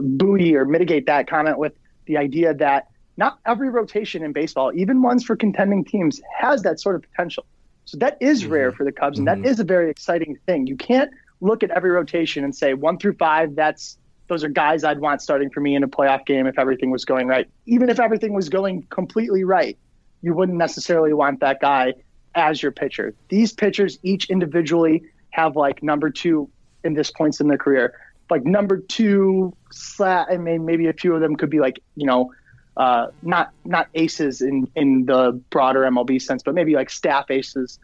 buoy 0.00 0.54
or 0.54 0.64
mitigate 0.64 1.06
that 1.06 1.28
comment 1.28 1.58
with 1.58 1.74
the 2.06 2.16
idea 2.16 2.54
that 2.54 2.88
not 3.16 3.38
every 3.44 3.68
rotation 3.68 4.22
in 4.22 4.32
baseball, 4.32 4.72
even 4.74 5.02
ones 5.02 5.24
for 5.24 5.36
contending 5.36 5.84
teams, 5.84 6.20
has 6.38 6.62
that 6.62 6.80
sort 6.80 6.96
of 6.96 7.02
potential. 7.02 7.44
So 7.84 7.98
that 7.98 8.16
is 8.20 8.42
mm-hmm. 8.42 8.52
rare 8.52 8.72
for 8.72 8.84
the 8.84 8.92
Cubs, 8.92 9.18
and 9.18 9.26
mm-hmm. 9.26 9.42
that 9.42 9.48
is 9.48 9.60
a 9.60 9.64
very 9.64 9.90
exciting 9.90 10.38
thing. 10.46 10.66
You 10.66 10.76
can't 10.76 11.10
look 11.40 11.62
at 11.62 11.70
every 11.70 11.90
rotation 11.90 12.44
and 12.44 12.54
say 12.54 12.74
one 12.74 12.98
through 12.98 13.14
five, 13.14 13.54
that's 13.54 13.98
those 14.28 14.44
are 14.44 14.48
guys 14.48 14.84
I'd 14.84 15.00
want 15.00 15.20
starting 15.22 15.50
for 15.50 15.60
me 15.60 15.74
in 15.74 15.82
a 15.82 15.88
playoff 15.88 16.24
game 16.24 16.46
if 16.46 16.56
everything 16.56 16.90
was 16.90 17.04
going 17.04 17.26
right. 17.26 17.48
Even 17.66 17.90
if 17.90 17.98
everything 17.98 18.32
was 18.32 18.48
going 18.48 18.82
completely 18.84 19.42
right, 19.42 19.76
you 20.22 20.34
wouldn't 20.34 20.56
necessarily 20.56 21.12
want 21.12 21.40
that 21.40 21.60
guy 21.60 21.94
as 22.36 22.62
your 22.62 22.70
pitcher. 22.70 23.12
These 23.28 23.52
pitchers 23.52 23.98
each 24.04 24.30
individually 24.30 25.02
have 25.30 25.56
like 25.56 25.82
number 25.82 26.10
two 26.10 26.50
in 26.84 26.94
this 26.94 27.10
points 27.10 27.40
in 27.40 27.48
their 27.48 27.58
career. 27.58 27.94
Like 28.30 28.44
number 28.44 28.78
two, 28.78 29.54
I 30.00 30.36
mean, 30.36 30.64
maybe 30.64 30.86
a 30.86 30.92
few 30.92 31.14
of 31.14 31.20
them 31.20 31.36
could 31.36 31.50
be 31.50 31.60
like, 31.60 31.80
you 31.96 32.06
know, 32.06 32.32
uh, 32.76 33.08
not 33.22 33.52
not 33.64 33.88
aces 33.94 34.40
in 34.40 34.70
in 34.76 35.04
the 35.06 35.32
broader 35.50 35.80
MLB 35.80 36.22
sense, 36.22 36.42
but 36.42 36.54
maybe 36.54 36.74
like 36.74 36.88
staff 36.88 37.30
aces 37.30 37.78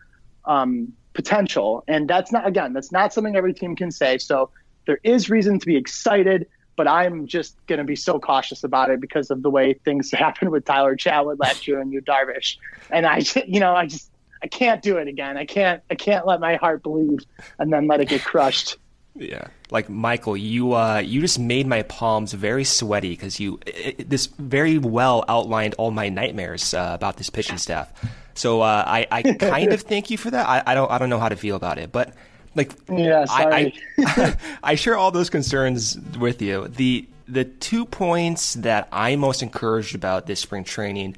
um, 0.44 0.92
potential. 1.12 1.84
And 1.88 2.08
that's 2.08 2.30
not 2.32 2.46
again, 2.46 2.72
that's 2.72 2.92
not 2.92 3.12
something 3.12 3.36
every 3.36 3.52
team 3.52 3.74
can 3.74 3.90
say. 3.90 4.18
So 4.18 4.50
there 4.86 5.00
is 5.02 5.28
reason 5.28 5.58
to 5.58 5.66
be 5.66 5.76
excited, 5.76 6.46
but 6.76 6.86
I'm 6.86 7.26
just 7.26 7.56
going 7.66 7.78
to 7.78 7.84
be 7.84 7.96
so 7.96 8.20
cautious 8.20 8.62
about 8.62 8.90
it 8.90 9.00
because 9.00 9.30
of 9.30 9.42
the 9.42 9.50
way 9.50 9.74
things 9.74 10.10
happened 10.12 10.50
with 10.50 10.64
Tyler 10.64 10.96
Chatwood 10.96 11.38
last 11.40 11.66
year 11.66 11.80
and 11.80 11.92
Yu 11.92 12.00
Darvish. 12.02 12.56
And 12.90 13.04
I, 13.04 13.22
you 13.46 13.60
know, 13.60 13.74
I 13.74 13.86
just 13.86 14.10
I 14.46 14.48
can't 14.48 14.80
do 14.80 14.96
it 14.98 15.08
again. 15.08 15.36
I 15.36 15.44
can't 15.44 15.82
I 15.90 15.96
can't 15.96 16.24
let 16.24 16.38
my 16.38 16.54
heart 16.54 16.84
believe 16.84 17.18
and 17.58 17.72
then 17.72 17.88
let 17.88 18.00
it 18.00 18.08
get 18.08 18.22
crushed. 18.22 18.76
Yeah, 19.16 19.48
like 19.72 19.88
Michael, 19.88 20.36
you 20.36 20.74
uh, 20.74 20.98
you 20.98 21.20
just 21.20 21.40
made 21.40 21.66
my 21.66 21.82
palms 21.82 22.32
very 22.32 22.62
sweaty 22.62 23.10
because 23.10 23.40
you 23.40 23.58
it, 23.66 24.08
this 24.08 24.26
very 24.26 24.78
well 24.78 25.24
outlined 25.26 25.74
all 25.78 25.90
my 25.90 26.10
nightmares 26.10 26.74
uh, 26.74 26.92
about 26.94 27.16
this 27.16 27.28
pitching 27.28 27.58
staff. 27.58 27.92
So 28.34 28.60
uh, 28.60 28.84
I 28.86 29.08
I 29.10 29.22
kind 29.40 29.72
of 29.72 29.80
thank 29.80 30.10
you 30.10 30.16
for 30.16 30.30
that. 30.30 30.46
I, 30.46 30.62
I 30.64 30.74
don't 30.76 30.92
I 30.92 30.98
don't 30.98 31.10
know 31.10 31.18
how 31.18 31.28
to 31.28 31.36
feel 31.36 31.56
about 31.56 31.78
it, 31.78 31.90
but 31.90 32.14
like 32.54 32.70
yeah, 32.88 33.24
sorry. 33.24 33.74
I, 33.98 34.06
I, 34.06 34.36
I 34.62 34.74
share 34.76 34.96
all 34.96 35.10
those 35.10 35.28
concerns 35.28 35.98
with 36.20 36.40
you. 36.40 36.68
The 36.68 37.08
the 37.26 37.46
two 37.46 37.84
points 37.84 38.54
that 38.54 38.86
I'm 38.92 39.18
most 39.18 39.42
encouraged 39.42 39.96
about 39.96 40.26
this 40.26 40.38
spring 40.38 40.62
training 40.62 41.16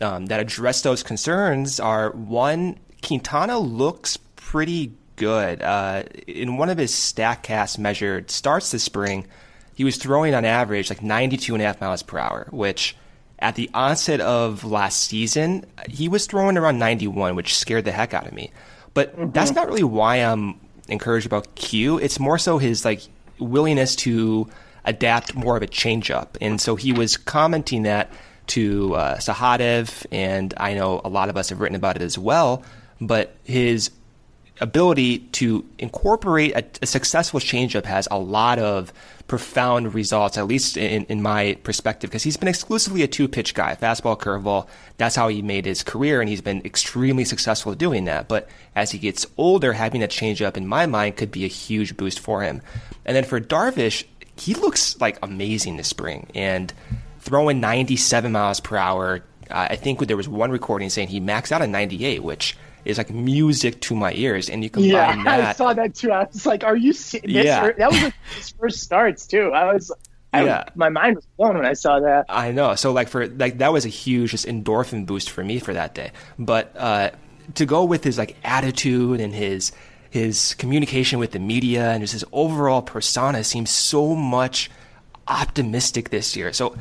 um, 0.00 0.26
that 0.26 0.40
address 0.40 0.82
those 0.82 1.02
concerns 1.02 1.80
are 1.80 2.10
one, 2.10 2.78
Quintana 3.02 3.58
looks 3.58 4.16
pretty 4.36 4.92
good. 5.16 5.62
Uh, 5.62 6.04
in 6.26 6.56
one 6.56 6.70
of 6.70 6.78
his 6.78 6.92
StatCast 6.92 7.78
measured 7.78 8.30
starts 8.30 8.70
this 8.70 8.82
spring, 8.82 9.26
he 9.74 9.84
was 9.84 9.96
throwing 9.96 10.34
on 10.34 10.44
average 10.44 10.90
like 10.90 11.02
92 11.02 11.54
and 11.54 11.62
a 11.62 11.66
half 11.66 11.80
miles 11.80 12.02
per 12.02 12.18
hour, 12.18 12.48
which 12.50 12.96
at 13.38 13.56
the 13.56 13.70
onset 13.74 14.20
of 14.20 14.64
last 14.64 15.04
season, 15.04 15.66
he 15.88 16.08
was 16.08 16.26
throwing 16.26 16.56
around 16.56 16.78
91, 16.78 17.34
which 17.36 17.56
scared 17.56 17.84
the 17.84 17.92
heck 17.92 18.14
out 18.14 18.26
of 18.26 18.32
me. 18.32 18.50
But 18.94 19.16
mm-hmm. 19.16 19.30
that's 19.32 19.52
not 19.52 19.66
really 19.66 19.82
why 19.82 20.16
I'm 20.16 20.60
encouraged 20.88 21.26
about 21.26 21.54
Q. 21.54 21.98
It's 21.98 22.20
more 22.20 22.38
so 22.38 22.58
his 22.58 22.84
like 22.84 23.02
willingness 23.38 23.96
to 23.96 24.48
adapt 24.84 25.34
more 25.34 25.56
of 25.56 25.62
a 25.62 25.66
changeup. 25.66 26.36
And 26.40 26.60
so 26.60 26.76
he 26.76 26.92
was 26.92 27.16
commenting 27.16 27.82
that 27.82 28.12
to 28.48 28.94
uh, 28.94 29.16
Sahadev, 29.18 30.06
and 30.10 30.54
I 30.56 30.74
know 30.74 31.00
a 31.04 31.08
lot 31.08 31.28
of 31.28 31.36
us 31.36 31.48
have 31.50 31.60
written 31.60 31.76
about 31.76 31.96
it 31.96 32.02
as 32.02 32.18
well. 32.18 32.62
But 33.00 33.34
his 33.44 33.90
ability 34.60 35.18
to 35.18 35.64
incorporate 35.78 36.52
a, 36.54 36.64
a, 36.80 36.86
successful 36.86 37.40
changeup 37.40 37.84
has 37.84 38.06
a 38.10 38.18
lot 38.18 38.58
of 38.58 38.92
profound 39.26 39.94
results, 39.94 40.38
at 40.38 40.46
least 40.46 40.76
in, 40.76 41.04
in 41.06 41.20
my 41.20 41.56
perspective, 41.64 42.08
because 42.08 42.22
he's 42.22 42.36
been 42.36 42.48
exclusively 42.48 43.02
a 43.02 43.08
two 43.08 43.26
pitch 43.26 43.54
guy, 43.54 43.74
fastball, 43.74 44.18
curveball. 44.18 44.68
That's 44.96 45.16
how 45.16 45.28
he 45.28 45.42
made 45.42 45.66
his 45.66 45.82
career, 45.82 46.20
and 46.20 46.28
he's 46.28 46.40
been 46.40 46.64
extremely 46.64 47.24
successful 47.24 47.74
doing 47.74 48.04
that. 48.04 48.28
But 48.28 48.48
as 48.76 48.92
he 48.92 48.98
gets 48.98 49.26
older, 49.36 49.72
having 49.72 50.02
a 50.02 50.08
changeup, 50.08 50.56
in 50.56 50.66
my 50.66 50.86
mind, 50.86 51.16
could 51.16 51.32
be 51.32 51.44
a 51.44 51.48
huge 51.48 51.96
boost 51.96 52.20
for 52.20 52.42
him. 52.42 52.62
And 53.04 53.16
then 53.16 53.24
for 53.24 53.40
Darvish, 53.40 54.04
he 54.36 54.54
looks 54.54 55.00
like 55.00 55.18
amazing 55.22 55.76
this 55.76 55.88
spring, 55.88 56.28
and 56.34 56.72
throwing 57.24 57.60
97 57.60 58.30
miles 58.32 58.60
per 58.60 58.76
hour. 58.76 59.24
Uh, 59.50 59.68
I 59.70 59.76
think 59.76 59.98
there 60.06 60.16
was 60.16 60.28
one 60.28 60.50
recording 60.50 60.90
saying 60.90 61.08
he 61.08 61.20
maxed 61.20 61.52
out 61.52 61.62
at 61.62 61.68
98, 61.68 62.22
which 62.22 62.56
is 62.84 62.98
like 62.98 63.10
music 63.10 63.80
to 63.80 63.96
my 63.96 64.12
ears. 64.12 64.50
And 64.50 64.62
you 64.62 64.70
combine 64.70 64.90
yeah, 64.92 65.24
that. 65.24 65.40
I 65.40 65.52
saw 65.52 65.72
that 65.72 65.94
too. 65.94 66.12
I 66.12 66.24
was 66.24 66.44
like, 66.44 66.64
are 66.64 66.76
you? 66.76 66.92
Yeah. 67.24 67.72
That 67.72 67.90
was 67.90 68.02
like 68.02 68.14
his 68.36 68.50
first 68.50 68.80
starts 68.80 69.26
too. 69.26 69.50
I 69.52 69.72
was. 69.72 69.90
I, 70.32 70.44
yeah. 70.44 70.64
my 70.74 70.88
mind 70.88 71.14
was 71.14 71.26
blown 71.38 71.56
when 71.56 71.64
I 71.64 71.74
saw 71.74 72.00
that. 72.00 72.26
I 72.28 72.50
know. 72.50 72.74
So 72.74 72.90
like 72.92 73.08
for 73.08 73.28
like 73.28 73.58
that 73.58 73.72
was 73.72 73.86
a 73.86 73.88
huge 73.88 74.32
just 74.32 74.46
endorphin 74.46 75.06
boost 75.06 75.30
for 75.30 75.44
me 75.44 75.60
for 75.60 75.72
that 75.72 75.94
day. 75.94 76.10
But 76.40 76.74
uh, 76.76 77.10
to 77.54 77.64
go 77.64 77.84
with 77.84 78.02
his 78.02 78.18
like 78.18 78.36
attitude 78.42 79.20
and 79.20 79.32
his 79.32 79.70
his 80.10 80.54
communication 80.54 81.20
with 81.20 81.30
the 81.30 81.38
media 81.38 81.90
and 81.90 82.02
just 82.02 82.14
his 82.14 82.24
overall 82.32 82.82
persona 82.82 83.44
seems 83.44 83.70
so 83.70 84.16
much 84.16 84.70
optimistic 85.28 86.10
this 86.10 86.36
year. 86.36 86.52
So 86.52 86.76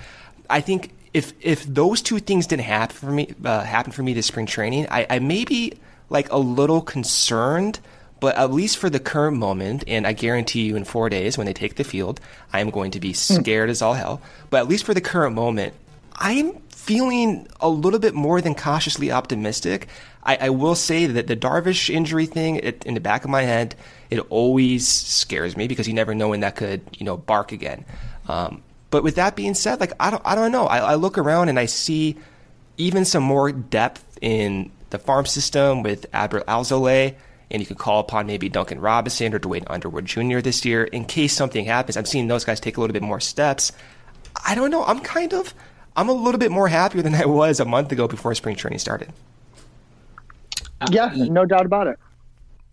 I 0.53 0.61
think 0.61 0.91
if 1.15 1.33
if 1.41 1.65
those 1.65 2.03
two 2.03 2.19
things 2.19 2.45
didn't 2.45 2.65
happen 2.65 2.95
for 2.95 3.11
me 3.11 3.33
uh, 3.43 3.61
happen 3.61 3.91
for 3.91 4.03
me 4.03 4.13
this 4.13 4.27
spring 4.27 4.45
training, 4.45 4.85
I, 4.89 5.07
I 5.09 5.19
maybe 5.19 5.79
like 6.09 6.31
a 6.31 6.37
little 6.37 6.79
concerned, 6.79 7.79
but 8.19 8.35
at 8.35 8.51
least 8.51 8.77
for 8.77 8.87
the 8.87 8.99
current 8.99 9.35
moment, 9.35 9.83
and 9.87 10.05
I 10.05 10.13
guarantee 10.13 10.65
you 10.65 10.75
in 10.75 10.83
four 10.83 11.09
days 11.09 11.39
when 11.39 11.47
they 11.47 11.53
take 11.53 11.75
the 11.75 11.83
field, 11.83 12.21
I 12.53 12.59
am 12.59 12.69
going 12.69 12.91
to 12.91 12.99
be 12.99 13.09
hmm. 13.09 13.41
scared 13.41 13.69
mm. 13.69 13.71
as 13.71 13.81
all 13.81 13.95
hell. 13.95 14.21
But 14.51 14.57
at 14.57 14.67
least 14.67 14.85
for 14.85 14.93
the 14.93 15.01
current 15.01 15.33
moment, 15.33 15.73
I'm 16.13 16.59
feeling 16.69 17.47
a 17.59 17.69
little 17.69 17.99
bit 17.99 18.13
more 18.13 18.39
than 18.39 18.53
cautiously 18.53 19.11
optimistic. 19.11 19.87
I, 20.21 20.37
I 20.39 20.49
will 20.49 20.75
say 20.75 21.07
that 21.07 21.25
the 21.25 21.35
Darvish 21.35 21.89
injury 21.89 22.27
thing 22.27 22.57
it, 22.57 22.85
in 22.85 22.93
the 22.93 22.99
back 22.99 23.23
of 23.23 23.31
my 23.31 23.41
head, 23.41 23.75
it 24.11 24.19
always 24.29 24.87
scares 24.87 25.57
me 25.57 25.67
because 25.67 25.87
you 25.87 25.95
never 25.95 26.13
know 26.13 26.29
when 26.29 26.41
that 26.41 26.55
could, 26.55 26.81
you 26.99 27.05
know, 27.05 27.17
bark 27.17 27.51
again. 27.51 27.85
Um, 28.27 28.61
but 28.93 29.01
with 29.01 29.15
that 29.15 29.35
being 29.35 29.55
said, 29.55 29.79
like 29.79 29.91
I 29.99 30.11
don't, 30.11 30.21
I 30.23 30.35
don't 30.35 30.51
know. 30.51 30.67
I, 30.67 30.77
I 30.77 30.95
look 30.95 31.17
around 31.17 31.49
and 31.49 31.57
I 31.57 31.65
see 31.65 32.15
even 32.77 33.05
some 33.05 33.23
more 33.23 33.51
depth 33.51 34.19
in 34.21 34.71
the 34.91 34.99
farm 34.99 35.25
system 35.25 35.81
with 35.81 36.05
Adbert 36.11 36.45
Alzolay, 36.45 37.15
and 37.49 37.59
you 37.59 37.65
could 37.65 37.79
call 37.79 37.99
upon 37.99 38.27
maybe 38.27 38.49
Duncan 38.49 38.79
Robinson 38.79 39.33
or 39.33 39.39
Duane 39.39 39.63
Underwood 39.65 40.05
Jr. 40.05 40.41
this 40.41 40.63
year 40.63 40.83
in 40.83 41.05
case 41.05 41.33
something 41.33 41.65
happens. 41.65 41.97
I'm 41.97 42.05
seeing 42.05 42.27
those 42.27 42.45
guys 42.45 42.59
take 42.59 42.77
a 42.77 42.81
little 42.81 42.93
bit 42.93 43.01
more 43.01 43.19
steps. 43.19 43.71
I 44.45 44.53
don't 44.53 44.69
know. 44.69 44.83
I'm 44.83 44.99
kind 44.99 45.33
of, 45.33 45.55
I'm 45.95 46.07
a 46.07 46.13
little 46.13 46.37
bit 46.37 46.51
more 46.51 46.67
happier 46.67 47.01
than 47.01 47.15
I 47.15 47.25
was 47.25 47.59
a 47.59 47.65
month 47.65 47.91
ago 47.91 48.07
before 48.07 48.35
spring 48.35 48.55
training 48.55 48.77
started. 48.77 49.11
Yeah, 50.91 51.11
no 51.15 51.45
doubt 51.45 51.65
about 51.65 51.87
it. 51.87 51.97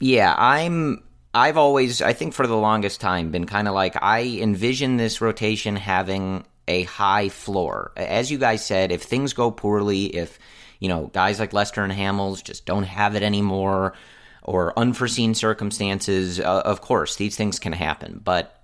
Yeah, 0.01 0.35
I'm. 0.37 1.03
I've 1.33 1.57
always, 1.57 2.03
I 2.03 2.12
think, 2.12 2.35
for 2.35 2.47
the 2.47 2.57
longest 2.57 3.01
time, 3.01 3.31
been 3.31 3.47
kind 3.47 3.68
of 3.68 3.74
like 3.74 3.97
I 4.03 4.39
envision 4.41 4.97
this 4.97 5.20
rotation 5.20 5.76
having 5.76 6.45
a 6.66 6.83
high 6.85 7.28
floor. 7.28 7.93
As 7.97 8.31
you 8.31 8.39
guys 8.39 8.64
said, 8.64 8.91
if 8.91 9.03
things 9.03 9.33
go 9.33 9.51
poorly, 9.51 10.07
if 10.07 10.39
you 10.81 10.89
know 10.89 11.07
guys 11.12 11.39
like 11.39 11.53
Lester 11.53 11.83
and 11.85 11.93
Hamels 11.93 12.43
just 12.43 12.66
don't 12.66 12.85
have 12.85 13.14
it 13.14 13.22
anymore, 13.22 13.95
or 14.43 14.76
unforeseen 14.78 15.35
circumstances, 15.35 16.41
uh, 16.41 16.62
of 16.64 16.81
course 16.81 17.16
these 17.16 17.37
things 17.37 17.59
can 17.59 17.72
happen. 17.72 18.20
But 18.24 18.61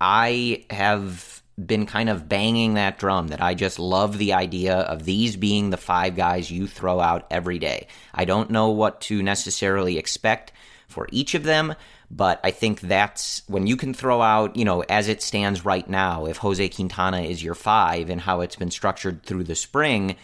I 0.00 0.64
have 0.70 1.42
been 1.66 1.84
kind 1.84 2.08
of 2.08 2.28
banging 2.28 2.74
that 2.74 2.98
drum 2.98 3.28
that 3.28 3.42
I 3.42 3.54
just 3.54 3.78
love 3.78 4.16
the 4.16 4.32
idea 4.32 4.76
of 4.76 5.04
these 5.04 5.36
being 5.36 5.70
the 5.70 5.76
five 5.76 6.16
guys 6.16 6.50
you 6.50 6.66
throw 6.66 7.00
out 7.00 7.26
every 7.30 7.58
day. 7.58 7.88
I 8.14 8.24
don't 8.24 8.50
know 8.50 8.70
what 8.70 9.02
to 9.02 9.22
necessarily 9.22 9.98
expect 9.98 10.52
for 10.88 11.06
each 11.12 11.34
of 11.34 11.42
them, 11.44 11.74
but 12.10 12.40
I 12.42 12.50
think 12.50 12.80
that's 12.80 13.42
when 13.46 13.66
you 13.66 13.76
can 13.76 13.94
throw 13.94 14.20
out, 14.20 14.56
you 14.56 14.64
know, 14.64 14.82
as 14.82 15.08
it 15.08 15.22
stands 15.22 15.64
right 15.64 15.88
now, 15.88 16.26
if 16.26 16.38
Jose 16.38 16.68
Quintana 16.70 17.22
is 17.22 17.42
your 17.42 17.54
five 17.54 18.10
and 18.10 18.20
how 18.20 18.40
it's 18.40 18.56
been 18.56 18.70
structured 18.70 19.22
through 19.22 19.44
the 19.44 19.54
spring, 19.54 20.16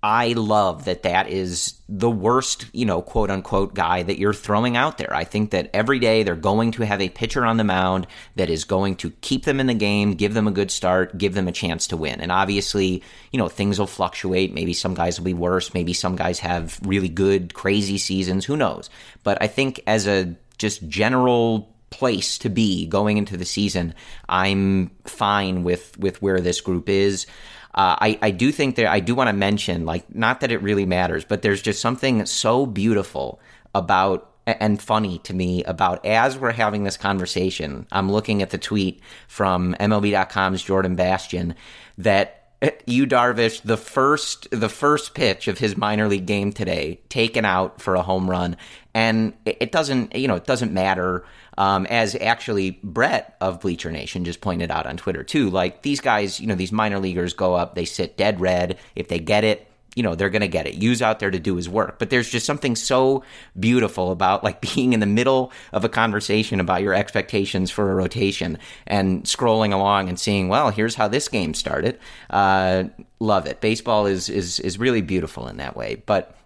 I 0.00 0.28
love 0.34 0.84
that 0.84 1.02
that 1.02 1.28
is 1.28 1.74
the 1.88 2.10
worst, 2.10 2.66
you 2.72 2.86
know, 2.86 3.02
quote 3.02 3.30
unquote 3.30 3.74
guy 3.74 4.04
that 4.04 4.16
you're 4.16 4.32
throwing 4.32 4.76
out 4.76 4.96
there. 4.96 5.12
I 5.12 5.24
think 5.24 5.50
that 5.50 5.70
every 5.74 5.98
day 5.98 6.22
they're 6.22 6.36
going 6.36 6.70
to 6.72 6.86
have 6.86 7.00
a 7.00 7.08
pitcher 7.08 7.44
on 7.44 7.56
the 7.56 7.64
mound 7.64 8.06
that 8.36 8.48
is 8.48 8.62
going 8.62 8.94
to 8.96 9.10
keep 9.10 9.44
them 9.44 9.58
in 9.58 9.66
the 9.66 9.74
game, 9.74 10.14
give 10.14 10.34
them 10.34 10.46
a 10.46 10.52
good 10.52 10.70
start, 10.70 11.18
give 11.18 11.34
them 11.34 11.48
a 11.48 11.52
chance 11.52 11.88
to 11.88 11.96
win. 11.96 12.20
And 12.20 12.30
obviously, 12.30 13.02
you 13.32 13.38
know, 13.38 13.48
things 13.48 13.80
will 13.80 13.88
fluctuate. 13.88 14.54
Maybe 14.54 14.72
some 14.72 14.94
guys 14.94 15.18
will 15.18 15.24
be 15.24 15.34
worse. 15.34 15.74
Maybe 15.74 15.94
some 15.94 16.14
guys 16.14 16.38
have 16.38 16.78
really 16.84 17.08
good, 17.08 17.52
crazy 17.52 17.98
seasons. 17.98 18.44
Who 18.44 18.56
knows? 18.56 18.90
But 19.24 19.38
I 19.42 19.48
think 19.48 19.80
as 19.84 20.06
a 20.06 20.36
just 20.58 20.86
general 20.88 21.74
place 21.90 22.38
to 22.38 22.48
be 22.48 22.86
going 22.86 23.16
into 23.16 23.36
the 23.36 23.44
season, 23.44 23.94
I'm 24.28 24.90
fine 25.04 25.64
with, 25.64 25.98
with 25.98 26.20
where 26.20 26.40
this 26.40 26.60
group 26.60 26.88
is. 26.88 27.26
Uh, 27.74 27.96
I, 28.00 28.18
I 28.22 28.30
do 28.30 28.50
think 28.50 28.76
that 28.76 28.86
I 28.86 29.00
do 29.00 29.14
want 29.14 29.28
to 29.28 29.32
mention, 29.32 29.86
like, 29.86 30.14
not 30.14 30.40
that 30.40 30.52
it 30.52 30.62
really 30.62 30.86
matters, 30.86 31.24
but 31.24 31.42
there's 31.42 31.62
just 31.62 31.80
something 31.80 32.26
so 32.26 32.66
beautiful 32.66 33.40
about 33.74 34.28
and 34.46 34.80
funny 34.80 35.18
to 35.18 35.34
me 35.34 35.62
about 35.64 36.04
as 36.06 36.38
we're 36.38 36.52
having 36.52 36.84
this 36.84 36.96
conversation. 36.96 37.86
I'm 37.92 38.10
looking 38.10 38.40
at 38.42 38.50
the 38.50 38.58
tweet 38.58 39.02
from 39.26 39.74
MLB.com's 39.78 40.62
Jordan 40.62 40.96
Bastian 40.96 41.54
that 41.98 42.37
Yu 42.86 43.06
Darvish, 43.06 43.62
the 43.62 43.76
first 43.76 44.48
the 44.50 44.68
first 44.68 45.14
pitch 45.14 45.46
of 45.46 45.58
his 45.58 45.76
minor 45.76 46.08
league 46.08 46.26
game 46.26 46.52
today, 46.52 47.00
taken 47.08 47.44
out 47.44 47.80
for 47.80 47.94
a 47.94 48.02
home 48.02 48.28
run, 48.28 48.56
and 48.94 49.32
it 49.44 49.70
doesn't 49.70 50.14
you 50.16 50.26
know 50.26 50.34
it 50.34 50.44
doesn't 50.44 50.72
matter 50.72 51.24
um, 51.56 51.86
as 51.86 52.16
actually 52.16 52.80
Brett 52.82 53.36
of 53.40 53.60
Bleacher 53.60 53.92
Nation 53.92 54.24
just 54.24 54.40
pointed 54.40 54.70
out 54.72 54.86
on 54.86 54.96
Twitter 54.96 55.22
too. 55.22 55.50
Like 55.50 55.82
these 55.82 56.00
guys, 56.00 56.40
you 56.40 56.48
know, 56.48 56.56
these 56.56 56.72
minor 56.72 56.98
leaguers 56.98 57.32
go 57.32 57.54
up, 57.54 57.76
they 57.76 57.84
sit 57.84 58.16
dead 58.16 58.40
red. 58.40 58.78
If 58.96 59.08
they 59.08 59.20
get 59.20 59.44
it, 59.44 59.67
you 59.94 60.02
know, 60.02 60.14
they're 60.14 60.30
going 60.30 60.42
to 60.42 60.48
get 60.48 60.66
it. 60.66 60.74
Yu's 60.74 61.02
out 61.02 61.18
there 61.18 61.30
to 61.30 61.38
do 61.38 61.56
his 61.56 61.68
work. 61.68 61.98
But 61.98 62.10
there's 62.10 62.28
just 62.28 62.46
something 62.46 62.76
so 62.76 63.24
beautiful 63.58 64.12
about 64.12 64.44
like 64.44 64.60
being 64.74 64.92
in 64.92 65.00
the 65.00 65.06
middle 65.06 65.52
of 65.72 65.84
a 65.84 65.88
conversation 65.88 66.60
about 66.60 66.82
your 66.82 66.94
expectations 66.94 67.70
for 67.70 67.90
a 67.90 67.94
rotation 67.94 68.58
and 68.86 69.24
scrolling 69.24 69.72
along 69.72 70.08
and 70.08 70.18
seeing, 70.18 70.48
well, 70.48 70.70
here's 70.70 70.94
how 70.94 71.08
this 71.08 71.28
game 71.28 71.54
started. 71.54 71.98
Uh, 72.30 72.84
love 73.18 73.46
it. 73.46 73.60
Baseball 73.60 74.06
is, 74.06 74.28
is, 74.28 74.60
is 74.60 74.78
really 74.78 75.02
beautiful 75.02 75.48
in 75.48 75.56
that 75.56 75.76
way. 75.76 76.02
But 76.06 76.36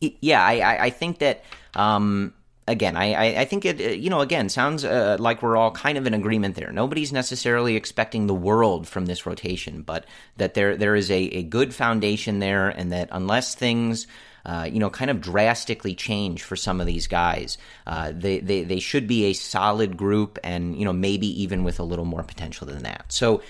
yeah, 0.00 0.44
I, 0.44 0.84
I 0.84 0.90
think 0.90 1.18
that, 1.18 1.44
um, 1.74 2.34
again, 2.68 2.96
I, 2.96 3.40
I 3.40 3.44
think 3.44 3.64
it, 3.64 3.98
you 3.98 4.10
know, 4.10 4.20
again, 4.20 4.48
sounds 4.48 4.84
uh, 4.84 5.16
like 5.18 5.42
we're 5.42 5.56
all 5.56 5.70
kind 5.70 5.96
of 5.98 6.06
in 6.06 6.14
agreement 6.14 6.56
there. 6.56 6.72
Nobody's 6.72 7.12
necessarily 7.12 7.76
expecting 7.76 8.26
the 8.26 8.34
world 8.34 8.88
from 8.88 9.06
this 9.06 9.26
rotation, 9.26 9.82
but 9.82 10.06
that 10.36 10.54
there 10.54 10.76
there 10.76 10.94
is 10.94 11.10
a, 11.10 11.18
a 11.18 11.42
good 11.42 11.74
foundation 11.74 12.38
there, 12.38 12.68
and 12.68 12.92
that 12.92 13.08
unless 13.12 13.54
things 13.54 14.06
uh, 14.46 14.68
you 14.70 14.78
know, 14.78 14.88
kind 14.88 15.10
of 15.10 15.20
drastically 15.20 15.94
change 15.94 16.44
for 16.44 16.54
some 16.54 16.80
of 16.80 16.86
these 16.86 17.08
guys. 17.08 17.58
Uh, 17.84 18.12
they, 18.14 18.38
they 18.38 18.62
they 18.62 18.78
should 18.78 19.08
be 19.08 19.24
a 19.24 19.32
solid 19.32 19.96
group, 19.96 20.38
and 20.44 20.78
you 20.78 20.84
know, 20.84 20.92
maybe 20.92 21.42
even 21.42 21.64
with 21.64 21.80
a 21.80 21.82
little 21.82 22.04
more 22.04 22.22
potential 22.22 22.66
than 22.66 22.84
that. 22.84 23.12
So. 23.12 23.42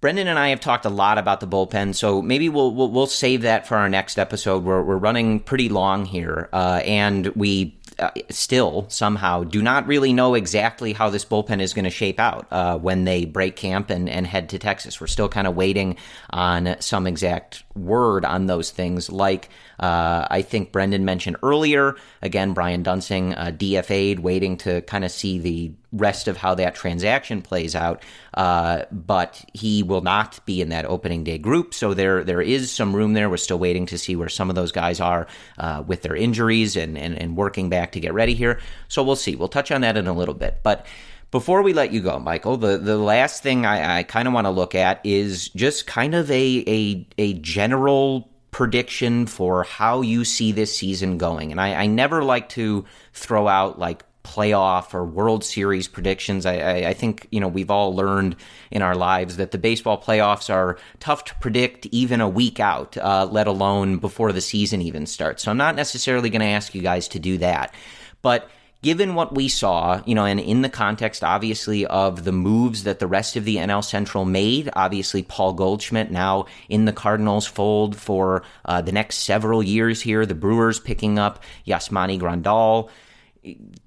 Brendan 0.00 0.28
and 0.28 0.38
I 0.38 0.50
have 0.50 0.60
talked 0.60 0.84
a 0.84 0.90
lot 0.90 1.18
about 1.18 1.40
the 1.40 1.48
bullpen, 1.48 1.92
so 1.92 2.22
maybe 2.22 2.48
we'll 2.48 2.72
we'll, 2.72 2.88
we'll 2.88 3.08
save 3.08 3.42
that 3.42 3.66
for 3.66 3.76
our 3.76 3.88
next 3.88 4.16
episode. 4.16 4.62
We're 4.62 4.80
we're 4.80 4.96
running 4.96 5.40
pretty 5.40 5.68
long 5.68 6.04
here, 6.04 6.48
uh, 6.52 6.82
and 6.84 7.26
we 7.34 7.77
uh, 7.98 8.10
still 8.30 8.86
somehow 8.88 9.44
do 9.44 9.62
not 9.62 9.86
really 9.86 10.12
know 10.12 10.34
exactly 10.34 10.92
how 10.92 11.10
this 11.10 11.24
bullpen 11.24 11.60
is 11.60 11.74
going 11.74 11.84
to 11.84 11.90
shape 11.90 12.20
out 12.20 12.46
uh, 12.50 12.78
when 12.78 13.04
they 13.04 13.24
break 13.24 13.56
camp 13.56 13.90
and, 13.90 14.08
and 14.08 14.26
head 14.26 14.48
to 14.50 14.58
Texas. 14.58 15.00
We're 15.00 15.06
still 15.06 15.28
kind 15.28 15.46
of 15.46 15.56
waiting 15.56 15.96
on 16.30 16.76
some 16.80 17.06
exact 17.06 17.64
word 17.74 18.24
on 18.24 18.46
those 18.46 18.70
things, 18.70 19.10
like 19.10 19.48
uh, 19.80 20.26
I 20.30 20.42
think 20.42 20.72
Brendan 20.72 21.04
mentioned 21.04 21.36
earlier. 21.42 21.96
Again, 22.22 22.52
Brian 22.52 22.82
Duensing 22.82 23.34
uh, 23.36 23.52
DFA'd, 23.52 24.20
waiting 24.20 24.56
to 24.58 24.80
kind 24.82 25.04
of 25.04 25.10
see 25.10 25.38
the 25.38 25.72
rest 25.92 26.28
of 26.28 26.36
how 26.36 26.54
that 26.54 26.74
transaction 26.74 27.42
plays 27.42 27.74
out. 27.74 28.02
Uh, 28.34 28.84
but 28.92 29.44
he 29.54 29.82
will 29.82 30.00
not 30.00 30.44
be 30.46 30.60
in 30.60 30.68
that 30.68 30.84
opening 30.84 31.24
day 31.24 31.38
group, 31.38 31.74
so 31.74 31.94
there 31.94 32.22
there 32.24 32.42
is 32.42 32.70
some 32.70 32.94
room 32.94 33.14
there. 33.14 33.28
We're 33.30 33.36
still 33.36 33.58
waiting 33.58 33.86
to 33.86 33.98
see 33.98 34.16
where 34.16 34.28
some 34.28 34.50
of 34.50 34.56
those 34.56 34.72
guys 34.72 35.00
are 35.00 35.26
uh, 35.58 35.82
with 35.86 36.02
their 36.02 36.16
injuries 36.16 36.76
and, 36.76 36.96
and 36.98 37.18
and 37.18 37.36
working 37.36 37.68
back 37.68 37.92
to 37.92 38.00
get 38.00 38.12
ready 38.14 38.34
here. 38.34 38.60
So 38.88 39.02
we'll 39.02 39.16
see. 39.16 39.34
We'll 39.36 39.48
touch 39.48 39.70
on 39.70 39.80
that 39.80 39.96
in 39.96 40.06
a 40.06 40.12
little 40.12 40.34
bit, 40.34 40.60
but. 40.62 40.86
Before 41.30 41.60
we 41.60 41.74
let 41.74 41.92
you 41.92 42.00
go, 42.00 42.18
Michael, 42.18 42.56
the, 42.56 42.78
the 42.78 42.96
last 42.96 43.42
thing 43.42 43.66
I, 43.66 43.98
I 43.98 44.02
kind 44.02 44.26
of 44.26 44.32
want 44.32 44.46
to 44.46 44.50
look 44.50 44.74
at 44.74 45.04
is 45.04 45.50
just 45.50 45.86
kind 45.86 46.14
of 46.14 46.30
a, 46.30 46.64
a, 46.66 47.06
a 47.18 47.34
general 47.34 48.30
prediction 48.50 49.26
for 49.26 49.64
how 49.64 50.00
you 50.00 50.24
see 50.24 50.52
this 50.52 50.74
season 50.74 51.18
going. 51.18 51.52
And 51.52 51.60
I, 51.60 51.74
I 51.74 51.86
never 51.86 52.24
like 52.24 52.48
to 52.50 52.86
throw 53.12 53.46
out 53.46 53.78
like 53.78 54.04
playoff 54.28 54.92
or 54.92 55.04
World 55.04 55.42
Series 55.42 55.88
predictions. 55.88 56.44
I, 56.44 56.58
I, 56.58 56.88
I, 56.90 56.94
think 56.94 57.26
you 57.30 57.40
know 57.40 57.48
we've 57.48 57.70
all 57.70 57.96
learned 57.96 58.36
in 58.70 58.82
our 58.82 58.94
lives 58.94 59.38
that 59.38 59.52
the 59.52 59.58
baseball 59.58 60.00
playoffs 60.00 60.52
are 60.52 60.78
tough 61.00 61.24
to 61.24 61.34
predict 61.36 61.86
even 61.86 62.20
a 62.20 62.28
week 62.28 62.60
out, 62.60 62.96
uh, 62.98 63.26
let 63.30 63.46
alone 63.46 63.96
before 63.96 64.32
the 64.32 64.42
season 64.42 64.82
even 64.82 65.06
starts. 65.06 65.42
So 65.42 65.50
I'm 65.50 65.56
not 65.56 65.76
necessarily 65.76 66.28
going 66.28 66.40
to 66.40 66.46
ask 66.46 66.74
you 66.74 66.82
guys 66.82 67.08
to 67.08 67.18
do 67.18 67.38
that, 67.38 67.74
but 68.20 68.50
given 68.82 69.14
what 69.14 69.34
we 69.34 69.48
saw, 69.48 70.02
you 70.06 70.14
know, 70.14 70.24
and 70.24 70.38
in 70.38 70.62
the 70.62 70.68
context, 70.68 71.24
obviously, 71.24 71.84
of 71.86 72.24
the 72.24 72.32
moves 72.32 72.84
that 72.84 72.98
the 72.98 73.06
rest 73.06 73.36
of 73.36 73.44
the 73.44 73.56
NL 73.56 73.84
Central 73.84 74.24
made, 74.24 74.70
obviously, 74.74 75.22
Paul 75.22 75.54
Goldschmidt 75.54 76.10
now 76.10 76.46
in 76.68 76.84
the 76.84 76.92
Cardinals 76.92 77.46
fold 77.46 77.96
for 77.96 78.42
uh, 78.64 78.80
the 78.80 78.92
next 78.92 79.18
several 79.18 79.62
years 79.62 80.00
here, 80.02 80.24
the 80.26 80.34
Brewers 80.34 80.78
picking 80.78 81.18
up 81.18 81.42
Yasmani 81.66 82.20
Grandal. 82.20 82.90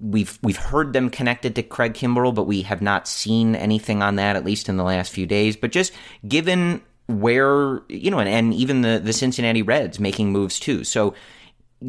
We've 0.00 0.38
we've 0.42 0.56
heard 0.56 0.92
them 0.92 1.10
connected 1.10 1.54
to 1.56 1.62
Craig 1.62 1.94
Kimbrel, 1.94 2.34
but 2.34 2.44
we 2.44 2.62
have 2.62 2.82
not 2.82 3.06
seen 3.06 3.54
anything 3.54 4.02
on 4.02 4.16
that, 4.16 4.36
at 4.36 4.44
least 4.44 4.68
in 4.68 4.76
the 4.76 4.84
last 4.84 5.12
few 5.12 5.26
days. 5.26 5.56
But 5.56 5.72
just 5.72 5.92
given 6.26 6.82
where 7.06 7.82
you 7.88 8.10
know, 8.10 8.18
and, 8.18 8.28
and 8.28 8.54
even 8.54 8.82
the 8.82 9.00
the 9.02 9.12
Cincinnati 9.12 9.62
Reds 9.62 10.00
making 10.00 10.32
moves 10.32 10.58
too. 10.58 10.84
So, 10.84 11.14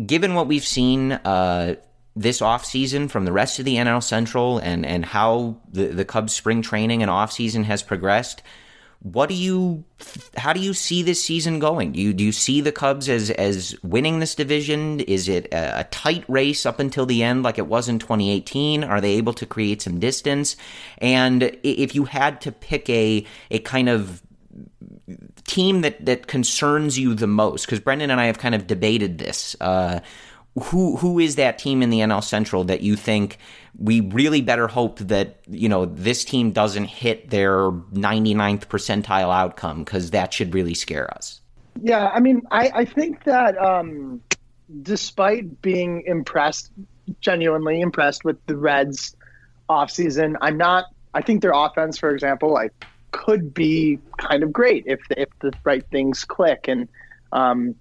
given 0.06 0.34
what 0.34 0.48
we've 0.48 0.66
seen, 0.66 1.14
uh, 1.14 1.76
this 2.16 2.42
offseason 2.42 3.10
from 3.10 3.26
the 3.26 3.32
rest 3.32 3.60
of 3.60 3.66
the 3.66 3.76
NL 3.76 4.04
Central 4.04 4.60
and, 4.60 4.86
and 4.86 5.04
how 5.04 5.58
the, 5.72 5.88
the 5.88 6.06
Cubs 6.06 6.34
spring 6.34 6.62
training 6.62 7.02
and 7.02 7.10
offseason 7.10 7.64
has 7.64 7.82
progressed, 7.82 8.44
what 9.04 9.28
do 9.28 9.36
you 9.36 9.84
how 10.38 10.54
do 10.54 10.62
you 10.62 10.74
see 10.74 11.04
this 11.04 11.22
season 11.22 11.60
going? 11.60 11.92
Do 11.92 12.00
you 12.00 12.14
do 12.14 12.24
you 12.24 12.32
see 12.32 12.62
the 12.62 12.72
Cubs 12.72 13.10
as 13.10 13.30
as 13.32 13.76
winning 13.84 14.20
this 14.20 14.34
division? 14.34 15.02
Is 15.02 15.28
it 15.28 15.48
a, 15.54 15.82
a 15.82 15.84
tight 15.86 16.24
race 16.30 16.66
up 16.66 16.80
until 16.80 17.06
the 17.06 17.22
end 17.22 17.44
like 17.44 17.58
it 17.58 17.68
was 17.68 17.90
in 17.90 18.00
2018? 18.00 18.84
Are 18.84 19.02
they 19.02 19.14
able 19.16 19.34
to 19.34 19.46
create 19.46 19.82
some 19.82 20.00
distance? 20.00 20.56
And 21.00 21.56
if 21.64 21.94
you 21.94 22.06
had 22.06 22.40
to 22.42 22.52
pick 22.54 22.90
a 22.90 23.26
a 23.52 23.60
kind 23.60 23.90
of 23.90 24.24
team 25.46 25.82
that 25.82 26.06
that 26.06 26.28
concerns 26.28 26.98
you 26.98 27.14
the 27.14 27.28
most 27.28 27.66
because 27.66 27.82
Brendan 27.82 28.10
and 28.10 28.22
I 28.22 28.26
have 28.26 28.38
kind 28.38 28.56
of 28.56 28.68
debated 28.68 29.18
this 29.18 29.58
uh, 29.60 30.00
who 30.62 30.98
who 30.98 31.20
is 31.20 31.36
that 31.36 31.58
team 31.58 31.82
in 31.82 31.90
the 31.90 32.00
NL 32.00 32.24
Central 32.24 32.64
that 32.66 32.82
you 32.82 32.96
think 32.96 33.38
we 33.78 34.02
really 34.02 34.42
better 34.42 34.68
hope 34.68 35.00
that 35.00 35.40
you 35.48 35.68
know 35.68 35.86
this 35.86 36.24
team 36.24 36.52
doesn't 36.52 36.86
hit 36.86 37.30
their 37.30 37.72
99th 37.72 38.68
percentile 38.68 39.34
outcome 39.34 39.84
because 39.84 40.12
that 40.12 40.34
should 40.34 40.54
really 40.54 40.76
scare 40.76 41.12
us. 41.14 41.42
Yeah, 41.82 42.08
I 42.10 42.20
mean, 42.20 42.44
I 42.52 42.72
I 42.74 42.86
think 42.86 43.24
that 43.24 43.58
um, 43.58 44.22
despite 44.84 45.62
being 45.62 46.04
impressed, 46.06 46.72
genuinely 47.20 47.82
impressed 47.82 48.24
with 48.24 48.38
the 48.46 48.56
Reds 48.56 49.16
offseason, 49.70 50.36
I'm 50.42 50.58
not. 50.58 50.86
I 51.16 51.22
think 51.22 51.42
their 51.42 51.54
offense, 51.54 51.98
for 51.98 52.12
example, 52.12 52.52
like 52.52 52.74
could 53.12 53.54
be 53.54 54.00
kind 54.18 54.44
of 54.44 54.54
great 54.54 54.84
if 54.86 55.00
if 55.12 55.30
the 55.40 55.52
right 55.64 55.86
things 55.90 56.26
click. 56.26 56.68
And 56.68 56.88
um, 57.32 57.76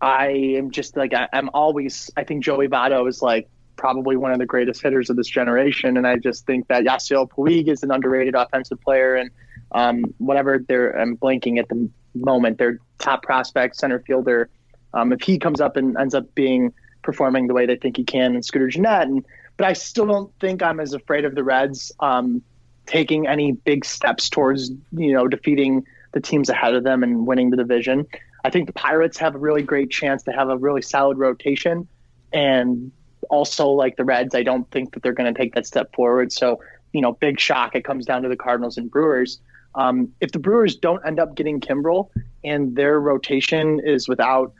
I 0.00 0.28
am 0.56 0.70
just 0.70 0.96
like 0.96 1.14
I, 1.14 1.28
am 1.32 1.50
always. 1.54 2.10
I 2.16 2.24
think 2.24 2.44
Joey 2.44 2.68
Votto 2.68 3.08
is 3.08 3.22
like 3.22 3.48
probably 3.76 4.16
one 4.16 4.32
of 4.32 4.38
the 4.38 4.46
greatest 4.46 4.82
hitters 4.82 5.10
of 5.10 5.16
this 5.16 5.28
generation, 5.28 5.96
and 5.96 6.06
I 6.06 6.16
just 6.16 6.46
think 6.46 6.68
that 6.68 6.84
Yasiel 6.84 7.28
Puig 7.28 7.68
is 7.68 7.82
an 7.82 7.90
underrated 7.90 8.34
offensive 8.34 8.80
player, 8.80 9.16
and 9.16 9.30
um, 9.72 10.14
whatever 10.18 10.58
they're 10.58 10.96
I'm 10.98 11.16
blanking 11.16 11.58
at 11.58 11.68
the 11.68 11.88
moment. 12.14 12.58
Their 12.58 12.78
top 12.98 13.22
prospect 13.22 13.76
center 13.76 13.98
fielder, 14.00 14.50
um, 14.94 15.12
if 15.12 15.20
he 15.22 15.38
comes 15.38 15.60
up 15.60 15.76
and 15.76 15.96
ends 15.96 16.14
up 16.14 16.34
being 16.34 16.72
performing 17.02 17.46
the 17.46 17.54
way 17.54 17.66
they 17.66 17.76
think 17.76 17.96
he 17.96 18.04
can, 18.04 18.34
and 18.34 18.44
Scooter 18.44 18.68
Gennett, 18.68 19.08
and 19.08 19.24
but 19.56 19.66
I 19.66 19.72
still 19.72 20.06
don't 20.06 20.32
think 20.40 20.62
I'm 20.62 20.78
as 20.78 20.94
afraid 20.94 21.24
of 21.24 21.34
the 21.34 21.42
Reds 21.42 21.90
um, 21.98 22.42
taking 22.86 23.26
any 23.26 23.52
big 23.52 23.84
steps 23.84 24.30
towards 24.30 24.70
you 24.92 25.12
know 25.12 25.26
defeating 25.26 25.84
the 26.12 26.20
teams 26.20 26.48
ahead 26.48 26.74
of 26.74 26.84
them 26.84 27.02
and 27.02 27.26
winning 27.26 27.50
the 27.50 27.56
division. 27.56 28.06
I 28.44 28.50
think 28.50 28.66
the 28.66 28.72
Pirates 28.72 29.18
have 29.18 29.34
a 29.34 29.38
really 29.38 29.62
great 29.62 29.90
chance 29.90 30.22
to 30.24 30.32
have 30.32 30.48
a 30.48 30.56
really 30.56 30.82
solid 30.82 31.18
rotation, 31.18 31.88
and 32.32 32.92
also 33.30 33.68
like 33.68 33.96
the 33.96 34.04
Reds, 34.04 34.34
I 34.34 34.42
don't 34.42 34.70
think 34.70 34.94
that 34.94 35.02
they're 35.02 35.12
going 35.12 35.32
to 35.32 35.38
take 35.38 35.54
that 35.54 35.66
step 35.66 35.94
forward. 35.94 36.32
So 36.32 36.60
you 36.92 37.00
know, 37.00 37.12
big 37.12 37.38
shock. 37.38 37.74
It 37.74 37.84
comes 37.84 38.06
down 38.06 38.22
to 38.22 38.28
the 38.28 38.36
Cardinals 38.36 38.76
and 38.76 38.90
Brewers. 38.90 39.40
Um, 39.74 40.12
if 40.20 40.32
the 40.32 40.38
Brewers 40.38 40.76
don't 40.76 41.04
end 41.06 41.20
up 41.20 41.34
getting 41.34 41.60
Kimbrel 41.60 42.08
and 42.44 42.74
their 42.74 42.98
rotation 42.98 43.80
is 43.84 44.08
without 44.08 44.52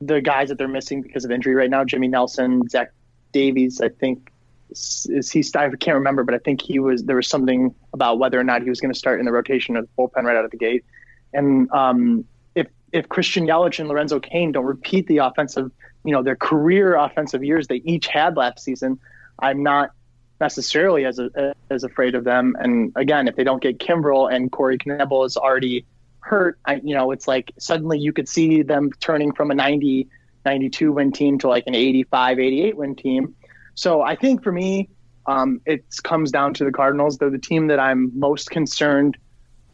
the 0.00 0.20
guys 0.20 0.48
that 0.48 0.58
they're 0.58 0.68
missing 0.68 1.00
because 1.00 1.24
of 1.24 1.30
injury 1.30 1.54
right 1.54 1.70
now, 1.70 1.84
Jimmy 1.84 2.08
Nelson, 2.08 2.68
Zach 2.68 2.92
Davies, 3.32 3.80
I 3.80 3.88
think 3.88 4.30
is 4.70 5.30
he? 5.30 5.44
I 5.54 5.68
can't 5.70 5.94
remember, 5.94 6.24
but 6.24 6.34
I 6.34 6.38
think 6.38 6.60
he 6.60 6.80
was. 6.80 7.04
There 7.04 7.16
was 7.16 7.28
something 7.28 7.74
about 7.92 8.18
whether 8.18 8.38
or 8.38 8.44
not 8.44 8.62
he 8.62 8.68
was 8.68 8.80
going 8.80 8.92
to 8.92 8.98
start 8.98 9.20
in 9.20 9.26
the 9.26 9.32
rotation 9.32 9.76
of 9.76 9.86
the 9.86 9.90
bullpen 9.96 10.24
right 10.24 10.36
out 10.36 10.44
of 10.44 10.50
the 10.50 10.56
gate. 10.56 10.84
And 11.32 11.70
um, 11.70 12.24
if 12.96 13.08
Christian 13.10 13.46
Yelich 13.46 13.78
and 13.78 13.88
Lorenzo 13.88 14.18
Cain 14.18 14.52
don't 14.52 14.64
repeat 14.64 15.06
the 15.06 15.18
offensive, 15.18 15.70
you 16.04 16.12
know, 16.12 16.22
their 16.22 16.36
career 16.36 16.96
offensive 16.96 17.44
years 17.44 17.66
they 17.66 17.82
each 17.84 18.06
had 18.06 18.36
last 18.36 18.60
season, 18.60 18.98
I'm 19.38 19.62
not 19.62 19.90
necessarily 20.40 21.04
as 21.04 21.18
a, 21.18 21.54
as 21.70 21.84
afraid 21.84 22.14
of 22.14 22.24
them. 22.24 22.56
And 22.58 22.92
again, 22.96 23.28
if 23.28 23.36
they 23.36 23.44
don't 23.44 23.62
get 23.62 23.78
Kimbrel 23.78 24.32
and 24.32 24.50
Corey 24.50 24.78
Knebel 24.78 25.26
is 25.26 25.36
already 25.36 25.84
hurt, 26.20 26.58
I, 26.64 26.76
you 26.76 26.94
know, 26.94 27.10
it's 27.10 27.28
like 27.28 27.52
suddenly 27.58 27.98
you 27.98 28.12
could 28.14 28.28
see 28.28 28.62
them 28.62 28.90
turning 29.00 29.32
from 29.32 29.50
a 29.50 29.54
90, 29.54 30.08
92 30.46 30.92
win 30.92 31.12
team 31.12 31.38
to 31.40 31.48
like 31.48 31.64
an 31.66 31.74
85, 31.74 32.38
88 32.38 32.76
win 32.76 32.96
team. 32.96 33.34
So 33.74 34.00
I 34.00 34.16
think 34.16 34.42
for 34.42 34.52
me, 34.52 34.88
um, 35.26 35.60
it 35.66 35.84
comes 36.02 36.30
down 36.30 36.54
to 36.54 36.64
the 36.64 36.72
Cardinals. 36.72 37.18
They're 37.18 37.30
the 37.30 37.38
team 37.38 37.66
that 37.66 37.78
I'm 37.78 38.18
most 38.18 38.50
concerned 38.50 39.18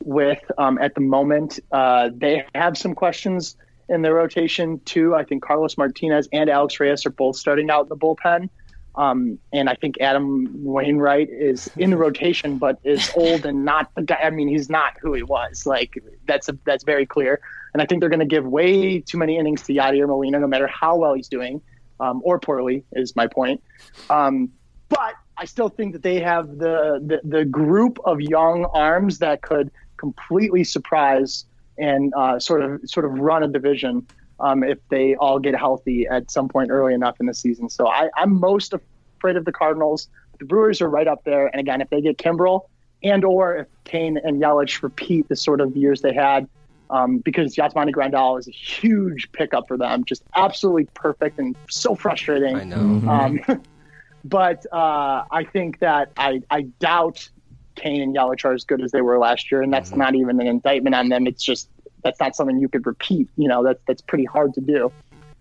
with 0.04 0.40
um, 0.58 0.78
at 0.78 0.94
the 0.94 1.00
moment. 1.00 1.60
Uh, 1.70 2.10
they 2.14 2.44
have 2.54 2.76
some 2.76 2.94
questions 2.94 3.56
in 3.88 4.02
their 4.02 4.14
rotation 4.14 4.80
too. 4.84 5.14
I 5.14 5.24
think 5.24 5.42
Carlos 5.42 5.76
Martinez 5.76 6.28
and 6.32 6.48
Alex 6.48 6.78
Reyes 6.80 7.04
are 7.06 7.10
both 7.10 7.36
starting 7.36 7.70
out 7.70 7.82
in 7.84 7.88
the 7.88 7.96
bullpen. 7.96 8.48
Um, 8.94 9.38
and 9.52 9.70
I 9.70 9.74
think 9.74 9.96
Adam 10.00 10.64
Wainwright 10.64 11.30
is 11.30 11.70
in 11.76 11.90
the 11.90 11.96
rotation, 11.96 12.58
but 12.58 12.78
is 12.84 13.10
old 13.16 13.46
and 13.46 13.64
not 13.64 13.94
the 13.94 14.02
guy. 14.02 14.20
I 14.22 14.30
mean, 14.30 14.48
he's 14.48 14.68
not 14.68 14.94
who 15.00 15.14
he 15.14 15.22
was. 15.22 15.66
Like 15.66 16.02
that's 16.26 16.48
a, 16.48 16.58
that's 16.64 16.84
very 16.84 17.06
clear. 17.06 17.40
And 17.72 17.80
I 17.80 17.86
think 17.86 18.00
they're 18.00 18.10
going 18.10 18.20
to 18.20 18.26
give 18.26 18.44
way 18.44 19.00
too 19.00 19.16
many 19.16 19.38
innings 19.38 19.62
to 19.62 19.72
Yadier 19.72 20.06
Molina, 20.06 20.38
no 20.38 20.46
matter 20.46 20.66
how 20.66 20.96
well 20.96 21.14
he's 21.14 21.28
doing, 21.28 21.62
um, 22.00 22.20
or 22.22 22.38
poorly, 22.38 22.84
is 22.92 23.16
my 23.16 23.26
point. 23.26 23.62
Um, 24.10 24.50
but 24.90 25.14
I 25.38 25.46
still 25.46 25.70
think 25.70 25.94
that 25.94 26.02
they 26.02 26.20
have 26.20 26.58
the, 26.58 27.00
the, 27.02 27.20
the 27.24 27.44
group 27.46 27.98
of 28.04 28.20
young 28.20 28.66
arms 28.66 29.20
that 29.20 29.40
could 29.40 29.70
completely 30.02 30.64
surprise 30.64 31.44
and 31.78 32.12
uh, 32.16 32.36
sort 32.40 32.60
of 32.60 32.80
sort 32.84 33.06
of 33.06 33.12
run 33.12 33.44
a 33.44 33.46
division 33.46 34.04
um, 34.40 34.64
if 34.64 34.78
they 34.88 35.14
all 35.14 35.38
get 35.38 35.54
healthy 35.54 36.08
at 36.08 36.28
some 36.28 36.48
point 36.48 36.72
early 36.72 36.92
enough 36.92 37.20
in 37.20 37.26
the 37.26 37.34
season. 37.34 37.68
So 37.68 37.86
I, 37.86 38.10
am 38.16 38.40
most 38.40 38.74
afraid 38.74 39.36
of 39.36 39.44
the 39.44 39.52
Cardinals. 39.52 40.08
The 40.40 40.44
Brewers 40.44 40.82
are 40.82 40.90
right 40.90 41.06
up 41.06 41.22
there. 41.22 41.46
And 41.46 41.60
again, 41.60 41.80
if 41.80 41.88
they 41.88 42.00
get 42.00 42.18
Kimbrel 42.18 42.62
and 43.04 43.24
or 43.24 43.58
if 43.58 43.68
Cain 43.84 44.18
and 44.24 44.42
Yelich 44.42 44.82
repeat 44.82 45.28
the 45.28 45.36
sort 45.36 45.60
of 45.60 45.76
years 45.76 46.00
they 46.00 46.12
had, 46.12 46.48
um, 46.90 47.18
because 47.18 47.54
Yasmani 47.54 47.92
Grandal 47.92 48.40
is 48.40 48.48
a 48.48 48.50
huge 48.50 49.30
pickup 49.30 49.68
for 49.68 49.76
them, 49.76 50.04
just 50.04 50.24
absolutely 50.34 50.86
perfect 50.94 51.38
and 51.38 51.54
so 51.70 51.94
frustrating. 51.94 52.56
I 52.56 52.64
know. 52.64 53.08
Um, 53.08 53.40
but 54.24 54.66
uh, 54.72 55.22
I 55.30 55.44
think 55.44 55.78
that 55.78 56.10
I, 56.16 56.42
I 56.50 56.62
doubt 56.80 57.30
Cain 57.74 58.02
and 58.02 58.14
Yelich 58.14 58.44
are 58.44 58.52
as 58.52 58.64
good 58.64 58.82
as 58.82 58.90
they 58.92 59.00
were 59.00 59.18
last 59.18 59.50
year, 59.50 59.62
and 59.62 59.72
that's 59.72 59.90
mm-hmm. 59.90 60.00
not 60.00 60.14
even 60.14 60.40
an 60.40 60.46
indictment 60.46 60.94
on 60.94 61.08
them. 61.08 61.26
It's 61.26 61.42
just 61.42 61.68
that's 62.02 62.20
not 62.20 62.34
something 62.36 62.58
you 62.58 62.68
could 62.68 62.86
repeat. 62.86 63.28
You 63.36 63.48
know, 63.48 63.62
that's 63.62 63.80
that's 63.86 64.02
pretty 64.02 64.24
hard 64.24 64.54
to 64.54 64.60
do. 64.60 64.92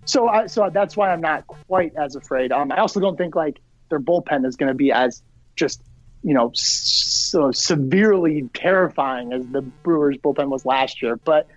So, 0.06 0.28
I, 0.28 0.48
so 0.48 0.70
that's 0.72 0.98
why 0.98 1.12
I'm 1.12 1.22
not 1.22 1.46
quite 1.48 1.94
as 1.96 2.16
afraid. 2.16 2.52
Um, 2.52 2.72
I 2.72 2.78
also 2.78 3.00
don't 3.00 3.18
think 3.18 3.36
like 3.36 3.60
their 3.90 4.00
bullpen 4.00 4.46
is 4.46 4.56
going 4.56 4.70
to 4.70 4.76
be 4.76 4.92
as 4.92 5.22
just 5.56 5.82
you 6.24 6.34
know 6.34 6.52
so 6.54 7.52
severely 7.52 8.50
terrifying 8.54 9.34
as 9.34 9.46
the 9.48 9.62
Brewers 9.62 10.18
bullpen 10.18 10.50
was 10.50 10.66
last 10.66 11.02
year. 11.02 11.16
But 11.16 11.48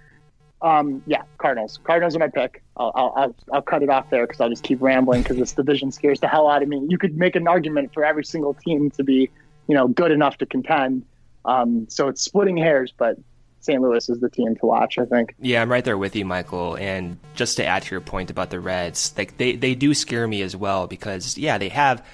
um, 0.62 1.02
yeah, 1.06 1.22
Cardinals. 1.38 1.78
Cardinals 1.84 2.16
are 2.16 2.20
my 2.20 2.28
pick. 2.28 2.62
I'll 2.76 2.92
I'll, 2.94 3.36
I'll 3.52 3.62
cut 3.62 3.82
it 3.82 3.90
off 3.90 4.10
there 4.10 4.26
because 4.26 4.40
I'll 4.40 4.50
just 4.50 4.64
keep 4.64 4.80
rambling 4.80 5.22
because 5.22 5.36
this 5.36 5.52
division 5.52 5.92
scares 5.92 6.20
the 6.20 6.28
hell 6.28 6.48
out 6.48 6.62
of 6.62 6.68
me. 6.68 6.84
You 6.88 6.98
could 6.98 7.16
make 7.16 7.36
an 7.36 7.48
argument 7.48 7.92
for 7.92 8.04
every 8.04 8.24
single 8.24 8.54
team 8.54 8.90
to 8.92 9.04
be 9.04 9.30
you 9.68 9.74
know 9.74 9.88
good 9.88 10.10
enough 10.10 10.38
to 10.38 10.46
contend. 10.46 11.04
Um, 11.44 11.86
so 11.88 12.08
it's 12.08 12.22
splitting 12.22 12.56
hairs, 12.56 12.92
but 12.96 13.18
St. 13.60 13.80
Louis 13.80 14.08
is 14.08 14.20
the 14.20 14.30
team 14.30 14.56
to 14.56 14.66
watch. 14.66 14.98
I 14.98 15.04
think. 15.04 15.34
Yeah, 15.40 15.62
I'm 15.62 15.70
right 15.70 15.84
there 15.84 15.98
with 15.98 16.14
you, 16.16 16.24
Michael. 16.24 16.76
And 16.76 17.18
just 17.34 17.56
to 17.56 17.64
add 17.64 17.82
to 17.84 17.90
your 17.90 18.00
point 18.00 18.30
about 18.30 18.50
the 18.50 18.60
Reds, 18.60 19.14
like 19.16 19.36
they 19.36 19.56
they 19.56 19.74
do 19.74 19.94
scare 19.94 20.26
me 20.28 20.42
as 20.42 20.54
well 20.56 20.86
because 20.86 21.36
yeah, 21.38 21.58
they 21.58 21.68
have. 21.70 22.04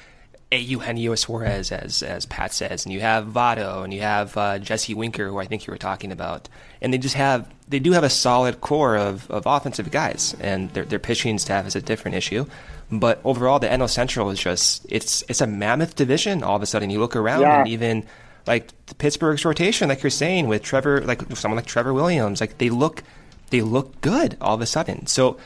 A 0.52 0.58
Eugenio 0.58 1.14
Suarez, 1.14 1.70
as 1.70 2.02
as 2.02 2.26
Pat 2.26 2.52
says, 2.52 2.84
and 2.84 2.92
you 2.92 3.00
have 3.00 3.26
Votto, 3.26 3.84
and 3.84 3.94
you 3.94 4.00
have 4.00 4.36
uh, 4.36 4.58
Jesse 4.58 4.94
Winker, 4.94 5.28
who 5.28 5.38
I 5.38 5.46
think 5.46 5.66
you 5.66 5.70
were 5.70 5.78
talking 5.78 6.10
about, 6.10 6.48
and 6.80 6.92
they 6.92 6.98
just 6.98 7.14
have 7.14 7.48
they 7.68 7.78
do 7.78 7.92
have 7.92 8.02
a 8.02 8.10
solid 8.10 8.60
core 8.60 8.96
of, 8.96 9.30
of 9.30 9.44
offensive 9.46 9.92
guys, 9.92 10.34
and 10.40 10.70
their 10.70 10.84
their 10.84 10.98
pitching 10.98 11.38
staff 11.38 11.68
is 11.68 11.76
a 11.76 11.80
different 11.80 12.16
issue, 12.16 12.46
but 12.90 13.20
overall 13.24 13.60
the 13.60 13.68
NL 13.68 13.88
Central 13.88 14.28
is 14.30 14.40
just 14.40 14.84
it's 14.88 15.22
it's 15.28 15.40
a 15.40 15.46
mammoth 15.46 15.94
division. 15.94 16.42
All 16.42 16.56
of 16.56 16.62
a 16.62 16.66
sudden, 16.66 16.90
you 16.90 16.98
look 16.98 17.14
around, 17.14 17.42
yeah. 17.42 17.60
and 17.60 17.68
even 17.68 18.04
like 18.46 18.72
Pittsburgh's 18.98 19.44
rotation, 19.44 19.88
like 19.88 20.02
you're 20.02 20.10
saying 20.10 20.48
with 20.48 20.62
Trevor, 20.62 21.02
like 21.02 21.22
someone 21.36 21.56
like 21.56 21.66
Trevor 21.66 21.94
Williams, 21.94 22.40
like 22.40 22.58
they 22.58 22.70
look 22.70 23.04
they 23.50 23.60
look 23.60 24.00
good 24.00 24.36
all 24.40 24.54
of 24.54 24.60
a 24.60 24.66
sudden. 24.66 25.06
So 25.06 25.36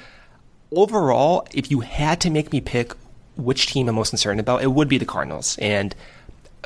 overall, 0.75 1.47
if 1.53 1.71
you 1.71 1.81
had 1.81 2.21
to 2.23 2.31
make 2.31 2.53
me 2.53 2.61
pick 2.61 2.95
which 3.37 3.67
team 3.67 3.89
I'm 3.89 3.95
most 3.95 4.11
concerned 4.11 4.41
about, 4.41 4.63
it 4.63 4.73
would 4.73 4.89
be 4.89 4.99
the 4.99 5.05
Cardinals. 5.05 5.57
And 5.59 5.95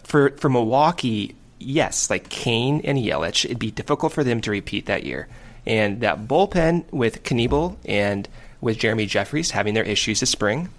for 0.05 0.31
for 0.31 0.49
Milwaukee, 0.49 1.35
yes, 1.59 2.11
like 2.11 2.29
Cain 2.29 2.81
and 2.85 2.99
Yelich, 2.99 3.45
it'd 3.45 3.59
be 3.59 3.71
difficult 3.71 4.13
for 4.13 4.25
them 4.25 4.41
to 4.43 4.51
repeat 4.51 4.87
that 4.87 5.05
year. 5.05 5.29
And 5.67 6.01
that 6.01 6.27
bullpen 6.27 6.91
with 6.93 7.23
Knebel 7.25 7.77
and 7.85 8.29
with 8.61 8.79
Jeremy 8.79 9.07
Jeffress 9.07 9.51
having 9.51 9.75
their 9.75 9.85
issues 9.85 10.21
this 10.21 10.31
spring, 10.31 10.71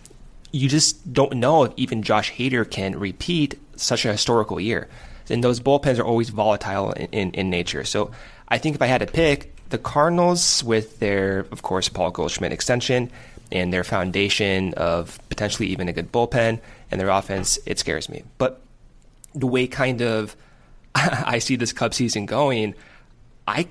you 0.52 0.68
just 0.68 1.14
don't 1.14 1.34
know 1.34 1.64
if 1.64 1.74
even 1.78 2.02
Josh 2.02 2.34
Hader 2.34 2.70
can 2.70 2.98
repeat 2.98 3.60
such 3.76 4.04
a 4.06 4.12
historical 4.12 4.60
year 4.60 4.90
and 5.30 5.44
those 5.44 5.60
bullpens 5.60 6.00
are 6.00 6.04
always 6.04 6.30
volatile 6.30 6.92
in, 6.94 7.08
in, 7.08 7.32
in, 7.32 7.50
nature. 7.50 7.84
So 7.84 8.12
I 8.48 8.58
think 8.58 8.76
if 8.76 8.82
I 8.82 8.88
had 8.88 9.00
to 9.00 9.08
pick, 9.08 9.56
the 9.70 9.78
Cardinals, 9.78 10.64
with 10.64 11.00
their, 11.00 11.46
of 11.52 11.62
course, 11.62 11.90
Paul 11.90 12.12
Goldschmidt 12.12 12.52
extension 12.52 13.12
and 13.52 13.74
their 13.74 13.84
foundation 13.84 14.74
of 14.76 15.20
potentially 15.30 15.68
even 15.70 15.88
a 15.88 15.94
good 15.94 16.12
bullpen 16.12 16.60
and 16.92 17.02
their 17.02 17.10
offense, 17.10 17.60
it 17.66 17.80
scares 17.80 18.10
me. 18.10 18.24
But 18.38 18.62
the 19.34 19.48
way 19.48 19.68
kind 19.68 20.02
of 20.02 20.36
I 20.96 21.40
see 21.40 21.56
this 21.56 21.74
Cub 21.74 21.94
season 21.94 22.26
going, 22.26 22.76
I 23.48 23.68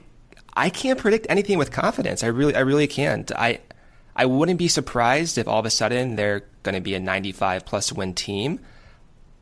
I 0.57 0.71
can't 0.71 0.99
predict 0.99 1.27
anything 1.29 1.59
with 1.59 1.71
confidence. 1.71 2.23
I 2.23 2.29
really 2.29 2.55
I 2.55 2.61
really 2.61 2.87
can't. 2.87 3.31
I 3.33 3.61
I 4.17 4.27
wouldn't 4.27 4.59
be 4.59 4.69
surprised 4.69 5.39
if 5.39 5.47
all 5.47 5.61
of 5.61 5.67
a 5.67 5.71
sudden 5.71 6.17
they're 6.17 6.45
going 6.65 6.75
to 6.75 6.81
be 6.81 6.95
a 6.95 7.01
95 7.01 7.65
plus 7.65 7.93
win 7.93 8.15
team. 8.15 8.61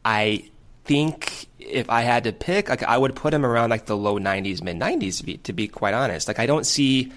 I 0.04 0.50
think 0.86 1.46
if 1.58 1.90
I 1.90 2.02
had 2.02 2.24
to 2.24 2.32
pick, 2.32 2.68
like 2.68 2.82
I 2.82 2.96
would 2.96 3.14
put 3.14 3.34
him 3.34 3.44
around 3.44 3.70
like 3.70 3.86
the 3.86 3.96
low 3.96 4.18
90s, 4.18 4.62
mid 4.62 4.78
90s 4.78 5.42
to 5.42 5.52
be, 5.52 5.68
quite 5.68 5.94
honest. 5.94 6.28
Like 6.28 6.38
I 6.38 6.46
don't 6.46 6.64
see 6.64 7.12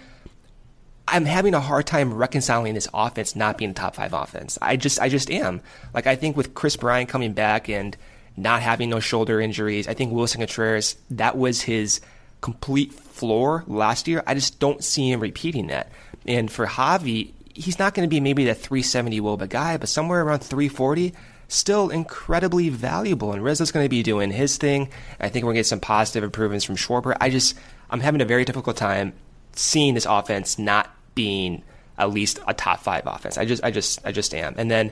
I'm 1.08 1.26
having 1.26 1.56
a 1.56 1.60
hard 1.60 1.88
time 1.88 2.14
reconciling 2.14 2.76
this 2.76 2.88
offense 2.94 3.36
not 3.36 3.58
being 3.58 3.72
a 3.72 3.74
top 3.74 3.96
5 3.96 4.14
offense. 4.14 4.58
I 4.62 4.76
just 4.76 5.00
I 5.00 5.10
just 5.10 5.32
am. 5.32 5.62
Like 5.94 6.08
I 6.08 6.16
think 6.16 6.36
with 6.36 6.54
Kris 6.54 6.76
Bryant 6.76 7.10
coming 7.10 7.34
back 7.34 7.70
and 7.70 7.96
not 8.38 8.62
having 8.62 8.90
no 8.90 9.00
shoulder 9.00 9.40
injuries, 9.40 9.88
I 9.88 9.94
think 9.94 10.14
Willson 10.14 10.38
Contreras 10.38 10.96
that 11.12 11.38
was 11.38 11.62
his 11.62 12.02
complete 12.42 12.94
floor 12.94 13.64
last 13.68 14.08
year. 14.08 14.24
I 14.26 14.34
just 14.34 14.60
don't 14.60 14.84
see 14.84 15.12
him 15.12 15.20
repeating 15.20 15.68
that. 15.68 15.92
And 16.26 16.52
for 16.52 16.66
Javi, 16.66 17.32
he's 17.54 17.80
not 17.80 17.94
going 17.94 18.08
to 18.08 18.10
be 18.10 18.20
maybe 18.20 18.46
that 18.46 18.58
370 18.58 19.20
wOBA 19.20 19.50
guy, 19.50 19.78
but 19.78 19.90
somewhere 19.90 20.22
around 20.22 20.40
340 20.40 21.14
still 21.50 21.90
incredibly 21.90 22.70
valuable. 22.70 23.34
And 23.34 23.44
Rizzo's 23.44 23.72
going 23.72 23.84
to 23.84 23.90
be 23.90 24.02
doing 24.04 24.32
his 24.32 24.56
thing. 24.56 24.90
I 25.20 25.28
think 25.28 25.44
we're 25.44 25.50
going 25.50 25.56
to 25.56 25.60
get 25.60 25.68
some 25.68 25.82
positive 25.82 26.24
improvements 26.24 26.64
from 26.64 26.78
Schwarber. 26.78 27.18
I 27.20 27.30
just, 27.30 27.56
I'm 27.90 28.00
having 28.00 28.22
a 28.22 28.26
very 28.26 28.46
difficult 28.46 28.78
time 28.78 29.12
seeing 29.54 29.96
this 29.96 30.06
offense 30.06 30.58
not 30.58 30.96
being 31.16 31.64
at 31.98 32.12
least 32.12 32.40
a 32.48 32.54
top 32.54 32.80
five 32.80 33.04
offense. 33.06 33.38
I 33.38 33.44
just, 33.44 33.64
I 33.64 33.72
just, 33.72 34.00
I 34.06 34.14
just 34.14 34.34
am. 34.34 34.56
And 34.58 34.72
then 34.72 34.92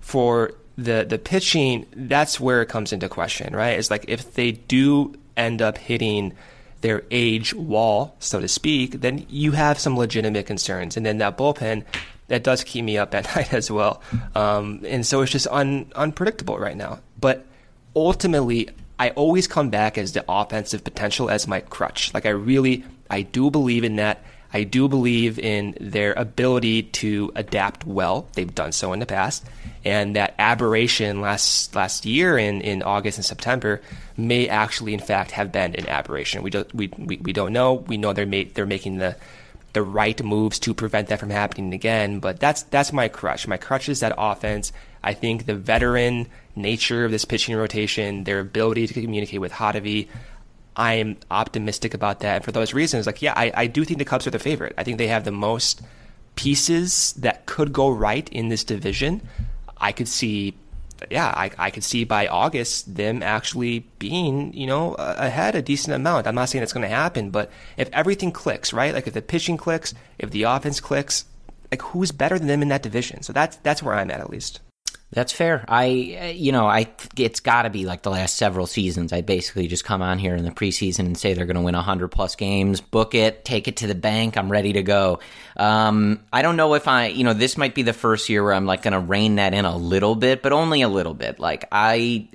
for 0.00 0.52
the 0.76 1.04
the 1.08 1.18
pitching, 1.18 1.86
that's 1.94 2.38
where 2.40 2.62
it 2.62 2.68
comes 2.68 2.92
into 2.92 3.08
question, 3.08 3.54
right? 3.54 3.78
It's 3.78 3.90
like 3.90 4.04
if 4.08 4.34
they 4.34 4.52
do 4.52 5.14
end 5.36 5.60
up 5.60 5.76
hitting 5.76 6.34
their 6.80 7.02
age 7.10 7.52
wall, 7.52 8.14
so 8.20 8.40
to 8.40 8.46
speak, 8.46 9.00
then 9.00 9.26
you 9.28 9.52
have 9.52 9.78
some 9.78 9.96
legitimate 9.96 10.46
concerns. 10.46 10.96
And 10.96 11.04
then 11.04 11.18
that 11.18 11.36
bullpen, 11.36 11.84
that 12.28 12.44
does 12.44 12.62
keep 12.62 12.84
me 12.84 12.96
up 12.96 13.14
at 13.14 13.24
night 13.36 13.52
as 13.52 13.70
well. 13.70 14.02
Um, 14.34 14.82
and 14.86 15.04
so 15.04 15.22
it's 15.22 15.32
just 15.32 15.46
un, 15.48 15.90
unpredictable 15.94 16.58
right 16.58 16.76
now. 16.76 17.00
But 17.20 17.44
ultimately, 17.96 18.70
I 18.98 19.10
always 19.10 19.46
come 19.46 19.70
back 19.70 19.98
as 19.98 20.12
the 20.12 20.24
offensive 20.28 20.84
potential 20.84 21.30
as 21.30 21.46
my 21.46 21.60
crutch. 21.60 22.12
Like 22.14 22.26
I 22.26 22.30
really, 22.30 22.84
I 23.10 23.22
do 23.22 23.50
believe 23.50 23.84
in 23.84 23.96
that. 23.96 24.22
I 24.52 24.64
do 24.64 24.88
believe 24.88 25.38
in 25.38 25.76
their 25.78 26.14
ability 26.14 26.84
to 26.84 27.30
adapt 27.34 27.86
well. 27.86 28.28
They've 28.32 28.54
done 28.54 28.72
so 28.72 28.94
in 28.94 28.98
the 28.98 29.04
past, 29.04 29.44
and 29.84 30.16
that 30.16 30.34
aberration 30.38 31.20
last 31.20 31.74
last 31.74 32.06
year 32.06 32.38
in, 32.38 32.62
in 32.62 32.82
August 32.82 33.18
and 33.18 33.24
September 33.26 33.82
may 34.16 34.48
actually, 34.48 34.94
in 34.94 35.00
fact, 35.00 35.32
have 35.32 35.52
been 35.52 35.74
an 35.74 35.86
aberration. 35.86 36.42
We 36.42 36.48
don't 36.48 36.74
we, 36.74 36.90
we, 36.96 37.18
we 37.18 37.32
don't 37.34 37.52
know. 37.52 37.74
We 37.74 37.98
know 37.98 38.14
they're 38.14 38.24
ma- 38.24 38.50
they're 38.54 38.64
making 38.64 38.96
the 38.96 39.16
the 39.72 39.82
right 39.82 40.22
moves 40.22 40.58
to 40.60 40.74
prevent 40.74 41.08
that 41.08 41.20
from 41.20 41.30
happening 41.30 41.72
again. 41.74 42.20
But 42.20 42.40
that's 42.40 42.62
that's 42.64 42.92
my 42.92 43.08
crutch. 43.08 43.46
My 43.46 43.56
crutch 43.56 43.88
is 43.88 44.00
that 44.00 44.14
offense. 44.16 44.72
I 45.02 45.14
think 45.14 45.46
the 45.46 45.54
veteran 45.54 46.26
nature 46.56 47.04
of 47.04 47.10
this 47.10 47.24
pitching 47.24 47.56
rotation, 47.56 48.24
their 48.24 48.40
ability 48.40 48.86
to 48.88 49.00
communicate 49.00 49.40
with 49.40 49.52
Hottovy, 49.52 50.08
I'm 50.76 51.16
optimistic 51.30 51.94
about 51.94 52.20
that. 52.20 52.36
And 52.36 52.44
for 52.44 52.52
those 52.52 52.72
reasons, 52.72 53.06
like, 53.06 53.20
yeah, 53.20 53.34
I, 53.36 53.52
I 53.54 53.66
do 53.66 53.84
think 53.84 53.98
the 53.98 54.04
Cubs 54.04 54.26
are 54.26 54.30
the 54.30 54.38
favorite. 54.38 54.74
I 54.78 54.84
think 54.84 54.98
they 54.98 55.08
have 55.08 55.24
the 55.24 55.32
most 55.32 55.82
pieces 56.36 57.12
that 57.14 57.46
could 57.46 57.72
go 57.72 57.90
right 57.90 58.28
in 58.30 58.48
this 58.48 58.62
division. 58.64 59.22
I 59.76 59.92
could 59.92 60.08
see, 60.08 60.54
yeah, 61.10 61.28
I, 61.28 61.50
I 61.58 61.70
could 61.70 61.84
see 61.84 62.04
by 62.04 62.26
August 62.26 62.94
them 62.94 63.22
actually 63.22 63.80
being, 63.98 64.52
you 64.52 64.66
know, 64.66 64.94
ahead 64.94 65.54
a 65.54 65.62
decent 65.62 65.94
amount. 65.94 66.26
I'm 66.26 66.34
not 66.34 66.48
saying 66.48 66.62
it's 66.62 66.72
going 66.72 66.88
to 66.88 66.94
happen, 66.94 67.30
but 67.30 67.50
if 67.76 67.88
everything 67.92 68.32
clicks, 68.32 68.72
right? 68.72 68.92
Like 68.92 69.06
if 69.06 69.14
the 69.14 69.22
pitching 69.22 69.56
clicks, 69.56 69.94
if 70.18 70.30
the 70.30 70.44
offense 70.44 70.80
clicks, 70.80 71.24
like 71.70 71.82
who's 71.82 72.12
better 72.12 72.38
than 72.38 72.48
them 72.48 72.62
in 72.62 72.68
that 72.68 72.82
division? 72.82 73.22
So 73.22 73.32
that's 73.32 73.56
that's 73.56 73.82
where 73.82 73.94
I'm 73.94 74.10
at 74.10 74.20
at 74.20 74.30
least. 74.30 74.60
That's 75.10 75.32
fair. 75.32 75.64
I, 75.68 75.86
you 76.36 76.52
know, 76.52 76.66
I 76.66 76.86
it's 77.16 77.40
got 77.40 77.62
to 77.62 77.70
be 77.70 77.86
like 77.86 78.02
the 78.02 78.10
last 78.10 78.36
several 78.36 78.66
seasons. 78.66 79.10
I 79.10 79.22
basically 79.22 79.66
just 79.66 79.82
come 79.82 80.02
on 80.02 80.18
here 80.18 80.36
in 80.36 80.44
the 80.44 80.50
preseason 80.50 81.00
and 81.00 81.16
say 81.16 81.32
they're 81.32 81.46
going 81.46 81.56
to 81.56 81.62
win 81.62 81.74
hundred 81.74 82.08
plus 82.08 82.36
games, 82.36 82.82
book 82.82 83.14
it, 83.14 83.42
take 83.42 83.68
it 83.68 83.78
to 83.78 83.86
the 83.86 83.94
bank. 83.94 84.36
I'm 84.36 84.52
ready 84.52 84.74
to 84.74 84.82
go. 84.82 85.20
Um, 85.56 86.20
I 86.30 86.42
don't 86.42 86.56
know 86.56 86.74
if 86.74 86.86
I, 86.86 87.06
you 87.06 87.24
know, 87.24 87.32
this 87.32 87.56
might 87.56 87.74
be 87.74 87.82
the 87.82 87.94
first 87.94 88.28
year 88.28 88.44
where 88.44 88.52
I'm 88.52 88.66
like 88.66 88.82
going 88.82 88.92
to 88.92 89.00
rein 89.00 89.36
that 89.36 89.54
in 89.54 89.64
a 89.64 89.76
little 89.76 90.14
bit, 90.14 90.42
but 90.42 90.52
only 90.52 90.82
a 90.82 90.88
little 90.88 91.14
bit. 91.14 91.40
Like 91.40 91.64
I, 91.72 92.28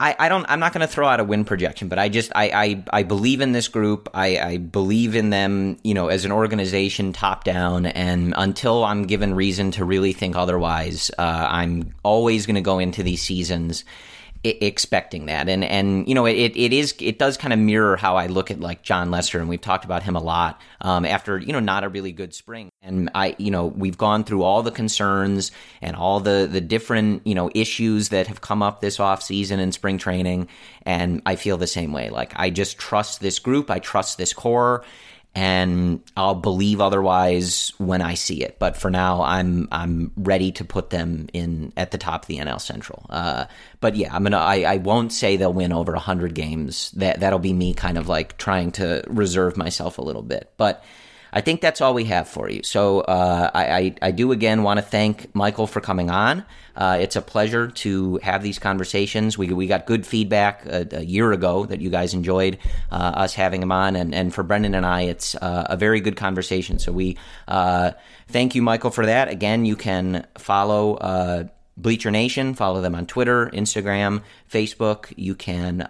I, 0.00 0.16
I 0.18 0.28
don't 0.30 0.46
I'm 0.48 0.60
not 0.60 0.72
going 0.72 0.80
to 0.80 0.92
throw 0.92 1.06
out 1.06 1.20
a 1.20 1.24
win 1.24 1.44
projection, 1.44 1.88
but 1.88 1.98
I 1.98 2.08
just 2.08 2.32
I 2.34 2.50
I, 2.50 2.84
I 3.00 3.02
believe 3.02 3.42
in 3.42 3.52
this 3.52 3.68
group. 3.68 4.08
I, 4.14 4.38
I 4.38 4.56
believe 4.56 5.14
in 5.14 5.28
them, 5.28 5.78
you 5.84 5.92
know, 5.92 6.08
as 6.08 6.24
an 6.24 6.32
organization, 6.32 7.12
top 7.12 7.44
down. 7.44 7.84
And 7.84 8.32
until 8.36 8.82
I'm 8.82 9.02
given 9.02 9.34
reason 9.34 9.72
to 9.72 9.84
really 9.84 10.14
think 10.14 10.36
otherwise, 10.36 11.10
uh, 11.18 11.46
I'm 11.50 11.94
always 12.02 12.46
going 12.46 12.54
to 12.54 12.62
go 12.62 12.78
into 12.78 13.02
these 13.02 13.20
seasons 13.20 13.84
expecting 14.42 15.26
that. 15.26 15.48
And 15.48 15.62
and 15.62 16.08
you 16.08 16.14
know 16.14 16.26
it 16.26 16.52
it 16.56 16.72
is 16.72 16.94
it 16.98 17.18
does 17.18 17.36
kind 17.36 17.52
of 17.52 17.58
mirror 17.58 17.96
how 17.96 18.16
I 18.16 18.26
look 18.26 18.50
at 18.50 18.60
like 18.60 18.82
Jon 18.82 19.10
Lester, 19.10 19.38
and 19.38 19.48
we've 19.48 19.60
talked 19.60 19.84
about 19.84 20.02
him 20.02 20.16
a 20.16 20.20
lot 20.20 20.60
um, 20.80 21.04
after 21.04 21.38
you 21.38 21.52
know 21.52 21.60
not 21.60 21.84
a 21.84 21.88
really 21.88 22.12
good 22.12 22.34
spring. 22.34 22.70
And 22.82 23.10
I 23.14 23.36
you 23.38 23.50
know 23.50 23.66
we've 23.66 23.98
gone 23.98 24.24
through 24.24 24.42
all 24.42 24.62
the 24.62 24.70
concerns 24.70 25.52
and 25.82 25.94
all 25.94 26.20
the 26.20 26.48
the 26.50 26.60
different 26.60 27.26
you 27.26 27.34
know 27.34 27.50
issues 27.54 28.08
that 28.08 28.28
have 28.28 28.40
come 28.40 28.62
up 28.62 28.80
this 28.80 28.98
off 28.98 29.22
season 29.22 29.60
and 29.60 29.74
spring 29.74 29.98
training, 29.98 30.48
and 30.82 31.20
I 31.26 31.36
feel 31.36 31.58
the 31.58 31.66
same 31.66 31.92
way. 31.92 32.08
Like 32.08 32.32
I 32.36 32.48
just 32.50 32.78
trust 32.78 33.20
this 33.20 33.38
group, 33.38 33.70
I 33.70 33.78
trust 33.78 34.16
this 34.16 34.32
core 34.32 34.84
and 35.34 36.02
I'll 36.16 36.34
believe 36.34 36.80
otherwise 36.80 37.72
when 37.78 38.02
I 38.02 38.14
see 38.14 38.42
it. 38.42 38.58
But 38.58 38.76
for 38.76 38.90
now, 38.90 39.22
I'm 39.22 39.68
I'm 39.70 40.12
ready 40.16 40.50
to 40.52 40.64
put 40.64 40.90
them 40.90 41.28
in 41.32 41.72
at 41.76 41.92
the 41.92 41.98
top 41.98 42.22
of 42.22 42.26
the 42.28 42.38
NL 42.38 42.60
Central. 42.60 43.06
Uh, 43.08 43.44
but 43.80 43.94
yeah, 43.94 44.14
I'm 44.14 44.24
gonna 44.24 44.38
I, 44.38 44.62
I 44.62 44.76
won't 44.78 45.12
say 45.12 45.36
they'll 45.36 45.52
win 45.52 45.72
over 45.72 45.94
hundred 45.94 46.34
games. 46.34 46.90
That 46.92 47.20
that'll 47.20 47.38
be 47.38 47.52
me 47.52 47.74
kind 47.74 47.96
of 47.96 48.08
like 48.08 48.38
trying 48.38 48.72
to 48.72 49.04
reserve 49.06 49.56
myself 49.56 49.98
a 49.98 50.02
little 50.02 50.22
bit. 50.22 50.52
But 50.56 50.82
I 51.32 51.40
think 51.40 51.60
that's 51.60 51.80
all 51.80 51.94
we 51.94 52.04
have 52.04 52.28
for 52.28 52.48
you. 52.48 52.62
So 52.62 53.00
uh, 53.00 53.50
I, 53.54 53.64
I, 53.64 53.94
I 54.02 54.10
do 54.10 54.32
again 54.32 54.62
want 54.62 54.78
to 54.78 54.82
thank 54.82 55.34
Michael 55.34 55.66
for 55.66 55.80
coming 55.80 56.10
on. 56.10 56.44
Uh, 56.74 56.98
it's 57.00 57.16
a 57.16 57.22
pleasure 57.22 57.68
to 57.68 58.18
have 58.22 58.42
these 58.42 58.58
conversations. 58.58 59.36
We, 59.36 59.52
we 59.52 59.66
got 59.66 59.86
good 59.86 60.06
feedback 60.06 60.66
a, 60.66 60.86
a 60.92 61.02
year 61.02 61.32
ago 61.32 61.66
that 61.66 61.80
you 61.80 61.90
guys 61.90 62.14
enjoyed 62.14 62.58
uh, 62.90 62.94
us 62.94 63.34
having 63.34 63.62
him 63.62 63.72
on, 63.72 63.96
and, 63.96 64.14
and 64.14 64.34
for 64.34 64.42
Brendan 64.42 64.74
and 64.74 64.86
I, 64.86 65.02
it's 65.02 65.34
uh, 65.34 65.66
a 65.68 65.76
very 65.76 66.00
good 66.00 66.16
conversation. 66.16 66.78
So 66.78 66.92
we 66.92 67.18
uh, 67.48 67.92
thank 68.28 68.54
you, 68.54 68.62
Michael, 68.62 68.90
for 68.90 69.06
that. 69.06 69.28
Again, 69.28 69.64
you 69.64 69.76
can 69.76 70.26
follow. 70.38 70.94
Uh, 70.94 71.44
Bleacher 71.76 72.10
Nation, 72.10 72.52
follow 72.52 72.82
them 72.82 72.94
on 72.94 73.06
Twitter, 73.06 73.48
Instagram, 73.54 74.22
Facebook. 74.50 75.14
You 75.16 75.34
can 75.34 75.80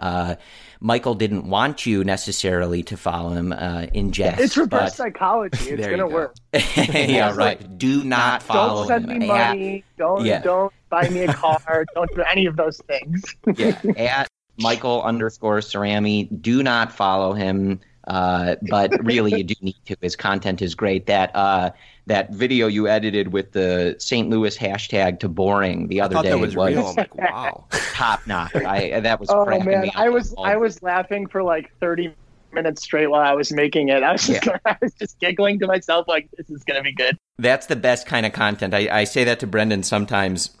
Michael 0.83 1.13
didn't 1.13 1.45
want 1.45 1.85
you 1.85 2.03
necessarily 2.03 2.81
to 2.83 2.97
follow 2.97 3.29
him 3.29 3.53
uh, 3.53 3.85
in 3.93 4.11
jest. 4.11 4.41
It's 4.41 4.57
reverse 4.57 4.95
psychology. 4.95 5.69
It's 5.69 5.87
gonna 5.87 5.97
go. 5.97 6.07
work. 6.09 6.35
yeah, 6.53 7.35
right. 7.35 7.77
Do 7.77 8.03
not 8.03 8.41
follow. 8.41 8.87
Don't 8.87 8.87
send 8.87 9.11
him. 9.11 9.19
me 9.19 9.27
money. 9.27 9.83
Don't 9.97 10.25
yeah. 10.25 10.41
don't 10.41 10.73
buy 10.89 11.07
me 11.09 11.21
a 11.21 11.33
car. 11.33 11.85
don't 11.93 12.09
do 12.15 12.23
any 12.23 12.47
of 12.47 12.55
those 12.55 12.81
things. 12.87 13.23
yeah, 13.55 13.79
at 13.95 14.27
Michael 14.57 15.03
underscore 15.03 15.59
Cerami. 15.59 16.41
Do 16.41 16.63
not 16.63 16.91
follow 16.91 17.33
him. 17.33 17.79
Uh, 18.07 18.55
but 18.67 18.91
really, 19.05 19.37
you 19.37 19.43
do 19.43 19.53
need 19.61 19.75
to. 19.85 19.95
His 20.01 20.15
content 20.15 20.63
is 20.63 20.73
great. 20.73 21.05
That 21.05 21.29
uh, 21.35 21.69
that 22.11 22.29
video 22.31 22.67
you 22.67 22.89
edited 22.89 23.31
with 23.31 23.53
the 23.53 23.95
St. 23.97 24.29
Louis 24.29 24.57
hashtag 24.57 25.21
to 25.21 25.29
boring 25.29 25.87
the 25.87 26.01
other 26.01 26.21
day 26.21 26.35
was, 26.35 26.57
was, 26.57 26.73
real. 26.73 26.93
Like, 26.93 27.15
wow, 27.15 27.65
top 27.93 28.27
notch. 28.27 28.53
I 28.53 28.99
that 28.99 29.19
was. 29.19 29.29
Oh 29.29 29.45
man, 29.45 29.89
I 29.95 30.09
was 30.09 30.35
I 30.37 30.57
was 30.57 30.83
laughing 30.83 31.27
for 31.27 31.41
like 31.41 31.71
30 31.79 32.13
minutes 32.51 32.83
straight 32.83 33.07
while 33.07 33.21
I 33.21 33.33
was 33.33 33.53
making 33.53 33.87
it. 33.87 34.03
I 34.03 34.11
was 34.11 34.27
just 34.27 34.45
yeah. 34.45 34.57
I 34.65 34.75
was 34.81 34.93
just 34.95 35.19
giggling 35.19 35.57
to 35.59 35.67
myself 35.67 36.05
like 36.09 36.29
this 36.37 36.49
is 36.49 36.65
gonna 36.65 36.83
be 36.83 36.91
good. 36.91 37.17
That's 37.39 37.67
the 37.67 37.77
best 37.77 38.05
kind 38.07 38.25
of 38.25 38.33
content. 38.33 38.73
I, 38.73 38.89
I 38.91 39.03
say 39.05 39.23
that 39.23 39.39
to 39.39 39.47
Brendan 39.47 39.83
sometimes. 39.83 40.51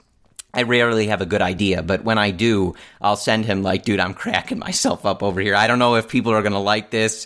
I 0.53 0.63
rarely 0.63 1.07
have 1.07 1.21
a 1.21 1.25
good 1.25 1.41
idea, 1.41 1.81
but 1.81 2.03
when 2.03 2.17
I 2.17 2.31
do, 2.31 2.75
I'll 3.01 3.15
send 3.15 3.45
him 3.45 3.63
like, 3.63 3.83
dude, 3.83 4.01
I'm 4.01 4.13
cracking 4.13 4.59
myself 4.59 5.05
up 5.05 5.23
over 5.23 5.39
here. 5.39 5.55
I 5.55 5.65
don't 5.67 5.79
know 5.79 5.95
if 5.95 6.09
people 6.09 6.33
are 6.33 6.41
going 6.41 6.51
to 6.51 6.59
like 6.59 6.91
this. 6.91 7.25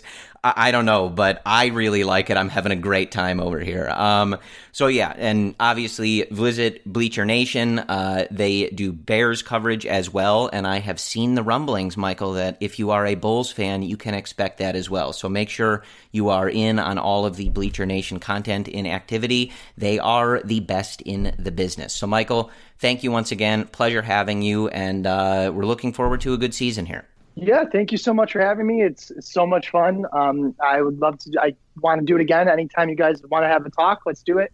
I, 0.56 0.70
don't 0.70 0.84
know, 0.84 1.08
but 1.08 1.42
I 1.44 1.66
really 1.66 2.04
like 2.04 2.30
it. 2.30 2.36
I'm 2.36 2.48
having 2.48 2.72
a 2.72 2.76
great 2.76 3.10
time 3.10 3.40
over 3.40 3.58
here. 3.58 3.88
Um, 3.88 4.36
so 4.72 4.86
yeah, 4.86 5.12
and 5.16 5.54
obviously 5.58 6.22
visit 6.30 6.84
Bleacher 6.84 7.24
Nation. 7.24 7.78
Uh, 7.78 8.26
they 8.30 8.68
do 8.68 8.92
Bears 8.92 9.42
coverage 9.42 9.86
as 9.86 10.12
well, 10.12 10.50
and 10.52 10.66
I 10.66 10.78
have 10.78 11.00
seen 11.00 11.34
the 11.34 11.42
rumblings, 11.42 11.96
Michael, 11.96 12.34
that 12.34 12.58
if 12.60 12.78
you 12.78 12.90
are 12.90 13.06
a 13.06 13.14
Bulls 13.14 13.50
fan, 13.50 13.82
you 13.82 13.96
can 13.96 14.14
expect 14.14 14.58
that 14.58 14.76
as 14.76 14.90
well. 14.90 15.12
So 15.12 15.28
make 15.28 15.48
sure 15.48 15.82
you 16.12 16.28
are 16.28 16.48
in 16.48 16.78
on 16.78 16.98
all 16.98 17.26
of 17.26 17.36
the 17.36 17.48
Bleacher 17.48 17.86
Nation 17.86 18.20
content 18.20 18.68
in 18.68 18.86
activity. 18.86 19.52
They 19.78 19.98
are 19.98 20.40
the 20.42 20.60
best 20.60 21.00
in 21.02 21.34
the 21.38 21.52
business. 21.52 21.94
So 21.94 22.06
Michael, 22.06 22.50
thank 22.78 23.02
you 23.02 23.10
once 23.10 23.32
again. 23.32 23.66
Pleasure 23.66 24.02
having 24.02 24.42
you, 24.42 24.68
and 24.68 25.06
uh, 25.06 25.50
we're 25.54 25.66
looking 25.66 25.92
forward 25.92 26.20
to 26.22 26.34
a 26.34 26.38
good 26.38 26.54
season 26.54 26.86
here. 26.86 27.06
Yeah, 27.36 27.64
thank 27.70 27.92
you 27.92 27.98
so 27.98 28.14
much 28.14 28.32
for 28.32 28.40
having 28.40 28.66
me. 28.66 28.82
It's, 28.82 29.12
so 29.20 29.46
much 29.46 29.68
fun. 29.68 30.06
Um, 30.12 30.54
I 30.58 30.80
would 30.80 30.98
love 30.98 31.18
to. 31.18 31.38
I 31.38 31.54
want 31.82 32.00
to 32.00 32.06
do 32.06 32.16
it 32.16 32.22
again. 32.22 32.48
Anytime 32.48 32.88
you 32.88 32.96
guys 32.96 33.22
want 33.30 33.44
to 33.44 33.48
have 33.48 33.66
a 33.66 33.70
talk, 33.70 34.00
let's 34.06 34.22
do 34.22 34.38
it. 34.38 34.52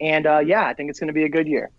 And 0.00 0.26
uh, 0.26 0.40
yeah, 0.40 0.66
I 0.66 0.74
think 0.74 0.90
it's 0.90 0.98
going 0.98 1.08
to 1.08 1.14
be 1.14 1.22
a 1.22 1.28
good 1.28 1.46
year. 1.46 1.70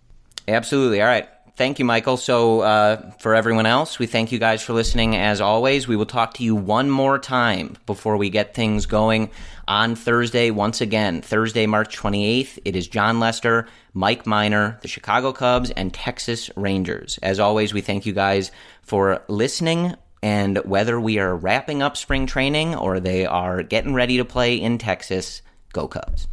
Absolutely. 0.48 1.02
All 1.02 1.08
right. 1.08 1.28
Thank 1.58 1.80
you, 1.80 1.86
Michael. 1.86 2.18
So, 2.18 2.62
uh, 2.62 3.12
for 3.20 3.34
everyone 3.34 3.66
else, 3.66 3.98
we 3.98 4.08
thank 4.08 4.32
you 4.32 4.40
guys 4.40 4.62
for 4.62 4.74
listening. 4.74 5.16
As 5.16 5.40
always, 5.40 5.88
we 5.88 5.96
will 5.96 6.06
talk 6.06 6.34
to 6.36 6.44
you 6.44 6.54
one 6.54 6.90
more 6.90 7.18
time 7.18 7.78
before 7.86 8.18
we 8.18 8.30
get 8.30 8.54
things 8.54 8.86
going 8.86 9.32
on 9.68 9.96
Thursday. 9.96 10.52
Once 10.52 10.82
again, 10.82 11.22
Thursday, 11.22 11.66
March 11.66 11.98
28th, 11.98 12.60
it 12.66 12.76
is 12.76 12.90
Jon 12.90 13.22
Lester, 13.22 13.68
Mike 13.94 14.26
Minor, 14.26 14.78
the 14.82 14.90
Chicago 14.90 15.32
Cubs, 15.32 15.72
and 15.72 15.94
Texas 15.94 16.50
Rangers. 16.58 17.20
As 17.24 17.40
always, 17.40 17.74
we 17.74 17.80
thank 17.80 18.06
you 18.06 18.12
guys 18.12 18.52
for 18.82 19.24
listening. 19.30 19.96
And 20.26 20.58
whether 20.66 21.00
we 21.00 21.20
are 21.20 21.36
wrapping 21.36 21.84
up 21.84 21.96
spring 21.96 22.26
training 22.26 22.74
or 22.74 23.00
they 23.00 23.28
are 23.28 23.62
getting 23.62 23.94
ready 23.94 24.18
to 24.18 24.26
play 24.26 24.56
in 24.56 24.80
Texas, 24.80 25.44
go 25.72 25.88
Cubs. 25.88 26.26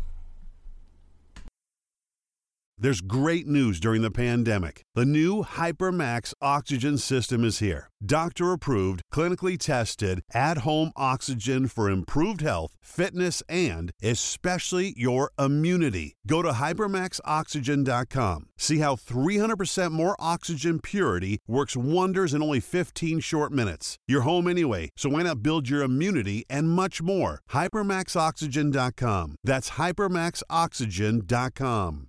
There's 2.82 3.00
great 3.00 3.46
news 3.46 3.78
during 3.78 4.02
the 4.02 4.10
pandemic. 4.10 4.82
The 4.96 5.04
new 5.04 5.44
HyperMax 5.44 6.34
oxygen 6.42 6.98
system 6.98 7.44
is 7.44 7.60
here. 7.60 7.88
Doctor 8.04 8.50
approved, 8.50 9.02
clinically 9.14 9.56
tested, 9.56 10.20
at 10.34 10.58
home 10.58 10.90
oxygen 10.96 11.68
for 11.68 11.88
improved 11.88 12.40
health, 12.40 12.74
fitness, 12.82 13.40
and 13.48 13.92
especially 14.02 14.94
your 14.96 15.30
immunity. 15.38 16.16
Go 16.26 16.42
to 16.42 16.50
hypermaxoxygen.com. 16.50 18.46
See 18.58 18.78
how 18.78 18.96
300% 18.96 19.92
more 19.92 20.16
oxygen 20.18 20.80
purity 20.80 21.38
works 21.46 21.76
wonders 21.76 22.34
in 22.34 22.42
only 22.42 22.58
15 22.58 23.20
short 23.20 23.52
minutes. 23.52 23.96
You're 24.08 24.22
home 24.22 24.48
anyway, 24.48 24.90
so 24.96 25.10
why 25.10 25.22
not 25.22 25.40
build 25.40 25.68
your 25.68 25.82
immunity 25.82 26.44
and 26.50 26.68
much 26.68 27.00
more? 27.00 27.42
Hypermaxoxygen.com. 27.50 29.36
That's 29.44 29.70
hypermaxoxygen.com. 29.70 32.08